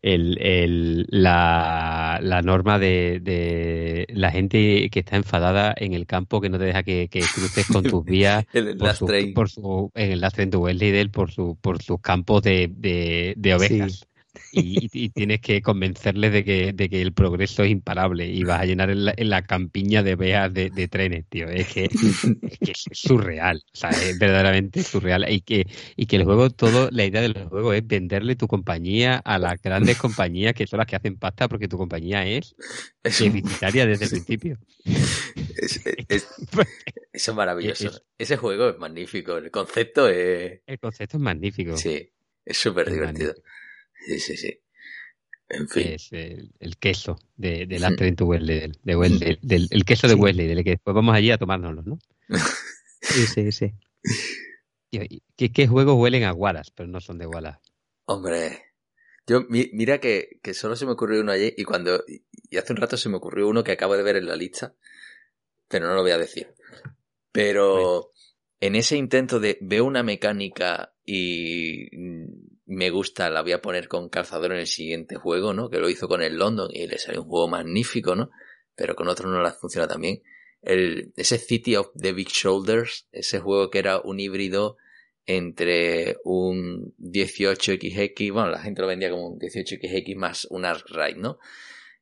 El, 0.01 0.37
el, 0.41 1.07
la, 1.09 2.19
la, 2.21 2.41
norma 2.41 2.79
de, 2.79 3.19
de, 3.21 4.07
la 4.09 4.31
gente 4.31 4.89
que 4.89 4.99
está 4.99 5.17
enfadada 5.17 5.73
en 5.75 5.93
el 5.93 6.05
campo 6.05 6.39
que 6.39 6.49
no 6.49 6.57
te 6.57 6.65
deja 6.65 6.83
que, 6.83 7.09
que 7.09 7.19
cruces 7.19 7.67
con 7.67 7.83
tus 7.83 8.05
vías 8.05 8.45
por 8.77 8.95
su, 8.95 9.33
por 9.33 9.49
su, 9.49 9.91
en 9.95 10.11
el 10.11 10.21
last 10.21 10.35
train 10.35 10.49
to 10.49 10.59
Wesley 10.59 11.07
por, 11.09 11.31
su, 11.31 11.57
por 11.61 11.81
sus 11.81 11.99
campos 12.01 12.43
de, 12.43 12.71
de, 12.73 13.33
de 13.37 13.55
ovejas. 13.55 13.93
Sí. 13.93 14.08
Y, 14.51 14.89
y, 14.93 15.09
tienes 15.09 15.41
que 15.41 15.61
convencerles 15.61 16.31
de 16.31 16.43
que, 16.43 16.73
de 16.73 16.87
que 16.87 17.01
el 17.01 17.13
progreso 17.13 17.63
es 17.63 17.71
imparable 17.71 18.27
y 18.27 18.43
vas 18.43 18.61
a 18.61 18.65
llenar 18.65 18.91
en 18.91 19.05
la, 19.05 19.13
en 19.15 19.29
la 19.29 19.41
campiña 19.43 20.03
de 20.03 20.15
veas 20.15 20.53
de, 20.53 20.69
de, 20.69 20.87
trenes, 20.87 21.25
tío. 21.29 21.47
Es 21.47 21.67
que, 21.67 21.85
es 21.85 22.59
que 22.59 22.71
es 22.71 22.85
surreal, 22.91 23.63
o 23.73 23.77
sea, 23.77 23.89
es 23.89 24.17
verdaderamente 24.19 24.83
surreal. 24.83 25.25
Y 25.31 25.41
que, 25.41 25.65
y 25.95 26.05
que 26.05 26.15
el 26.15 26.25
juego, 26.25 26.51
todo, 26.51 26.89
la 26.91 27.05
idea 27.05 27.21
del 27.21 27.33
juego 27.47 27.73
es 27.73 27.85
venderle 27.85 28.35
tu 28.35 28.47
compañía 28.47 29.17
a 29.17 29.39
las 29.39 29.59
grandes 29.61 29.97
compañías 29.97 30.53
que 30.53 30.67
son 30.67 30.77
las 30.77 30.87
que 30.87 30.95
hacen 30.95 31.17
pasta 31.17 31.47
porque 31.47 31.67
tu 31.67 31.77
compañía 31.77 32.25
es, 32.27 32.55
es 33.03 33.19
deficitaria 33.19 33.87
desde 33.87 34.05
el 34.05 34.11
principio. 34.25 34.59
Es, 35.57 35.81
es, 36.07 36.27
eso 37.11 37.31
es 37.31 37.35
maravilloso. 37.35 37.91
Ese 38.17 38.37
juego 38.37 38.69
es 38.69 38.77
magnífico, 38.77 39.37
el 39.37 39.49
concepto 39.49 40.07
es... 40.07 40.61
El 40.67 40.79
concepto 40.79 41.17
es 41.17 41.23
magnífico. 41.23 41.77
Sí, 41.77 42.11
es 42.45 42.57
súper 42.57 42.91
divertido. 42.91 43.29
Magnífico. 43.29 43.49
Sí, 44.05 44.19
sí, 44.19 44.37
sí. 44.37 44.59
En 45.49 45.67
fin. 45.67 45.87
Es 45.87 46.11
el, 46.11 46.51
el 46.59 46.77
queso 46.77 47.19
de, 47.35 47.65
de 47.65 47.79
la 47.79 47.95
Trent 47.95 48.21
Wesley, 48.21 48.59
del, 48.59 48.77
de 48.83 48.95
Wesley, 48.95 49.39
del, 49.41 49.67
el 49.71 49.85
queso 49.85 50.07
de 50.07 50.13
sí. 50.13 50.19
Wesley, 50.19 50.47
del 50.47 50.63
que 50.63 50.71
después 50.71 50.93
vamos 50.93 51.15
allí 51.15 51.31
a 51.31 51.37
tomárnoslo, 51.37 51.81
¿no? 51.83 51.99
sí, 53.01 53.25
sí, 53.25 53.51
sí. 53.51 53.73
¿Qué, 54.91 55.51
¿Qué, 55.51 55.67
juegos 55.67 55.95
huelen 55.97 56.23
a 56.23 56.33
Wallace, 56.33 56.71
pero 56.75 56.87
no 56.87 56.99
son 56.99 57.17
de 57.17 57.27
Wallace? 57.27 57.59
Hombre, 58.05 58.63
yo 59.27 59.45
mira 59.49 59.99
que, 59.99 60.39
que, 60.41 60.53
solo 60.53 60.75
se 60.75 60.85
me 60.85 60.93
ocurrió 60.93 61.21
uno 61.21 61.31
ayer 61.31 61.53
y 61.55 61.63
cuando 61.63 62.03
y 62.07 62.57
hace 62.57 62.73
un 62.73 62.77
rato 62.77 62.97
se 62.97 63.09
me 63.09 63.17
ocurrió 63.17 63.47
uno 63.47 63.63
que 63.63 63.71
acabo 63.71 63.95
de 63.95 64.03
ver 64.03 64.15
en 64.15 64.27
la 64.27 64.35
lista, 64.35 64.73
pero 65.67 65.87
no 65.87 65.93
lo 65.93 66.01
voy 66.01 66.11
a 66.11 66.17
decir. 66.17 66.53
Pero 67.31 67.73
bueno. 67.73 68.05
en 68.59 68.75
ese 68.75 68.97
intento 68.97 69.39
de 69.39 69.57
veo 69.61 69.85
una 69.85 70.01
mecánica 70.01 70.93
y 71.05 71.87
me 72.69 72.91
gusta, 72.91 73.31
la 73.31 73.41
voy 73.41 73.53
a 73.53 73.63
poner 73.63 73.87
con 73.87 74.09
calzador 74.09 74.51
en 74.51 74.59
el 74.59 74.67
siguiente 74.67 75.15
juego, 75.15 75.53
¿no? 75.53 75.71
Que 75.71 75.79
lo 75.79 75.89
hizo 75.89 76.07
con 76.07 76.21
el 76.21 76.37
London 76.37 76.69
y 76.71 76.85
le 76.85 76.99
salió 76.99 77.23
un 77.23 77.27
juego 77.27 77.47
magnífico, 77.47 78.15
¿no? 78.15 78.29
Pero 78.75 78.95
con 78.95 79.07
otro 79.07 79.27
no 79.27 79.41
la 79.41 79.51
funciona 79.51 79.87
también. 79.87 80.21
El, 80.61 81.11
ese 81.17 81.39
City 81.39 81.75
of 81.75 81.89
the 81.99 82.13
Big 82.13 82.29
Shoulders, 82.29 83.07
ese 83.11 83.39
juego 83.39 83.71
que 83.71 83.79
era 83.79 83.99
un 83.99 84.19
híbrido 84.19 84.77
entre 85.25 86.17
un 86.23 86.93
18XX, 86.99 88.31
bueno, 88.31 88.51
la 88.51 88.61
gente 88.61 88.81
lo 88.81 88.87
vendía 88.87 89.09
como 89.09 89.29
un 89.29 89.39
18XX 89.39 90.15
más 90.15 90.45
un 90.45 90.63
Arkwright, 90.63 91.17
¿no? 91.17 91.39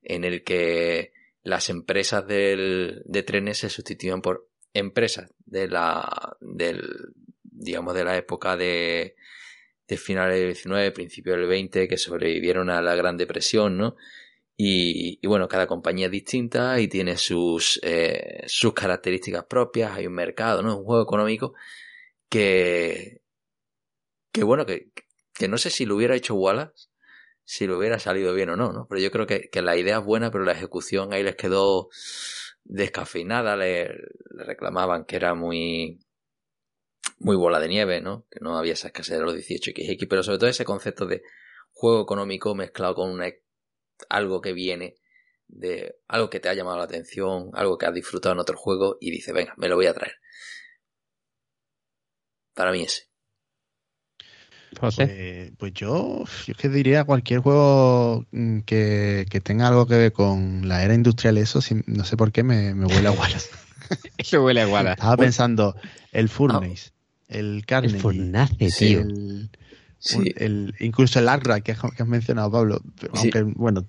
En 0.02 0.26
el 0.26 0.44
que 0.44 1.14
las 1.44 1.70
empresas 1.70 2.28
del, 2.28 3.04
de 3.06 3.24
trenes 3.24 3.60
se 3.60 3.70
sustituían 3.70 4.22
por 4.22 4.50
empresas 4.74 5.34
de 5.46 5.70
la, 5.70 6.36
del, 6.42 6.84
digamos, 7.42 7.96
de 7.96 8.04
la 8.04 8.18
época 8.18 8.58
de, 8.58 9.16
de 9.88 9.98
finales 9.98 10.38
del 10.40 10.48
19, 10.54 10.92
principio 10.92 11.34
del 11.34 11.48
20, 11.48 11.88
que 11.88 11.98
sobrevivieron 11.98 12.70
a 12.70 12.82
la 12.82 12.96
Gran 12.96 13.18
Depresión, 13.18 13.78
¿no? 13.78 13.96
Y, 14.60 15.26
bueno, 15.28 15.48
cada 15.48 15.68
compañía 15.68 16.08
es 16.08 16.12
distinta 16.12 16.80
y 16.80 16.88
tiene 16.88 17.16
sus, 17.18 17.80
eh, 17.84 18.44
sus 18.48 18.74
características 18.74 19.46
propias, 19.46 19.92
hay 19.96 20.08
un 20.08 20.14
mercado, 20.14 20.64
¿no? 20.64 20.78
Un 20.80 20.84
juego 20.86 21.04
económico 21.04 21.54
que, 22.30 23.22
que 24.32 24.44
bueno, 24.44 24.66
que, 24.66 24.92
que 25.34 25.48
no 25.48 25.58
sé 25.58 25.70
si 25.70 25.86
lo 25.86 25.96
hubiera 25.96 26.16
hecho 26.16 26.36
Wallace, 26.36 26.90
si 27.44 27.68
lo 27.68 27.78
hubiera 27.78 28.00
salido 28.00 28.34
bien 28.34 28.50
o 28.50 28.58
no, 28.58 28.74
¿no? 28.74 28.88
Pero 28.90 29.02
yo 29.02 29.12
creo 29.12 29.28
que, 29.28 29.50
que 29.50 29.62
la 29.62 29.78
idea 29.78 30.00
es 30.00 30.04
buena, 30.06 30.32
pero 30.32 30.44
la 30.44 30.54
ejecución 30.54 31.14
ahí 31.14 31.24
les 31.24 31.36
quedó 31.36 31.90
descafeinada, 32.66 33.56
le 33.56 33.90
reclamaban 34.32 35.06
que 35.06 35.16
era 35.18 35.36
muy, 35.36 36.00
muy 37.20 37.36
bola 37.36 37.60
de 37.60 37.68
nieve, 37.68 38.02
¿no? 38.02 38.26
Que 38.30 38.40
no 38.42 38.58
había 38.58 38.74
esa 38.74 38.88
escasez 38.88 39.18
de 39.18 39.24
los 39.24 39.36
18XX, 39.36 40.08
pero 40.08 40.24
sobre 40.24 40.38
todo 40.38 40.50
ese 40.50 40.66
concepto 40.66 41.06
de 41.06 41.24
juego 41.72 42.02
económico 42.02 42.56
mezclado 42.56 42.96
con 42.96 43.10
una, 43.10 43.32
algo 44.10 44.42
que 44.42 44.54
viene 44.54 44.96
de 45.48 45.96
algo 46.08 46.30
que 46.30 46.40
te 46.40 46.50
ha 46.50 46.54
llamado 46.54 46.78
la 46.78 46.84
atención, 46.84 47.52
algo 47.54 47.78
que 47.78 47.86
has 47.86 47.94
disfrutado 47.94 48.34
en 48.34 48.40
otro 48.40 48.58
juego 48.58 48.98
y 49.00 49.12
dice, 49.12 49.34
venga, 49.34 49.54
me 49.58 49.68
lo 49.68 49.76
voy 49.76 49.88
a 49.88 49.94
traer. 49.94 50.14
Para 52.54 52.72
mí 52.72 52.82
ese. 52.82 53.04
José. 54.80 55.06
Pues, 55.06 55.52
pues 55.58 55.74
yo, 55.74 56.26
yo 56.46 56.52
es 56.52 56.58
que 56.58 56.70
diría 56.70 57.06
cualquier 57.06 57.40
juego 57.40 58.26
que, 58.66 59.26
que, 59.30 59.42
tenga 59.42 59.68
algo 59.68 59.88
que 59.88 59.96
ver 59.96 60.12
con 60.12 60.68
la 60.68 60.84
era 60.84 60.94
industrial, 60.94 61.38
eso, 61.38 61.60
no 61.86 62.04
sé 62.04 62.18
por 62.18 62.32
qué 62.32 62.44
me, 62.44 62.76
me 62.76 62.86
huele 62.86 63.08
a 63.08 63.12
Wallace. 63.12 63.50
eso 64.18 64.44
huele 64.44 64.62
a 64.62 64.68
Wallace. 64.68 64.94
Estaba 64.94 65.18
pensando, 65.18 65.76
el 66.12 66.28
Furnace. 66.28 66.92
El 67.28 67.66
Carnegie. 67.66 67.98
El 67.98 68.02
Fornace, 68.02 68.56
tío. 68.78 69.02
El, 69.02 69.50
sí. 70.00 70.34
el, 70.38 70.74
incluso 70.80 71.20
el 71.20 71.30
Agra 71.30 71.62
que, 71.62 71.74
que, 71.74 72.04
has 72.04 72.08
mencionado, 72.08 72.52
Pablo. 72.52 72.82
Aunque, 73.14 73.40
sí. 73.40 73.54
bueno, 73.56 73.86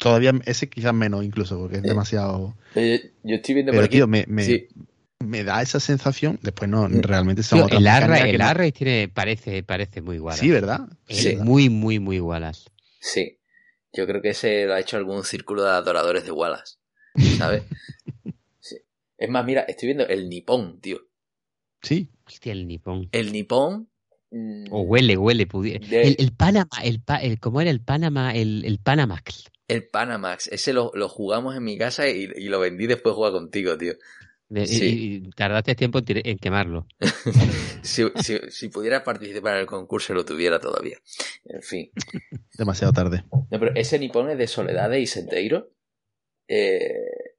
todavía 0.00 0.32
ese 0.46 0.68
quizás 0.68 0.94
menos 0.94 1.24
incluso, 1.24 1.58
porque 1.58 1.76
es 1.76 1.82
demasiado... 1.82 2.56
Eh, 2.74 3.12
yo 3.22 3.36
estoy 3.36 3.54
viendo 3.54 3.72
Pero, 3.72 3.82
por 3.82 3.84
aquí... 3.86 3.96
tío, 3.98 4.08
me, 4.08 4.24
me, 4.26 4.44
sí. 4.44 4.68
me, 5.20 5.44
da 5.44 5.62
esa 5.62 5.78
sensación, 5.78 6.40
después 6.42 6.68
no, 6.68 6.88
realmente 6.88 7.42
tío, 7.42 7.68
El 7.68 7.86
Arra, 7.86 8.20
el 8.20 8.40
Arra 8.40 8.64
no... 8.64 8.72
tiene, 8.72 9.08
parece, 9.08 9.62
parece 9.62 10.00
muy 10.02 10.16
igual. 10.16 10.36
Sí, 10.36 10.50
¿verdad? 10.50 10.88
Sí. 11.08 11.36
Muy, 11.36 11.68
muy, 11.68 12.00
muy 12.00 12.18
Wallace. 12.18 12.68
Sí. 13.00 13.36
Yo 13.92 14.06
creo 14.06 14.22
que 14.22 14.30
ese 14.30 14.66
lo 14.66 14.74
ha 14.74 14.80
hecho 14.80 14.96
algún 14.96 15.24
círculo 15.24 15.64
de 15.64 15.70
adoradores 15.70 16.24
de 16.24 16.30
Wallace. 16.30 16.76
¿Sabes? 17.36 17.64
sí. 18.60 18.76
Es 19.18 19.28
más, 19.28 19.44
mira, 19.44 19.62
estoy 19.62 19.88
viendo 19.88 20.06
el 20.06 20.28
Nippon, 20.28 20.80
tío. 20.80 21.00
Sí. 21.82 22.08
Hostia, 22.32 22.52
el 22.52 22.66
nipón. 22.68 23.08
El 23.12 23.32
nipón. 23.32 23.88
Mmm, 24.30 24.66
o 24.70 24.82
huele, 24.82 25.16
huele. 25.16 25.46
De... 25.46 26.02
El, 26.02 26.16
el, 26.18 26.32
Panamá, 26.32 26.70
el, 26.84 27.02
el, 27.22 27.40
¿cómo 27.40 27.60
era 27.60 27.70
el 27.70 27.80
Panamá? 27.80 28.34
El, 28.34 28.64
el 28.64 28.78
Panamax. 28.78 29.50
El 29.66 29.88
Panamax, 29.88 30.48
ese 30.48 30.72
lo, 30.72 30.90
jugamos 31.08 31.56
en 31.56 31.64
mi 31.64 31.78
casa 31.78 32.08
y, 32.08 32.26
lo 32.26 32.60
vendí 32.60 32.86
después 32.86 33.12
de 33.12 33.16
jugar 33.16 33.32
contigo, 33.32 33.76
tío. 33.76 33.94
Y, 34.50 35.30
tardaste 35.30 35.76
tiempo 35.76 36.00
en, 36.06 36.38
quemarlo. 36.38 36.86
si, 37.82 38.04
si, 38.50 38.68
pudiera 38.68 39.04
participar 39.04 39.54
en 39.54 39.60
el 39.60 39.66
concurso 39.66 40.12
lo 40.12 40.24
tuviera 40.24 40.58
todavía. 40.58 40.98
En 41.44 41.62
fin. 41.62 41.90
Demasiado 42.58 42.92
tarde. 42.92 43.24
No, 43.32 43.46
pero 43.60 43.72
ese 43.76 43.98
Nippon 43.98 44.30
es 44.30 44.38
de 44.38 44.48
Soledad 44.48 44.90
y 44.92 45.06
Senteiro. 45.06 45.70
Eh, 46.48 47.29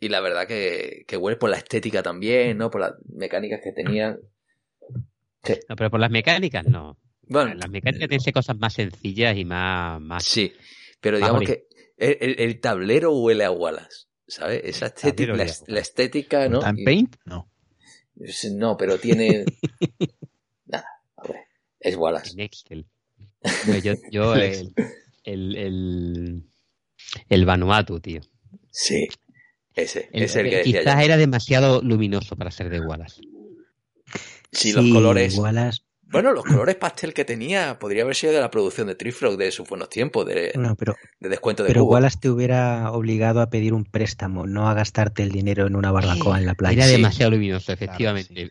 y 0.00 0.08
la 0.08 0.20
verdad 0.20 0.46
que, 0.46 1.04
que 1.06 1.16
huele 1.16 1.36
por 1.36 1.50
la 1.50 1.56
estética 1.56 2.02
también, 2.02 2.58
¿no? 2.58 2.70
Por 2.70 2.80
las 2.80 2.92
mecánicas 3.08 3.60
que 3.62 3.72
tenían. 3.72 4.20
No, 5.68 5.76
pero 5.76 5.90
por 5.90 6.00
las 6.00 6.10
mecánicas 6.10 6.66
no. 6.66 6.98
Bueno, 7.22 7.54
las 7.54 7.70
mecánicas 7.70 8.08
tienen 8.08 8.32
cosas 8.32 8.56
más 8.58 8.74
sencillas 8.74 9.36
y 9.36 9.44
más. 9.44 10.00
más 10.00 10.24
sí, 10.24 10.52
pero 11.00 11.18
digamos 11.18 11.42
que 11.42 11.66
el, 11.96 12.60
tablero 12.60 13.12
huele 13.12 13.44
a 13.44 13.50
Wallace, 13.50 14.06
¿sabes? 14.26 14.62
Esa 14.64 14.86
estética, 14.86 15.32
la, 15.34 15.80
estética, 15.80 16.48
¿no? 16.48 16.64
¿En 16.64 16.84
Paint? 16.84 17.16
No. 17.24 17.50
No, 18.54 18.76
pero 18.76 18.98
tiene. 18.98 19.44
Nada, 20.66 20.88
a 21.16 21.28
ver, 21.28 21.42
es 21.80 21.96
Wallace. 21.96 22.40
Excel. 22.42 22.86
Yo, 23.82 23.94
yo 24.10 24.34
el, 24.34 24.74
el, 25.24 25.56
el, 25.56 26.44
el 27.28 27.44
Vanuatu, 27.44 28.00
tío. 28.00 28.20
Sí, 28.70 29.08
ese, 29.82 30.08
es 30.12 30.36
el 30.36 30.50
que 30.50 30.56
decía 30.58 30.80
Quizás 30.80 31.02
era 31.02 31.16
demasiado 31.16 31.80
luminoso 31.82 32.36
para 32.36 32.50
ser 32.50 32.70
de 32.70 32.80
Wallace. 32.80 33.20
Sí, 34.52 34.72
los 34.72 34.90
colores. 34.90 35.38
Bueno, 36.10 36.32
los 36.32 36.44
colores 36.44 36.76
pastel 36.76 37.12
que 37.12 37.26
tenía 37.26 37.78
podría 37.78 38.02
haber 38.02 38.16
sido 38.16 38.32
de 38.32 38.40
la 38.40 38.50
producción 38.50 38.86
de 38.86 38.94
Trifrog 38.94 39.36
de 39.36 39.52
sus 39.52 39.68
buenos 39.68 39.90
tiempos, 39.90 40.24
de, 40.24 40.52
pero, 40.78 40.96
de 41.20 41.28
descuento 41.28 41.62
de 41.62 41.68
Pero 41.68 41.84
Wallace 41.84 42.16
te 42.18 42.30
hubiera 42.30 42.90
obligado 42.92 43.42
a 43.42 43.50
pedir 43.50 43.74
un 43.74 43.84
préstamo, 43.84 44.46
no 44.46 44.68
a 44.70 44.74
gastarte 44.74 45.22
el 45.22 45.30
dinero 45.30 45.66
en 45.66 45.76
una 45.76 45.92
barbacoa 45.92 46.38
en 46.38 46.46
la 46.46 46.54
playa. 46.54 46.84
Era 46.84 46.92
demasiado 46.92 47.32
luminoso, 47.32 47.72
efectivamente. 47.72 48.50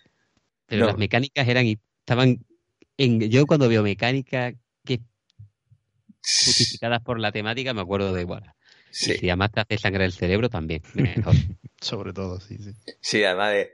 Pero 0.67 0.85
las 0.85 0.97
mecánicas 0.97 1.47
eran 1.47 1.65
estaban 1.65 2.45
en, 2.97 3.21
yo 3.21 3.47
cuando 3.47 3.67
veo 3.69 3.81
mecánica 3.81 4.53
que 4.85 5.01
justificadas 6.21 7.01
por 7.01 7.19
la 7.19 7.31
temática 7.31 7.73
me 7.73 7.81
acuerdo 7.81 8.13
de 8.13 8.23
Wallace. 8.23 8.56
Sí. 8.97 9.11
Y 9.11 9.17
si 9.19 9.29
además 9.29 9.51
te 9.51 9.59
hace 9.61 9.77
sangre 9.77 10.05
el 10.05 10.11
cerebro 10.11 10.49
también, 10.49 10.81
mejor. 10.95 11.35
Sobre 11.81 12.13
todo, 12.13 12.39
sí, 12.39 12.57
sí. 12.57 12.71
Sí, 12.99 13.23
además 13.23 13.51
de 13.53 13.71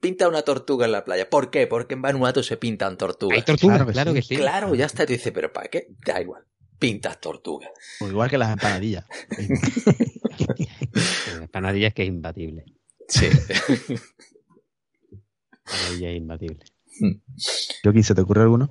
pinta 0.00 0.26
una 0.26 0.42
tortuga 0.42 0.86
en 0.86 0.92
la 0.92 1.04
playa. 1.04 1.30
¿Por 1.30 1.50
qué? 1.50 1.68
Porque 1.68 1.94
en 1.94 2.02
Vanuatu 2.02 2.42
se 2.42 2.56
pintan 2.56 2.96
tortugas. 2.96 3.38
Hay 3.38 3.44
tortugas, 3.44 3.86
claro, 3.92 4.12
que, 4.12 4.22
sí. 4.22 4.34
Claro, 4.34 4.74
ya 4.74 4.86
está. 4.86 5.06
Te 5.06 5.12
dice, 5.12 5.30
pero 5.30 5.52
¿para 5.52 5.68
qué? 5.68 5.94
Da 6.04 6.20
igual. 6.20 6.42
Pintas 6.80 7.20
tortugas. 7.20 7.70
Pues 8.00 8.10
igual 8.10 8.28
que 8.28 8.38
las 8.38 8.50
empanadillas. 8.50 9.04
las 10.96 11.42
empanadillas 11.42 11.94
que 11.94 12.02
es 12.02 12.08
imbatible. 12.08 12.64
Sí. 13.06 13.26
Empanadilla 15.66 16.10
es 16.10 16.16
imbatible. 16.16 16.64
¿Yo 17.82 18.02
se 18.02 18.14
te 18.14 18.20
ocurre 18.20 18.42
alguno? 18.42 18.68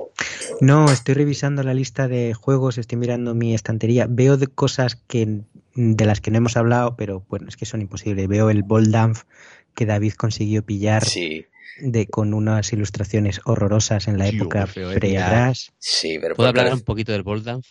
No, 0.61 0.91
estoy 0.91 1.15
revisando 1.15 1.63
la 1.63 1.73
lista 1.73 2.07
de 2.07 2.33
juegos, 2.33 2.77
estoy 2.77 2.97
mirando 2.97 3.33
mi 3.33 3.53
estantería, 3.53 4.07
veo 4.09 4.37
de 4.37 4.47
cosas 4.47 4.95
que 4.95 5.41
de 5.75 6.05
las 6.05 6.19
que 6.19 6.31
no 6.31 6.37
hemos 6.37 6.57
hablado, 6.57 6.95
pero 6.97 7.25
bueno, 7.29 7.47
es 7.47 7.55
que 7.55 7.65
son 7.65 7.81
imposibles. 7.81 8.27
Veo 8.27 8.49
el 8.49 8.63
Boldamp 8.63 9.17
que 9.75 9.85
David 9.85 10.13
consiguió 10.13 10.63
pillar 10.63 11.03
de, 11.81 12.07
con 12.07 12.33
unas 12.33 12.73
ilustraciones 12.73 13.39
horrorosas 13.45 14.07
en 14.07 14.17
la 14.17 14.27
época 14.27 14.67
pre-Crash. 14.67 15.69
Sí, 15.77 16.17
pero 16.19 16.35
¿Puedo 16.35 16.49
hablar 16.49 16.73
un 16.73 16.81
poquito 16.81 17.11
del 17.11 17.23
Boldamp? 17.23 17.63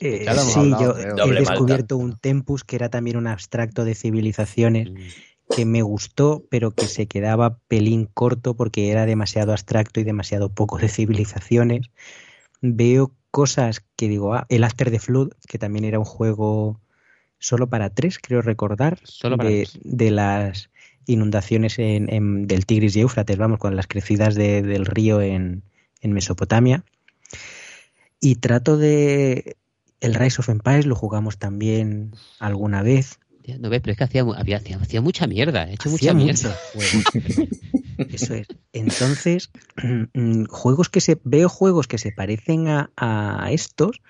Eh, 0.00 0.26
sí, 0.38 0.72
yo 0.78 0.94
he 0.96 1.34
descubierto 1.40 1.96
un 1.96 2.18
Tempus 2.18 2.64
que 2.64 2.76
era 2.76 2.90
también 2.90 3.16
un 3.16 3.26
abstracto 3.26 3.84
de 3.84 3.94
civilizaciones 3.94 4.90
mm. 4.90 4.96
Que 5.50 5.64
me 5.64 5.82
gustó, 5.82 6.44
pero 6.50 6.70
que 6.72 6.86
se 6.86 7.06
quedaba 7.06 7.58
pelín 7.68 8.08
corto 8.12 8.54
porque 8.54 8.90
era 8.90 9.06
demasiado 9.06 9.52
abstracto 9.52 10.00
y 10.00 10.04
demasiado 10.04 10.52
poco 10.52 10.78
de 10.78 10.88
civilizaciones. 10.88 11.90
Veo 12.60 13.12
cosas 13.30 13.84
que 13.96 14.08
digo, 14.08 14.34
ah, 14.34 14.46
el 14.48 14.64
After 14.64 14.90
the 14.90 14.98
Flood, 14.98 15.32
que 15.48 15.58
también 15.58 15.84
era 15.84 15.98
un 15.98 16.04
juego 16.04 16.80
solo 17.38 17.68
para 17.68 17.90
tres, 17.90 18.18
creo 18.18 18.42
recordar, 18.42 18.98
de, 19.82 20.10
las 20.10 20.70
inundaciones 21.06 21.78
en, 21.78 22.46
del 22.46 22.64
Tigris 22.64 22.96
y 22.96 23.00
Éufrates, 23.00 23.36
vamos, 23.36 23.58
con 23.58 23.76
las 23.76 23.86
crecidas 23.86 24.34
del 24.34 24.86
río 24.86 25.20
en, 25.20 25.62
Mesopotamia. 26.02 26.84
Y 28.20 28.36
trato 28.36 28.76
de... 28.76 29.56
El 30.00 30.14
Rise 30.14 30.40
of 30.40 30.50
Empires 30.50 30.84
lo 30.84 30.94
jugamos 30.94 31.38
también 31.38 32.12
alguna 32.38 32.82
vez. 32.82 33.18
No 33.58 33.68
ves, 33.68 33.80
pero 33.82 33.92
es 33.92 33.98
que 33.98 34.04
hacía, 34.04 34.24
hacía 34.80 35.00
mucha 35.00 35.26
mierda, 35.26 35.68
he 35.68 35.74
hecho 35.74 35.90
mucha 35.90 36.14
mierda. 36.14 36.56
Eso 37.98 38.34
es. 38.34 38.46
Entonces, 38.72 39.50
juegos 40.48 40.88
que 40.88 41.00
se, 41.00 41.18
veo 41.24 41.48
juegos 41.48 41.86
que 41.86 41.98
se 41.98 42.12
parecen 42.12 42.68
a, 42.68 42.90
a 42.96 43.52
estos, 43.52 44.00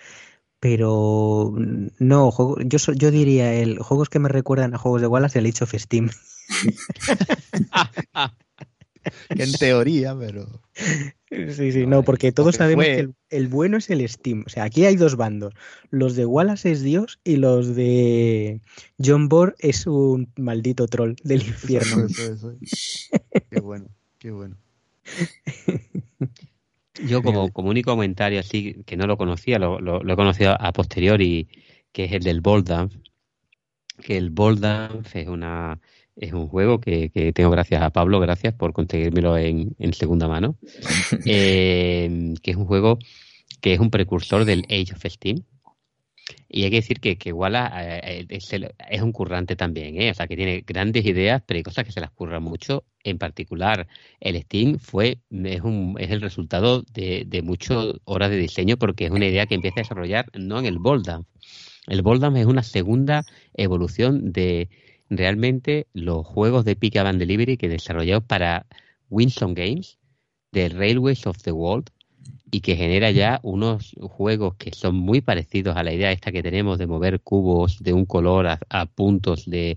pero 0.61 1.53
no, 1.99 2.33
yo, 2.65 2.79
yo 2.95 3.11
diría 3.11 3.53
el 3.53 3.81
juegos 3.81 4.09
que 4.09 4.19
me 4.19 4.31
recuerdan 4.31 4.75
a 4.75 4.79
juegos 4.79 5.03
de 5.03 5.09
Wallace 5.09 5.39
el 5.39 5.47
Age 5.47 5.65
of 5.65 5.75
Steam. 5.75 6.11
en 9.29 9.53
teoría, 9.53 10.17
pero. 10.19 10.63
Sí, 11.51 11.73
sí, 11.73 11.87
no, 11.87 12.03
porque 12.03 12.33
todos 12.33 12.57
sabemos 12.57 12.85
que 12.85 13.09
el, 13.31 13.49
bueno 13.49 13.77
es 13.77 13.91
el 13.91 14.07
Steam. 14.09 14.45
O 14.47 14.49
sea, 14.49 14.65
aquí 14.65 14.85
hay 14.85 14.97
dos 14.97 15.17
bandos. 15.17 15.55
Los 15.91 16.17
de 16.17 16.27
Wallace 16.27 16.71
es 16.71 16.83
Dios 16.83 17.19
y 17.25 17.37
los 17.37 17.75
de 17.75 18.61
John 19.03 19.29
Bohr 19.29 19.55
es 19.59 19.87
un 19.87 20.33
maldito 20.37 20.87
troll 20.87 21.15
del 21.23 21.43
infierno. 21.43 22.07
qué 23.51 23.61
bueno, 23.61 23.87
qué 24.19 24.31
bueno. 24.31 24.57
Yo 27.07 27.23
como, 27.23 27.51
como 27.53 27.71
único 27.71 27.91
comentario 27.91 28.39
así, 28.39 28.83
que 28.87 28.97
no 28.97 29.07
lo 29.07 29.17
conocía, 29.17 29.59
lo, 29.59 29.81
lo, 29.81 30.01
he 30.01 30.17
conocido 30.17 30.57
a 30.61 30.73
posteriori, 30.73 31.49
que 31.91 32.05
es 32.05 32.13
el 32.13 32.23
del 32.23 32.41
Boldamp, 32.41 32.93
que 34.01 34.17
el 34.17 34.31
Boldamp 34.31 35.07
es 35.15 35.27
una 35.27 35.81
es 36.17 36.33
un 36.33 36.49
juego 36.49 36.81
que, 36.81 37.11
que, 37.11 37.33
tengo 37.33 37.51
gracias 37.51 37.83
a 37.83 37.91
Pablo, 37.91 38.21
gracias 38.21 38.55
por 38.55 38.73
conseguírmelo 38.73 39.37
en, 39.37 39.75
en 39.79 39.93
segunda 39.93 40.29
mano, 40.29 40.57
eh, 41.27 42.35
que 42.43 42.51
es 42.51 42.57
un 42.57 42.67
juego 42.67 42.99
que 43.61 43.75
es 43.75 43.81
un 43.81 43.91
precursor 43.91 44.45
del 44.45 44.65
Age 44.71 44.93
of 44.95 45.05
Steam, 45.07 45.45
y 46.49 46.65
hay 46.65 46.71
que 46.71 46.77
decir 46.77 47.01
que, 47.01 47.19
que 47.19 47.33
Walla 47.33 47.71
eh, 47.75 48.27
es, 48.29 49.03
un 49.03 49.13
currante 49.13 49.57
también, 49.57 50.01
¿eh? 50.01 50.11
o 50.11 50.15
sea, 50.15 50.27
que 50.27 50.37
tiene 50.37 50.63
grandes 50.67 51.05
ideas, 51.05 51.43
pero 51.45 51.59
hay 51.59 51.63
cosas 51.63 51.85
que 51.85 51.93
se 51.93 52.01
las 52.01 52.13
curra 52.13 52.41
mucho. 52.41 52.85
En 53.03 53.19
particular, 53.19 53.87
el 54.21 54.41
Steam 54.43 54.79
fue 54.79 55.19
es, 55.31 55.61
un, 55.61 55.97
es 55.99 56.11
el 56.11 56.21
resultado 56.21 56.83
de, 56.93 57.25
de 57.27 57.43
muchas 57.43 57.95
horas 58.05 58.31
de 58.31 58.37
diseño 58.37 58.77
porque 58.79 59.07
es 59.07 59.11
una 59.11 59.27
idea 59.27 59.47
que 59.47 59.57
empieza 59.57 59.81
a 59.81 59.83
desarrollar 59.83 60.27
no 60.39 60.59
en 60.59 60.67
el 60.67 60.79
Boldam. 60.79 61.25
El 61.87 62.03
Boldam 62.03 62.37
es 62.37 62.47
una 62.47 62.63
segunda 62.63 63.25
evolución 63.55 64.33
de 64.33 64.71
realmente 65.17 65.87
los 65.93 66.27
juegos 66.27 66.65
de 66.65 66.77
Pick 66.77 66.97
Up 66.97 67.17
Delivery 67.17 67.57
que 67.57 67.69
desarrolló 67.69 68.21
para 68.21 68.67
Winston 69.11 69.55
Games, 69.55 69.99
de 70.53 70.69
Railways 70.69 71.27
of 71.27 71.43
the 71.43 71.53
World, 71.53 71.91
y 72.55 72.61
que 72.61 72.77
genera 72.77 73.11
ya 73.11 73.41
unos 73.43 73.97
juegos 74.01 74.55
que 74.55 74.71
son 74.73 74.95
muy 74.95 75.21
parecidos 75.21 75.77
a 75.77 75.83
la 75.83 75.93
idea 75.93 76.13
esta 76.13 76.31
que 76.31 76.41
tenemos 76.41 76.79
de 76.79 76.87
mover 76.87 77.21
cubos 77.21 77.83
de 77.83 77.93
un 77.93 78.07
color 78.07 78.47
a, 78.47 78.87
puntos 78.87 79.45
de, 79.51 79.77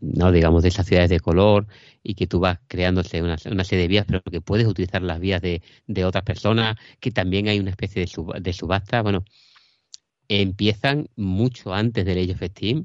no 0.00 0.32
digamos, 0.32 0.62
de 0.62 0.68
esas 0.68 0.86
ciudades 0.86 1.08
de 1.08 1.20
color 1.20 1.66
y 2.02 2.14
que 2.14 2.26
tú 2.26 2.40
vas 2.40 2.58
creándose 2.68 3.22
una, 3.22 3.38
serie 3.38 3.82
de 3.82 3.88
vías, 3.88 4.04
pero 4.06 4.20
que 4.22 4.42
puedes 4.42 4.66
utilizar 4.66 5.00
las 5.00 5.18
vías 5.18 5.40
de, 5.40 5.62
otras 6.04 6.24
personas, 6.24 6.76
que 7.00 7.10
también 7.10 7.48
hay 7.48 7.58
una 7.58 7.70
especie 7.70 8.04
de, 8.04 8.40
de 8.40 8.52
subasta. 8.52 9.00
Bueno, 9.00 9.24
empiezan 10.28 11.08
mucho 11.16 11.72
antes 11.72 12.04
del 12.04 12.18
Age 12.18 12.32
of 12.32 12.42
Steam, 12.50 12.84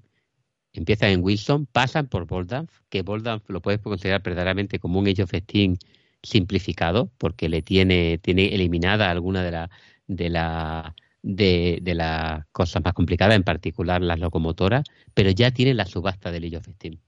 empiezan 0.79 1.09
en 1.09 1.23
Wilson, 1.23 1.65
pasan 1.65 2.07
por 2.07 2.25
Boldamp, 2.25 2.69
que 2.89 3.01
Boldamp 3.01 3.49
lo 3.49 3.61
puedes 3.61 3.81
considerar 3.81 4.21
verdaderamente 4.23 4.79
como 4.79 4.99
un 4.99 5.07
Age 5.07 5.23
of 5.23 5.33
Steam 5.33 5.77
simplificado 6.23 7.11
porque 7.17 7.49
le 7.49 7.61
tiene, 7.61 8.17
tiene 8.19 8.53
eliminada 8.55 9.11
alguna 9.11 9.43
de 9.43 9.51
la 9.51 9.69
de 10.07 10.29
la 10.29 10.95
de, 11.21 11.79
de 11.81 11.93
las 11.95 12.45
cosas 12.51 12.83
más 12.83 12.93
complicadas, 12.93 13.35
en 13.35 13.43
particular 13.43 14.01
las 14.01 14.19
locomotoras, 14.19 14.85
pero 15.13 15.31
ya 15.31 15.51
tiene 15.51 15.73
la 15.73 15.85
subasta 15.85 16.31
del 16.31 16.45
Age 16.45 16.57
of 16.57 16.67
Steam. 16.67 16.99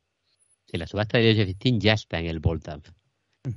la 0.74 0.88
subasta 0.88 1.18
del 1.18 1.32
Age 1.32 1.44
of 1.44 1.50
Steam 1.56 1.80
ya 1.80 1.94
está 1.94 2.20
en 2.20 2.28
el 2.28 2.40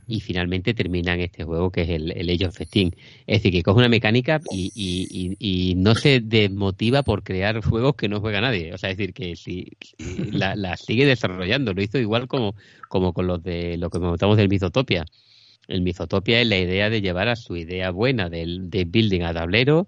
Y 0.07 0.21
finalmente 0.21 0.75
terminan 0.75 1.19
este 1.21 1.43
juego 1.45 1.71
que 1.71 1.83
es 1.83 1.89
el, 1.89 2.13
el 2.13 2.31
Age 2.31 2.47
of 2.47 2.57
Steam. 2.61 2.93
Es 3.27 3.39
decir, 3.39 3.53
que 3.53 3.63
coge 3.63 3.79
una 3.79 3.89
mecánica 3.89 4.41
y, 4.53 4.71
y, 4.75 5.37
y, 5.39 5.75
no 5.75 5.97
se 5.97 6.21
desmotiva 6.21 7.03
por 7.03 7.25
crear 7.25 7.61
juegos 7.65 7.97
que 7.97 8.09
no 8.09 8.21
juega 8.21 8.41
nadie. 8.41 8.73
O 8.73 8.79
sea, 8.79 8.91
es 8.91 8.97
decir, 8.97 9.13
que 9.13 9.35
si, 9.35 9.73
la, 10.31 10.55
la, 10.55 10.77
sigue 10.77 11.05
desarrollando. 11.05 11.75
Lo 11.75 11.83
hizo 11.83 11.99
igual 11.99 12.29
como, 12.29 12.55
como 12.89 13.13
con 13.13 13.27
los 13.27 13.43
de 13.43 13.77
lo 13.77 13.91
que 13.91 13.99
comentamos 13.99 14.37
del 14.37 14.49
Mythotopia 14.49 15.05
el 15.69 15.83
Mizotopia 15.83 16.41
es 16.41 16.47
la 16.49 16.59
idea 16.59 16.91
de 16.91 17.01
llevar 17.01 17.29
a 17.29 17.37
su 17.37 17.57
idea 17.57 17.91
buena 17.91 18.29
del 18.29 18.71
de 18.71 18.85
building 18.85 19.23
a 19.23 19.33
tablero 19.33 19.87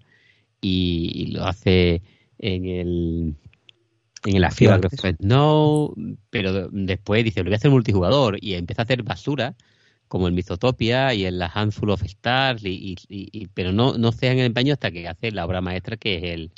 y, 0.61 1.27
lo 1.31 1.45
hace 1.45 2.01
en 2.39 2.65
el 2.65 3.35
en 4.25 4.41
la 4.41 4.49
FIBA 4.49 4.79
no, 5.19 5.93
pero 6.31 6.69
después 6.71 7.23
dice, 7.23 7.41
lo 7.41 7.45
voy 7.45 7.53
a 7.53 7.57
hacer 7.57 7.69
multijugador 7.69 8.39
y 8.41 8.55
empieza 8.55 8.81
a 8.81 8.85
hacer 8.85 9.03
basura 9.03 9.55
como 10.15 10.29
el 10.29 10.33
Mythotopia 10.33 11.13
y 11.13 11.25
en 11.25 11.39
la 11.39 11.51
Handful 11.53 11.89
of 11.89 12.01
Stars, 12.03 12.61
y, 12.63 13.49
pero 13.53 13.73
no, 13.73 13.97
no 13.97 14.13
se 14.13 14.31
en 14.31 14.39
el 14.39 14.45
empeño 14.45 14.71
hasta 14.71 14.89
que 14.89 15.09
hace 15.09 15.29
la 15.31 15.45
obra 15.45 15.59
maestra 15.59 15.97
que 15.97 16.15
es 16.15 16.23
el, 16.23 16.51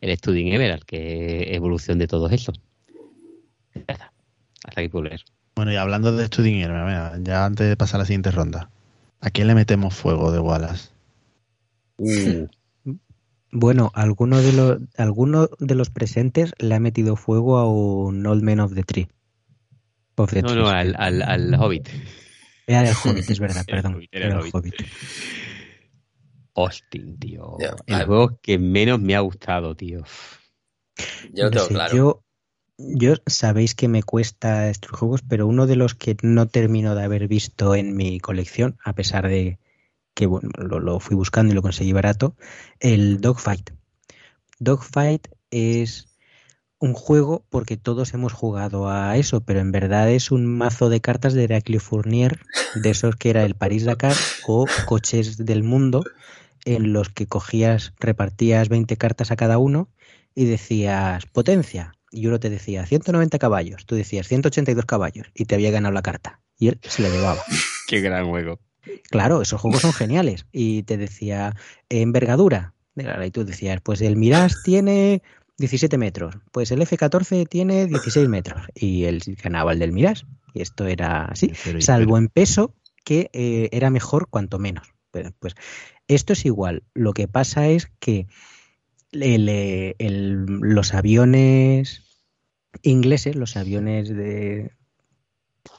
el 0.00 0.16
Studying 0.16 0.52
Emerald, 0.52 0.84
que 0.84 1.42
es 1.42 1.56
evolución 1.56 1.98
de 1.98 2.06
todo 2.06 2.30
eso. 2.30 2.52
Hasta 3.74 4.12
aquí 4.80 4.88
puedo 4.88 5.06
leer. 5.06 5.24
Bueno, 5.56 5.72
y 5.72 5.76
hablando 5.76 6.14
de 6.14 6.26
Studying 6.26 6.62
Emerald, 6.62 7.26
ya 7.26 7.44
antes 7.44 7.68
de 7.68 7.76
pasar 7.76 7.96
a 7.96 8.02
la 8.02 8.04
siguiente 8.04 8.30
ronda, 8.30 8.70
¿a 9.20 9.30
quién 9.30 9.48
le 9.48 9.56
metemos 9.56 9.94
fuego 9.94 10.30
de 10.30 10.38
Wallace? 10.38 10.90
Uh. 11.96 12.46
Bueno, 13.50 13.90
alguno 13.94 14.40
de 14.40 14.52
los 14.52 14.78
alguno 14.96 15.48
de 15.58 15.74
los 15.74 15.90
presentes 15.90 16.52
le 16.60 16.76
ha 16.76 16.78
metido 16.78 17.16
fuego 17.16 17.58
a 17.58 17.68
un 17.68 18.24
Old 18.24 18.44
Man 18.44 18.60
of 18.60 18.76
the 18.76 18.84
Tree. 18.84 19.08
no, 20.16 20.54
no, 20.54 20.68
al, 20.68 20.94
al, 20.96 21.54
Hobbit. 21.56 21.88
Era 22.66 22.88
el 22.88 22.94
Hobbit, 23.04 23.30
es 23.30 23.40
verdad, 23.40 23.64
perdón. 23.66 24.06
Era, 24.10 24.26
el 24.28 24.50
Hobbit. 24.52 24.74
Austin, 26.54 27.18
tío. 27.18 27.56
el 27.86 28.04
juego 28.04 28.38
que 28.42 28.58
menos 28.58 29.00
me 29.00 29.14
ha 29.16 29.20
gustado, 29.20 29.74
tío. 29.74 30.02
Yo 31.32 31.50
tengo 31.50 31.68
claro. 31.68 32.24
Yo, 32.78 33.14
sabéis 33.26 33.74
que 33.74 33.88
me 33.88 34.02
cuesta 34.02 34.68
estos 34.68 34.90
juegos, 34.90 35.22
pero 35.22 35.46
uno 35.46 35.66
de 35.66 35.76
los 35.76 35.94
que 35.94 36.16
no 36.22 36.48
termino 36.48 36.94
de 36.94 37.04
haber 37.04 37.28
visto 37.28 37.74
en 37.74 37.96
mi 37.96 38.18
colección, 38.18 38.78
a 38.84 38.94
pesar 38.94 39.28
de 39.28 39.58
que 40.14 40.26
bueno, 40.26 40.50
lo, 40.58 41.00
fui 41.00 41.16
buscando 41.16 41.52
y 41.52 41.54
lo 41.54 41.62
conseguí 41.62 41.92
barato, 41.92 42.36
el 42.80 43.20
Dogfight. 43.20 43.70
Dogfight 44.58 45.28
es 45.50 46.11
un 46.82 46.94
juego 46.94 47.44
porque 47.48 47.76
todos 47.76 48.12
hemos 48.12 48.32
jugado 48.32 48.90
a 48.90 49.16
eso, 49.16 49.40
pero 49.40 49.60
en 49.60 49.70
verdad 49.70 50.10
es 50.10 50.32
un 50.32 50.46
mazo 50.46 50.88
de 50.88 51.00
cartas 51.00 51.32
de 51.32 51.44
Heraclio 51.44 51.78
Fournier, 51.78 52.40
de 52.74 52.90
esos 52.90 53.14
que 53.14 53.30
era 53.30 53.44
el 53.44 53.54
París-Dakar 53.54 54.16
o 54.48 54.66
coches 54.86 55.36
del 55.36 55.62
mundo, 55.62 56.02
en 56.64 56.92
los 56.92 57.08
que 57.08 57.28
cogías, 57.28 57.94
repartías 58.00 58.68
20 58.68 58.96
cartas 58.96 59.30
a 59.30 59.36
cada 59.36 59.58
uno 59.58 59.90
y 60.34 60.44
decías 60.46 61.24
potencia. 61.26 61.94
Y 62.10 62.26
uno 62.26 62.40
te 62.40 62.50
decía 62.50 62.84
190 62.84 63.38
caballos, 63.38 63.86
tú 63.86 63.94
decías 63.94 64.26
182 64.26 64.84
caballos 64.84 65.28
y 65.34 65.44
te 65.44 65.54
había 65.54 65.70
ganado 65.70 65.94
la 65.94 66.02
carta. 66.02 66.40
Y 66.58 66.66
él 66.66 66.80
se 66.82 67.02
la 67.02 67.10
llevaba. 67.10 67.42
Qué 67.86 68.00
gran 68.00 68.28
juego. 68.28 68.58
Claro, 69.08 69.40
esos 69.40 69.60
juegos 69.60 69.82
son 69.82 69.92
geniales. 69.92 70.46
Y 70.50 70.82
te 70.82 70.96
decía, 70.96 71.54
envergadura. 71.88 72.74
Y 72.96 73.30
tú 73.30 73.44
decías, 73.44 73.80
pues 73.80 74.00
el 74.00 74.16
Mirage 74.16 74.56
tiene 74.64 75.22
17 75.58 75.98
metros, 75.98 76.34
pues 76.50 76.70
el 76.70 76.82
F-14 76.82 77.48
tiene 77.48 77.86
16 77.86 78.28
metros. 78.28 78.62
Y 78.74 79.04
él 79.04 79.22
ganaba 79.42 79.72
el 79.72 79.78
del 79.78 79.92
Mirage. 79.92 80.24
Y 80.54 80.62
esto 80.62 80.86
era 80.86 81.26
así, 81.26 81.52
salvo 81.80 82.18
en 82.18 82.28
peso, 82.28 82.74
que 83.04 83.30
eh, 83.32 83.68
era 83.72 83.90
mejor 83.90 84.28
cuanto 84.28 84.58
menos. 84.58 84.92
pues 85.10 85.54
esto 86.08 86.32
es 86.32 86.44
igual. 86.44 86.82
Lo 86.94 87.12
que 87.12 87.28
pasa 87.28 87.68
es 87.68 87.90
que 88.00 88.26
los 89.12 90.94
aviones 90.94 92.02
ingleses, 92.82 93.36
los 93.36 93.56
aviones 93.56 94.08
de, 94.08 94.72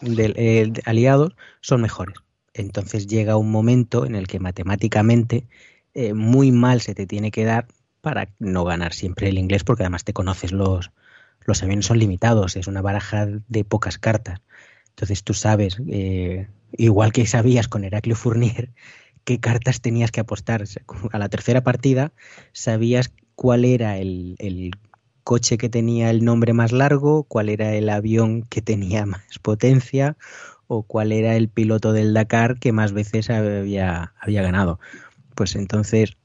eh, 0.02 0.74
aliados, 0.86 1.36
son 1.62 1.82
mejores. 1.82 2.16
Entonces 2.54 3.08
llega 3.08 3.38
un 3.38 3.52
momento 3.52 4.06
en 4.06 4.16
el 4.16 4.28
que 4.28 4.40
matemáticamente 4.40 5.48
eh, 5.94 6.14
muy 6.14 6.52
mal 6.52 6.82
se 6.82 6.94
te 6.94 7.08
tiene 7.08 7.32
que 7.32 7.45
dar 7.45 7.68
para 8.03 8.27
no 8.38 8.65
ganar 8.65 8.93
siempre 8.93 9.30
el 9.30 9.38
inglés, 9.38 9.63
porque 9.63 9.84
además 9.84 10.03
te 10.03 10.11
conoces 10.11 10.51
los, 10.51 10.91
los 11.45 11.63
aviones 11.63 11.85
son 11.85 11.99
limitados, 11.99 12.57
es 12.57 12.67
una 12.67 12.81
baraja 12.81 13.30
de 13.47 13.63
pocas 13.63 13.97
cartas. 13.97 14.41
Entonces 14.89 15.23
tú 15.23 15.34
sabes, 15.34 15.77
eh, 15.88 16.49
igual 16.73 17.13
que 17.13 17.25
sabías 17.25 17.69
con 17.69 17.85
Heraclio 17.85 18.17
Fournier, 18.17 18.71
qué 19.23 19.39
cartas 19.39 19.80
tenías 19.80 20.11
que 20.11 20.19
apostar. 20.19 20.65
A 21.13 21.17
la 21.17 21.30
tercera 21.30 21.63
partida 21.63 22.11
sabías 22.51 23.13
cuál 23.35 23.63
era 23.63 23.97
el, 23.97 24.35
el 24.39 24.71
coche 25.23 25.57
que 25.57 25.69
tenía 25.69 26.09
el 26.09 26.25
nombre 26.25 26.51
más 26.51 26.73
largo, 26.73 27.23
cuál 27.23 27.47
era 27.47 27.73
el 27.73 27.88
avión 27.88 28.43
que 28.43 28.61
tenía 28.61 29.05
más 29.05 29.39
potencia 29.41 30.17
o 30.67 30.84
cuál 30.84 31.13
era 31.13 31.38
el 31.38 31.47
piloto 31.47 31.93
del 31.93 32.13
Dakar 32.13 32.59
que 32.59 32.73
más 32.73 32.91
veces 32.91 33.30
había, 33.30 34.13
había 34.19 34.41
ganado. 34.41 34.81
Pues 35.35 35.55
entonces 35.55 36.17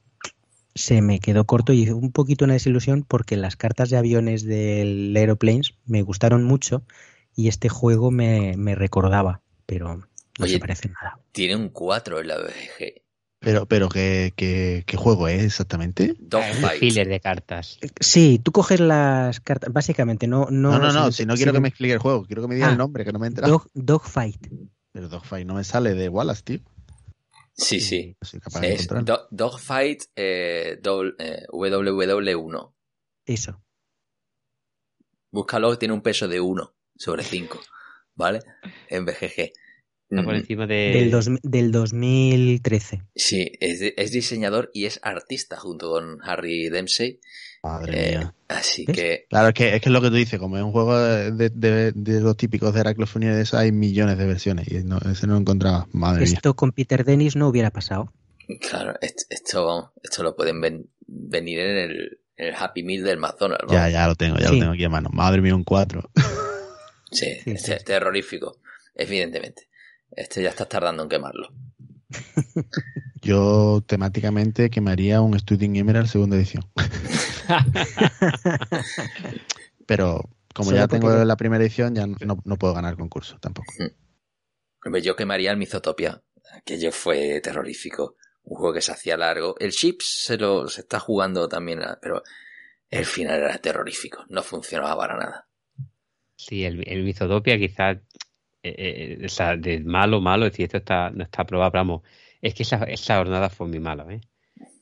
se 0.79 1.03
me 1.03 1.21
quedó 1.21 1.45
corto 1.45 1.73
y 1.73 1.91
un 1.91 2.13
poquito 2.13 2.45
una 2.45 2.55
desilusión 2.55 3.05
porque 3.07 3.37
las 3.37 3.57
cartas 3.57 3.91
de 3.91 3.97
aviones 3.97 4.45
del 4.45 5.15
Aeroplanes 5.17 5.75
me 5.87 6.03
gustaron 6.03 6.45
mucho 6.45 6.83
y 7.35 7.49
este 7.49 7.69
juego 7.69 8.11
me, 8.11 8.55
recordaba, 8.75 9.43
pero 9.67 10.09
no 10.39 10.47
se 10.47 10.59
parece 10.59 10.89
nada. 10.89 11.21
Tiene 11.33 11.57
un 11.57 11.69
4 11.69 12.21
en 12.21 12.29
la 12.29 12.39
BG. 12.39 13.03
Pero, 13.41 13.67
pero 13.67 13.89
¿qué, 13.89 14.33
qué, 14.35 14.97
juego 14.97 15.29
es 15.29 15.45
exactamente? 15.45 16.17
Dogfight. 16.19 16.81
Filler 16.81 17.09
de 17.09 17.21
cartas. 17.21 17.79
Sí, 18.01 18.41
tú 18.43 18.51
coges 18.51 18.81
las 18.81 19.39
cartas, 19.41 19.73
básicamente, 19.73 20.27
no... 20.27 20.49
No, 20.51 20.79
no, 20.79 20.93
no, 20.93 21.13
si 21.13 21.25
no 21.27 21.35
quiero 21.35 21.53
que 21.53 21.61
me 21.61 21.69
explique 21.69 21.93
el 21.93 22.01
juego, 22.01 22.25
quiero 22.25 22.43
que 22.43 22.49
me 22.49 22.55
diga 22.57 22.67
el 22.67 22.75
ah, 22.75 22.79
nombre, 22.79 23.05
que 23.05 23.13
no 23.13 23.21
me 23.21 23.29
entra. 23.29 23.47
Dog, 23.47 23.69
Dogfight. 23.75 24.49
Pero 24.93 25.09
Dogfight 25.09 25.47
no 25.47 25.55
me 25.55 25.63
sale 25.63 25.95
de 25.95 26.09
Wallace, 26.09 26.43
tío. 26.43 26.61
Sí, 27.59 27.81
sí. 27.81 28.17
es 28.63 28.89
Dogfight 29.31 30.05
eh, 30.15 30.81
eh, 30.81 31.47
WW1. 31.51 32.75
Eso. 33.27 33.63
Búscalo, 35.33 35.77
tiene 35.77 35.93
un 35.93 36.01
peso 36.01 36.29
de 36.29 36.41
1 36.41 36.75
sobre 36.97 37.25
5, 37.25 37.61
¿vale? 38.15 38.41
En 38.89 39.05
BGG. 39.05 39.53
Está 40.11 40.25
por 40.25 40.37
encima 40.37 40.67
de... 40.67 41.11
del, 41.11 41.41
del 41.43 41.73
2013. 41.73 43.03
Sí, 43.15 43.53
es, 43.61 44.13
diseñador 44.13 44.71
y 44.73 44.87
es 44.87 45.01
artista 45.03 45.59
junto 45.59 45.91
con 45.91 46.21
Harry 46.23 46.71
Dempsey. 46.71 47.21
Madre 47.63 47.93
eh, 47.93 48.19
mía. 48.19 48.35
Así 48.49 48.87
que. 48.87 49.27
Claro, 49.29 49.49
es 49.49 49.55
que, 49.55 49.77
es 49.77 49.83
que 49.83 49.91
lo 49.91 50.01
que 50.01 50.09
tú 50.09 50.15
dices, 50.15 50.39
como 50.39 50.57
es 50.57 50.63
un 50.63 50.73
juego 50.73 50.97
de, 50.99 51.51
de, 51.51 52.21
los 52.21 52.37
típicos 52.37 52.73
de 52.73 52.81
Heraclofonía 52.81 53.35
de 53.35 53.43
eso, 53.43 53.59
hay 53.59 53.73
millones 53.73 54.19
de 54.19 54.27
versiones 54.27 54.69
y 54.69 54.77
ese 54.77 54.87
no 55.27 55.35
lo 55.35 55.37
encontraba. 55.37 55.87
Madre 55.93 56.25
esto 56.25 56.55
con 56.55 56.73
Peter 56.73 57.05
Dennis 57.05 57.37
no 57.37 57.49
hubiera 57.49 57.71
pasado. 57.71 58.13
Claro, 58.61 58.95
esto, 59.01 59.93
esto 60.03 60.23
lo 60.23 60.35
pueden 60.35 60.89
venir 61.07 61.59
en 61.61 61.77
el, 61.77 62.55
Happy 62.57 62.83
Meal 62.83 63.03
del 63.03 63.19
McDonald's. 63.19 63.71
Ya, 63.71 63.91
ya 63.91 64.07
lo 64.07 64.15
tengo, 64.15 64.39
ya 64.39 64.51
lo 64.51 64.59
tengo 64.59 64.73
aquí 64.73 64.85
en 64.85 64.93
mano. 64.93 65.11
Madre 65.13 65.43
mía, 65.43 65.55
un 65.55 65.65
4. 65.65 66.11
sí, 67.11 67.27
es 67.45 67.85
terrorífico, 67.85 68.59
evidentemente. 68.95 69.69
Este 70.11 70.43
ya 70.43 70.51
estás 70.51 70.69
tardando 70.69 71.03
en 71.03 71.09
quemarlo. 71.09 71.49
Yo 73.21 73.83
temáticamente 73.87 74.71
quemaría 74.71 75.21
un 75.21 75.39
Studying 75.39 75.77
Emerald 75.77 76.09
segunda 76.09 76.37
edición. 76.37 76.65
Pero 79.87 80.29
como 80.55 80.73
ya 80.73 80.89
tengo 80.89 81.11
la 81.11 81.37
primera 81.37 81.63
edición, 81.63 81.95
ya 81.95 82.07
no, 82.07 82.57
puedo 82.57 82.75
ganar 82.75 82.97
concurso 82.97 83.39
tampoco. 83.39 83.73
Mm. 83.79 84.97
Yo 85.03 85.17
quemaría 85.17 85.51
el 85.51 85.57
Mizotopia, 85.57 86.23
aquello 86.53 86.93
fue 86.93 87.41
terrorífico. 87.41 88.17
Un 88.43 88.57
juego 88.57 88.75
que 88.75 88.81
se 88.81 88.93
hacía 88.93 89.17
largo. 89.17 89.55
El 89.59 89.73
Chips 89.73 90.25
se 90.25 90.39
lo 90.39 90.69
se 90.69 90.81
está 90.81 90.99
jugando 90.99 91.49
también, 91.49 91.81
pero 92.01 92.23
el 92.89 93.05
final 93.05 93.41
era 93.41 93.59
terrorífico. 93.59 94.25
No 94.31 94.43
funcionaba 94.43 94.97
para 94.97 95.19
nada. 95.19 95.49
Sí, 96.35 96.65
el, 96.65 96.83
el 96.89 97.03
Mizotopia 97.03 97.59
quizás 97.59 97.99
eh, 98.63 99.19
eh 99.29 99.57
de 99.59 99.81
malo, 99.81 100.21
malo, 100.21 100.47
es 100.47 100.53
decir, 100.53 100.67
esto 100.67 100.79
está, 100.79 101.11
no 101.11 101.25
está 101.25 101.43
aprobado, 101.43 101.73
pero 101.73 101.85
vamos, 101.85 102.03
es 102.43 102.55
que 102.55 102.63
esa, 102.63 102.85
esa 102.85 103.17
jornada 103.19 103.51
fue 103.51 103.69
muy 103.69 103.81
mala, 103.81 104.07
¿eh? 104.13 104.21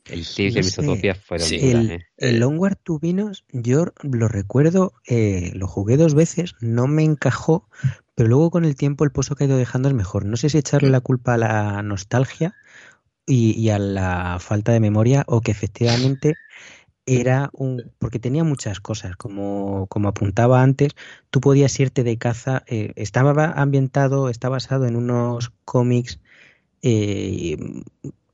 El 0.09 0.25
Tips 0.25 0.55
de 0.55 0.63
Misotopia 0.63 1.15
fueron 1.17 1.49
el, 1.53 1.91
¿eh? 1.91 2.07
el 2.17 2.43
Onward 2.43 2.77
to 2.77 3.01
Vinos, 3.01 3.45
yo 3.53 3.87
lo 4.03 4.29
recuerdo, 4.29 4.93
eh, 5.05 5.51
lo 5.55 5.67
jugué 5.67 5.97
dos 5.97 6.15
veces, 6.15 6.55
no 6.61 6.87
me 6.87 7.03
encajó, 7.03 7.69
pero 8.15 8.29
luego 8.29 8.53
con 8.53 8.65
el 8.65 8.77
tiempo 8.77 9.03
el 9.03 9.11
pozo 9.11 9.35
que 9.35 9.45
ha 9.45 9.47
ido 9.49 9.57
dejando 9.57 9.89
es 9.89 9.95
mejor. 9.95 10.25
No 10.25 10.37
sé 10.37 10.49
si 10.49 10.59
echarle 10.59 10.91
la 10.91 11.01
culpa 11.01 11.35
a 11.35 11.39
la 11.39 11.83
nostalgia 11.83 12.55
y, 13.27 13.61
y 13.61 13.71
a 13.71 13.81
la 13.81 14.39
falta 14.39 14.71
de 14.71 14.79
memoria 14.79 15.25
o 15.27 15.41
que 15.41 15.51
efectivamente 15.51 16.37
era 17.07 17.51
un. 17.53 17.93
porque 17.99 18.19
tenía 18.19 18.45
muchas 18.45 18.81
cosas, 18.81 19.17
como, 19.17 19.87
como 19.87 20.09
apuntaba 20.09 20.63
antes, 20.63 20.93
tú 21.31 21.41
podías 21.41 21.79
irte 21.79 22.03
de 22.03 22.19
caza, 22.19 22.65
eh, 22.67 22.93
estaba 22.97 23.53
ambientado, 23.53 24.29
está 24.29 24.49
basado 24.49 24.87
en 24.87 24.97
unos 24.97 25.53
cómics, 25.65 26.21
eh, 26.83 27.57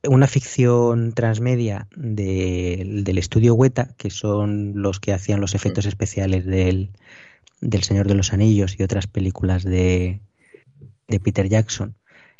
una 0.07 0.27
ficción 0.27 1.13
transmedia 1.13 1.87
del 1.95 3.17
estudio 3.17 3.55
Weta, 3.55 3.93
que 3.97 4.09
son 4.09 4.73
los 4.75 4.99
que 4.99 5.13
hacían 5.13 5.39
los 5.39 5.55
efectos 5.55 5.85
especiales 5.85 6.45
del, 6.45 6.91
del 7.61 7.83
Señor 7.83 8.07
de 8.07 8.15
los 8.15 8.33
Anillos 8.33 8.75
y 8.77 8.83
otras 8.83 9.07
películas 9.07 9.63
de, 9.63 10.19
de 11.07 11.19
Peter 11.19 11.47
Jackson. 11.47 11.95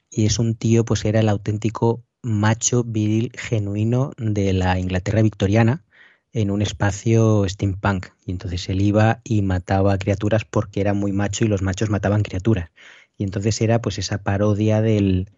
Y 0.09 0.25
es 0.25 0.39
un 0.39 0.55
tío, 0.55 0.85
pues 0.85 1.05
era 1.05 1.21
el 1.21 1.30
auténtico 1.30 2.03
macho 2.21 2.84
viril 2.84 3.31
genuino 3.35 4.11
de 4.17 4.53
la 4.53 4.80
Inglaterra 4.80 5.21
victoriana 5.21 5.84
en 6.34 6.51
un 6.51 6.61
espacio 6.61 7.47
steampunk. 7.47 8.07
Y 8.25 8.31
entonces 8.31 8.67
él 8.69 8.81
iba 8.81 9.21
y 9.23 9.41
mataba 9.41 9.97
criaturas 9.97 10.43
porque 10.45 10.81
era 10.81 10.93
muy 10.93 11.11
macho 11.11 11.45
y 11.45 11.47
los 11.47 11.61
machos 11.61 11.89
mataban 11.89 12.23
criaturas. 12.23 12.71
Y 13.17 13.23
entonces 13.23 13.61
era 13.61 13.81
pues 13.81 13.99
esa 13.99 14.23
parodia 14.23 14.81
del, 14.81 15.30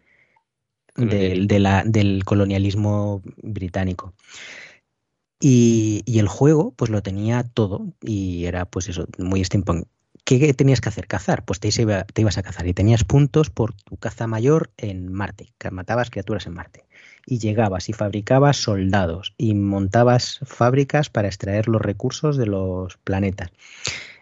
del, 0.95 1.47
del 1.47 2.23
colonialismo 2.26 3.22
británico. 3.41 4.13
Y, 5.39 6.01
y, 6.05 6.19
el 6.19 6.27
juego 6.27 6.73
pues 6.76 6.89
lo 6.89 7.03
tenía 7.03 7.43
todo 7.43 7.93
y 8.01 8.45
era 8.45 8.65
pues 8.65 8.88
eso, 8.88 9.05
muy 9.17 9.43
steampunk. 9.43 9.85
¿Qué 10.23 10.53
tenías 10.55 10.81
que 10.81 10.89
hacer? 10.89 11.05
Cazar. 11.05 11.45
Pues 11.45 11.59
te, 11.59 11.69
te 11.69 12.22
ibas 12.22 12.38
a 12.39 12.43
cazar 12.43 12.65
y 12.65 12.73
tenías 12.73 13.03
puntos 13.03 13.51
por 13.51 13.73
tu 13.73 13.97
caza 13.97 14.26
mayor 14.26 14.72
en 14.77 15.13
Marte, 15.13 15.53
que 15.59 15.69
matabas 15.69 16.09
criaturas 16.09 16.47
en 16.47 16.53
Marte. 16.53 16.85
Y 17.27 17.38
llegabas 17.38 17.89
y 17.89 17.93
fabricabas 17.93 18.57
soldados 18.57 19.35
y 19.38 19.53
montabas 19.53 20.39
fábricas 20.43 21.11
para 21.11 21.27
extraer 21.27 21.67
los 21.67 21.81
recursos 21.81 22.38
de 22.38 22.47
los 22.47 22.97
planetas. 22.97 23.51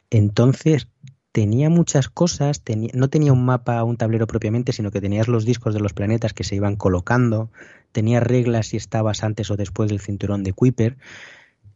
Entonces, 0.09 0.89
tenía 1.33 1.69
muchas 1.69 2.07
cosas, 2.07 2.63
no 2.93 3.09
tenía 3.09 3.33
un 3.33 3.43
mapa, 3.43 3.83
un 3.83 3.97
tablero 3.97 4.27
propiamente, 4.27 4.71
sino 4.71 4.91
que 4.91 5.01
tenías 5.01 5.27
los 5.27 5.45
discos 5.45 5.73
de 5.73 5.81
los 5.81 5.91
planetas 5.91 6.31
que 6.31 6.45
se 6.45 6.55
iban 6.55 6.77
colocando, 6.77 7.49
tenía 7.91 8.21
reglas 8.21 8.67
si 8.67 8.77
estabas 8.77 9.23
antes 9.23 9.51
o 9.51 9.57
después 9.57 9.89
del 9.89 9.99
cinturón 9.99 10.43
de 10.43 10.53
Kuiper, 10.53 10.95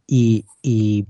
y, 0.05 0.45
y 0.61 1.07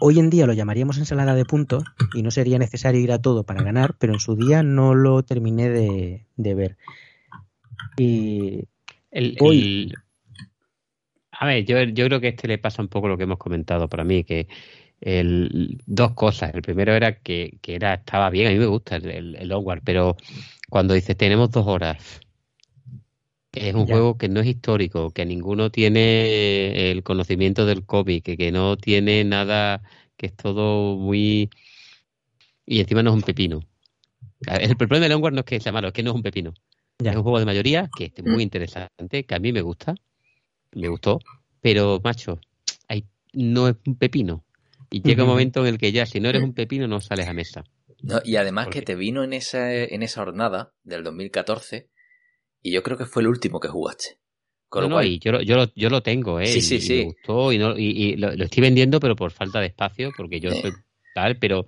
Hoy 0.00 0.18
en 0.18 0.30
día 0.30 0.46
lo 0.46 0.52
llamaríamos 0.52 0.98
ensalada 0.98 1.34
de 1.34 1.44
puntos 1.44 1.84
y 2.14 2.22
no 2.22 2.30
sería 2.30 2.58
necesario 2.58 3.00
ir 3.00 3.12
a 3.12 3.20
todo 3.20 3.44
para 3.44 3.62
ganar, 3.62 3.96
pero 3.98 4.12
en 4.12 4.20
su 4.20 4.36
día 4.36 4.62
no 4.62 4.94
lo 4.94 5.22
terminé 5.22 5.68
de, 5.70 6.54
ver. 6.54 6.76
Y 7.96 8.68
el, 9.10 9.96
A 11.32 11.46
ver, 11.46 11.64
yo, 11.64 11.82
yo 11.82 12.06
creo 12.06 12.20
que 12.20 12.28
este 12.28 12.46
le 12.46 12.58
pasa 12.58 12.82
un 12.82 12.88
poco 12.88 13.08
lo 13.08 13.16
que 13.16 13.24
hemos 13.24 13.38
comentado 13.38 13.88
para 13.88 14.04
mí, 14.04 14.22
que 14.22 14.48
el, 15.00 15.78
dos 15.86 16.12
cosas. 16.14 16.54
El 16.54 16.62
primero 16.62 16.94
era 16.94 17.18
que, 17.20 17.58
era 17.66 17.94
estaba 17.94 18.30
bien, 18.30 18.48
a 18.48 18.50
mí 18.50 18.58
me 18.58 18.66
gusta 18.66 18.96
el, 18.96 19.06
el, 19.06 19.36
el 19.36 19.80
pero 19.84 20.16
cuando 20.68 20.94
dice 20.94 21.14
tenemos 21.14 21.50
dos 21.50 21.66
horas 21.66 22.20
es 23.56 23.74
un 23.74 23.86
juego 23.86 24.18
que 24.18 24.28
no 24.28 24.40
es 24.40 24.46
histórico, 24.46 25.10
que 25.10 25.24
ninguno 25.24 25.70
tiene 25.70 26.90
el 26.90 27.02
conocimiento 27.02 27.64
del 27.64 27.86
cómic, 27.86 28.22
que, 28.22 28.36
que 28.36 28.52
no 28.52 28.76
tiene 28.76 29.24
nada, 29.24 29.82
que 30.16 30.26
es 30.26 30.36
todo 30.36 30.96
muy... 30.96 31.48
Y 32.66 32.80
encima 32.80 33.02
no 33.02 33.10
es 33.10 33.16
un 33.16 33.22
pepino. 33.22 33.60
El 34.46 34.76
problema 34.76 35.04
de 35.04 35.08
Longward 35.08 35.32
no 35.32 35.40
es 35.40 35.46
que 35.46 35.60
sea 35.60 35.72
malo, 35.72 35.88
es 35.88 35.94
que 35.94 36.02
no 36.02 36.10
es 36.10 36.16
un 36.16 36.22
pepino. 36.22 36.52
Es 36.98 37.16
un 37.16 37.22
juego 37.22 37.38
de 37.38 37.46
mayoría 37.46 37.88
que 37.96 38.12
es 38.14 38.24
muy 38.24 38.42
interesante, 38.42 39.24
que 39.24 39.34
a 39.34 39.38
mí 39.38 39.52
me 39.52 39.62
gusta, 39.62 39.94
me 40.72 40.88
gustó, 40.88 41.20
pero 41.60 42.00
macho, 42.02 42.38
no 43.32 43.68
es 43.68 43.76
un 43.86 43.96
pepino. 43.96 44.44
Y 44.90 45.02
llega 45.02 45.24
un 45.24 45.30
momento 45.30 45.60
en 45.60 45.66
el 45.66 45.78
que 45.78 45.92
ya, 45.92 46.06
si 46.06 46.20
no 46.20 46.28
eres 46.28 46.42
un 46.42 46.54
pepino, 46.54 46.86
no 46.86 47.00
sales 47.00 47.28
a 47.28 47.32
mesa. 47.32 47.64
y 48.24 48.36
además 48.36 48.68
que 48.68 48.82
te 48.82 48.94
vino 48.94 49.24
en 49.24 49.32
esa, 49.32 49.72
en 49.72 50.02
esa 50.02 50.24
jornada 50.24 50.74
del 50.82 51.02
2014 51.04 51.90
y 52.62 52.72
yo 52.72 52.82
creo 52.82 52.96
que 52.96 53.06
fue 53.06 53.22
el 53.22 53.28
último 53.28 53.60
que 53.60 53.68
jugaste. 53.68 54.18
Con 54.68 54.90
no, 54.90 55.02
y 55.02 55.20
yo, 55.20 55.30
lo, 55.30 55.42
yo, 55.42 55.88
lo 55.88 56.02
tengo, 56.02 56.40
¿eh? 56.40 56.46
Sí, 56.46 56.60
sí, 56.60 56.80
sí. 56.80 56.96
Me 56.98 57.04
gustó 57.04 57.52
y, 57.52 57.58
no, 57.58 57.78
y, 57.78 58.16
lo, 58.16 58.30
estoy 58.32 58.62
vendiendo, 58.62 58.98
pero 58.98 59.14
por 59.14 59.30
falta 59.30 59.60
de 59.60 59.66
espacio, 59.66 60.10
porque 60.16 60.40
yo 60.40 60.50
soy 60.50 60.72
tal, 61.14 61.38
pero 61.38 61.66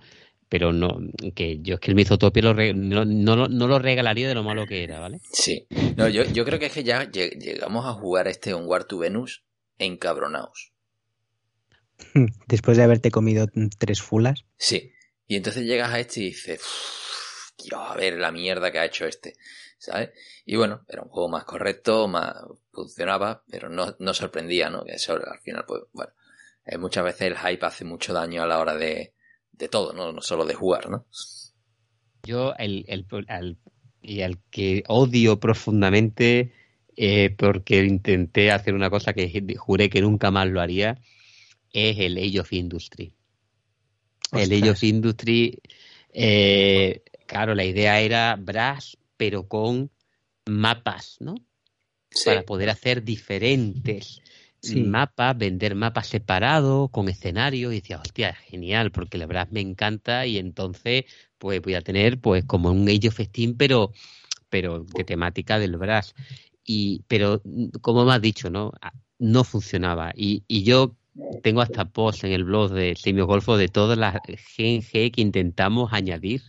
pero 0.49 0.73
no 0.73 0.99
que 1.35 1.61
yo 1.61 1.75
es 1.75 1.81
que 1.81 1.91
el 1.91 1.95
Mizotopia 1.95 2.43
lo 2.43 2.55
no, 2.75 3.05
no, 3.05 3.49
no, 3.49 3.69
lo 3.69 3.79
regalaría 3.79 4.29
de 4.29 4.35
lo 4.35 4.43
malo 4.43 4.67
que 4.67 4.83
era, 4.83 4.99
¿vale? 4.99 5.21
Sí. 5.31 5.67
No, 5.97 6.09
yo, 6.09 6.25
yo 6.25 6.45
creo 6.45 6.59
que 6.59 6.67
es 6.67 6.73
que 6.73 6.85
ya 6.85 7.11
llegamos 7.11 7.87
a 7.87 7.93
jugar 7.93 8.29
este 8.29 8.55
Onward 8.55 8.87
to 8.87 8.99
Venus 8.99 9.45
encabronados. 9.79 10.73
Después 12.47 12.77
de 12.77 12.83
haberte 12.85 13.11
comido 13.11 13.47
tres 13.79 14.03
fulas. 14.03 14.45
Sí. 14.57 14.93
Y 15.27 15.37
entonces 15.37 15.65
llegas 15.65 15.93
a 15.93 16.01
este 16.01 16.21
y 16.21 16.25
dices, 16.27 16.63
quiero 17.57 17.95
ver 17.97 18.15
la 18.15 18.33
mierda 18.33 18.71
que 18.71 18.79
ha 18.79 18.87
hecho 18.87 19.07
este. 19.07 19.35
¿sabes? 19.79 20.11
Y 20.45 20.57
bueno, 20.57 20.85
era 20.89 21.03
un 21.03 21.09
juego 21.09 21.29
más 21.29 21.45
correcto, 21.45 22.09
más 22.09 22.35
funcionaba, 22.73 23.43
pero 23.49 23.69
no, 23.69 23.95
no 23.99 24.13
sorprendía, 24.13 24.69
¿no? 24.71 24.85
Que 24.85 24.93
eso 24.93 25.15
al 25.15 25.41
final, 25.41 25.65
pues, 25.67 25.83
bueno, 25.93 26.13
eh, 26.67 26.79
muchas 26.79 27.05
veces 27.05 27.23
el 27.23 27.39
hype 27.39 27.65
hace 27.65 27.85
mucho 27.85 28.13
daño 28.13 28.43
a 28.43 28.47
la 28.47 28.59
hora 28.59 28.77
de, 28.77 29.15
de 29.53 29.69
todo, 29.69 29.93
¿no? 29.93 30.13
No 30.13 30.21
solo 30.21 30.45
de 30.45 30.55
jugar, 30.55 30.91
¿no? 30.91 31.07
Yo, 32.25 32.55
el, 32.59 32.85
el, 32.89 33.59
y 34.03 34.23
al 34.23 34.39
que 34.51 34.83
odio 34.89 35.39
profundamente 35.39 36.53
eh, 36.97 37.35
porque 37.37 37.85
intenté 37.85 38.51
hacer 38.51 38.75
una 38.75 38.91
cosa 38.91 39.13
que 39.13 39.57
juré 39.57 39.89
que 39.89 40.01
nunca 40.01 40.31
más 40.31 40.49
lo 40.49 40.61
haría, 40.61 41.01
es 41.73 41.99
el 41.99 42.17
Age 42.17 42.41
of 42.41 42.53
Industry. 42.53 43.13
El 44.33 44.53
Age 44.53 44.71
of 44.71 44.83
Industry, 44.83 45.61
eh, 46.13 47.03
claro, 47.27 47.55
la 47.55 47.65
idea 47.65 48.01
era 48.01 48.37
Brass 48.37 48.99
pero 49.19 49.49
con 49.49 49.91
mapas, 50.47 51.19
¿no? 51.21 51.35
Para 52.25 52.43
poder 52.45 52.71
hacer 52.71 53.03
diferentes 53.03 54.23
mapas, 54.75 55.37
vender 55.37 55.75
mapas 55.75 56.07
separados, 56.07 56.91
con 56.91 57.09
escenario, 57.09 57.71
y 57.71 57.77
decía, 57.77 58.01
hostia, 58.01 58.33
genial, 58.35 58.91
porque 58.91 59.19
la 59.19 59.27
verdad 59.27 59.49
me 59.51 59.61
encanta, 59.61 60.27
y 60.27 60.39
entonces, 60.39 61.05
pues 61.37 61.61
voy 61.61 61.75
a 61.75 61.83
tener, 61.83 62.19
pues, 62.19 62.45
como 62.45 62.71
un 62.71 62.89
Age 62.89 63.09
of 63.09 63.21
Steam, 63.21 63.57
pero, 63.57 63.93
pero 64.49 64.85
de 64.85 65.05
temática 65.05 65.59
del 65.59 65.77
Brass. 65.77 66.15
Y, 66.65 67.03
pero, 67.09 67.43
como 67.83 68.05
me 68.05 68.13
has 68.13 68.23
dicho, 68.23 68.49
¿no? 68.51 68.73
Ah, 68.81 68.93
no 69.19 69.45
funcionaba. 69.45 70.13
Y, 70.17 70.45
y 70.49 70.63
yo 70.63 70.97
tengo 71.43 71.61
hasta 71.61 71.85
post 71.85 72.25
en 72.25 72.33
el 72.33 72.45
blog 72.45 72.71
de 72.73 72.95
Semio 72.97 73.27
Golfo 73.27 73.57
de 73.57 73.69
todas 73.69 73.99
las 73.99 74.15
GNG 74.15 75.11
que 75.13 75.21
intentamos 75.21 75.93
añadir 75.93 76.43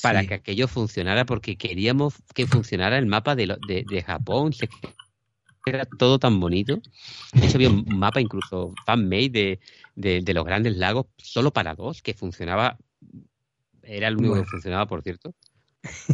para 0.00 0.26
que 0.26 0.34
aquello 0.34 0.68
funcionara, 0.68 1.24
porque 1.26 1.56
queríamos 1.56 2.14
que 2.34 2.46
funcionara 2.46 2.98
el 2.98 3.06
mapa 3.06 3.34
de, 3.34 3.56
de, 3.66 3.84
de 3.88 4.02
Japón. 4.02 4.52
Era 5.64 5.84
todo 5.84 6.18
tan 6.18 6.40
bonito. 6.40 6.80
De 7.32 7.46
hecho, 7.46 7.56
había 7.56 7.70
un 7.70 7.84
mapa 7.98 8.20
incluso 8.20 8.74
fan-made 8.84 9.60
de, 9.94 10.20
de, 10.22 10.34
los 10.34 10.44
grandes 10.44 10.76
lagos 10.76 11.06
solo 11.18 11.52
para 11.52 11.74
dos, 11.74 12.02
que 12.02 12.14
funcionaba. 12.14 12.78
Era 13.82 14.08
el 14.08 14.16
único 14.16 14.34
que 14.34 14.44
funcionaba, 14.44 14.86
por 14.86 15.02
cierto. 15.02 15.34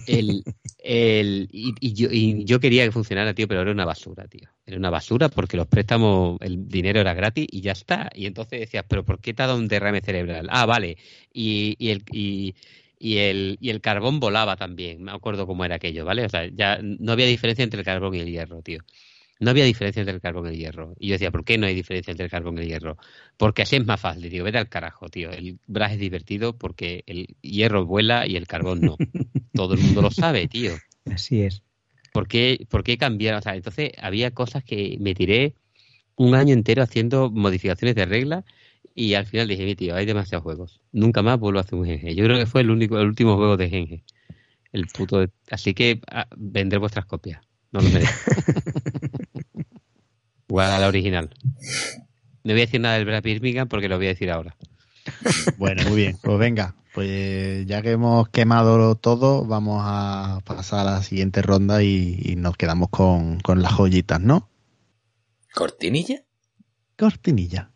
El, 0.06 0.42
el, 0.78 1.48
y, 1.52 1.92
yo, 1.92 2.08
y, 2.10 2.44
yo, 2.44 2.60
quería 2.60 2.84
que 2.84 2.92
funcionara, 2.92 3.34
tío, 3.34 3.46
pero 3.46 3.60
era 3.62 3.72
una 3.72 3.84
basura, 3.84 4.26
tío. 4.26 4.48
Era 4.64 4.78
una 4.78 4.90
basura 4.90 5.28
porque 5.28 5.56
los 5.56 5.66
préstamos, 5.66 6.38
el 6.40 6.68
dinero 6.68 7.00
era 7.00 7.14
gratis 7.14 7.46
y 7.50 7.60
ya 7.60 7.72
está. 7.72 8.10
Y 8.14 8.26
entonces 8.26 8.60
decías, 8.60 8.84
pero 8.88 9.04
¿por 9.04 9.20
qué 9.20 9.34
te 9.34 9.42
ha 9.42 9.46
dado 9.46 9.58
un 9.58 9.68
derrame 9.68 10.00
cerebral? 10.00 10.48
Ah, 10.50 10.66
vale. 10.66 10.96
Y, 11.32 11.76
y 11.78 11.90
el, 11.90 12.02
y, 12.12 12.54
y 12.98 13.18
el, 13.18 13.58
y 13.60 13.70
el 13.70 13.80
carbón 13.80 14.20
volaba 14.20 14.56
también. 14.56 15.02
Me 15.02 15.12
acuerdo 15.12 15.46
cómo 15.46 15.64
era 15.64 15.76
aquello, 15.76 16.04
¿vale? 16.04 16.24
O 16.24 16.28
sea, 16.28 16.46
ya 16.46 16.78
no 16.82 17.12
había 17.12 17.26
diferencia 17.26 17.62
entre 17.62 17.80
el 17.80 17.86
carbón 17.86 18.14
y 18.14 18.20
el 18.20 18.30
hierro, 18.30 18.62
tío. 18.62 18.80
No 19.40 19.50
había 19.50 19.64
diferencia 19.64 20.00
entre 20.00 20.14
el 20.14 20.20
carbón 20.20 20.46
y 20.46 20.48
el 20.50 20.56
hierro. 20.56 20.94
Y 20.98 21.08
yo 21.08 21.12
decía, 21.14 21.30
¿por 21.30 21.44
qué 21.44 21.58
no 21.58 21.66
hay 21.66 21.74
diferencia 21.74 22.10
entre 22.10 22.24
el 22.24 22.30
carbón 22.30 22.58
y 22.58 22.62
el 22.62 22.68
hierro? 22.68 22.96
Porque 23.36 23.62
así 23.62 23.76
es 23.76 23.86
más 23.86 24.00
fácil, 24.00 24.28
tío. 24.30 24.42
Vete 24.44 24.58
al 24.58 24.68
carajo, 24.68 25.08
tío. 25.08 25.30
El 25.30 25.58
brazo 25.66 25.94
es 25.94 26.00
divertido 26.00 26.56
porque 26.56 27.04
el 27.06 27.36
hierro 27.40 27.86
vuela 27.86 28.26
y 28.26 28.36
el 28.36 28.46
carbón 28.46 28.80
no. 28.80 28.96
Todo 29.54 29.74
el 29.74 29.80
mundo 29.80 30.02
lo 30.02 30.10
sabe, 30.10 30.48
tío. 30.48 30.72
Así 31.06 31.42
es. 31.42 31.62
¿Por 32.12 32.26
qué, 32.26 32.66
¿Por 32.68 32.82
qué 32.82 32.98
cambiar? 32.98 33.36
O 33.36 33.42
sea, 33.42 33.54
entonces 33.54 33.92
había 33.98 34.32
cosas 34.32 34.64
que 34.64 34.96
me 35.00 35.14
tiré 35.14 35.54
un 36.16 36.34
año 36.34 36.52
entero 36.52 36.82
haciendo 36.82 37.30
modificaciones 37.30 37.94
de 37.94 38.06
reglas 38.06 38.44
y 38.94 39.14
al 39.14 39.26
final 39.26 39.46
dije, 39.46 39.76
tío, 39.76 39.94
hay 39.94 40.06
demasiados 40.06 40.42
juegos. 40.42 40.80
Nunca 40.90 41.22
más 41.22 41.38
vuelvo 41.38 41.60
a 41.60 41.62
hacer 41.62 41.78
un 41.78 41.86
Genge. 41.86 42.16
Yo 42.16 42.24
creo 42.24 42.36
que 42.38 42.46
fue 42.46 42.62
el 42.62 42.70
único, 42.70 42.98
el 42.98 43.06
último 43.06 43.36
juego 43.36 43.56
de 43.56 43.70
Genge. 43.70 44.04
El 44.72 44.86
puto 44.88 45.24
Así 45.50 45.72
que 45.72 46.00
ah, 46.10 46.26
vendré 46.36 46.78
vuestras 46.78 47.06
copias. 47.06 47.40
No 47.70 47.80
lo 47.80 47.90
merezco. 47.90 48.32
Igual 50.48 50.70
a 50.70 50.78
la 50.78 50.88
original. 50.88 51.30
No 52.44 52.52
voy 52.54 52.62
a 52.62 52.64
decir 52.66 52.80
nada 52.80 52.94
del 52.94 53.04
Brad 53.04 53.22
Birmingham 53.22 53.68
porque 53.68 53.88
lo 53.88 53.96
voy 53.96 54.06
a 54.06 54.10
decir 54.10 54.30
ahora. 54.30 54.56
Bueno, 55.56 55.82
muy 55.88 55.96
bien. 55.96 56.18
Pues 56.22 56.38
venga, 56.38 56.74
pues 56.94 57.66
ya 57.66 57.82
que 57.82 57.92
hemos 57.92 58.28
quemado 58.28 58.94
todo, 58.94 59.44
vamos 59.44 59.82
a 59.84 60.40
pasar 60.44 60.80
a 60.86 60.92
la 60.92 61.02
siguiente 61.02 61.42
ronda 61.42 61.82
y, 61.82 62.20
y 62.22 62.36
nos 62.36 62.56
quedamos 62.56 62.88
con, 62.90 63.40
con 63.40 63.62
las 63.62 63.72
joyitas, 63.72 64.20
¿no? 64.20 64.48
¿Cortinilla? 65.54 66.22
Cortinilla. 66.96 67.70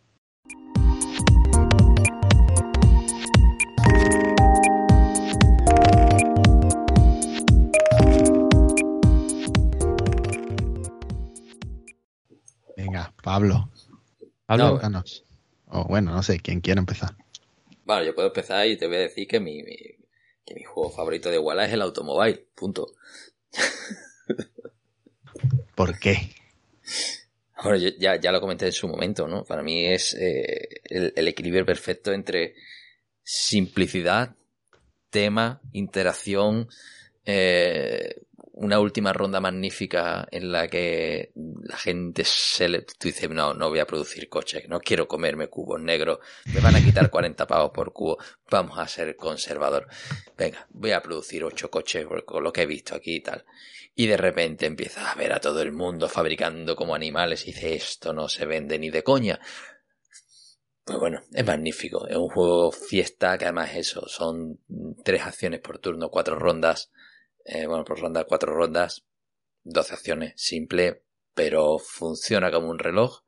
Pablo. 13.23 13.71
Pablo, 14.47 14.81
O 15.69 15.85
bueno, 15.85 16.13
no 16.13 16.23
sé, 16.23 16.41
quién 16.41 16.61
quiere 16.61 16.81
empezar. 16.81 17.17
Bueno, 17.85 18.05
yo 18.05 18.15
puedo 18.15 18.29
empezar 18.29 18.67
y 18.67 18.77
te 18.77 18.87
voy 18.87 18.97
a 18.97 19.01
decir 19.01 19.27
que 19.27 19.41
mi, 19.41 19.63
que 20.45 20.55
mi 20.55 20.63
juego 20.63 20.91
favorito 20.91 21.31
de 21.31 21.39
Walla 21.39 21.65
es 21.65 21.73
el 21.73 21.83
automóvil. 21.83 22.47
Punto. 22.55 22.93
¿Por 25.75 25.99
qué? 25.99 26.35
Bueno, 27.63 27.79
ya, 27.99 28.21
ya 28.21 28.33
lo 28.33 28.41
comenté 28.41 28.67
en 28.67 28.73
su 28.73 28.89
momento, 28.89 29.29
¿no? 29.29 29.45
Para 29.45 29.63
mí 29.63 29.87
es 29.87 30.15
eh, 30.15 30.81
el, 30.85 31.29
equilibrio 31.29 31.65
perfecto 31.65 32.13
entre 32.13 32.55
simplicidad, 33.23 34.35
tema, 35.11 35.61
interacción, 35.73 36.69
eh, 37.25 38.23
una 38.63 38.79
última 38.79 39.13
ronda 39.13 39.41
magnífica 39.41 40.29
en 40.31 40.53
la 40.53 40.69
que 40.69 41.33
la 41.65 41.77
gente 41.77 42.23
se 42.25 42.69
le, 42.69 42.83
tú 42.83 43.09
dices, 43.09 43.29
no, 43.29 43.55
no 43.55 43.69
voy 43.69 43.81
a 43.81 43.87
producir 43.87 44.29
coches, 44.29 44.69
no 44.69 44.79
quiero 44.79 45.09
comerme 45.09 45.49
cubos 45.49 45.81
negros, 45.81 46.21
me 46.45 46.61
van 46.61 46.77
a 46.77 46.81
quitar 46.81 47.11
40 47.11 47.45
pavos 47.49 47.73
por 47.73 47.93
cubo, 47.93 48.19
vamos 48.49 48.79
a 48.79 48.87
ser 48.87 49.17
conservador. 49.17 49.89
Venga, 50.39 50.65
voy 50.71 50.93
a 50.93 51.03
producir 51.03 51.43
8 51.43 51.73
coches 51.73 52.07
con 52.25 52.45
lo 52.45 52.53
que 52.53 52.63
he 52.63 52.67
visto 52.67 52.95
aquí 52.95 53.17
y 53.17 53.21
tal. 53.21 53.45
Y 53.97 54.07
de 54.07 54.17
repente 54.17 54.67
empieza 54.67 55.11
a 55.11 55.17
ver 55.17 55.33
a 55.33 55.41
todo 55.41 55.61
el 55.61 55.73
mundo 55.73 56.09
fabricando 56.09 56.77
como 56.77 56.95
animales 56.95 57.43
y 57.43 57.53
dice, 57.53 57.75
esto 57.75 58.13
no 58.13 58.29
se 58.29 58.47
vende 58.47 58.79
ni 58.79 58.91
de 58.91 59.03
coña. 59.03 59.41
Pues 60.85 61.01
bueno, 61.01 61.21
es 61.33 61.45
magnífico. 61.45 62.07
Es 62.07 62.17
un 62.17 62.29
juego 62.29 62.71
fiesta 62.71 63.37
que 63.39 63.45
además 63.47 63.75
eso, 63.75 64.07
son 64.07 64.61
tres 65.03 65.23
acciones 65.23 65.61
por 65.61 65.81
turno, 65.81 66.11
cuatro 66.11 66.37
rondas 66.37 66.93
eh, 67.45 67.67
bueno, 67.67 67.85
por 67.85 68.01
ronda, 68.01 68.25
cuatro 68.25 68.55
rondas, 68.55 69.05
12 69.65 69.95
acciones, 69.95 70.33
simple, 70.37 71.03
pero 71.35 71.79
funciona 71.79 72.51
como 72.51 72.69
un 72.69 72.79
reloj, 72.79 73.23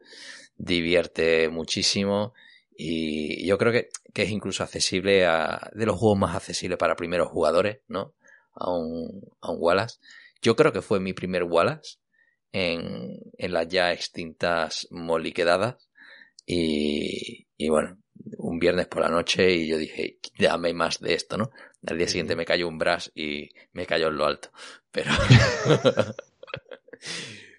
divierte 0.57 1.49
muchísimo 1.49 2.35
y 2.77 3.47
yo 3.47 3.59
creo 3.59 3.73
que, 3.73 3.89
que 4.13 4.23
es 4.25 4.31
incluso 4.31 4.63
accesible 4.63 5.27
a, 5.27 5.71
de 5.75 5.87
los 5.87 5.99
juegos 5.99 6.19
más 6.19 6.37
accesibles 6.37 6.79
para 6.79 6.97
primeros 6.97 7.29
jugadores, 7.29 7.81
¿no? 7.89 8.15
A 8.53 8.71
un, 8.71 9.23
a 9.41 9.51
un 9.51 9.59
Wallace. 9.61 9.99
Yo 10.43 10.57
creo 10.57 10.73
que 10.73 10.83
fue 10.83 11.01
mi 11.01 11.13
primer 11.13 11.45
Wallace 11.45 11.99
en, 12.53 13.21
en 13.39 13.53
las 13.53 13.69
ya 13.69 13.93
extintas 13.93 14.87
moliquedadas 14.91 15.89
y, 16.47 17.47
y 17.57 17.69
bueno, 17.69 17.99
un 18.39 18.59
viernes 18.59 18.87
por 18.87 19.03
la 19.03 19.09
noche 19.09 19.53
y 19.53 19.69
yo 19.69 19.79
dije, 19.79 20.19
dame 20.39 20.73
más 20.73 21.01
de 21.01 21.15
esto, 21.15 21.37
¿no? 21.37 21.51
Al 21.87 21.99
día 21.99 22.09
siguiente 22.09 22.37
me 22.37 22.45
cayó 22.45 22.69
un 22.69 22.79
brass 22.79 23.13
y 23.15 23.51
me 23.73 23.87
cayó 23.87 24.09
en 24.09 24.17
lo 24.17 24.27
alto. 24.27 24.51
Pero, 24.91 25.11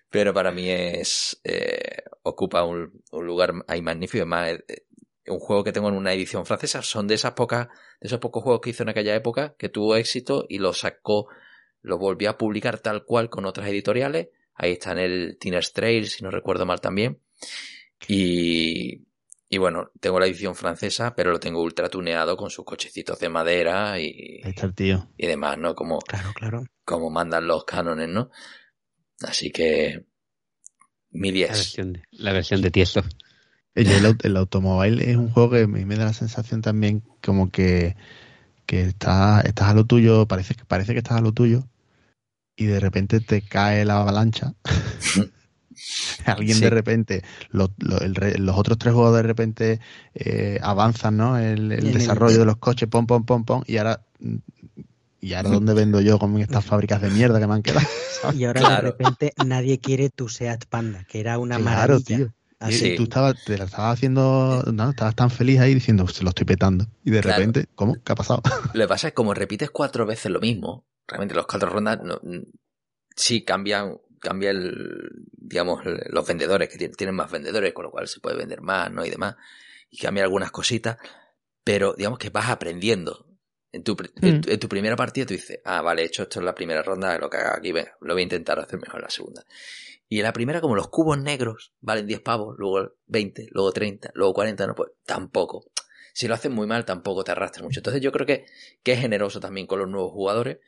pero 0.10 0.34
para 0.34 0.52
mí 0.52 0.70
es, 0.70 1.40
eh, 1.44 2.04
ocupa 2.24 2.64
un, 2.64 3.02
lugar 3.12 3.54
ahí 3.68 3.82
magnífico. 3.82 4.26
más, 4.26 4.50
eh, 4.50 4.86
un 5.28 5.40
juego 5.40 5.64
que 5.64 5.72
tengo 5.72 5.90
en 5.90 5.96
una 5.96 6.14
edición 6.14 6.46
francesa. 6.46 6.82
Son 6.82 7.08
de 7.08 7.16
esas 7.16 7.34
pocas, 7.34 7.68
de 8.00 8.08
esos 8.08 8.20
pocos 8.20 8.44
juegos 8.44 8.62
que 8.62 8.72
hizo 8.72 8.84
en 8.84 8.90
aquella 8.90 9.16
época 9.16 9.56
que 9.58 9.70
tuvo 9.70 9.96
éxito 9.96 10.46
y 10.50 10.60
lo 10.60 10.74
sacó, 10.74 11.28
lo 11.82 11.98
volvió 11.98 12.30
a 12.30 12.38
publicar 12.38 12.80
tal 12.80 13.06
cual 13.06 13.30
con 13.30 13.46
otras 13.46 13.68
editoriales. 13.68 14.30
Ahí 14.54 14.74
está 14.74 14.92
en 14.94 15.00
el 15.00 15.38
Teenage 15.40 15.72
Trail, 15.74 16.08
si 16.08 16.24
no 16.24 16.32
recuerdo 16.32 16.66
mal 16.66 16.82
también. 16.82 17.20
Y, 18.08 19.06
y 19.56 19.58
bueno, 19.58 19.90
tengo 20.02 20.20
la 20.20 20.26
edición 20.28 20.54
francesa, 20.54 21.16
pero 21.16 21.32
lo 21.32 21.40
tengo 21.40 21.62
ultra 21.64 21.88
tuneado 21.90 22.36
con 22.36 22.50
sus 22.50 22.66
cochecitos 22.66 23.18
de 23.20 23.30
madera 23.30 23.98
y, 24.02 24.42
Ahí 24.44 24.50
está 24.52 24.66
el 24.66 24.74
tío. 24.76 25.08
y 25.18 25.28
demás, 25.28 25.58
¿no? 25.58 25.74
Como, 25.76 26.00
Claro, 26.00 26.34
claro. 26.36 26.66
como 26.84 27.10
mandan 27.10 27.48
los 27.48 27.64
cánones, 27.64 28.10
¿no? 28.10 28.30
Así 29.22 29.52
que 29.52 30.06
mi 31.12 31.30
La 31.30 31.34
10. 31.36 31.50
versión 31.52 31.94
de, 31.94 32.04
la 32.12 32.34
versión 32.34 32.62
de 32.62 32.70
Tiesto. 32.72 33.02
El, 33.76 33.88
el, 33.90 34.18
el 34.22 34.36
automóvil 34.38 35.02
es 35.02 35.16
un 35.16 35.30
juego 35.30 35.52
que 35.52 35.68
me, 35.68 35.86
me 35.86 35.96
da 35.96 36.04
la 36.06 36.14
sensación 36.14 36.62
también 36.62 37.02
como 37.24 37.50
que, 37.50 37.96
que 38.66 38.82
está, 38.82 39.40
estás 39.40 39.70
a 39.70 39.74
lo 39.74 39.86
tuyo, 39.86 40.28
parece, 40.28 40.56
que 40.56 40.66
parece 40.66 40.92
que 40.92 41.00
estás 41.00 41.18
a 41.18 41.22
lo 41.22 41.32
tuyo 41.32 41.64
y 42.58 42.66
de 42.66 42.82
repente 42.82 43.22
te 43.22 43.42
cae 43.42 43.86
la 43.86 44.02
avalancha. 44.02 44.54
Alguien 46.26 46.58
Sí. 46.58 46.64
de 46.64 46.70
repente, 46.70 47.24
lo- 47.50 47.72
lo- 47.80 48.00
el 48.00 48.16
re- 48.16 48.38
los 48.38 48.58
otros 48.58 48.78
tres 48.78 48.94
juegos 48.94 49.16
de 49.16 49.24
repente 49.24 49.80
eh, 50.14 50.60
avanzan, 50.62 51.18
¿no? 51.18 51.38
El, 51.38 51.72
el 51.72 51.80
En 51.80 51.88
el- 51.88 51.94
desarrollo 51.94 52.40
de 52.40 52.46
los 52.46 52.58
coches, 52.58 52.88
pom, 52.90 53.06
pom, 53.08 53.26
pom, 53.26 53.44
pom, 53.46 53.64
y 53.68 53.78
ahora, 53.78 54.02
y 55.22 55.34
ahora 55.34 55.50
¿dónde 55.50 55.74
vendo 55.76 56.02
yo 56.02 56.20
con 56.20 56.38
estas 56.40 56.66
fábricas 56.66 57.02
de 57.02 57.10
mierda 57.10 57.40
que 57.40 57.48
me 57.48 57.54
han 57.56 57.64
quedado? 57.64 57.86
¿sabes? 58.22 58.38
Y 58.40 58.46
ahora 58.46 58.62
Claro. 58.62 58.76
de 58.76 58.82
repente 58.92 59.34
nadie 59.46 59.80
quiere 59.80 60.10
tu 60.10 60.30
Seat 60.30 60.66
Panda, 60.66 61.04
que 61.06 61.20
era 61.20 61.38
una 61.38 61.58
Claro, 61.58 62.00
maravilla. 62.00 62.18
tío. 62.18 62.26
Y- 62.28 62.32
Así. 62.58 62.88
y 62.94 62.96
tú 62.96 63.04
estabas, 63.04 63.36
te 63.44 63.58
la 63.58 63.66
estabas 63.66 63.94
haciendo, 63.98 64.64
no, 64.74 64.90
estabas 64.90 65.14
tan 65.14 65.30
feliz 65.30 65.60
ahí 65.60 65.74
diciendo, 65.76 66.08
se 66.08 66.24
lo 66.24 66.30
estoy 66.30 66.46
petando. 66.46 66.88
Y 67.04 67.12
de 67.12 67.22
Claro. 67.22 67.38
repente, 67.38 67.68
¿cómo? 67.76 67.96
¿Qué 68.04 68.14
ha 68.14 68.16
pasado? 68.16 68.42
Lo 68.74 68.86
que 68.86 68.88
pasa 68.88 69.08
es 69.08 69.12
que 69.12 69.16
como 69.16 69.34
repites 69.34 69.70
cuatro 69.70 70.06
veces 70.06 70.32
lo 70.32 70.40
mismo, 70.40 70.86
realmente 71.06 71.36
los 71.36 71.46
cuatro 71.48 71.70
rondas 71.70 72.00
no, 72.02 72.20
sí 73.16 73.44
cambian, 73.44 73.98
cambia 74.20 74.52
el, 74.52 75.10
digamos, 75.32 75.82
los 75.86 76.28
vendedores, 76.28 76.70
que 76.70 76.90
tienen, 76.90 77.16
más 77.16 77.32
vendedores, 77.32 77.74
con 77.74 77.86
lo 77.86 77.92
cual 77.92 78.08
se 78.08 78.20
puede 78.20 78.38
vender 78.38 78.62
más, 78.62 78.92
¿no? 78.92 79.06
Y 79.06 79.10
demás. 79.10 79.36
Y 79.90 79.98
cambia 79.98 80.24
algunas 80.24 80.52
cositas, 80.52 80.98
pero 81.64 81.94
digamos 81.94 82.20
que 82.20 82.30
vas 82.30 82.50
aprendiendo. 82.50 83.28
En 83.72 83.84
tu, 83.84 83.98
en, 84.22 84.38
Mm. 84.38 84.42
tu, 84.42 84.52
en 84.52 84.60
tu 84.60 84.70
primera 84.70 84.96
partida 84.96 85.26
tú 85.26 85.34
dices, 85.34 85.60
ah, 85.66 85.82
vale, 85.82 86.04
he 86.04 86.06
hecho 86.06 86.24
esto 86.24 86.40
en 86.40 86.46
la 86.46 86.56
primera 86.56 86.82
ronda, 86.82 87.18
lo 87.20 87.30
que 87.30 87.38
haga 87.38 87.56
aquí, 87.58 87.72
venga, 87.74 87.98
lo 88.00 88.14
voy 88.14 88.22
a 88.22 88.24
intentar 88.24 88.58
hacer 88.60 88.80
mejor 88.80 89.02
en 89.02 89.04
la 89.04 89.10
segunda. 89.10 89.46
Y 90.08 90.20
en 90.20 90.24
la 90.24 90.34
primera, 90.34 90.62
como 90.62 90.76
los 90.76 90.88
cubos 90.88 91.18
negros 91.18 91.74
valen 91.82 92.08
10 92.08 92.22
pavos, 92.22 92.56
luego 92.58 92.94
20, 93.08 93.48
luego 93.52 93.72
30, 93.72 94.12
luego 94.14 94.34
40, 94.34 94.68
no, 94.68 94.76
pues 94.76 94.92
tampoco. 95.06 95.66
Si 96.14 96.28
lo 96.30 96.36
haces 96.36 96.52
muy 96.52 96.68
mal, 96.68 96.86
tampoco 96.86 97.24
te 97.26 97.32
arrastra 97.32 97.64
mucho. 97.64 97.80
Entonces 97.80 98.02
yo 98.02 98.12
creo 98.14 98.26
que, 98.26 98.46
que 98.84 98.94
es 98.94 99.00
generoso 99.00 99.42
también 99.42 99.68
con 99.68 99.80
los 99.80 99.90
nuevos 99.90 100.12
jugadores, 100.14 100.60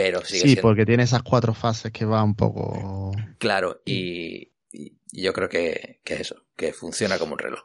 pero 0.00 0.24
sigue 0.24 0.42
Sí, 0.42 0.46
siendo 0.50 0.62
porque 0.62 0.86
tiene 0.86 1.02
esas 1.02 1.24
cuatro 1.24 1.54
fases 1.54 1.90
que 1.90 2.04
va 2.04 2.22
un 2.22 2.36
poco... 2.36 3.10
claro 3.38 3.82
y, 3.84 4.52
yo 5.10 5.32
creo 5.32 5.48
que, 5.48 6.00
que 6.04 6.14
eso, 6.20 6.36
que 6.54 6.72
funciona 6.72 7.18
como 7.18 7.32
un 7.32 7.38
reloj. 7.40 7.60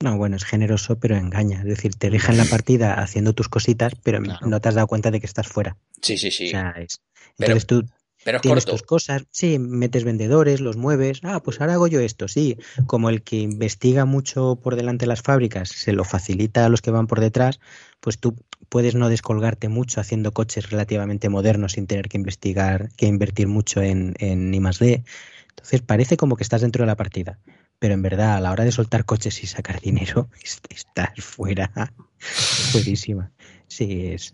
No, 0.00 0.16
bueno, 0.16 0.34
es 0.34 0.44
generoso, 0.44 0.98
pero 0.98 1.16
engaña. 1.16 1.60
Es 1.60 1.64
decir, 1.66 1.94
te 1.94 2.10
deja 2.10 2.32
en 2.32 2.38
la 2.38 2.44
partida 2.50 2.94
haciendo 2.94 3.34
tus 3.34 3.48
cositas, 3.48 3.92
pero 4.02 4.20
Claro. 4.20 4.44
no 4.48 4.60
te 4.60 4.68
has 4.68 4.74
dado 4.74 4.88
cuenta 4.88 5.12
de 5.12 5.20
que 5.20 5.26
estás 5.26 5.46
fuera. 5.46 5.76
Sí, 6.00 6.18
sí, 6.18 6.32
sí. 6.32 6.48
O 6.48 6.50
sea, 6.50 6.70
es- 6.78 7.00
Pero- 7.36 7.52
Entonces 7.54 7.66
tú 7.68 7.84
pero 8.22 8.38
es 8.38 8.42
tienes 8.42 8.64
corto. 8.64 8.72
tus 8.72 8.82
cosas, 8.82 9.24
sí, 9.30 9.58
metes 9.58 10.04
vendedores, 10.04 10.60
los 10.60 10.76
mueves, 10.76 11.20
ah, 11.24 11.40
pues 11.42 11.60
ahora 11.60 11.74
hago 11.74 11.86
yo 11.88 12.00
esto, 12.00 12.28
sí. 12.28 12.58
Como 12.86 13.08
el 13.10 13.22
que 13.22 13.36
investiga 13.36 14.04
mucho 14.04 14.56
por 14.62 14.76
delante 14.76 15.06
las 15.06 15.22
fábricas, 15.22 15.68
se 15.70 15.92
lo 15.92 16.04
facilita 16.04 16.64
a 16.64 16.68
los 16.68 16.82
que 16.82 16.90
van 16.90 17.06
por 17.06 17.20
detrás, 17.20 17.60
pues 18.00 18.18
tú 18.18 18.36
puedes 18.68 18.94
no 18.94 19.08
descolgarte 19.08 19.68
mucho 19.68 20.00
haciendo 20.00 20.32
coches 20.32 20.70
relativamente 20.70 21.28
modernos 21.28 21.72
sin 21.72 21.86
tener 21.86 22.08
que 22.08 22.16
investigar, 22.18 22.90
que 22.96 23.06
invertir 23.06 23.48
mucho 23.48 23.82
en, 23.82 24.14
en 24.18 24.52
I 24.54 24.60
más 24.60 24.78
D. 24.78 25.04
Entonces 25.50 25.82
parece 25.82 26.16
como 26.16 26.36
que 26.36 26.42
estás 26.42 26.62
dentro 26.62 26.82
de 26.82 26.86
la 26.86 26.96
partida, 26.96 27.38
pero 27.78 27.94
en 27.94 28.02
verdad 28.02 28.36
a 28.36 28.40
la 28.40 28.52
hora 28.52 28.64
de 28.64 28.72
soltar 28.72 29.04
coches 29.04 29.42
y 29.42 29.46
sacar 29.46 29.80
dinero, 29.80 30.28
est- 30.42 30.66
estás 30.70 31.10
fuera, 31.18 31.70
fuerísima. 32.72 33.32
Sí, 33.68 34.06
es... 34.06 34.32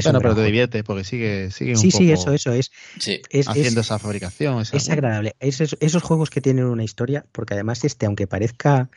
es 0.00 0.04
bueno, 0.04 0.20
pero 0.20 0.34
te 0.34 0.44
diviertes 0.44 0.82
porque 0.82 1.04
sigue, 1.04 1.50
sigue 1.50 1.72
un 1.72 1.78
Sí, 1.80 1.90
sí, 1.90 2.08
poco 2.08 2.14
eso, 2.20 2.32
eso 2.32 2.52
es. 2.52 2.70
Sí, 2.98 3.20
es, 3.30 3.40
es- 3.40 3.48
haciendo 3.48 3.80
esa 3.80 3.98
fabricación. 3.98 4.60
esa- 4.60 4.76
es 4.76 4.88
agradable. 4.90 5.36
Es- 5.40 5.60
es- 5.60 5.76
esos 5.80 6.02
juegos 6.02 6.30
que 6.30 6.40
tienen 6.40 6.64
una 6.66 6.84
historia, 6.84 7.26
porque 7.32 7.54
además 7.54 7.84
este, 7.84 8.06
aunque 8.06 8.26
parezca 8.26 8.90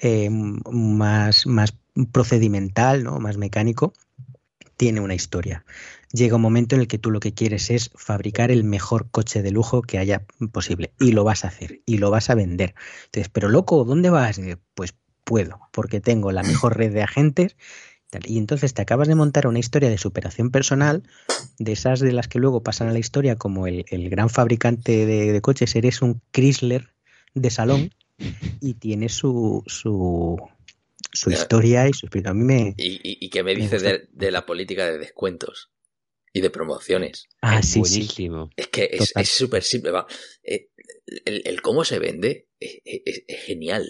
eh, 0.00 0.30
más, 0.30 1.46
más 1.46 1.74
procedimental, 2.12 3.02
¿no? 3.04 3.18
más 3.18 3.36
mecánico, 3.36 3.92
tiene 4.76 5.00
una 5.00 5.14
historia. 5.14 5.64
Llega 6.12 6.36
un 6.36 6.42
momento 6.42 6.74
en 6.76 6.82
el 6.82 6.88
que 6.88 6.98
tú 6.98 7.10
lo 7.10 7.20
que 7.20 7.34
quieres 7.34 7.68
es 7.70 7.90
fabricar 7.96 8.50
el 8.50 8.64
mejor 8.64 9.10
coche 9.10 9.42
de 9.42 9.50
lujo 9.50 9.82
que 9.82 9.98
haya 9.98 10.24
posible. 10.52 10.92
Y 11.00 11.12
lo 11.12 11.24
vas 11.24 11.44
a 11.44 11.48
hacer. 11.48 11.80
Y 11.84 11.98
lo 11.98 12.10
vas 12.10 12.30
a 12.30 12.34
vender. 12.34 12.74
Entonces, 13.06 13.28
pero 13.28 13.48
loco, 13.48 13.84
¿dónde 13.84 14.08
vas? 14.10 14.40
Pues 14.74 14.94
puedo, 15.24 15.58
porque 15.72 16.00
tengo 16.00 16.32
la 16.32 16.42
mejor 16.44 16.76
red 16.78 16.92
de 16.92 17.02
agentes. 17.02 17.56
Y 18.26 18.38
entonces 18.38 18.72
te 18.72 18.82
acabas 18.82 19.08
de 19.08 19.14
montar 19.14 19.46
una 19.46 19.58
historia 19.58 19.90
de 19.90 19.98
superación 19.98 20.50
personal, 20.50 21.02
de 21.58 21.72
esas 21.72 22.00
de 22.00 22.12
las 22.12 22.26
que 22.28 22.38
luego 22.38 22.62
pasan 22.62 22.88
a 22.88 22.92
la 22.92 22.98
historia 22.98 23.36
como 23.36 23.66
el, 23.66 23.84
el 23.90 24.08
gran 24.08 24.30
fabricante 24.30 25.04
de, 25.04 25.32
de 25.32 25.40
coches. 25.42 25.76
Eres 25.76 26.00
un 26.00 26.22
Chrysler 26.32 26.88
de 27.34 27.50
salón 27.50 27.90
y 28.60 28.74
tiene 28.74 29.08
su, 29.10 29.62
su, 29.66 30.38
su 31.12 31.30
historia 31.30 31.86
y 31.88 31.92
su 31.92 32.06
espíritu. 32.06 32.30
A 32.30 32.34
mí 32.34 32.44
me... 32.44 32.74
y, 32.78 32.94
y, 32.94 33.18
y 33.26 33.28
que 33.30 33.42
me 33.42 33.54
Me 33.54 33.60
dices 33.60 33.82
de, 33.82 34.08
de 34.10 34.30
la 34.30 34.46
política 34.46 34.86
de 34.90 34.96
descuentos 34.98 35.70
y 36.32 36.40
de 36.40 36.48
promociones. 36.50 37.26
Ah, 37.42 37.58
es 37.58 37.66
sí, 37.66 37.84
sí. 37.84 37.90
buenísimo. 37.98 38.50
Es 38.56 38.68
que 38.68 38.88
es 38.92 39.28
súper 39.28 39.62
simple. 39.62 39.90
va. 39.90 40.06
Eh, 40.42 40.70
El, 41.26 41.42
el 41.44 41.60
cómo 41.60 41.84
se 41.84 41.98
vende 41.98 42.48
es, 42.58 42.80
es- 42.84 43.24
es 43.28 43.40
genial. 43.44 43.86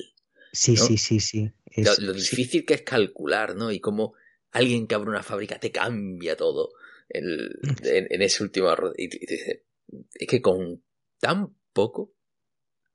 Sí, 0.53 0.75
¿no? 0.75 0.85
sí, 0.85 0.97
sí, 0.99 1.21
sí. 1.21 1.53
Es- 1.81 1.99
lo, 1.99 2.13
lo 2.13 2.15
sí. 2.19 2.37
difícil 2.37 2.65
que 2.65 2.75
es 2.75 2.83
calcular, 2.83 3.55
¿no? 3.57 3.71
Y 3.71 3.81
cómo 3.81 4.15
alguien 4.51 4.87
que 4.87 4.95
abre 4.95 5.11
una 5.11 5.23
fábrica 5.23 5.59
te 5.61 5.71
cambia 5.73 6.37
todo 6.37 6.71
el- 7.09 7.59
en, 7.85 8.07
en 8.11 8.23
ese 8.23 8.43
último 8.43 8.69
arroz. 8.69 8.95
Y, 8.97 9.09
te- 9.09 9.19
y 9.23 9.27
te 9.27 9.35
dice, 9.35 9.65
es 10.15 10.27
que 10.29 10.41
con 10.43 10.83
tan 11.19 11.55
poco 11.73 12.13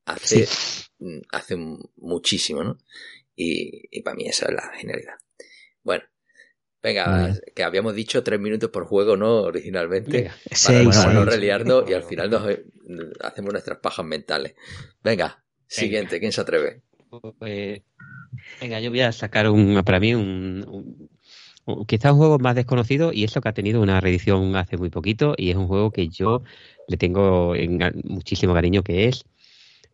hace, 0.05 0.47
mm, 0.99 1.19
hace 1.31 1.55
muchísimo, 1.97 2.63
¿no? 2.63 2.77
Y, 3.35 3.87
y 3.97 4.01
para 4.01 4.15
mí 4.15 4.27
esa 4.27 4.47
es 4.47 4.53
la 4.53 4.71
genialidad. 4.73 5.15
Bueno, 5.83 6.03
Venga, 6.83 7.33
que 7.55 7.63
habíamos 7.63 7.95
dicho 7.95 8.23
tres 8.25 8.41
minutos 8.41 8.69
por 8.69 8.85
juego, 8.85 9.15
¿no? 9.15 9.43
Originalmente. 9.43 10.29
Seis, 10.51 10.83
para, 10.97 11.13
no 11.13 11.23
reliarnos 11.23 11.89
y 11.89 11.93
al 11.93 12.03
final 12.03 12.29
nos 12.29 12.49
eh, 12.49 12.65
hacemos 13.21 13.53
nuestras 13.53 13.79
pajas 13.79 14.05
mentales. 14.05 14.53
Venga, 15.01 15.45
siguiente, 15.65 16.19
¿quién 16.19 16.33
se 16.33 16.41
atreve? 16.41 16.81
Pues, 17.39 17.81
venga, 18.61 18.79
yo 18.79 18.89
voy 18.89 19.01
a 19.01 19.11
sacar 19.11 19.49
un, 19.49 19.81
para 19.83 19.99
mí 19.99 20.13
un, 20.13 21.09
quizás 21.87 22.11
un 22.11 22.17
juego 22.17 22.39
más 22.39 22.55
desconocido 22.55 23.11
y 23.13 23.23
eso 23.23 23.41
que 23.41 23.49
ha 23.49 23.53
tenido 23.53 23.81
una 23.81 24.01
reedición 24.01 24.55
hace 24.55 24.77
muy 24.77 24.89
poquito 24.89 25.33
y 25.37 25.49
es 25.49 25.55
un 25.55 25.67
juego 25.67 25.91
que 25.91 26.09
yo 26.09 26.43
le 26.87 26.97
tengo 26.97 27.53
muchísimo 28.03 28.53
cariño 28.53 28.83
que 28.83 29.07
es 29.07 29.25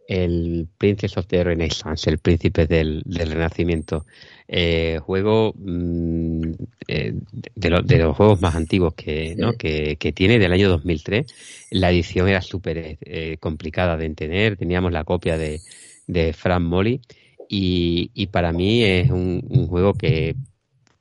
el 0.09 0.67
Princess 0.79 1.17
of 1.17 1.27
the 1.27 1.43
Renaissance, 1.43 2.09
el 2.09 2.17
príncipe 2.17 2.65
del, 2.65 3.03
Renacimiento. 3.05 4.07
Eh, 4.47 4.99
juego 5.03 5.53
mm, 5.55 6.41
eh, 6.87 7.13
de, 7.55 7.69
los 7.69 8.17
juegos 8.17 8.41
más 8.41 8.55
antiguos 8.55 8.95
que, 8.95 9.37
que, 9.59 10.11
tiene 10.11 10.39
del 10.39 10.51
año 10.51 10.67
2003. 10.67 11.27
La 11.69 11.91
edición 11.91 12.27
era 12.27 12.41
súper 12.41 12.97
eh, 13.01 13.37
complicada 13.39 13.97
de 13.97 14.07
entender. 14.07 14.57
Teníamos 14.57 14.91
la 14.91 15.03
copia 15.03 15.37
de, 15.37 15.59
de 16.07 16.33
Frank 16.33 16.63
Molly 16.63 17.01
y, 17.51 18.27
para 18.27 18.51
mí 18.51 18.83
es 18.83 19.09
un, 19.09 19.41
juego 19.67 19.95
que, 19.95 20.35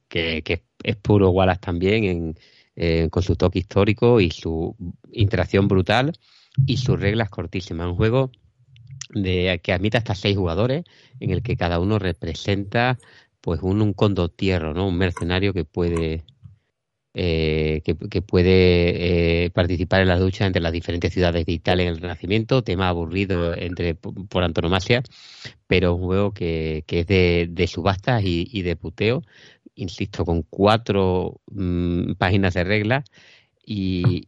que, 0.09 0.63
es 0.83 0.97
puro 0.97 1.31
Wallace 1.31 1.61
también 1.61 2.35
en, 2.75 3.11
con 3.11 3.23
su 3.23 3.37
toque 3.37 3.59
histórico 3.59 4.21
y 4.21 4.31
su 4.31 4.75
interacción 5.13 5.69
brutal 5.69 6.13
y 6.67 6.79
sus 6.79 6.99
reglas 6.99 7.29
cortísimas. 7.29 7.89
Un 7.89 7.97
juego 7.97 8.31
de 9.11 9.61
que 9.63 9.73
admite 9.73 9.99
hasta 9.99 10.15
seis 10.15 10.37
jugadores, 10.37 10.85
en 11.21 11.31
el 11.31 11.43
que 11.43 11.57
cada 11.57 11.81
uno 11.81 11.99
representa 11.99 12.99
pues 13.43 13.61
un, 13.63 13.83
un 13.83 13.93
condotierro, 13.93 14.73
¿no? 14.73 14.89
Un 14.89 14.97
mercenario 14.97 15.53
que 15.53 15.65
puede 15.65 16.25
eh, 17.15 17.83
que, 17.85 18.23
puede 18.23 19.45
eh, 19.47 19.51
participar 19.51 20.03
en 20.03 20.09
la 20.09 20.19
lucha 20.19 20.47
entre 20.47 20.63
las 20.63 20.73
diferentes 20.73 21.13
ciudades 21.13 21.47
de 21.47 21.53
Italia 21.53 21.85
en 21.85 21.91
el 21.91 22.01
Renacimiento, 22.01 22.63
tema 22.63 22.89
aburrido 22.89 23.57
entre 23.57 23.95
por 23.95 24.45
antonomasia, 24.45 25.03
pero 25.67 25.95
un 25.95 26.05
juego 26.05 26.33
que, 26.33 26.85
que 26.87 27.01
es 27.01 27.07
de, 27.07 27.49
de 27.51 27.67
subastas 27.67 28.23
y, 28.25 28.63
de 28.63 28.77
puteo, 28.77 29.23
insisto, 29.75 30.25
con 30.25 30.43
cuatro 30.43 31.41
mm, 31.51 32.13
páginas 32.15 32.55
de 32.55 32.65
reglas 32.65 33.05
y, 33.71 34.27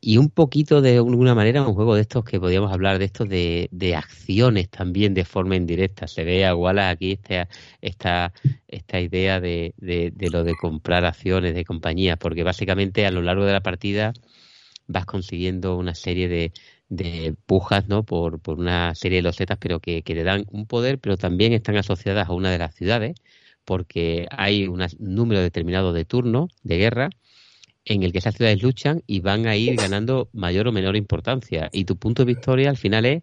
y, 0.00 0.18
un 0.18 0.28
poquito 0.28 0.82
de 0.82 0.98
alguna 0.98 1.34
manera 1.34 1.66
un 1.66 1.74
juego 1.74 1.94
de 1.94 2.02
estos 2.02 2.22
que 2.24 2.38
podríamos 2.38 2.70
hablar 2.70 2.98
de 2.98 3.06
estos 3.06 3.26
de, 3.30 3.68
de 3.72 3.96
acciones 3.96 4.68
también 4.68 5.14
de 5.14 5.24
forma 5.24 5.56
indirecta. 5.56 6.06
Se 6.06 6.22
ve 6.22 6.44
a 6.44 6.54
Wallace 6.54 6.90
aquí 6.90 7.12
esta, 7.12 7.48
esta, 7.80 8.32
esta 8.68 9.00
idea 9.00 9.40
de, 9.40 9.72
de, 9.78 10.12
lo 10.30 10.44
de 10.44 10.54
comprar 10.54 11.06
acciones 11.06 11.54
de 11.54 11.64
compañías, 11.64 12.18
porque 12.18 12.42
básicamente 12.42 13.06
a 13.06 13.10
lo 13.10 13.22
largo 13.22 13.46
de 13.46 13.54
la 13.54 13.62
partida 13.62 14.12
vas 14.86 15.06
consiguiendo 15.06 15.78
una 15.78 15.94
serie 15.94 16.28
de, 16.28 16.52
de 16.90 17.34
pujas 17.46 17.88
¿no? 17.88 18.04
por, 18.04 18.38
por 18.40 18.58
una 18.58 18.94
serie 18.94 19.18
de 19.18 19.22
losetas, 19.22 19.56
pero 19.58 19.80
que, 19.80 20.02
que 20.02 20.14
te 20.14 20.24
dan 20.24 20.44
un 20.50 20.66
poder, 20.66 20.98
pero 20.98 21.16
también 21.16 21.54
están 21.54 21.76
asociadas 21.78 22.28
a 22.28 22.34
una 22.34 22.50
de 22.50 22.58
las 22.58 22.74
ciudades, 22.74 23.14
porque 23.64 24.26
hay 24.30 24.66
un 24.66 24.84
número 24.98 25.40
determinado 25.40 25.94
de 25.94 26.04
turnos 26.04 26.50
de 26.64 26.76
guerra 26.76 27.08
en 27.84 28.02
el 28.02 28.12
que 28.12 28.18
esas 28.18 28.34
ciudades 28.34 28.62
luchan 28.62 29.02
y 29.06 29.20
van 29.20 29.46
a 29.46 29.56
ir 29.56 29.76
ganando 29.76 30.28
mayor 30.32 30.68
o 30.68 30.72
menor 30.72 30.96
importancia. 30.96 31.68
Y 31.72 31.84
tu 31.84 31.96
punto 31.96 32.24
de 32.24 32.34
victoria 32.34 32.70
al 32.70 32.76
final 32.76 33.04
es 33.04 33.22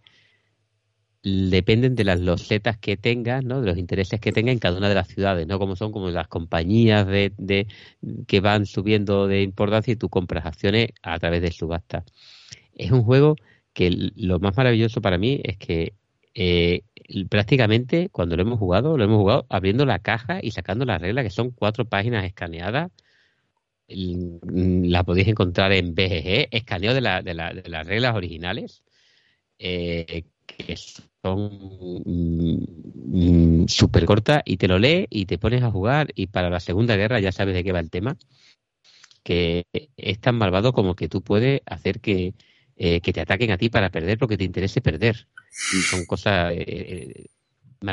dependen 1.24 1.96
de 1.96 2.04
las 2.04 2.20
losetas 2.20 2.78
que 2.78 2.98
tengas, 2.98 3.44
¿no? 3.44 3.62
de 3.62 3.68
los 3.68 3.78
intereses 3.78 4.20
que 4.20 4.32
tenga 4.32 4.52
en 4.52 4.60
cada 4.60 4.78
una 4.78 4.90
de 4.90 4.96
las 4.96 5.08
ciudades, 5.08 5.46
no 5.46 5.60
como 5.60 5.76
son 5.76 5.92
como 5.92 6.10
las 6.10 6.28
compañías 6.28 7.06
de, 7.06 7.32
de, 7.38 7.68
que 8.28 8.40
van 8.40 8.66
subiendo 8.66 9.28
de 9.28 9.44
importancia 9.44 9.92
y 9.92 9.96
tú 9.96 10.10
compras 10.10 10.46
acciones 10.46 10.90
a 11.04 11.20
través 11.20 11.42
de 11.44 11.52
subasta. 11.52 12.04
Es 12.74 12.92
un 12.92 13.04
juego 13.04 13.36
que 13.74 14.12
lo 14.16 14.40
más 14.40 14.58
maravilloso 14.58 15.02
para 15.02 15.18
mí 15.18 15.40
es 15.44 15.58
que 15.58 15.94
eh, 16.34 16.82
prácticamente 17.30 18.10
cuando 18.10 18.36
lo 18.36 18.42
hemos 18.42 18.58
jugado, 18.58 18.98
lo 18.98 19.04
hemos 19.04 19.18
jugado 19.18 19.46
abriendo 19.50 19.86
la 19.86 20.00
caja 20.00 20.40
y 20.42 20.52
sacando 20.52 20.86
las 20.86 21.02
reglas, 21.02 21.24
que 21.24 21.30
son 21.30 21.52
cuatro 21.52 21.86
páginas 21.86 22.26
escaneadas 22.26 22.92
la 23.96 25.04
podéis 25.04 25.28
encontrar 25.28 25.72
en 25.74 25.94
BGG, 25.96 26.48
escaneo 26.52 26.94
de, 26.94 27.02
la, 27.02 27.22
de, 27.22 27.34
la, 27.34 27.54
de 27.54 27.70
las 27.70 27.86
reglas 27.86 28.16
originales, 28.16 28.84
eh, 29.60 30.24
que 30.46 30.76
son 31.22 32.04
mm, 32.06 33.68
súper 33.68 34.06
cortas, 34.06 34.42
y 34.46 34.58
te 34.58 34.68
lo 34.68 34.80
lees 34.80 35.08
y 35.10 35.26
te 35.26 35.38
pones 35.38 35.64
a 35.64 35.72
jugar, 35.72 36.12
y 36.16 36.28
para 36.28 36.50
la 36.50 36.60
Segunda 36.60 36.96
Guerra 36.96 37.20
ya 37.20 37.32
sabes 37.32 37.54
de 37.54 37.64
qué 37.64 37.72
va 37.72 37.80
el 37.80 37.90
tema, 37.90 38.18
que 39.24 39.66
es 39.98 40.20
tan 40.20 40.36
malvado 40.36 40.74
como 40.74 40.96
que 40.96 41.08
tú 41.08 41.22
puedes 41.22 41.62
hacer 41.66 42.00
que, 42.00 42.34
eh, 42.76 43.02
te 43.02 43.22
ataquen 43.22 43.52
a 43.52 43.58
ti 43.58 43.70
para 43.70 43.92
perder 43.92 44.20
lo 44.20 44.28
que 44.28 44.38
te 44.38 44.44
interese 44.44 44.82
perder. 44.82 45.28
Son 45.90 46.06
cosas... 46.06 46.54
Eh, 46.56 47.28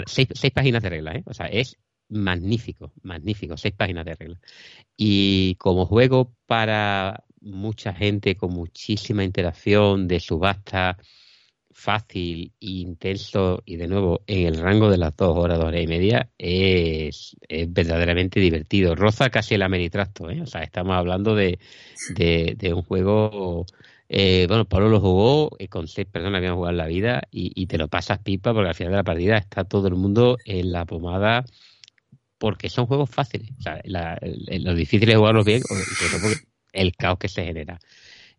seis, 0.07 0.53
páginas 0.53 0.83
de 0.83 0.91
reglas. 0.91 1.23
O 1.27 1.35
sea, 1.35 1.47
es 1.47 1.77
magnífico, 2.09 2.93
magnífico, 3.03 3.57
seis 3.57 3.75
páginas 3.75 4.05
de 4.05 4.15
reglas. 4.15 4.41
Y 4.97 5.57
como 5.57 5.87
juego 5.87 6.33
para 6.47 7.25
mucha 7.41 7.95
gente 7.95 8.37
con 8.37 8.53
muchísima 8.53 9.25
interacción, 9.25 10.09
de 10.09 10.21
subasta 10.21 10.99
fácil 11.79 12.53
e 12.61 12.67
intenso 12.67 13.63
y 13.65 13.77
de 13.77 13.87
nuevo 13.87 14.23
en 14.27 14.49
el 14.49 14.59
rango 14.61 14.91
de 14.91 14.99
las 14.99 15.17
dos 15.17 15.37
horas, 15.39 15.59
dos 15.59 15.69
horas 15.69 15.83
y 15.83 15.87
media, 15.87 16.29
es, 16.37 17.37
verdaderamente 17.69 18.41
divertido. 18.41 18.97
Roza 18.97 19.31
casi 19.31 19.55
el 19.55 19.63
ameritrasto, 19.63 20.29
¿eh? 20.29 20.43
o 20.43 20.47
sea, 20.47 20.63
estamos 20.63 20.97
hablando 20.97 21.37
de, 21.37 21.59
de, 22.17 22.75
un 22.75 22.83
juego 22.83 23.65
eh, 24.09 24.47
bueno, 24.49 24.65
Pablo 24.65 24.89
lo 24.89 25.01
jugó 25.01 25.51
eh, 25.59 25.69
con 25.69 25.87
seis 25.87 26.09
personas 26.09 26.41
que 26.41 26.49
han 26.49 26.57
jugado 26.57 26.73
en 26.73 26.79
la 26.79 26.87
vida 26.87 27.23
y, 27.31 27.53
y, 27.55 27.67
te 27.67 27.79
lo 27.79 27.89
pasas 27.89 28.19
pipa 28.21 28.53
porque 28.55 28.71
al 28.71 28.75
final 28.75 28.93
de 28.93 28.97
la 28.97 29.05
partida 29.05 29.37
está 29.37 29.65
todo 29.65 29.87
el 29.89 29.95
mundo 29.95 30.39
en 30.47 30.73
la 30.73 30.87
pomada 30.87 31.45
porque 32.39 32.71
son 32.71 32.87
juegos 32.87 33.11
fáciles. 33.11 33.51
O 33.59 33.63
sea, 33.63 33.81
lo 33.85 34.75
difícil 34.75 35.09
es 35.11 35.17
jugarlos 35.17 35.45
bien, 35.45 35.63
el 36.73 36.97
caos 36.97 37.19
que 37.19 37.29
se 37.29 37.45
genera. 37.45 37.79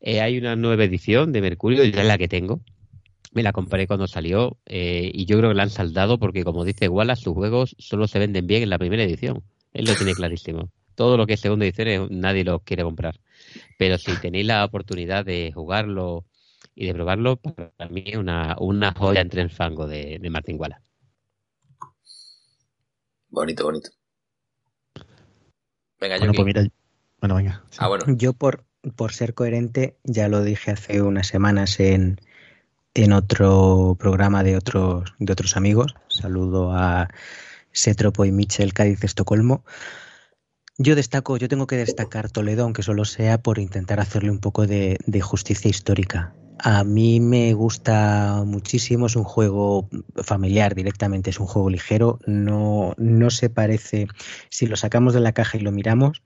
Eh, 0.01 0.21
hay 0.21 0.37
una 0.37 0.55
nueva 0.55 0.85
edición 0.85 1.31
de 1.31 1.41
Mercurio, 1.41 1.83
ya 1.83 2.01
es 2.01 2.07
la 2.07 2.17
que 2.17 2.27
tengo. 2.27 2.61
Me 3.31 3.43
la 3.43 3.51
compré 3.51 3.85
cuando 3.85 4.07
salió 4.07 4.57
eh, 4.65 5.11
y 5.13 5.25
yo 5.25 5.37
creo 5.37 5.51
que 5.51 5.55
la 5.55 5.63
han 5.63 5.69
saldado 5.69 6.17
porque, 6.17 6.43
como 6.43 6.65
dice 6.65 6.87
Wallace, 6.87 7.23
sus 7.23 7.33
juegos 7.33 7.75
solo 7.77 8.07
se 8.07 8.17
venden 8.17 8.47
bien 8.47 8.63
en 8.63 8.69
la 8.69 8.79
primera 8.79 9.03
edición. 9.03 9.43
Él 9.73 9.85
lo 9.85 9.93
tiene 9.93 10.15
clarísimo. 10.15 10.71
Todo 10.95 11.15
lo 11.15 11.27
que 11.27 11.33
es 11.33 11.39
segunda 11.39 11.65
edición 11.65 12.07
nadie 12.11 12.43
lo 12.43 12.59
quiere 12.61 12.83
comprar. 12.83 13.19
Pero 13.77 13.97
si 13.97 14.15
tenéis 14.19 14.47
la 14.47 14.65
oportunidad 14.65 15.25
de 15.25 15.51
jugarlo 15.53 16.25
y 16.73 16.87
de 16.87 16.93
probarlo, 16.93 17.37
para 17.37 17.89
mí 17.89 18.03
es 18.05 18.17
una, 18.17 18.55
una 18.59 18.93
joya 18.93 19.21
entre 19.21 19.41
el 19.41 19.49
fango 19.51 19.85
de, 19.85 20.17
de 20.19 20.29
Martin 20.29 20.59
Wallace. 20.59 20.88
Bonito, 23.29 23.63
bonito. 23.63 23.89
Venga, 25.99 26.17
bueno, 26.17 26.33
pues 26.33 26.45
mira, 26.45 26.67
bueno, 27.19 27.35
venga. 27.35 27.63
Ah, 27.77 27.87
bueno. 27.87 28.05
Yo 28.07 28.33
por, 28.33 28.63
por 28.95 29.13
ser 29.13 29.33
coherente, 29.33 29.97
ya 30.03 30.27
lo 30.29 30.43
dije 30.43 30.71
hace 30.71 31.01
unas 31.01 31.27
semanas 31.27 31.79
en, 31.79 32.19
en 32.93 33.13
otro 33.13 33.95
programa 33.99 34.43
de 34.43 34.55
otros, 34.55 35.13
de 35.19 35.33
otros 35.33 35.57
amigos. 35.57 35.95
Saludo 36.07 36.71
a 36.73 37.09
Setropo 37.71 38.25
y 38.25 38.31
Michel 38.31 38.73
Cádiz 38.73 39.03
Estocolmo. 39.03 39.63
Yo 40.77 40.95
destaco, 40.95 41.35
yo 41.37 41.49
tengo 41.49 41.67
que 41.67 41.75
destacar 41.75 42.31
Toledo, 42.31 42.63
aunque 42.63 42.83
solo 42.83 43.03
sea 43.03 43.37
por 43.41 43.59
intentar 43.59 43.99
hacerle 43.99 44.31
un 44.31 44.39
poco 44.39 44.65
de, 44.65 44.97
de 45.05 45.21
justicia 45.21 45.69
histórica. 45.69 46.33
A 46.61 46.83
mí 46.83 47.21
me 47.21 47.53
gusta 47.53 48.43
muchísimo, 48.45 49.05
es 49.05 49.15
un 49.15 49.23
juego 49.23 49.87
familiar 50.23 50.75
directamente, 50.75 51.29
es 51.29 51.39
un 51.39 51.47
juego 51.47 51.69
ligero, 51.69 52.19
no, 52.25 52.93
no 52.97 53.29
se 53.29 53.49
parece, 53.49 54.07
si 54.49 54.67
lo 54.67 54.75
sacamos 54.75 55.13
de 55.13 55.21
la 55.21 55.31
caja 55.31 55.57
y 55.57 55.61
lo 55.61 55.71
miramos, 55.71 56.21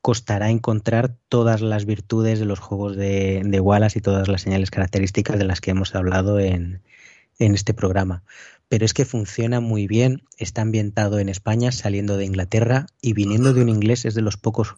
costará 0.00 0.50
encontrar 0.50 1.16
todas 1.28 1.62
las 1.62 1.84
virtudes 1.84 2.38
de 2.38 2.44
los 2.44 2.60
juegos 2.60 2.96
de, 2.96 3.42
de 3.44 3.60
Wallace 3.60 3.98
y 3.98 4.02
todas 4.02 4.28
las 4.28 4.42
señales 4.42 4.70
características 4.70 5.36
de 5.36 5.44
las 5.46 5.60
que 5.60 5.72
hemos 5.72 5.96
hablado 5.96 6.38
en, 6.38 6.82
en 7.40 7.54
este 7.54 7.74
programa. 7.74 8.22
Pero 8.68 8.84
es 8.84 8.94
que 8.94 9.04
funciona 9.04 9.60
muy 9.60 9.88
bien, 9.88 10.22
está 10.38 10.62
ambientado 10.62 11.18
en 11.18 11.28
España, 11.28 11.72
saliendo 11.72 12.16
de 12.16 12.24
Inglaterra 12.24 12.86
y 13.00 13.14
viniendo 13.14 13.52
de 13.52 13.62
un 13.62 13.68
inglés 13.68 14.04
es 14.04 14.14
de 14.14 14.22
los 14.22 14.36
pocos 14.36 14.76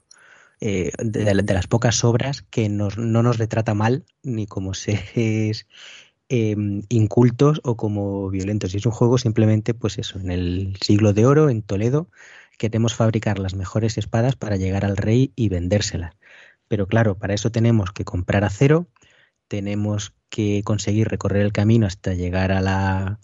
eh, 0.66 0.92
de, 0.96 1.34
las 1.34 1.66
pocas 1.66 2.04
obras 2.04 2.40
que 2.48 2.70
no 2.70 2.88
nos 2.96 3.36
retrata 3.36 3.74
mal 3.74 4.06
ni 4.22 4.46
como 4.46 4.72
seres 4.72 5.66
em, 6.30 6.84
incultos 6.88 7.60
o 7.64 7.76
como 7.76 8.30
violentos. 8.30 8.72
Y 8.72 8.78
es 8.78 8.86
un 8.86 8.92
juego 8.92 9.18
simplemente, 9.18 9.74
pues 9.74 9.98
eso, 9.98 10.18
en 10.18 10.30
el 10.30 10.78
siglo 10.80 11.12
de 11.12 11.26
oro, 11.26 11.50
en 11.50 11.60
Toledo, 11.60 12.08
queremos 12.56 12.94
fabricar 12.94 13.38
las 13.38 13.54
mejores 13.54 13.98
espadas 13.98 14.36
para 14.36 14.56
llegar 14.56 14.86
al 14.86 14.96
rey 14.96 15.34
y 15.36 15.50
vendérselas. 15.50 16.14
Pero 16.66 16.86
claro, 16.86 17.18
para 17.18 17.34
eso 17.34 17.50
tenemos 17.52 17.92
que 17.92 18.06
comprar 18.06 18.42
acero, 18.42 18.86
tenemos 19.48 20.14
que 20.30 20.62
conseguir 20.64 21.08
recorrer 21.08 21.42
el 21.42 21.52
camino 21.52 21.86
hasta 21.86 22.14
llegar 22.14 22.52
al, 22.52 23.18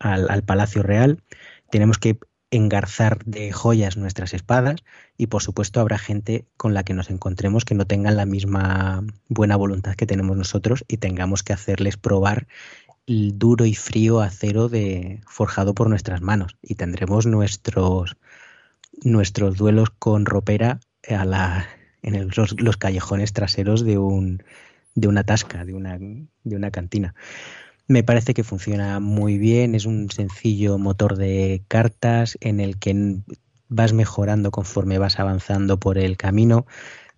al 0.00 0.42
Palacio 0.42 0.82
Real, 0.82 1.22
tenemos 1.70 1.98
que 1.98 2.18
engarzar 2.54 3.24
de 3.24 3.52
joyas 3.52 3.96
nuestras 3.96 4.32
espadas 4.32 4.84
y 5.16 5.26
por 5.26 5.42
supuesto 5.42 5.80
habrá 5.80 5.98
gente 5.98 6.46
con 6.56 6.72
la 6.72 6.84
que 6.84 6.94
nos 6.94 7.10
encontremos 7.10 7.64
que 7.64 7.74
no 7.74 7.86
tengan 7.86 8.16
la 8.16 8.26
misma 8.26 9.04
buena 9.28 9.56
voluntad 9.56 9.96
que 9.96 10.06
tenemos 10.06 10.36
nosotros 10.36 10.84
y 10.86 10.98
tengamos 10.98 11.42
que 11.42 11.52
hacerles 11.52 11.96
probar 11.96 12.46
el 13.06 13.38
duro 13.38 13.66
y 13.66 13.74
frío 13.74 14.20
acero 14.20 14.68
de 14.68 15.20
forjado 15.26 15.74
por 15.74 15.88
nuestras 15.88 16.20
manos 16.22 16.56
y 16.62 16.76
tendremos 16.76 17.26
nuestros 17.26 18.16
nuestros 19.02 19.56
duelos 19.56 19.90
con 19.90 20.24
ropera 20.24 20.78
en 21.02 22.30
los, 22.36 22.76
callejones 22.76 23.32
traseros 23.32 23.84
de 23.84 23.98
un 23.98 24.44
de 24.94 25.08
una 25.08 25.24
tasca, 25.24 25.64
de 25.64 25.74
una 25.74 25.98
de 25.98 26.56
una 26.56 26.70
cantina. 26.70 27.16
Me 27.86 28.02
parece 28.02 28.32
que 28.32 28.44
funciona 28.44 28.98
muy 28.98 29.36
bien, 29.36 29.74
es 29.74 29.84
un 29.84 30.10
sencillo 30.10 30.78
motor 30.78 31.16
de 31.16 31.64
cartas 31.68 32.38
en 32.40 32.60
el 32.60 32.78
que 32.78 33.20
vas 33.68 33.92
mejorando 33.92 34.50
conforme 34.50 34.98
vas 34.98 35.20
avanzando 35.20 35.78
por 35.78 35.98
el 35.98 36.16
camino. 36.16 36.66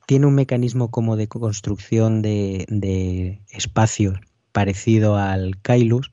Tiene 0.07 0.27
un 0.27 0.35
mecanismo 0.35 0.91
como 0.91 1.17
de 1.17 1.29
construcción 1.29 2.21
de, 2.21 3.41
espacios 3.51 4.19
parecido 4.51 5.17
al 5.17 5.61
Kailus, 5.63 6.13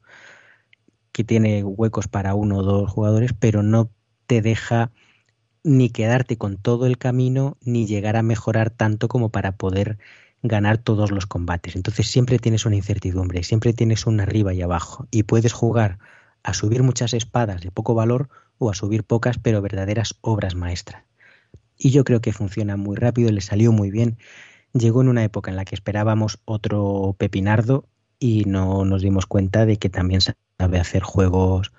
que 1.11 1.23
tiene 1.23 1.63
huecos 1.63 2.07
para 2.07 2.35
uno 2.35 2.57
o 2.59 2.63
dos 2.63 2.91
jugadores, 2.91 3.33
pero 3.33 3.63
no 3.63 3.89
te 4.27 4.41
deja 4.43 4.91
ni 5.63 5.89
quedarte 5.89 6.37
con 6.37 6.57
todo 6.57 6.85
el 6.85 6.99
camino, 6.99 7.57
ni 7.61 7.87
llegar 7.87 8.17
a 8.17 8.23
mejorar 8.23 8.69
tanto 8.69 9.07
como 9.07 9.29
para 9.29 9.53
poder 9.57 9.97
ganar 10.43 10.77
todos 10.77 11.09
los 11.11 11.25
combates. 11.25 11.75
Entonces 11.75 12.07
siempre 12.07 12.37
tienes 12.37 12.65
una 12.65 12.75
incertidumbre, 12.75 13.43
siempre 13.43 13.73
tienes 13.73 14.05
un 14.05 14.19
arriba 14.19 14.53
y 14.53 14.61
abajo 14.61 15.07
y 15.09 15.23
puedes 15.23 15.53
jugar 15.53 15.97
a 16.43 16.53
subir 16.53 16.83
muchas 16.83 17.13
espadas 17.13 17.61
de 17.61 17.71
poco 17.71 17.95
valor 17.95 18.29
o 18.57 18.69
a 18.69 18.75
subir 18.75 19.03
pocas 19.03 19.39
pero 19.39 19.61
verdaderas 19.61 20.15
obras 20.21 20.55
maestras. 20.55 21.03
Y 21.77 21.89
yo 21.89 22.03
creo 22.03 22.21
que 22.21 22.33
funciona 22.33 22.77
muy 22.77 22.97
rápido, 22.97 23.31
le 23.31 23.41
salió 23.41 23.71
muy 23.71 23.89
bien. 23.89 24.17
Llegó 24.73 25.01
en 25.01 25.09
una 25.09 25.23
época 25.23 25.49
en 25.49 25.57
la 25.57 25.65
que 25.65 25.75
esperábamos 25.75 26.39
otro 26.45 27.15
pepinardo 27.17 27.87
y 28.19 28.43
no 28.45 28.85
nos 28.85 29.01
dimos 29.01 29.25
cuenta 29.25 29.65
de 29.65 29.77
que 29.77 29.89
también 29.89 30.21
sabe 30.21 30.79
hacer 30.79 31.03
juegos 31.03 31.71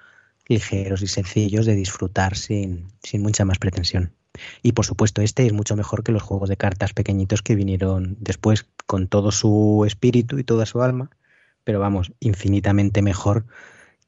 ligeros 0.46 1.02
y 1.02 1.06
sencillos 1.06 1.66
de 1.66 1.74
disfrutar 1.74 2.36
sin, 2.36 2.88
sin 3.02 3.22
mucha 3.22 3.44
más 3.44 3.58
pretensión. 3.58 4.12
Y 4.62 4.72
por 4.72 4.84
supuesto, 4.84 5.22
este 5.22 5.46
es 5.46 5.52
mucho 5.52 5.76
mejor 5.76 6.02
que 6.02 6.12
los 6.12 6.22
juegos 6.22 6.48
de 6.48 6.56
cartas 6.56 6.92
pequeñitos 6.92 7.42
que 7.42 7.54
vinieron 7.54 8.16
después 8.20 8.66
con 8.86 9.08
todo 9.08 9.30
su 9.30 9.84
espíritu 9.86 10.38
y 10.38 10.44
toda 10.44 10.66
su 10.66 10.82
alma, 10.82 11.10
pero 11.64 11.80
vamos, 11.80 12.12
infinitamente 12.20 13.02
mejor 13.02 13.46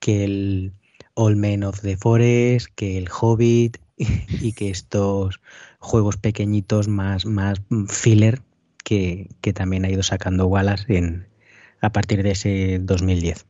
que 0.00 0.24
el 0.24 0.72
All 1.14 1.36
Men 1.36 1.64
of 1.64 1.80
the 1.80 1.96
Forest, 1.96 2.68
que 2.74 2.98
el 2.98 3.08
Hobbit 3.08 3.78
y 3.96 4.52
que 4.52 4.70
estos 4.70 5.40
juegos 5.78 6.16
pequeñitos 6.16 6.88
más, 6.88 7.24
más 7.24 7.60
filler 7.88 8.42
que, 8.84 9.28
que 9.40 9.52
también 9.52 9.84
ha 9.84 9.90
ido 9.90 10.02
sacando 10.02 10.46
Wallace 10.46 10.96
en, 10.96 11.28
a 11.80 11.90
partir 11.90 12.22
de 12.22 12.32
ese 12.32 12.78
2010. 12.80 13.46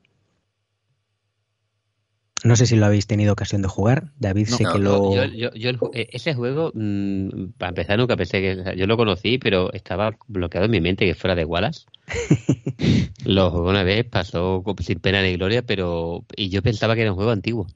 No 2.47 2.55
sé 2.55 2.67
si 2.67 2.77
lo 2.77 2.87
habéis 2.87 3.07
tenido 3.07 3.33
ocasión 3.33 3.61
de 3.63 3.69
jugar. 3.69 4.13
David, 4.19 4.47
sé 4.47 4.65
que 4.73 4.79
lo. 4.79 5.13
Yo, 5.27 5.51
eh, 5.93 6.09
ese 6.13 6.35
juego, 6.35 6.71
mm, 6.75 7.53
para 7.59 7.71
empezar, 7.71 7.99
nunca 7.99 8.17
pensé 8.17 8.41
que. 8.41 8.77
Yo 8.77 8.87
lo 8.87 8.97
conocí, 8.97 9.39
pero 9.39 9.73
estaba 9.73 10.17
bloqueado 10.29 10.67
en 10.67 10.71
mi 10.71 10.81
mente 10.81 11.05
que 11.07 11.15
fuera 11.15 11.35
de 11.35 11.45
Wallace. 11.45 11.87
lo 13.25 13.51
jugué 13.51 13.71
una 13.71 13.83
vez, 13.83 14.07
pasó 14.07 14.63
sin 14.79 15.01
pena 15.01 15.23
ni 15.23 15.35
gloria, 15.37 15.63
pero. 15.63 16.25
Y 16.37 16.49
yo 16.49 16.63
pensaba 16.63 16.95
que 16.95 17.03
era 17.03 17.11
un 17.11 17.17
juego 17.17 17.33
antiguo. 17.33 17.67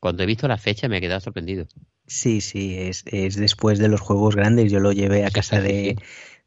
Cuando 0.00 0.22
he 0.22 0.26
visto 0.26 0.48
la 0.48 0.56
fecha 0.56 0.88
me 0.88 0.98
he 0.98 1.00
quedado 1.00 1.20
sorprendido. 1.20 1.66
Sí, 2.06 2.40
sí, 2.40 2.76
es, 2.78 3.02
es 3.06 3.36
después 3.36 3.78
de 3.78 3.88
los 3.88 4.00
juegos 4.00 4.34
grandes. 4.34 4.72
Yo 4.72 4.80
lo 4.80 4.92
llevé 4.92 5.26
a 5.26 5.30
casa 5.30 5.60
de, 5.60 5.96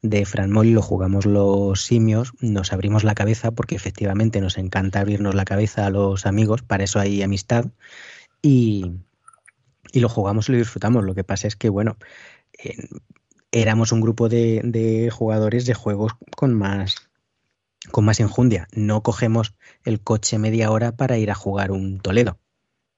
de 0.01 0.25
Fran 0.25 0.51
Molly 0.51 0.71
lo 0.71 0.81
jugamos 0.81 1.25
los 1.25 1.83
simios, 1.83 2.33
nos 2.39 2.71
abrimos 2.71 3.03
la 3.03 3.15
cabeza 3.15 3.51
porque 3.51 3.75
efectivamente 3.75 4.41
nos 4.41 4.57
encanta 4.57 5.01
abrirnos 5.01 5.35
la 5.35 5.45
cabeza 5.45 5.85
a 5.85 5.89
los 5.89 6.25
amigos, 6.25 6.61
para 6.61 6.83
eso 6.83 6.99
hay 6.99 7.21
amistad 7.21 7.65
y, 8.41 8.91
y 9.91 9.99
lo 9.99 10.09
jugamos 10.09 10.47
y 10.47 10.53
lo 10.53 10.57
disfrutamos. 10.57 11.03
Lo 11.03 11.15
que 11.15 11.23
pasa 11.23 11.47
es 11.47 11.55
que, 11.55 11.69
bueno, 11.69 11.97
éramos 13.51 13.91
un 13.91 14.01
grupo 14.01 14.29
de, 14.29 14.61
de, 14.63 15.09
jugadores 15.09 15.65
de 15.65 15.73
juegos 15.73 16.13
con 16.35 16.53
más 16.53 16.95
con 17.91 18.05
más 18.05 18.19
enjundia. 18.19 18.67
No 18.73 19.01
cogemos 19.03 19.55
el 19.83 20.01
coche 20.01 20.37
media 20.37 20.69
hora 20.71 20.95
para 20.95 21.17
ir 21.17 21.31
a 21.31 21.35
jugar 21.35 21.71
un 21.71 21.99
Toledo. 21.99 22.39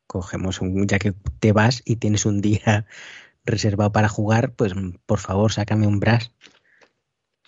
Cogemos 0.08 0.60
un, 0.60 0.88
ya 0.88 1.00
que 1.00 1.14
te 1.40 1.54
vas 1.54 1.82
y 1.86 1.98
tienes 1.98 2.26
un 2.26 2.42
día 2.42 2.88
reservado 3.46 3.92
para 3.92 4.10
jugar, 4.10 4.54
pues 4.54 4.74
por 5.06 5.20
favor, 5.20 5.52
sácame 5.52 5.88
un 5.88 6.00
Brass 6.00 6.32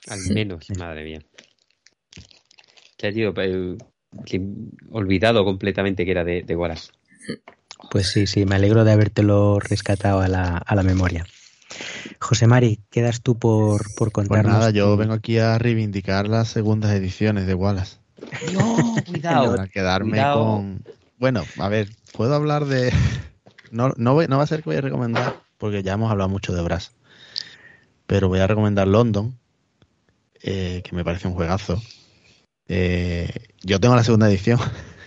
al 0.08 0.20
menos, 0.34 0.68
madre 0.78 1.04
mía. 1.04 1.22
Te 2.98 3.12
digo, 3.12 3.34
eh, 3.38 3.78
olvidado 4.90 5.44
completamente 5.44 6.06
que 6.06 6.12
era 6.12 6.24
de, 6.24 6.44
de 6.44 6.56
Wallace. 6.56 6.92
Pues 7.92 8.08
sí, 8.08 8.28
sí, 8.28 8.46
me 8.46 8.56
alegro 8.56 8.84
de 8.84 8.92
habértelo 8.92 9.60
rescatado 9.60 10.22
a 10.22 10.28
la, 10.28 10.58
a 10.58 10.76
la 10.76 10.84
memoria. 10.84 11.26
José 12.20 12.48
Mari, 12.48 12.80
quedas 12.90 13.22
tú 13.22 13.38
por, 13.38 13.82
por 13.96 14.12
pues 14.12 14.28
contarnos. 14.28 14.46
Pues 14.46 14.60
nada, 14.60 14.72
yo 14.72 14.96
vengo 14.96 15.14
aquí 15.14 15.38
a 15.38 15.58
reivindicar 15.58 16.28
las 16.28 16.50
segundas 16.50 16.92
ediciones 16.92 17.48
de 17.48 17.54
Wallace. 17.54 17.98
No, 18.54 18.96
cuidado. 19.06 19.56
Para 19.56 19.68
quedarme 19.68 20.22
con. 20.34 20.84
Bueno, 21.18 21.44
a 21.58 21.70
ver, 21.70 21.90
puedo 22.14 22.36
hablar 22.36 22.66
de. 22.66 22.94
No, 23.72 23.90
no, 23.98 24.22
no 24.22 24.38
va 24.38 24.44
a 24.44 24.48
ser 24.48 24.62
que 24.62 24.70
voy 24.70 24.78
a 24.78 24.82
recomendar, 24.82 25.42
porque 25.58 25.84
ya 25.84 25.94
hemos 25.94 26.12
hablado 26.12 26.30
mucho 26.30 26.54
de 26.54 26.62
Brass. 26.62 26.92
Pero 28.06 28.28
voy 28.28 28.40
a 28.40 28.48
recomendar 28.48 28.88
London, 28.88 29.40
eh, 30.44 30.82
que 30.84 30.94
me 30.94 31.06
parece 31.06 31.28
un 31.28 31.34
juegazo. 31.34 31.82
Eh, 32.68 33.30
yo 33.62 33.80
tengo 33.80 33.96
la 33.96 34.04
segunda 34.04 34.30
edición, 34.30 34.60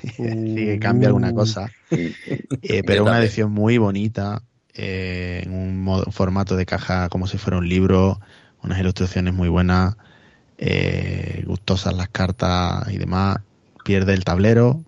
que 0.16 0.78
cambia 0.80 1.08
alguna 1.08 1.34
cosa, 1.34 1.70
eh, 1.90 2.82
pero 2.86 3.04
una 3.04 3.20
edición 3.20 3.52
muy 3.52 3.76
bonita, 3.76 4.42
en 4.72 5.52
un 5.52 6.04
formato 6.10 6.56
de 6.56 6.66
caja 6.66 7.08
como 7.10 7.26
si 7.26 7.36
fuera 7.36 7.58
un 7.58 7.68
libro, 7.68 8.18
unas 8.62 8.78
ilustraciones 8.78 9.34
muy 9.34 9.48
buenas, 9.50 9.96
gustosas 11.44 11.94
las 11.94 12.08
cartas 12.08 12.90
y 12.90 12.96
demás. 12.96 13.38
Pierde 13.84 14.14
el 14.14 14.24
tablero, 14.24 14.84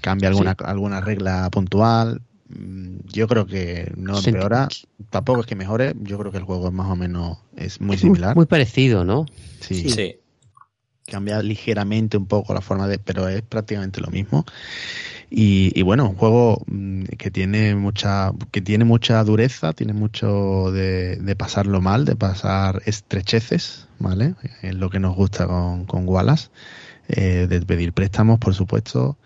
cambia 0.00 0.28
alguna, 0.28 0.56
alguna 0.64 1.00
regla 1.00 1.50
puntual, 1.50 2.22
yo 2.48 3.28
creo 3.28 3.46
que 3.46 3.92
no 3.96 4.18
empeora, 4.18 4.68
tampoco 5.10 5.40
es 5.40 5.46
que 5.46 5.54
mejore, 5.54 5.94
yo 6.00 6.18
creo 6.18 6.32
que 6.32 6.38
el 6.38 6.44
juego 6.44 6.68
es 6.68 6.72
más 6.72 6.90
o 6.90 6.96
menos 6.96 7.38
es 7.56 7.80
muy 7.80 7.98
similar. 7.98 8.34
Muy 8.34 8.46
parecido, 8.46 9.04
¿no? 9.04 9.26
Sí. 9.60 9.90
sí. 9.90 10.16
Cambia 11.06 11.42
ligeramente 11.42 12.16
un 12.16 12.26
poco 12.26 12.54
la 12.54 12.60
forma 12.60 12.86
de, 12.86 12.98
pero 12.98 13.28
es 13.28 13.42
prácticamente 13.42 14.00
lo 14.00 14.08
mismo. 14.08 14.44
Y, 15.30 15.82
bueno, 15.82 16.08
un 16.08 16.16
juego 16.16 16.62
mm, 16.66 17.04
que 17.18 17.30
tiene 17.30 17.74
mucha, 17.74 18.32
que 18.50 18.62
tiene 18.62 18.84
mucha 18.84 19.22
dureza, 19.24 19.74
tiene 19.74 19.92
mucho 19.92 20.70
de, 20.72 21.34
pasarlo 21.36 21.82
mal, 21.82 22.06
de 22.06 22.16
pasar 22.16 22.82
estrecheces, 22.86 23.88
¿vale? 23.98 24.34
Es 24.62 24.74
lo 24.74 24.88
que 24.88 25.00
nos 25.00 25.14
gusta 25.14 25.46
con, 25.46 25.84
con 25.84 26.08
Wallace, 26.08 26.48
eh, 27.08 27.46
de 27.48 27.60
pedir 27.60 27.92
préstamos, 27.92 28.38
por 28.38 28.54
supuesto, 28.54 29.18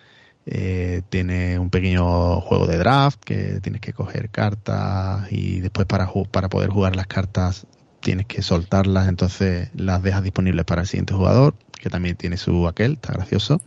eh, 0.45 1.03
tiene 1.09 1.59
un 1.61 1.71
pequeño 1.71 2.41
juego 2.41 2.67
de 2.67 2.77
draft 2.77 3.21
que 3.23 3.61
tienes 3.61 3.81
que 3.81 3.93
coger 3.93 4.29
cartas 4.31 5.31
y 5.31 5.61
después 5.61 5.87
para, 5.87 6.11
para 6.33 6.49
poder 6.49 6.71
jugar 6.71 6.97
las 6.97 7.07
cartas 7.07 7.67
tienes 8.01 8.27
que 8.27 8.43
soltarlas, 8.43 9.09
entonces 9.09 9.71
las 9.75 10.03
dejas 10.03 10.25
disponibles 10.25 10.65
para 10.65 10.83
el 10.83 10.89
siguiente 10.89 11.15
jugador, 11.15 11.55
que 11.81 11.89
también 11.91 12.17
tiene 12.17 12.37
su 12.37 12.67
aquel, 12.67 12.95
está 12.95 13.13
gracioso. 13.13 13.61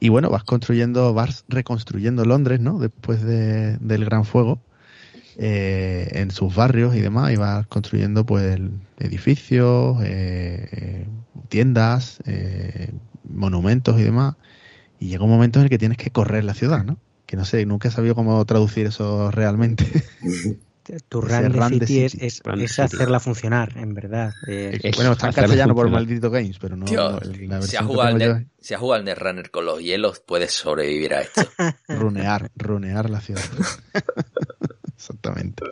Y 0.00 0.08
bueno, 0.08 0.30
vas 0.30 0.44
construyendo, 0.44 1.12
vas 1.12 1.44
reconstruyendo 1.48 2.24
Londres, 2.24 2.60
¿no? 2.60 2.78
Después 2.78 3.22
de, 3.22 3.76
del 3.78 4.06
gran 4.06 4.24
fuego, 4.24 4.58
eh, 5.36 6.08
en 6.12 6.30
sus 6.30 6.54
barrios 6.54 6.96
y 6.96 7.00
demás, 7.02 7.32
y 7.32 7.36
vas 7.36 7.66
construyendo 7.66 8.24
pues 8.24 8.58
edificios, 8.98 9.98
eh, 10.02 11.06
tiendas, 11.50 12.20
monumentos 13.28 14.00
y 14.00 14.02
demás 14.02 14.36
y 14.98 15.08
llega 15.08 15.24
un 15.24 15.30
momento 15.30 15.58
en 15.58 15.64
el 15.64 15.70
que 15.70 15.78
tienes 15.78 15.98
que 15.98 16.10
correr 16.10 16.44
la 16.44 16.54
ciudad, 16.54 16.84
¿no? 16.84 16.98
Que 17.26 17.36
no 17.36 17.44
sé, 17.44 17.66
nunca 17.66 17.88
he 17.88 17.90
sabido 17.90 18.14
cómo 18.14 18.44
traducir 18.44 18.86
eso 18.86 19.30
realmente. 19.30 19.84
tu 21.08 21.20
run, 21.20 21.78
de 21.78 21.86
city, 21.86 22.04
es, 22.04 22.14
es, 22.14 22.78
hacerla 22.78 23.20
funcionar, 23.20 23.76
en 23.76 23.94
verdad. 23.94 24.32
Eh, 24.46 24.78
bueno, 24.94 25.12
está 25.12 25.28
en 25.28 25.32
castellano 25.32 25.74
por 25.74 25.90
maldito 25.90 26.30
games, 26.30 26.58
pero 26.58 26.76
no. 26.76 26.86
si 26.86 27.76
has 27.76 27.84
jugado 27.84 28.16
el 28.16 28.46
si 28.60 28.74
jugado 28.74 29.02
Netrunner 29.02 29.50
con 29.50 29.64
los 29.64 29.80
hielos, 29.80 30.20
puedes 30.20 30.52
sobrevivir 30.52 31.14
a 31.14 31.22
esto. 31.22 31.42
runear, 31.88 32.50
runear 32.56 33.10
la 33.10 33.20
ciudad. 33.20 33.42
Exactamente. 34.96 35.62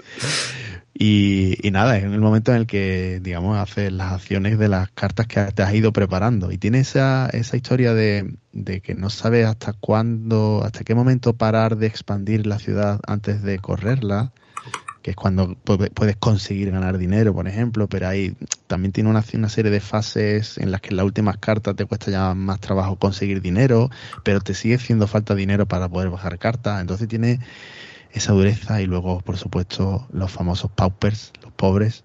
Y, 0.93 1.57
nada, 1.73 1.97
es 1.97 2.05
en 2.05 2.13
el 2.13 2.21
momento 2.21 2.53
en 2.53 2.59
el 2.59 2.67
que, 2.67 3.21
digamos, 3.23 3.59
haces 3.59 3.91
las 3.91 4.13
acciones 4.13 4.59
de 4.59 4.69
las 4.69 4.91
cartas 4.91 5.27
que 5.27 5.41
te 5.53 5.63
has 5.63 5.75
ido 5.75 5.93
preparando. 5.93 6.53
Y 6.53 6.59
tiene 6.59 6.81
esa, 6.81 7.29
esa 7.33 7.57
historia 7.57 7.95
de, 7.95 8.37
de 8.53 8.81
que 8.81 8.95
no 8.95 9.11
sabes 9.11 9.47
hasta 9.47 9.73
cuándo, 9.73 10.63
hasta 10.65 10.85
qué 10.85 10.95
momento 10.95 11.33
parar 11.33 11.77
de 11.77 11.87
expandir 11.87 12.47
la 12.47 12.59
ciudad 12.59 13.01
antes 13.07 13.43
de 13.43 13.59
correrla 13.59 14.33
que 15.05 15.11
es 15.11 15.17
cuando 15.17 15.55
puedes 15.55 16.17
conseguir 16.17 16.71
ganar 16.71 16.97
dinero, 16.97 17.35
por 17.35 17.47
ejemplo, 17.47 17.89
pero 17.91 18.09
ahí 18.09 18.35
también 18.67 18.91
tiene 18.91 19.11
una, 19.11 19.23
una, 19.35 19.51
serie 19.51 19.71
de 19.71 19.81
fases 19.81 20.57
en 20.57 20.71
las 20.71 20.81
que 20.81 20.89
en 20.89 20.97
las 20.97 21.05
últimas 21.05 21.37
cartas 21.37 21.77
te 21.77 21.85
cuesta 21.85 22.11
ya 22.11 22.33
más 22.33 22.59
trabajo 22.59 22.97
conseguir 22.97 23.43
dinero, 23.43 23.91
pero 24.23 24.41
te 24.41 24.55
sigue 24.55 24.77
haciendo 24.77 25.07
falta 25.07 25.35
dinero 25.35 25.67
para 25.69 25.91
poder 25.91 26.09
bajar 26.09 26.39
cartas, 26.39 26.81
entonces 26.81 27.07
tiene 27.07 27.39
esa 28.15 28.33
dureza 28.33 28.81
y 28.81 28.87
luego, 28.87 29.21
por 29.21 29.37
supuesto, 29.37 30.07
los 30.13 30.31
famosos 30.31 30.71
paupers, 30.71 31.33
los 31.43 31.53
pobres, 31.53 32.05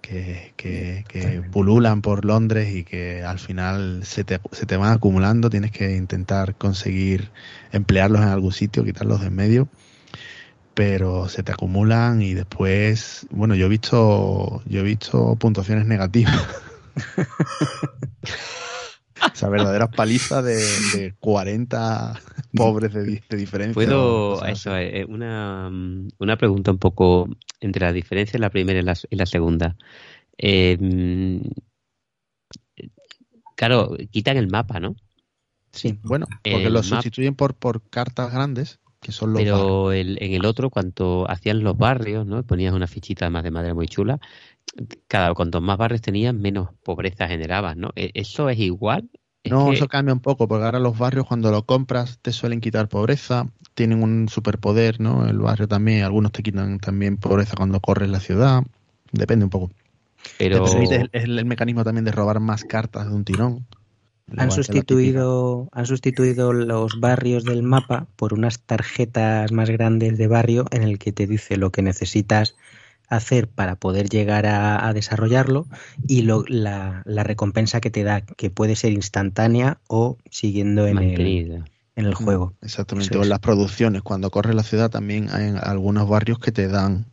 que, 0.00 0.54
que, 0.56 1.04
que 1.08 1.42
pululan 1.42 2.00
por 2.00 2.24
Londres 2.24 2.74
y 2.74 2.84
que 2.84 3.22
al 3.22 3.38
final 3.38 4.02
se 4.04 4.24
te, 4.24 4.40
se 4.52 4.64
te 4.64 4.76
van 4.76 4.92
acumulando, 4.92 5.50
tienes 5.50 5.72
que 5.72 5.94
intentar 5.96 6.54
conseguir 6.54 7.30
emplearlos 7.72 8.22
en 8.22 8.28
algún 8.28 8.52
sitio, 8.52 8.84
quitarlos 8.84 9.20
de 9.20 9.26
en 9.26 9.34
medio. 9.34 9.68
Pero 10.74 11.28
se 11.28 11.42
te 11.42 11.52
acumulan 11.52 12.22
y 12.22 12.34
después, 12.34 13.26
bueno, 13.30 13.54
yo 13.54 13.66
he 13.66 13.68
visto, 13.68 14.62
yo 14.66 14.80
he 14.80 14.82
visto 14.82 15.36
puntuaciones 15.36 15.86
negativas. 15.86 16.46
o 19.22 19.36
sea, 19.36 19.48
verdaderas 19.48 19.90
palizas 19.94 20.44
de, 20.44 20.56
de 20.56 21.14
40 21.20 22.20
pobres 22.54 22.92
de, 22.92 23.22
diferencia. 23.30 23.74
Puedo, 23.74 24.44
eso, 24.44 24.76
eh, 24.76 25.04
una, 25.08 25.70
una 26.18 26.36
pregunta 26.36 26.70
un 26.70 26.78
poco 26.78 27.28
entre 27.60 27.86
la 27.86 27.92
diferencia 27.92 28.36
en 28.36 28.42
la 28.42 28.50
primera 28.50 28.80
y 28.80 28.82
la, 28.82 28.96
la 29.10 29.26
segunda. 29.26 29.76
Eh, 30.38 30.78
claro, 33.56 33.96
quitan 34.10 34.36
el 34.36 34.48
mapa, 34.48 34.80
¿no? 34.80 34.96
Sí, 35.72 35.98
bueno, 36.02 36.26
porque 36.42 36.70
lo 36.70 36.82
sustituyen 36.82 37.34
por, 37.34 37.54
por 37.54 37.82
cartas 37.90 38.32
grandes 38.32 38.80
pero 39.34 39.92
en 39.92 40.16
el 40.18 40.44
otro, 40.44 40.70
cuando 40.70 41.26
hacían 41.28 41.62
los 41.62 41.76
barrios, 41.76 42.26
¿no? 42.26 42.42
Ponías 42.42 42.74
una 42.74 42.86
fichita 42.86 43.28
más 43.30 43.44
de 43.44 43.50
madera 43.50 43.74
muy 43.74 43.86
chula. 43.86 44.18
Cada 45.08 45.34
cuanto 45.34 45.60
más 45.60 45.78
barrios 45.78 46.02
tenías, 46.02 46.34
menos 46.34 46.68
pobreza 46.82 47.28
generabas, 47.28 47.76
¿no? 47.76 47.90
¿E-, 47.96 48.10
¿Eso 48.14 48.48
es 48.48 48.58
igual? 48.58 49.08
no, 49.44 49.72
eso 49.72 49.86
cambia 49.86 50.12
un 50.12 50.20
poco, 50.20 50.48
porque 50.48 50.64
ahora 50.64 50.80
los 50.80 50.98
barrios 50.98 51.26
cuando 51.26 51.50
lo 51.50 51.64
compras 51.64 52.18
te 52.20 52.32
suelen 52.32 52.60
quitar 52.60 52.88
pobreza, 52.88 53.48
tienen 53.74 54.02
un 54.02 54.28
superpoder, 54.28 55.00
¿no? 55.00 55.28
El 55.28 55.38
barrio 55.38 55.68
también, 55.68 56.02
algunos 56.02 56.32
te 56.32 56.42
quitan 56.42 56.80
también 56.80 57.16
pobreza 57.16 57.54
cuando 57.56 57.80
corres 57.80 58.10
la 58.10 58.18
ciudad, 58.18 58.64
depende 59.12 59.44
un 59.44 59.50
poco. 59.50 59.70
Pero 60.38 60.66
es 60.66 61.08
el 61.12 61.44
mecanismo 61.44 61.84
también 61.84 62.04
de 62.04 62.12
robar 62.12 62.40
más 62.40 62.64
cartas 62.64 63.08
de 63.08 63.14
un 63.14 63.24
tirón. 63.24 63.66
Han 64.36 64.50
sustituido, 64.50 65.68
han 65.70 65.86
sustituido 65.86 66.52
los 66.52 66.98
barrios 66.98 67.44
del 67.44 67.62
mapa 67.62 68.08
por 68.16 68.34
unas 68.34 68.60
tarjetas 68.60 69.52
más 69.52 69.70
grandes 69.70 70.18
de 70.18 70.26
barrio 70.26 70.66
en 70.72 70.82
el 70.82 70.98
que 70.98 71.12
te 71.12 71.28
dice 71.28 71.56
lo 71.56 71.70
que 71.70 71.82
necesitas 71.82 72.56
hacer 73.08 73.48
para 73.48 73.76
poder 73.76 74.08
llegar 74.08 74.46
a, 74.46 74.92
desarrollarlo 74.92 75.66
y 76.06 76.22
lo, 76.22 76.44
la, 76.48 77.02
recompensa 77.04 77.80
que 77.80 77.90
te 77.90 78.02
da, 78.02 78.20
que 78.22 78.50
puede 78.50 78.76
ser 78.76 78.92
instantánea 78.92 79.78
o 79.88 80.18
siguiendo 80.30 80.86
en 80.86 80.98
el, 80.98 81.64
en 81.96 82.06
el 82.06 82.14
juego. 82.14 82.54
Exactamente, 82.62 83.16
o 83.16 83.22
en 83.22 83.28
las 83.28 83.40
producciones, 83.40 84.02
cuando 84.02 84.30
corres 84.30 84.54
la 84.54 84.62
ciudad 84.62 84.90
también 84.90 85.28
hay 85.30 85.54
algunos 85.62 86.08
barrios 86.08 86.38
que 86.38 86.52
te 86.52 86.68
dan 86.68 87.06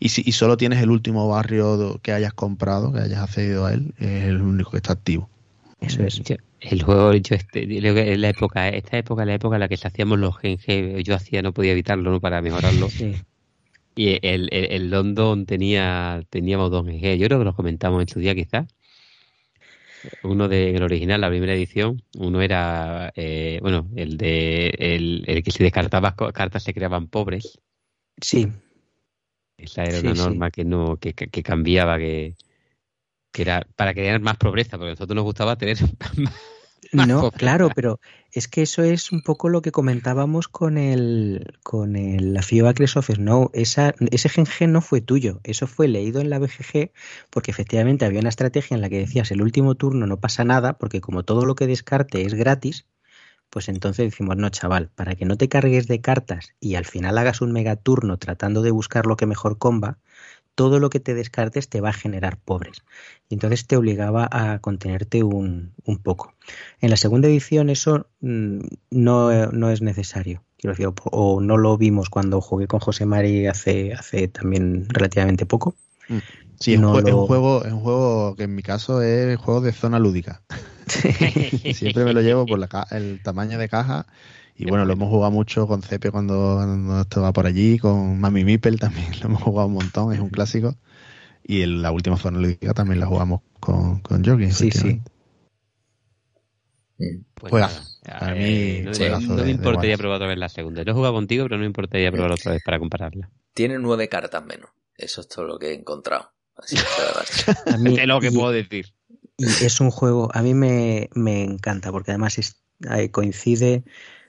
y 0.00 0.10
si 0.10 0.22
y 0.24 0.32
solo 0.32 0.56
tienes 0.56 0.80
el 0.82 0.90
último 0.90 1.28
barrio 1.28 1.98
que 2.02 2.12
hayas 2.12 2.32
comprado, 2.32 2.92
que 2.92 3.00
hayas 3.00 3.20
accedido 3.20 3.66
a 3.66 3.72
él, 3.72 3.94
es 3.98 4.24
el 4.24 4.40
único 4.40 4.70
que 4.70 4.76
está 4.76 4.92
activo. 4.92 5.28
Eso 5.80 6.02
es. 6.02 6.20
el 6.60 6.82
juego, 6.82 7.12
yo 7.14 7.36
este, 7.36 7.62
en 7.62 8.20
la 8.20 8.28
época, 8.28 8.68
esta 8.68 8.98
época, 8.98 9.24
la 9.24 9.34
época 9.34 9.56
en 9.56 9.60
la 9.60 9.68
que 9.68 9.76
se 9.76 9.86
hacíamos 9.86 10.18
los 10.18 10.36
GNG, 10.40 11.02
yo 11.04 11.14
hacía, 11.14 11.40
no 11.42 11.52
podía 11.52 11.72
evitarlo, 11.72 12.10
¿no? 12.10 12.20
Para 12.20 12.42
mejorarlo. 12.42 12.88
Y 13.98 14.20
el, 14.22 14.48
el, 14.52 14.90
London 14.90 15.44
tenía, 15.44 16.24
teníamos 16.30 16.70
dos 16.70 16.86
GNG, 16.86 17.16
yo 17.16 17.26
creo 17.26 17.40
que 17.40 17.44
los 17.44 17.56
comentamos 17.56 18.00
en 18.00 18.06
su 18.06 18.20
día 18.20 18.32
quizás. 18.32 18.68
Uno 20.22 20.46
de, 20.46 20.70
en 20.70 20.76
el 20.76 20.84
original, 20.84 21.20
la 21.20 21.28
primera 21.28 21.52
edición, 21.52 22.00
uno 22.16 22.40
era, 22.40 23.12
eh, 23.16 23.58
bueno, 23.60 23.88
el 23.96 24.16
de, 24.16 24.68
el, 24.78 25.24
el 25.26 25.42
que 25.42 25.50
si 25.50 25.64
descartabas 25.64 26.14
cartas 26.32 26.62
se 26.62 26.72
creaban 26.72 27.08
pobres. 27.08 27.58
Sí. 28.22 28.46
Esa 29.56 29.82
era 29.82 29.98
una 29.98 30.14
norma 30.14 30.52
que 30.52 30.64
no, 30.64 30.98
que, 30.98 31.12
que 31.14 31.42
cambiaba, 31.42 31.98
que, 31.98 32.36
que 33.32 33.42
era 33.42 33.66
para 33.74 33.94
crear 33.94 34.20
más 34.20 34.36
pobreza, 34.36 34.78
porque 34.78 34.90
a 34.90 34.92
nosotros 34.92 35.16
nos 35.16 35.24
gustaba 35.24 35.58
tener 35.58 35.76
No, 36.92 37.30
claro, 37.32 37.70
pero 37.74 38.00
es 38.32 38.48
que 38.48 38.62
eso 38.62 38.82
es 38.82 39.12
un 39.12 39.22
poco 39.22 39.48
lo 39.48 39.62
que 39.62 39.72
comentábamos 39.72 40.48
con 40.48 40.78
el 40.78 41.54
con 41.62 41.96
el, 41.96 42.34
la 42.34 42.42
FIO 42.42 42.68
of 42.68 43.10
Snow. 43.10 43.50
Esa, 43.54 43.94
ese 44.10 44.28
GNG 44.28 44.68
no 44.68 44.80
fue 44.80 45.00
tuyo, 45.00 45.40
eso 45.44 45.66
fue 45.66 45.88
leído 45.88 46.20
en 46.20 46.30
la 46.30 46.38
BGG 46.38 46.92
porque 47.30 47.50
efectivamente 47.50 48.04
había 48.04 48.20
una 48.20 48.28
estrategia 48.28 48.74
en 48.74 48.80
la 48.80 48.90
que 48.90 48.98
decías 48.98 49.30
el 49.30 49.42
último 49.42 49.74
turno 49.74 50.06
no 50.06 50.20
pasa 50.20 50.44
nada 50.44 50.78
porque 50.78 51.00
como 51.00 51.24
todo 51.24 51.44
lo 51.46 51.54
que 51.54 51.66
descarte 51.66 52.22
es 52.22 52.34
gratis, 52.34 52.86
pues 53.50 53.68
entonces 53.68 54.10
decimos, 54.10 54.36
no, 54.36 54.50
chaval, 54.50 54.90
para 54.94 55.14
que 55.14 55.24
no 55.24 55.36
te 55.36 55.48
cargues 55.48 55.86
de 55.88 56.00
cartas 56.00 56.54
y 56.60 56.74
al 56.74 56.84
final 56.84 57.16
hagas 57.18 57.40
un 57.40 57.52
megaturno 57.52 58.18
tratando 58.18 58.62
de 58.62 58.70
buscar 58.70 59.06
lo 59.06 59.16
que 59.16 59.26
mejor 59.26 59.58
comba, 59.58 59.98
todo 60.58 60.80
lo 60.80 60.90
que 60.90 60.98
te 60.98 61.14
descartes 61.14 61.68
te 61.68 61.80
va 61.80 61.90
a 61.90 61.92
generar 61.92 62.36
pobres. 62.36 62.82
Y 63.28 63.34
entonces 63.34 63.64
te 63.68 63.76
obligaba 63.76 64.28
a 64.28 64.58
contenerte 64.58 65.22
un, 65.22 65.72
un 65.84 65.98
poco. 65.98 66.34
En 66.80 66.90
la 66.90 66.96
segunda 66.96 67.28
edición 67.28 67.70
eso 67.70 68.08
mm, 68.22 68.58
no, 68.90 69.52
no, 69.52 69.70
es 69.70 69.82
necesario. 69.82 70.42
Quiero 70.58 70.74
decir, 70.74 70.92
o, 71.12 71.40
no 71.40 71.56
lo 71.58 71.78
vimos 71.78 72.10
cuando 72.10 72.40
jugué 72.40 72.66
con 72.66 72.80
José 72.80 73.06
Mari 73.06 73.46
hace, 73.46 73.94
hace 73.94 74.26
también 74.26 74.88
relativamente 74.88 75.46
poco. 75.46 75.76
Mm. 76.08 76.18
Sí, 76.58 76.74
es, 76.74 76.80
un 76.80 77.26
juego, 77.26 77.64
es 77.64 77.72
un 77.72 77.80
juego 77.80 78.34
que 78.34 78.42
en 78.42 78.56
mi 78.56 78.64
caso 78.64 79.00
es 79.00 79.38
juego 79.38 79.60
de 79.60 79.70
zona 79.70 80.00
lúdica. 80.00 80.42
Siempre 81.72 82.04
me 82.04 82.12
lo 82.12 82.20
llevo 82.20 82.46
por 82.46 82.58
la, 82.58 82.88
el 82.90 83.22
tamaño 83.22 83.58
de 83.58 83.68
caja 83.68 84.06
y 84.58 84.64
bueno, 84.66 84.84
lo 84.84 84.92
hemos 84.92 85.08
jugado 85.08 85.30
mucho 85.30 85.68
con 85.68 85.82
Cepe 85.82 86.10
cuando, 86.10 87.00
estaba 87.00 87.32
por 87.32 87.46
allí, 87.46 87.78
con 87.78 88.18
Mami 88.20 88.44
Mipel 88.44 88.80
también 88.80 89.12
lo 89.20 89.26
hemos 89.28 89.42
jugado 89.42 89.68
un 89.68 89.74
montón, 89.74 90.12
es 90.12 90.18
un 90.18 90.30
clásico. 90.30 90.74
Y 91.44 91.62
en 91.62 91.80
la 91.80 91.92
última 91.92 92.16
zona 92.16 92.40
lúdica 92.40 92.74
también 92.74 92.98
la 92.98 93.06
jugamos 93.06 93.40
con, 93.60 94.00
con 94.00 94.24
Jogging. 94.24 94.52
Sí, 94.52 94.70
sí. 94.72 95.00
Pues 97.34 97.64
a 98.10 98.32
mí, 98.32 98.82
no, 98.82 99.36
me 99.36 99.50
importaría 99.50 99.96
probar 99.96 100.16
otra 100.16 100.26
vez 100.26 100.38
la 100.38 100.48
segunda. 100.48 100.82
Yo 100.82 100.90
he 100.90 100.94
jugado 100.94 101.14
contigo, 101.14 101.44
pero 101.44 101.56
no 101.56 101.60
me 101.60 101.66
importaría 101.66 102.10
probar 102.10 102.32
otra 102.32 102.52
vez 102.52 102.62
para 102.64 102.80
compararla. 102.80 103.30
Tiene 103.54 103.78
nueve 103.78 104.08
cartas 104.08 104.44
menos. 104.44 104.70
Eso 104.96 105.20
es 105.20 105.28
todo 105.28 105.44
lo 105.44 105.58
que 105.58 105.70
he 105.70 105.74
encontrado. 105.74 106.32
Así 106.56 106.76
a 107.66 107.76
mí, 107.76 107.96
es 108.00 108.06
lo 108.08 108.20
que 108.20 108.32
puedo 108.32 108.50
decir. 108.50 108.92
Y 109.36 109.46
es 109.46 109.80
un 109.80 109.92
juego, 109.92 110.28
a 110.34 110.42
mí 110.42 110.54
me, 110.54 111.08
me 111.14 111.44
encanta, 111.44 111.92
porque 111.92 112.10
además 112.10 112.38
es, 112.38 112.60
coincide 113.12 113.72
eh, 113.74 113.84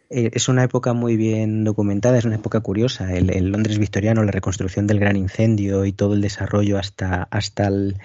es 0.10 0.50
una 0.50 0.64
época 0.64 0.94
muy 0.94 1.18
bien 1.18 1.64
documentada, 1.64 2.18
es 2.18 2.26
una 2.26 2.36
época 2.36 2.62
curiosa. 2.62 3.14
El, 3.14 3.52
Londres 3.52 3.78
victoriano, 3.78 4.24
la 4.24 4.32
reconstrucción 4.32 4.88
del 4.88 5.00
gran 5.00 5.16
incendio 5.16 5.86
y 5.86 5.94
todo 5.94 6.16
el 6.16 6.22
desarrollo 6.22 6.80
hasta, 6.80 7.28
hasta 7.30 7.68
el 7.68 7.98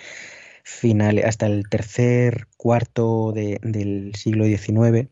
final, 0.62 1.18
hasta 1.24 1.47
el 1.47 1.68
tercer 1.68 2.48
cuarto 2.56 3.32
del 3.32 4.12
siglo 4.16 4.44
XIX, 4.44 5.09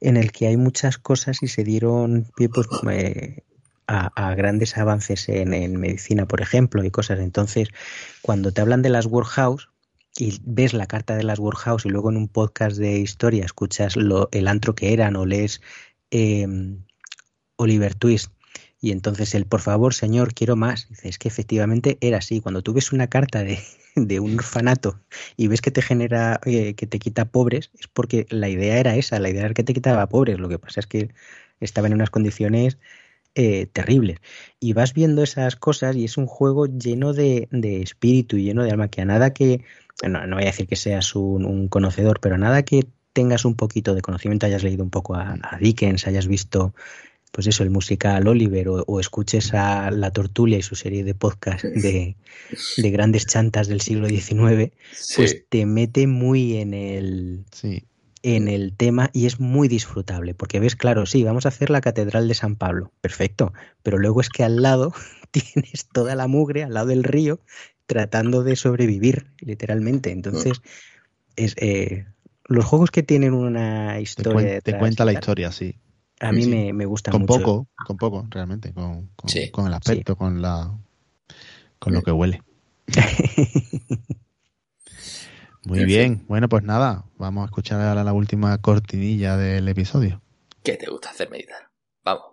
en 0.00 0.16
el 0.16 0.32
que 0.32 0.46
hay 0.46 0.56
muchas 0.56 0.98
cosas 0.98 1.42
y 1.42 1.48
se 1.48 1.64
dieron 1.64 2.26
pie 2.36 2.48
pues, 2.48 2.68
eh, 2.90 3.42
a, 3.86 4.34
grandes 4.34 4.76
avances 4.78 5.28
en, 5.28 5.76
medicina, 5.76 6.26
por 6.26 6.40
ejemplo, 6.40 6.84
y 6.84 6.90
cosas. 6.90 7.18
Entonces, 7.18 7.68
cuando 8.22 8.52
te 8.52 8.60
hablan 8.60 8.82
de 8.82 8.90
las 8.90 9.06
workhouse, 9.06 9.68
y 10.14 10.38
ves 10.44 10.74
la 10.74 10.86
carta 10.86 11.16
de 11.16 11.22
las 11.22 11.38
workhouse 11.38 11.86
y 11.86 11.88
luego 11.88 12.10
en 12.10 12.18
un 12.18 12.28
podcast 12.28 12.76
de 12.76 12.98
historia 12.98 13.46
escuchas 13.46 13.96
lo, 13.96 14.28
el 14.32 14.46
antro 14.46 14.74
que 14.74 14.92
eran 14.92 15.16
o 15.16 15.24
lees 15.24 15.62
Em, 16.12 16.84
Oliver 17.56 17.94
Twist. 17.94 18.30
Y 18.80 18.92
entonces 18.92 19.34
él, 19.34 19.46
por 19.46 19.60
favor, 19.60 19.94
señor, 19.94 20.34
quiero 20.34 20.56
más. 20.56 20.88
Dice, 20.90 21.08
es 21.08 21.18
que 21.18 21.28
efectivamente 21.28 21.98
era 22.00 22.18
así. 22.18 22.40
Cuando 22.40 22.62
tú 22.62 22.74
ves 22.74 22.92
una 22.92 23.08
carta 23.08 23.42
de, 23.44 23.58
de 23.96 24.20
un 24.20 24.34
orfanato 24.34 25.00
y 25.36 25.48
ves 25.48 25.62
que 25.62 25.70
te 25.70 25.82
genera, 25.82 26.40
eh, 26.44 26.74
que 26.74 26.86
te 26.86 26.98
quita 26.98 27.26
pobres, 27.26 27.70
es 27.78 27.88
porque 27.88 28.26
la 28.30 28.48
idea 28.48 28.78
era 28.78 28.96
esa, 28.96 29.18
la 29.20 29.30
idea 29.30 29.44
era 29.46 29.54
que 29.54 29.64
te 29.64 29.74
quitaba 29.74 30.08
pobres. 30.08 30.38
Lo 30.38 30.48
que 30.48 30.58
pasa 30.58 30.80
es 30.80 30.86
que 30.86 31.14
estaba 31.60 31.86
en 31.86 31.94
unas 31.94 32.10
condiciones 32.10 32.78
eh, 33.34 33.66
terribles. 33.66 34.18
Y 34.60 34.74
vas 34.74 34.92
viendo 34.94 35.22
esas 35.22 35.56
cosas 35.56 35.96
y 35.96 36.04
es 36.04 36.18
un 36.18 36.26
juego 36.26 36.66
lleno 36.66 37.14
de, 37.14 37.48
de 37.52 37.82
espíritu 37.82 38.36
y 38.36 38.44
lleno 38.44 38.64
de 38.64 38.70
alma, 38.72 38.88
que 38.88 39.02
a 39.02 39.04
nada 39.06 39.32
que, 39.32 39.64
no, 40.06 40.26
no 40.26 40.36
voy 40.36 40.44
a 40.44 40.48
decir 40.48 40.66
que 40.66 40.76
seas 40.76 41.14
un, 41.14 41.46
un 41.46 41.68
conocedor, 41.68 42.20
pero 42.20 42.34
a 42.34 42.38
nada 42.38 42.64
que 42.64 42.86
tengas 43.12 43.44
un 43.44 43.54
poquito 43.54 43.94
de 43.94 44.02
conocimiento, 44.02 44.46
hayas 44.46 44.62
leído 44.62 44.84
un 44.84 44.90
poco 44.90 45.14
a, 45.14 45.38
Dickens, 45.60 46.06
hayas 46.06 46.26
visto 46.26 46.74
pues 47.30 47.46
eso, 47.46 47.62
el 47.62 47.70
musical 47.70 48.28
Oliver 48.28 48.68
o, 48.68 49.00
escuches 49.00 49.54
a 49.54 49.90
La 49.90 50.10
Tortulia 50.10 50.58
y 50.58 50.62
su 50.62 50.74
serie 50.74 51.02
de 51.02 51.14
podcast 51.14 51.64
de, 51.64 52.14
de 52.76 52.90
grandes 52.90 53.26
chantas 53.26 53.68
del 53.68 53.80
siglo 53.80 54.06
XIX, 54.06 54.70
pues 55.16 55.44
te 55.48 55.64
mete 55.64 56.06
muy 56.06 56.58
en 56.58 56.74
el, 56.74 57.44
en 58.22 58.48
el 58.48 58.74
tema 58.76 59.08
y 59.14 59.24
es 59.24 59.40
muy 59.40 59.68
disfrutable, 59.68 60.34
porque 60.34 60.60
ves, 60.60 60.76
claro, 60.76 61.06
sí, 61.06 61.24
vamos 61.24 61.46
a 61.46 61.48
hacer 61.48 61.70
la 61.70 61.80
Catedral 61.80 62.28
de 62.28 62.34
San 62.34 62.54
Pablo, 62.54 62.92
perfecto, 63.00 63.54
pero 63.82 63.96
luego 63.96 64.20
es 64.20 64.28
que 64.28 64.44
al 64.44 64.60
lado 64.60 64.92
tienes 65.30 65.88
toda 65.90 66.14
la 66.14 66.26
mugre, 66.26 66.64
al 66.64 66.74
lado 66.74 66.88
del 66.88 67.02
río, 67.02 67.40
tratando 67.86 68.42
de 68.42 68.56
sobrevivir, 68.56 69.26
literalmente. 69.40 70.10
Entonces, 70.12 70.62
es, 71.36 71.54
eh, 71.58 72.06
los 72.46 72.64
juegos 72.64 72.90
que 72.90 73.02
tienen 73.02 73.34
una 73.34 74.00
historia... 74.00 74.60
Te, 74.60 74.78
cuenta 74.78 75.04
la 75.04 75.12
historia, 75.12 75.52
sí. 75.52 75.76
A 76.20 76.30
mí 76.32 76.46
Me, 76.46 76.72
me, 76.72 76.86
gusta 76.86 77.10
con 77.10 77.22
mucho. 77.22 77.32
Con 77.32 77.42
poco, 77.42 77.66
con 77.86 77.96
poco, 77.96 78.26
realmente, 78.30 78.72
con, 78.72 79.10
con, 79.16 79.66
el 79.66 79.74
aspecto, 79.74 80.16
con 80.16 80.40
la 80.40 80.72
con 81.80 81.92
lo 81.92 82.02
que 82.02 82.12
huele. 82.12 82.42
Muy 85.64 85.84
bien, 85.84 86.24
bueno, 86.28 86.48
pues 86.48 86.62
nada, 86.62 87.04
vamos 87.18 87.42
a 87.42 87.46
escuchar 87.46 87.80
ahora 87.80 88.04
la 88.04 88.12
última 88.12 88.56
cortinilla 88.58 89.36
del 89.36 89.68
episodio. 89.68 90.22
¿Qué 90.62 90.76
te 90.76 90.88
gusta 90.88 91.10
hacer 91.10 91.28
meditar? 91.28 91.70
Vamos. 92.04 92.32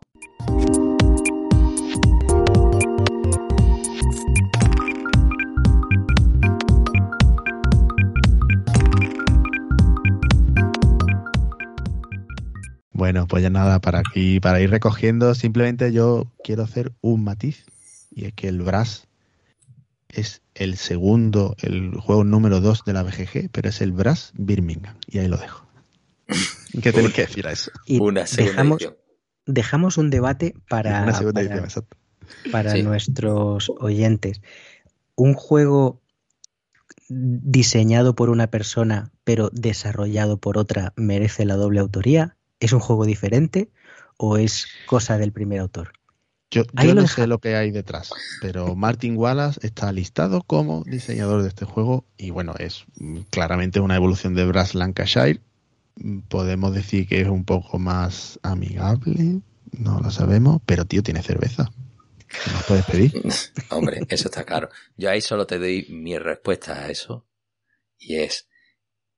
Bueno, 12.99 13.27
pues 13.27 13.41
ya 13.41 13.49
nada, 13.49 13.79
para 13.79 13.99
aquí, 13.99 14.41
para 14.41 14.59
ir 14.59 14.69
recogiendo, 14.71 15.33
simplemente 15.33 15.93
yo 15.93 16.29
quiero 16.43 16.63
hacer 16.63 16.91
un 16.99 17.23
matiz, 17.23 17.65
y 18.11 18.25
es 18.25 18.33
que 18.33 18.49
el 18.49 18.61
Brass 18.61 19.07
es 20.09 20.41
el 20.53 20.75
segundo, 20.75 21.55
el 21.61 21.95
juego 21.95 22.25
número 22.25 22.59
2 22.59 22.83
de 22.83 22.91
la 22.91 23.03
BGG, 23.03 23.51
pero 23.53 23.69
es 23.69 23.79
el 23.79 23.93
Brass 23.93 24.33
Birmingham. 24.35 24.97
Y 25.07 25.19
ahí 25.19 25.29
lo 25.29 25.37
dejo. 25.37 25.65
¿Qué 26.83 26.91
tenéis 26.91 27.13
que 27.13 27.21
decir 27.21 27.47
a 27.47 27.53
eso? 27.53 27.71
una 27.87 28.25
dejamos, 28.25 28.91
dejamos 29.45 29.97
un 29.97 30.09
debate 30.09 30.53
para, 30.67 31.05
para, 32.51 32.75
nuestros 32.83 33.71
oyentes. 33.79 34.41
Un 35.15 35.35
juego 35.35 36.01
diseñado 37.07 38.13
por 38.13 38.29
una 38.29 38.47
persona 38.47 39.13
pero 39.23 39.49
desarrollado 39.53 40.37
por 40.37 40.57
otra 40.57 40.91
merece 40.97 41.45
la 41.45 41.55
doble 41.55 41.79
autoría? 41.79 42.35
¿Es 42.59 42.73
un 42.73 42.79
juego 42.79 43.05
diferente 43.05 43.69
o 44.17 44.37
es 44.37 44.67
cosa 44.85 45.17
del 45.17 45.31
primer 45.31 45.59
autor? 45.59 45.93
Yo, 46.51 46.63
no 46.73 47.07
sé 47.07 47.27
lo 47.27 47.37
que 47.37 47.55
hay 47.55 47.69
detrás, 47.69 48.11
pero 48.41 48.75
Martin 48.75 49.15
Wallace 49.17 49.59
está 49.61 49.91
listado 49.91 50.41
como 50.41 50.83
diseñador 50.83 51.43
de 51.43 51.49
este 51.49 51.65
juego 51.65 52.05
y 52.17 52.31
bueno, 52.31 52.55
es 52.57 52.85
claramente 53.29 53.79
una 53.79 53.95
evolución 53.95 54.33
de 54.33 54.45
Brass 54.45 54.73
Lancashire. 54.73 55.41
Podemos 56.27 56.73
decir 56.73 57.07
que 57.07 57.21
es 57.21 57.27
un 57.27 57.45
poco 57.45 57.77
más 57.77 58.39
amigable, 58.41 59.41
no 59.71 59.99
lo 59.99 60.09
sabemos, 60.09 60.59
pero 60.65 60.85
tío, 60.85 61.03
tiene 61.03 61.21
cerveza. 61.21 61.71
¿Nos 62.51 62.63
puedes 62.63 62.85
pedir? 62.85 63.13
Hombre, 63.69 64.01
eso 64.09 64.29
está 64.29 64.43
claro. 64.43 64.69
Yo 64.97 65.11
ahí 65.11 65.21
solo 65.21 65.45
te 65.45 65.59
doy 65.59 65.85
mi 65.89 66.17
respuesta 66.17 66.73
a 66.73 66.89
eso 66.89 67.27
y 67.99 68.15
es 68.15 68.47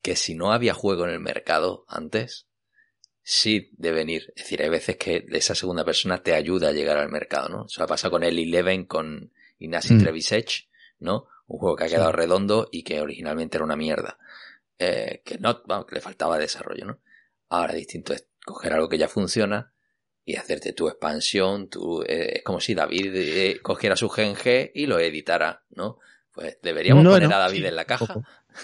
que 0.01 0.17
si 0.17 0.35
no 0.35 0.51
había 0.51 0.73
juego 0.73 1.05
en 1.05 1.11
el 1.11 1.19
mercado 1.21 1.85
antes, 1.87 2.47
sí 3.23 3.69
de 3.77 3.91
venir. 3.91 4.33
Es 4.35 4.43
decir, 4.43 4.61
hay 4.61 4.69
veces 4.69 4.97
que 4.97 5.25
esa 5.31 5.55
segunda 5.55 5.85
persona 5.85 6.21
te 6.23 6.33
ayuda 6.33 6.69
a 6.69 6.73
llegar 6.73 6.97
al 6.97 7.09
mercado, 7.09 7.49
¿no? 7.49 7.65
Eso 7.65 7.83
ha 7.83 7.87
pasado 7.87 8.11
con 8.11 8.23
el 8.23 8.37
Eleven, 8.37 8.85
con 8.85 9.31
Ignacy 9.59 9.93
mm. 9.93 10.05
¿no? 10.99 11.27
Un 11.47 11.59
juego 11.59 11.75
que 11.75 11.83
ha 11.83 11.89
quedado 11.89 12.11
redondo 12.11 12.69
y 12.71 12.83
que 12.83 13.01
originalmente 13.01 13.57
era 13.57 13.65
una 13.65 13.75
mierda. 13.75 14.17
Eh, 14.79 15.21
que 15.23 15.37
no, 15.37 15.61
vamos, 15.65 15.85
que 15.85 15.95
le 15.95 16.01
faltaba 16.01 16.37
desarrollo, 16.37 16.85
¿no? 16.85 16.99
Ahora 17.49 17.73
distinto 17.73 18.13
es 18.13 18.27
coger 18.43 18.73
algo 18.73 18.89
que 18.89 18.97
ya 18.97 19.07
funciona 19.07 19.73
y 20.23 20.35
hacerte 20.35 20.73
tu 20.73 20.87
expansión, 20.87 21.69
tu, 21.69 22.01
eh, 22.03 22.37
es 22.37 22.43
como 22.43 22.59
si 22.59 22.73
David 22.73 23.13
eh, 23.15 23.59
cogiera 23.61 23.95
su 23.95 24.07
GNG 24.07 24.71
y 24.73 24.85
lo 24.85 24.99
editara, 24.99 25.63
¿no? 25.71 25.99
Pues 26.31 26.57
deberíamos 26.61 27.05
poner 27.05 27.33
a 27.33 27.39
David 27.39 27.65
en 27.65 27.75
la 27.75 27.85
caja 27.85 28.21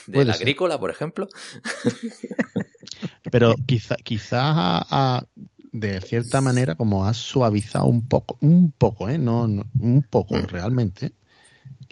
la 0.07 0.33
agrícola, 0.33 0.79
por 0.79 0.89
ejemplo. 0.89 1.27
Pero 3.31 3.55
quizá, 3.65 3.95
quizás 3.97 5.23
de 5.71 6.01
cierta 6.01 6.41
manera 6.41 6.75
como 6.75 7.05
ha 7.05 7.13
suavizado 7.13 7.85
un 7.85 8.07
poco, 8.07 8.37
un 8.41 8.71
poco, 8.71 9.09
¿eh? 9.09 9.17
No, 9.17 9.43
un 9.43 10.05
poco 10.09 10.35
mm. 10.35 10.47
realmente. 10.47 11.13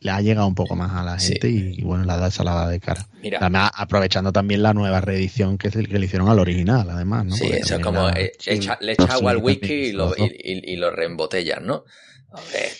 Le 0.05 0.11
ha 0.11 0.21
llegado 0.21 0.45
un 0.45 0.53
poco 0.53 0.75
más 0.75 0.93
a 0.93 1.03
la 1.03 1.17
gente 1.17 1.49
y, 1.49 1.81
bueno, 1.81 2.03
la 2.03 2.17
da 2.17 2.27
esa 2.27 2.69
de 2.69 2.79
cara. 2.79 3.07
Además, 3.39 3.71
aprovechando 3.73 4.31
también 4.31 4.61
la 4.61 4.71
nueva 4.71 5.01
reedición 5.01 5.57
que, 5.57 5.69
es 5.69 5.75
el 5.75 5.89
que 5.89 5.97
le 5.97 6.05
hicieron 6.05 6.29
al 6.29 6.37
original, 6.37 6.87
además, 6.91 7.25
¿no? 7.25 7.35
Sí, 7.35 7.47
eso 7.51 7.81
como 7.81 8.07
le 8.11 8.31
echa 8.37 8.77
agua 9.09 9.31
al 9.31 9.37
wiki 9.37 9.73
y 9.73 9.91
lo, 9.93 10.13
y, 10.15 10.75
lo 10.75 10.91
reembotellan, 10.91 11.65
¿no? 11.65 11.85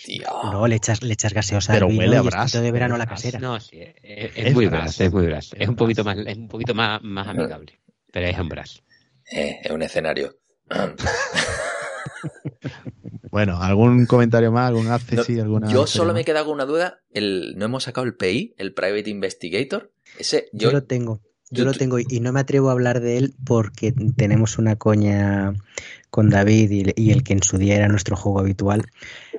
tío. 0.04 0.28
No, 0.52 0.68
le 0.68 0.76
echas, 0.76 1.02
le 1.02 1.14
echas 1.14 1.34
gaseosa 1.34 1.72
Pero 1.72 1.88
huele 1.88 2.16
a 2.16 2.22
bras. 2.22 2.52
de 2.52 2.70
verano 2.70 2.96
la 2.96 3.06
casera. 3.06 3.40
No, 3.40 3.58
sí, 3.58 3.80
es, 4.04 4.54
muy 4.54 4.68
bras, 4.68 5.00
es 5.00 5.12
muy 5.12 5.26
bras. 5.26 5.50
Es 5.58 5.68
un 5.68 5.74
poquito 5.74 6.04
más, 6.04 6.16
es 6.18 6.36
un 6.36 6.46
poquito 6.46 6.74
más, 6.74 7.02
más 7.02 7.26
amigable. 7.26 7.80
Pero 8.12 8.26
es 8.28 8.38
un 8.38 8.48
bras. 8.48 8.84
Eh, 9.32 9.58
es 9.64 9.70
un 9.72 9.82
escenario. 9.82 10.36
bueno, 13.36 13.60
¿algún 13.60 14.06
comentario 14.06 14.50
más? 14.50 14.68
¿Algún 14.68 14.86
alguna 14.88 15.68
yo 15.70 15.86
solo 15.86 16.14
me 16.14 16.22
he 16.22 16.24
quedado 16.24 16.46
con 16.46 16.54
una 16.54 16.64
duda. 16.64 17.00
El, 17.10 17.52
¿No 17.58 17.66
hemos 17.66 17.82
sacado 17.82 18.06
el 18.06 18.14
PI, 18.14 18.54
el 18.56 18.72
Private 18.72 19.10
Investigator? 19.10 19.92
Ese, 20.18 20.48
yo, 20.54 20.72
lo 20.72 20.84
tengo. 20.84 21.20
Yo, 21.50 21.66
lo 21.66 21.74
tengo 21.74 21.98
y 21.98 22.20
no 22.20 22.32
me 22.32 22.40
atrevo 22.40 22.70
a 22.70 22.72
hablar 22.72 23.00
de 23.00 23.18
él 23.18 23.34
porque 23.44 23.92
tenemos 23.92 24.56
una 24.56 24.76
coña 24.76 25.52
con 26.08 26.30
David 26.30 26.94
y, 26.96 27.10
el 27.10 27.24
que 27.24 27.34
en 27.34 27.42
su 27.42 27.58
día 27.58 27.76
era 27.76 27.88
nuestro 27.88 28.16
juego 28.16 28.40
habitual. 28.40 28.86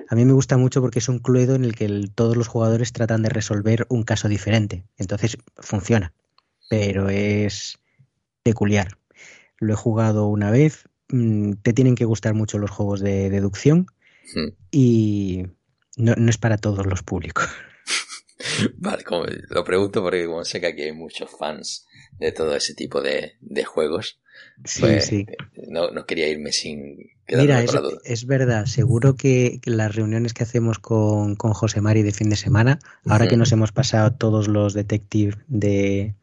A 0.08 0.14
mí 0.14 0.24
me 0.24 0.32
gusta 0.32 0.56
mucho 0.56 0.80
porque 0.80 1.00
es 1.00 1.08
un 1.08 1.18
cluedo 1.18 1.56
en 1.56 1.64
el 1.64 1.74
que 1.74 2.08
todos 2.14 2.36
los 2.36 2.46
jugadores 2.46 2.92
tratan 2.92 3.24
de 3.24 3.30
resolver 3.30 3.84
un 3.88 4.04
caso 4.04 4.28
diferente. 4.28 4.84
Entonces 4.96 5.38
funciona. 5.56 6.12
Pero 6.70 7.08
es 7.08 7.80
peculiar. 8.44 8.96
Lo 9.58 9.72
he 9.72 9.76
jugado 9.76 10.28
una 10.28 10.52
vez. 10.52 10.87
Mm, 11.10 11.54
te 11.62 11.72
tienen 11.72 11.94
que 11.94 12.04
gustar 12.04 12.34
mucho 12.34 12.58
los 12.58 12.70
juegos 12.70 13.00
de 13.00 13.30
deducción. 13.30 13.86
Y 14.70 15.44
no, 15.96 16.12
es 16.12 16.38
para 16.38 16.58
todos 16.58 16.86
los 16.86 17.02
públicos. 17.02 17.48
Vale, 18.76 19.02
como 19.04 19.24
lo 19.48 19.64
pregunto 19.64 20.02
porque 20.02 20.26
como 20.26 20.44
sé 20.44 20.60
que 20.60 20.66
aquí 20.66 20.82
hay 20.82 20.92
muchos 20.92 21.30
fans 21.30 21.86
de 22.18 22.30
todo 22.32 22.54
ese 22.54 22.74
tipo 22.74 23.00
de, 23.00 23.36
juegos. 23.64 24.20
Sí, 24.64 24.80
pues, 24.80 25.06
sí. 25.06 25.26
No, 25.68 26.04
quería 26.04 26.28
irme 26.28 26.52
sin 26.52 26.98
Mira, 27.30 27.62
es, 28.04 28.26
verdad, 28.26 28.66
seguro 28.66 29.14
que 29.14 29.60
las 29.64 29.94
reuniones 29.94 30.32
que 30.32 30.44
hacemos 30.44 30.78
con, 30.78 31.36
con 31.36 31.52
José 31.52 31.80
Mari 31.80 32.02
de 32.02 32.12
fin 32.12 32.30
de 32.30 32.36
semana, 32.36 32.78
ahora 33.06 33.28
que 33.28 33.36
nos 33.36 33.52
hemos 33.52 33.70
pasado 33.70 34.14
todos 34.14 34.48
los 34.48 34.72
detectives 34.72 35.36
de, 35.46 36.14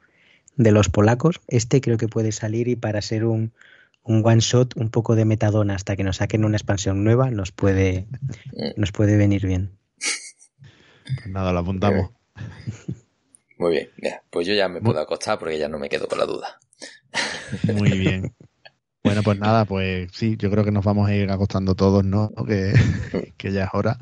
de 0.56 0.72
los 0.72 0.90
polacos, 0.90 1.42
este 1.48 1.80
creo 1.80 1.98
que 1.98 2.08
puede 2.08 2.32
salir 2.32 2.68
y 2.68 2.76
para 2.76 3.04
ser 3.04 3.26
un, 3.26 3.54
un 4.06 4.22
one 4.24 4.40
shot, 4.40 4.78
un 4.78 4.90
poco 4.90 5.16
de 5.16 5.26
metadona 5.26 5.76
hasta 5.76 5.96
que 5.96 6.04
nos 6.04 6.18
saquen 6.18 6.46
una 6.46 6.58
expansión 6.58 7.04
nueva, 7.04 7.32
nos 7.32 7.52
puede, 7.52 8.08
nos 8.78 8.92
puede 8.92 9.18
venir 9.18 9.46
bien. 9.46 9.78
Pues 11.06 11.28
nada, 11.28 11.52
lo 11.52 11.60
apuntamos. 11.60 12.12
Muy 13.58 13.72
bien, 13.72 13.90
pues 14.30 14.48
yo 14.48 14.54
ya 14.54 14.68
me 14.68 14.82
puedo 14.82 15.00
acostar 15.00 15.40
porque 15.40 15.58
ya 15.58 15.70
no 15.70 15.80
me 15.80 15.90
quedo 15.90 16.08
con 16.08 16.20
la 16.20 16.26
duda. 16.26 16.60
Muy 17.74 17.92
bien. 17.98 18.36
Bueno, 19.04 19.22
pues 19.24 19.40
nada, 19.40 19.66
pues 19.66 20.10
sí, 20.14 20.36
yo 20.38 20.50
creo 20.52 20.64
que 20.64 20.72
nos 20.72 20.84
vamos 20.84 21.08
a 21.08 21.16
ir 21.16 21.30
acostando 21.32 21.76
todos, 21.76 22.04
¿no? 22.04 22.32
Que, 22.48 22.74
que 23.38 23.52
ya 23.52 23.66
es 23.66 23.70
hora. 23.74 24.00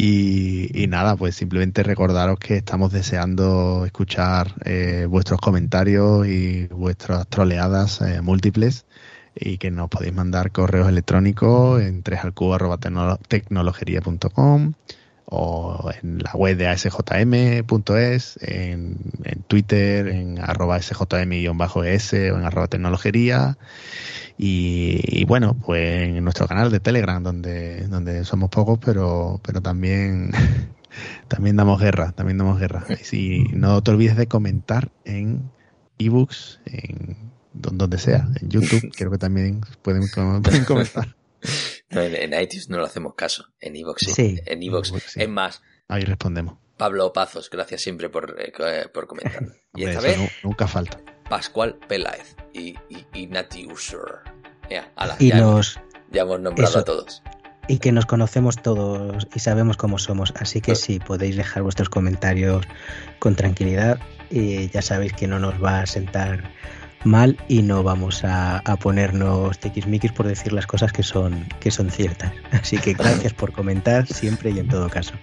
Y, 0.00 0.86
nada, 0.88 1.16
pues 1.16 1.34
simplemente 1.34 1.82
recordaros 1.82 2.38
que 2.38 2.58
estamos 2.58 2.92
deseando 2.92 3.84
escuchar 3.84 4.54
eh, 4.64 5.06
vuestros 5.08 5.40
comentarios 5.40 6.24
y 6.28 6.68
vuestras 6.68 7.26
troleadas 7.26 8.00
eh, 8.02 8.20
múltiples 8.20 8.86
y 9.40 9.58
que 9.58 9.70
nos 9.70 9.88
podéis 9.88 10.14
mandar 10.14 10.50
correos 10.52 10.88
electrónicos 10.88 11.82
en 11.82 12.02
3alcubo.tecnologería.com 12.02 14.72
o 15.30 15.90
en 16.02 16.18
la 16.18 16.32
web 16.32 16.56
de 16.56 16.68
asjm.es, 16.68 18.38
en, 18.40 18.96
en 19.24 19.42
Twitter, 19.42 20.08
en 20.08 20.38
arroba 20.38 20.80
sjm-es 20.80 22.12
o 22.14 22.16
en 22.16 22.44
arroba 22.44 22.68
tecnologería. 22.68 23.58
Y, 24.40 25.24
bueno, 25.24 25.54
pues 25.54 26.08
en 26.08 26.22
nuestro 26.22 26.46
canal 26.46 26.70
de 26.70 26.80
Telegram, 26.80 27.22
donde, 27.22 27.88
donde 27.88 28.24
somos 28.24 28.50
pocos, 28.50 28.78
pero, 28.78 29.40
pero 29.44 29.60
también, 29.60 30.30
también 31.28 31.56
damos 31.56 31.80
guerra, 31.80 32.12
también 32.12 32.38
damos 32.38 32.58
guerra. 32.58 32.86
Y 33.12 33.48
no 33.52 33.82
te 33.82 33.90
olvides 33.90 34.16
de 34.16 34.28
comentar 34.28 34.90
en 35.04 35.50
ebooks, 35.98 36.60
en 36.66 37.27
donde 37.60 37.98
sea, 37.98 38.28
en 38.40 38.48
YouTube, 38.50 38.92
creo 38.96 39.10
que 39.10 39.18
también 39.18 39.60
pueden, 39.82 40.08
pueden 40.42 40.64
comentar. 40.64 41.14
No, 41.90 42.02
en, 42.02 42.14
en 42.34 42.42
iTunes 42.42 42.68
no 42.68 42.78
le 42.78 42.84
hacemos 42.84 43.14
caso. 43.14 43.46
En 43.60 43.74
Evox 43.76 44.02
sí. 44.04 44.12
Sí. 44.12 44.40
En 44.44 44.62
Evox. 44.62 44.88
Sí. 45.06 45.22
Es 45.22 45.28
más, 45.28 45.62
Ahí 45.86 46.02
respondemos. 46.04 46.58
Pablo 46.76 47.12
Pazos, 47.14 47.48
gracias 47.48 47.80
siempre 47.80 48.10
por, 48.10 48.36
eh, 48.38 48.52
eh, 48.58 48.86
por 48.92 49.06
comentar. 49.06 49.42
Y 49.74 49.84
Hombre, 49.84 49.92
esta 49.92 50.00
vez, 50.02 50.18
nu- 50.18 50.28
nunca 50.42 50.66
falta. 50.66 50.98
Pascual 51.30 51.78
Peláez 51.88 52.34
y, 52.52 52.74
y, 52.90 53.06
Ignatiusor. 53.14 54.22
Ya, 54.68 54.92
ala, 54.96 55.16
Y 55.18 55.28
ya, 55.30 55.38
ya 56.10 56.22
hemos 56.22 56.40
nombrado 56.40 56.70
eso. 56.70 56.78
a 56.80 56.84
todos. 56.84 57.22
y 57.68 57.78
que 57.78 57.92
nos 57.92 58.04
conocemos 58.06 58.56
todos 58.60 59.26
y 59.34 59.38
sabemos 59.38 59.76
cómo 59.76 59.98
somos. 59.98 60.32
Así 60.36 60.60
que 60.60 60.72
Claro. 60.72 60.80
sí, 60.80 60.98
podéis 60.98 61.36
dejar 61.36 61.62
vuestros 61.62 61.88
comentarios 61.88 62.66
con 63.18 63.34
tranquilidad. 63.36 63.98
Y 64.30 64.68
ya 64.70 64.82
sabéis 64.82 65.12
que 65.14 65.26
no 65.26 65.38
nos 65.38 65.62
va 65.62 65.80
a 65.80 65.86
sentar 65.86 66.50
mal 67.04 67.36
y 67.48 67.62
no 67.62 67.82
vamos 67.82 68.24
a, 68.24 68.58
a 68.58 68.76
ponernos 68.76 69.58
tiquismiquis 69.58 70.12
por 70.12 70.26
decir 70.26 70.52
las 70.52 70.66
cosas 70.66 70.92
que 70.92 71.02
son, 71.02 71.46
que 71.60 71.70
son 71.70 71.90
ciertas. 71.90 72.32
Así 72.52 72.78
que 72.78 72.94
gracias 72.94 73.32
por 73.32 73.52
comentar 73.52 74.06
siempre 74.06 74.50
y 74.50 74.58
en 74.58 74.68
todo 74.68 74.88
caso. 74.88 75.14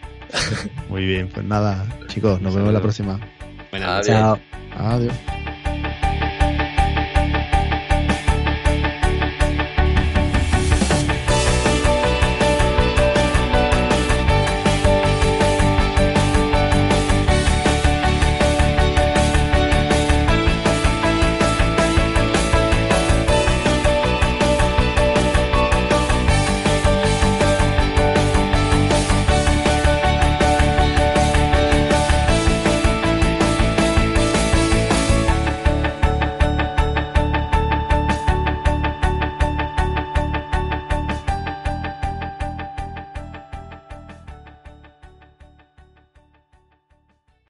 Muy 0.90 1.06
bien, 1.06 1.30
pues 1.34 1.46
nada, 1.46 1.86
chicos, 2.08 2.42
nos 2.42 2.56
vemos 2.56 2.74
la 2.74 2.82
próxima. 2.82 3.20
Buenas 3.72 4.08
Adiós. 4.08 4.08
Chao. 4.08 4.40
Adiós. 4.78 5.14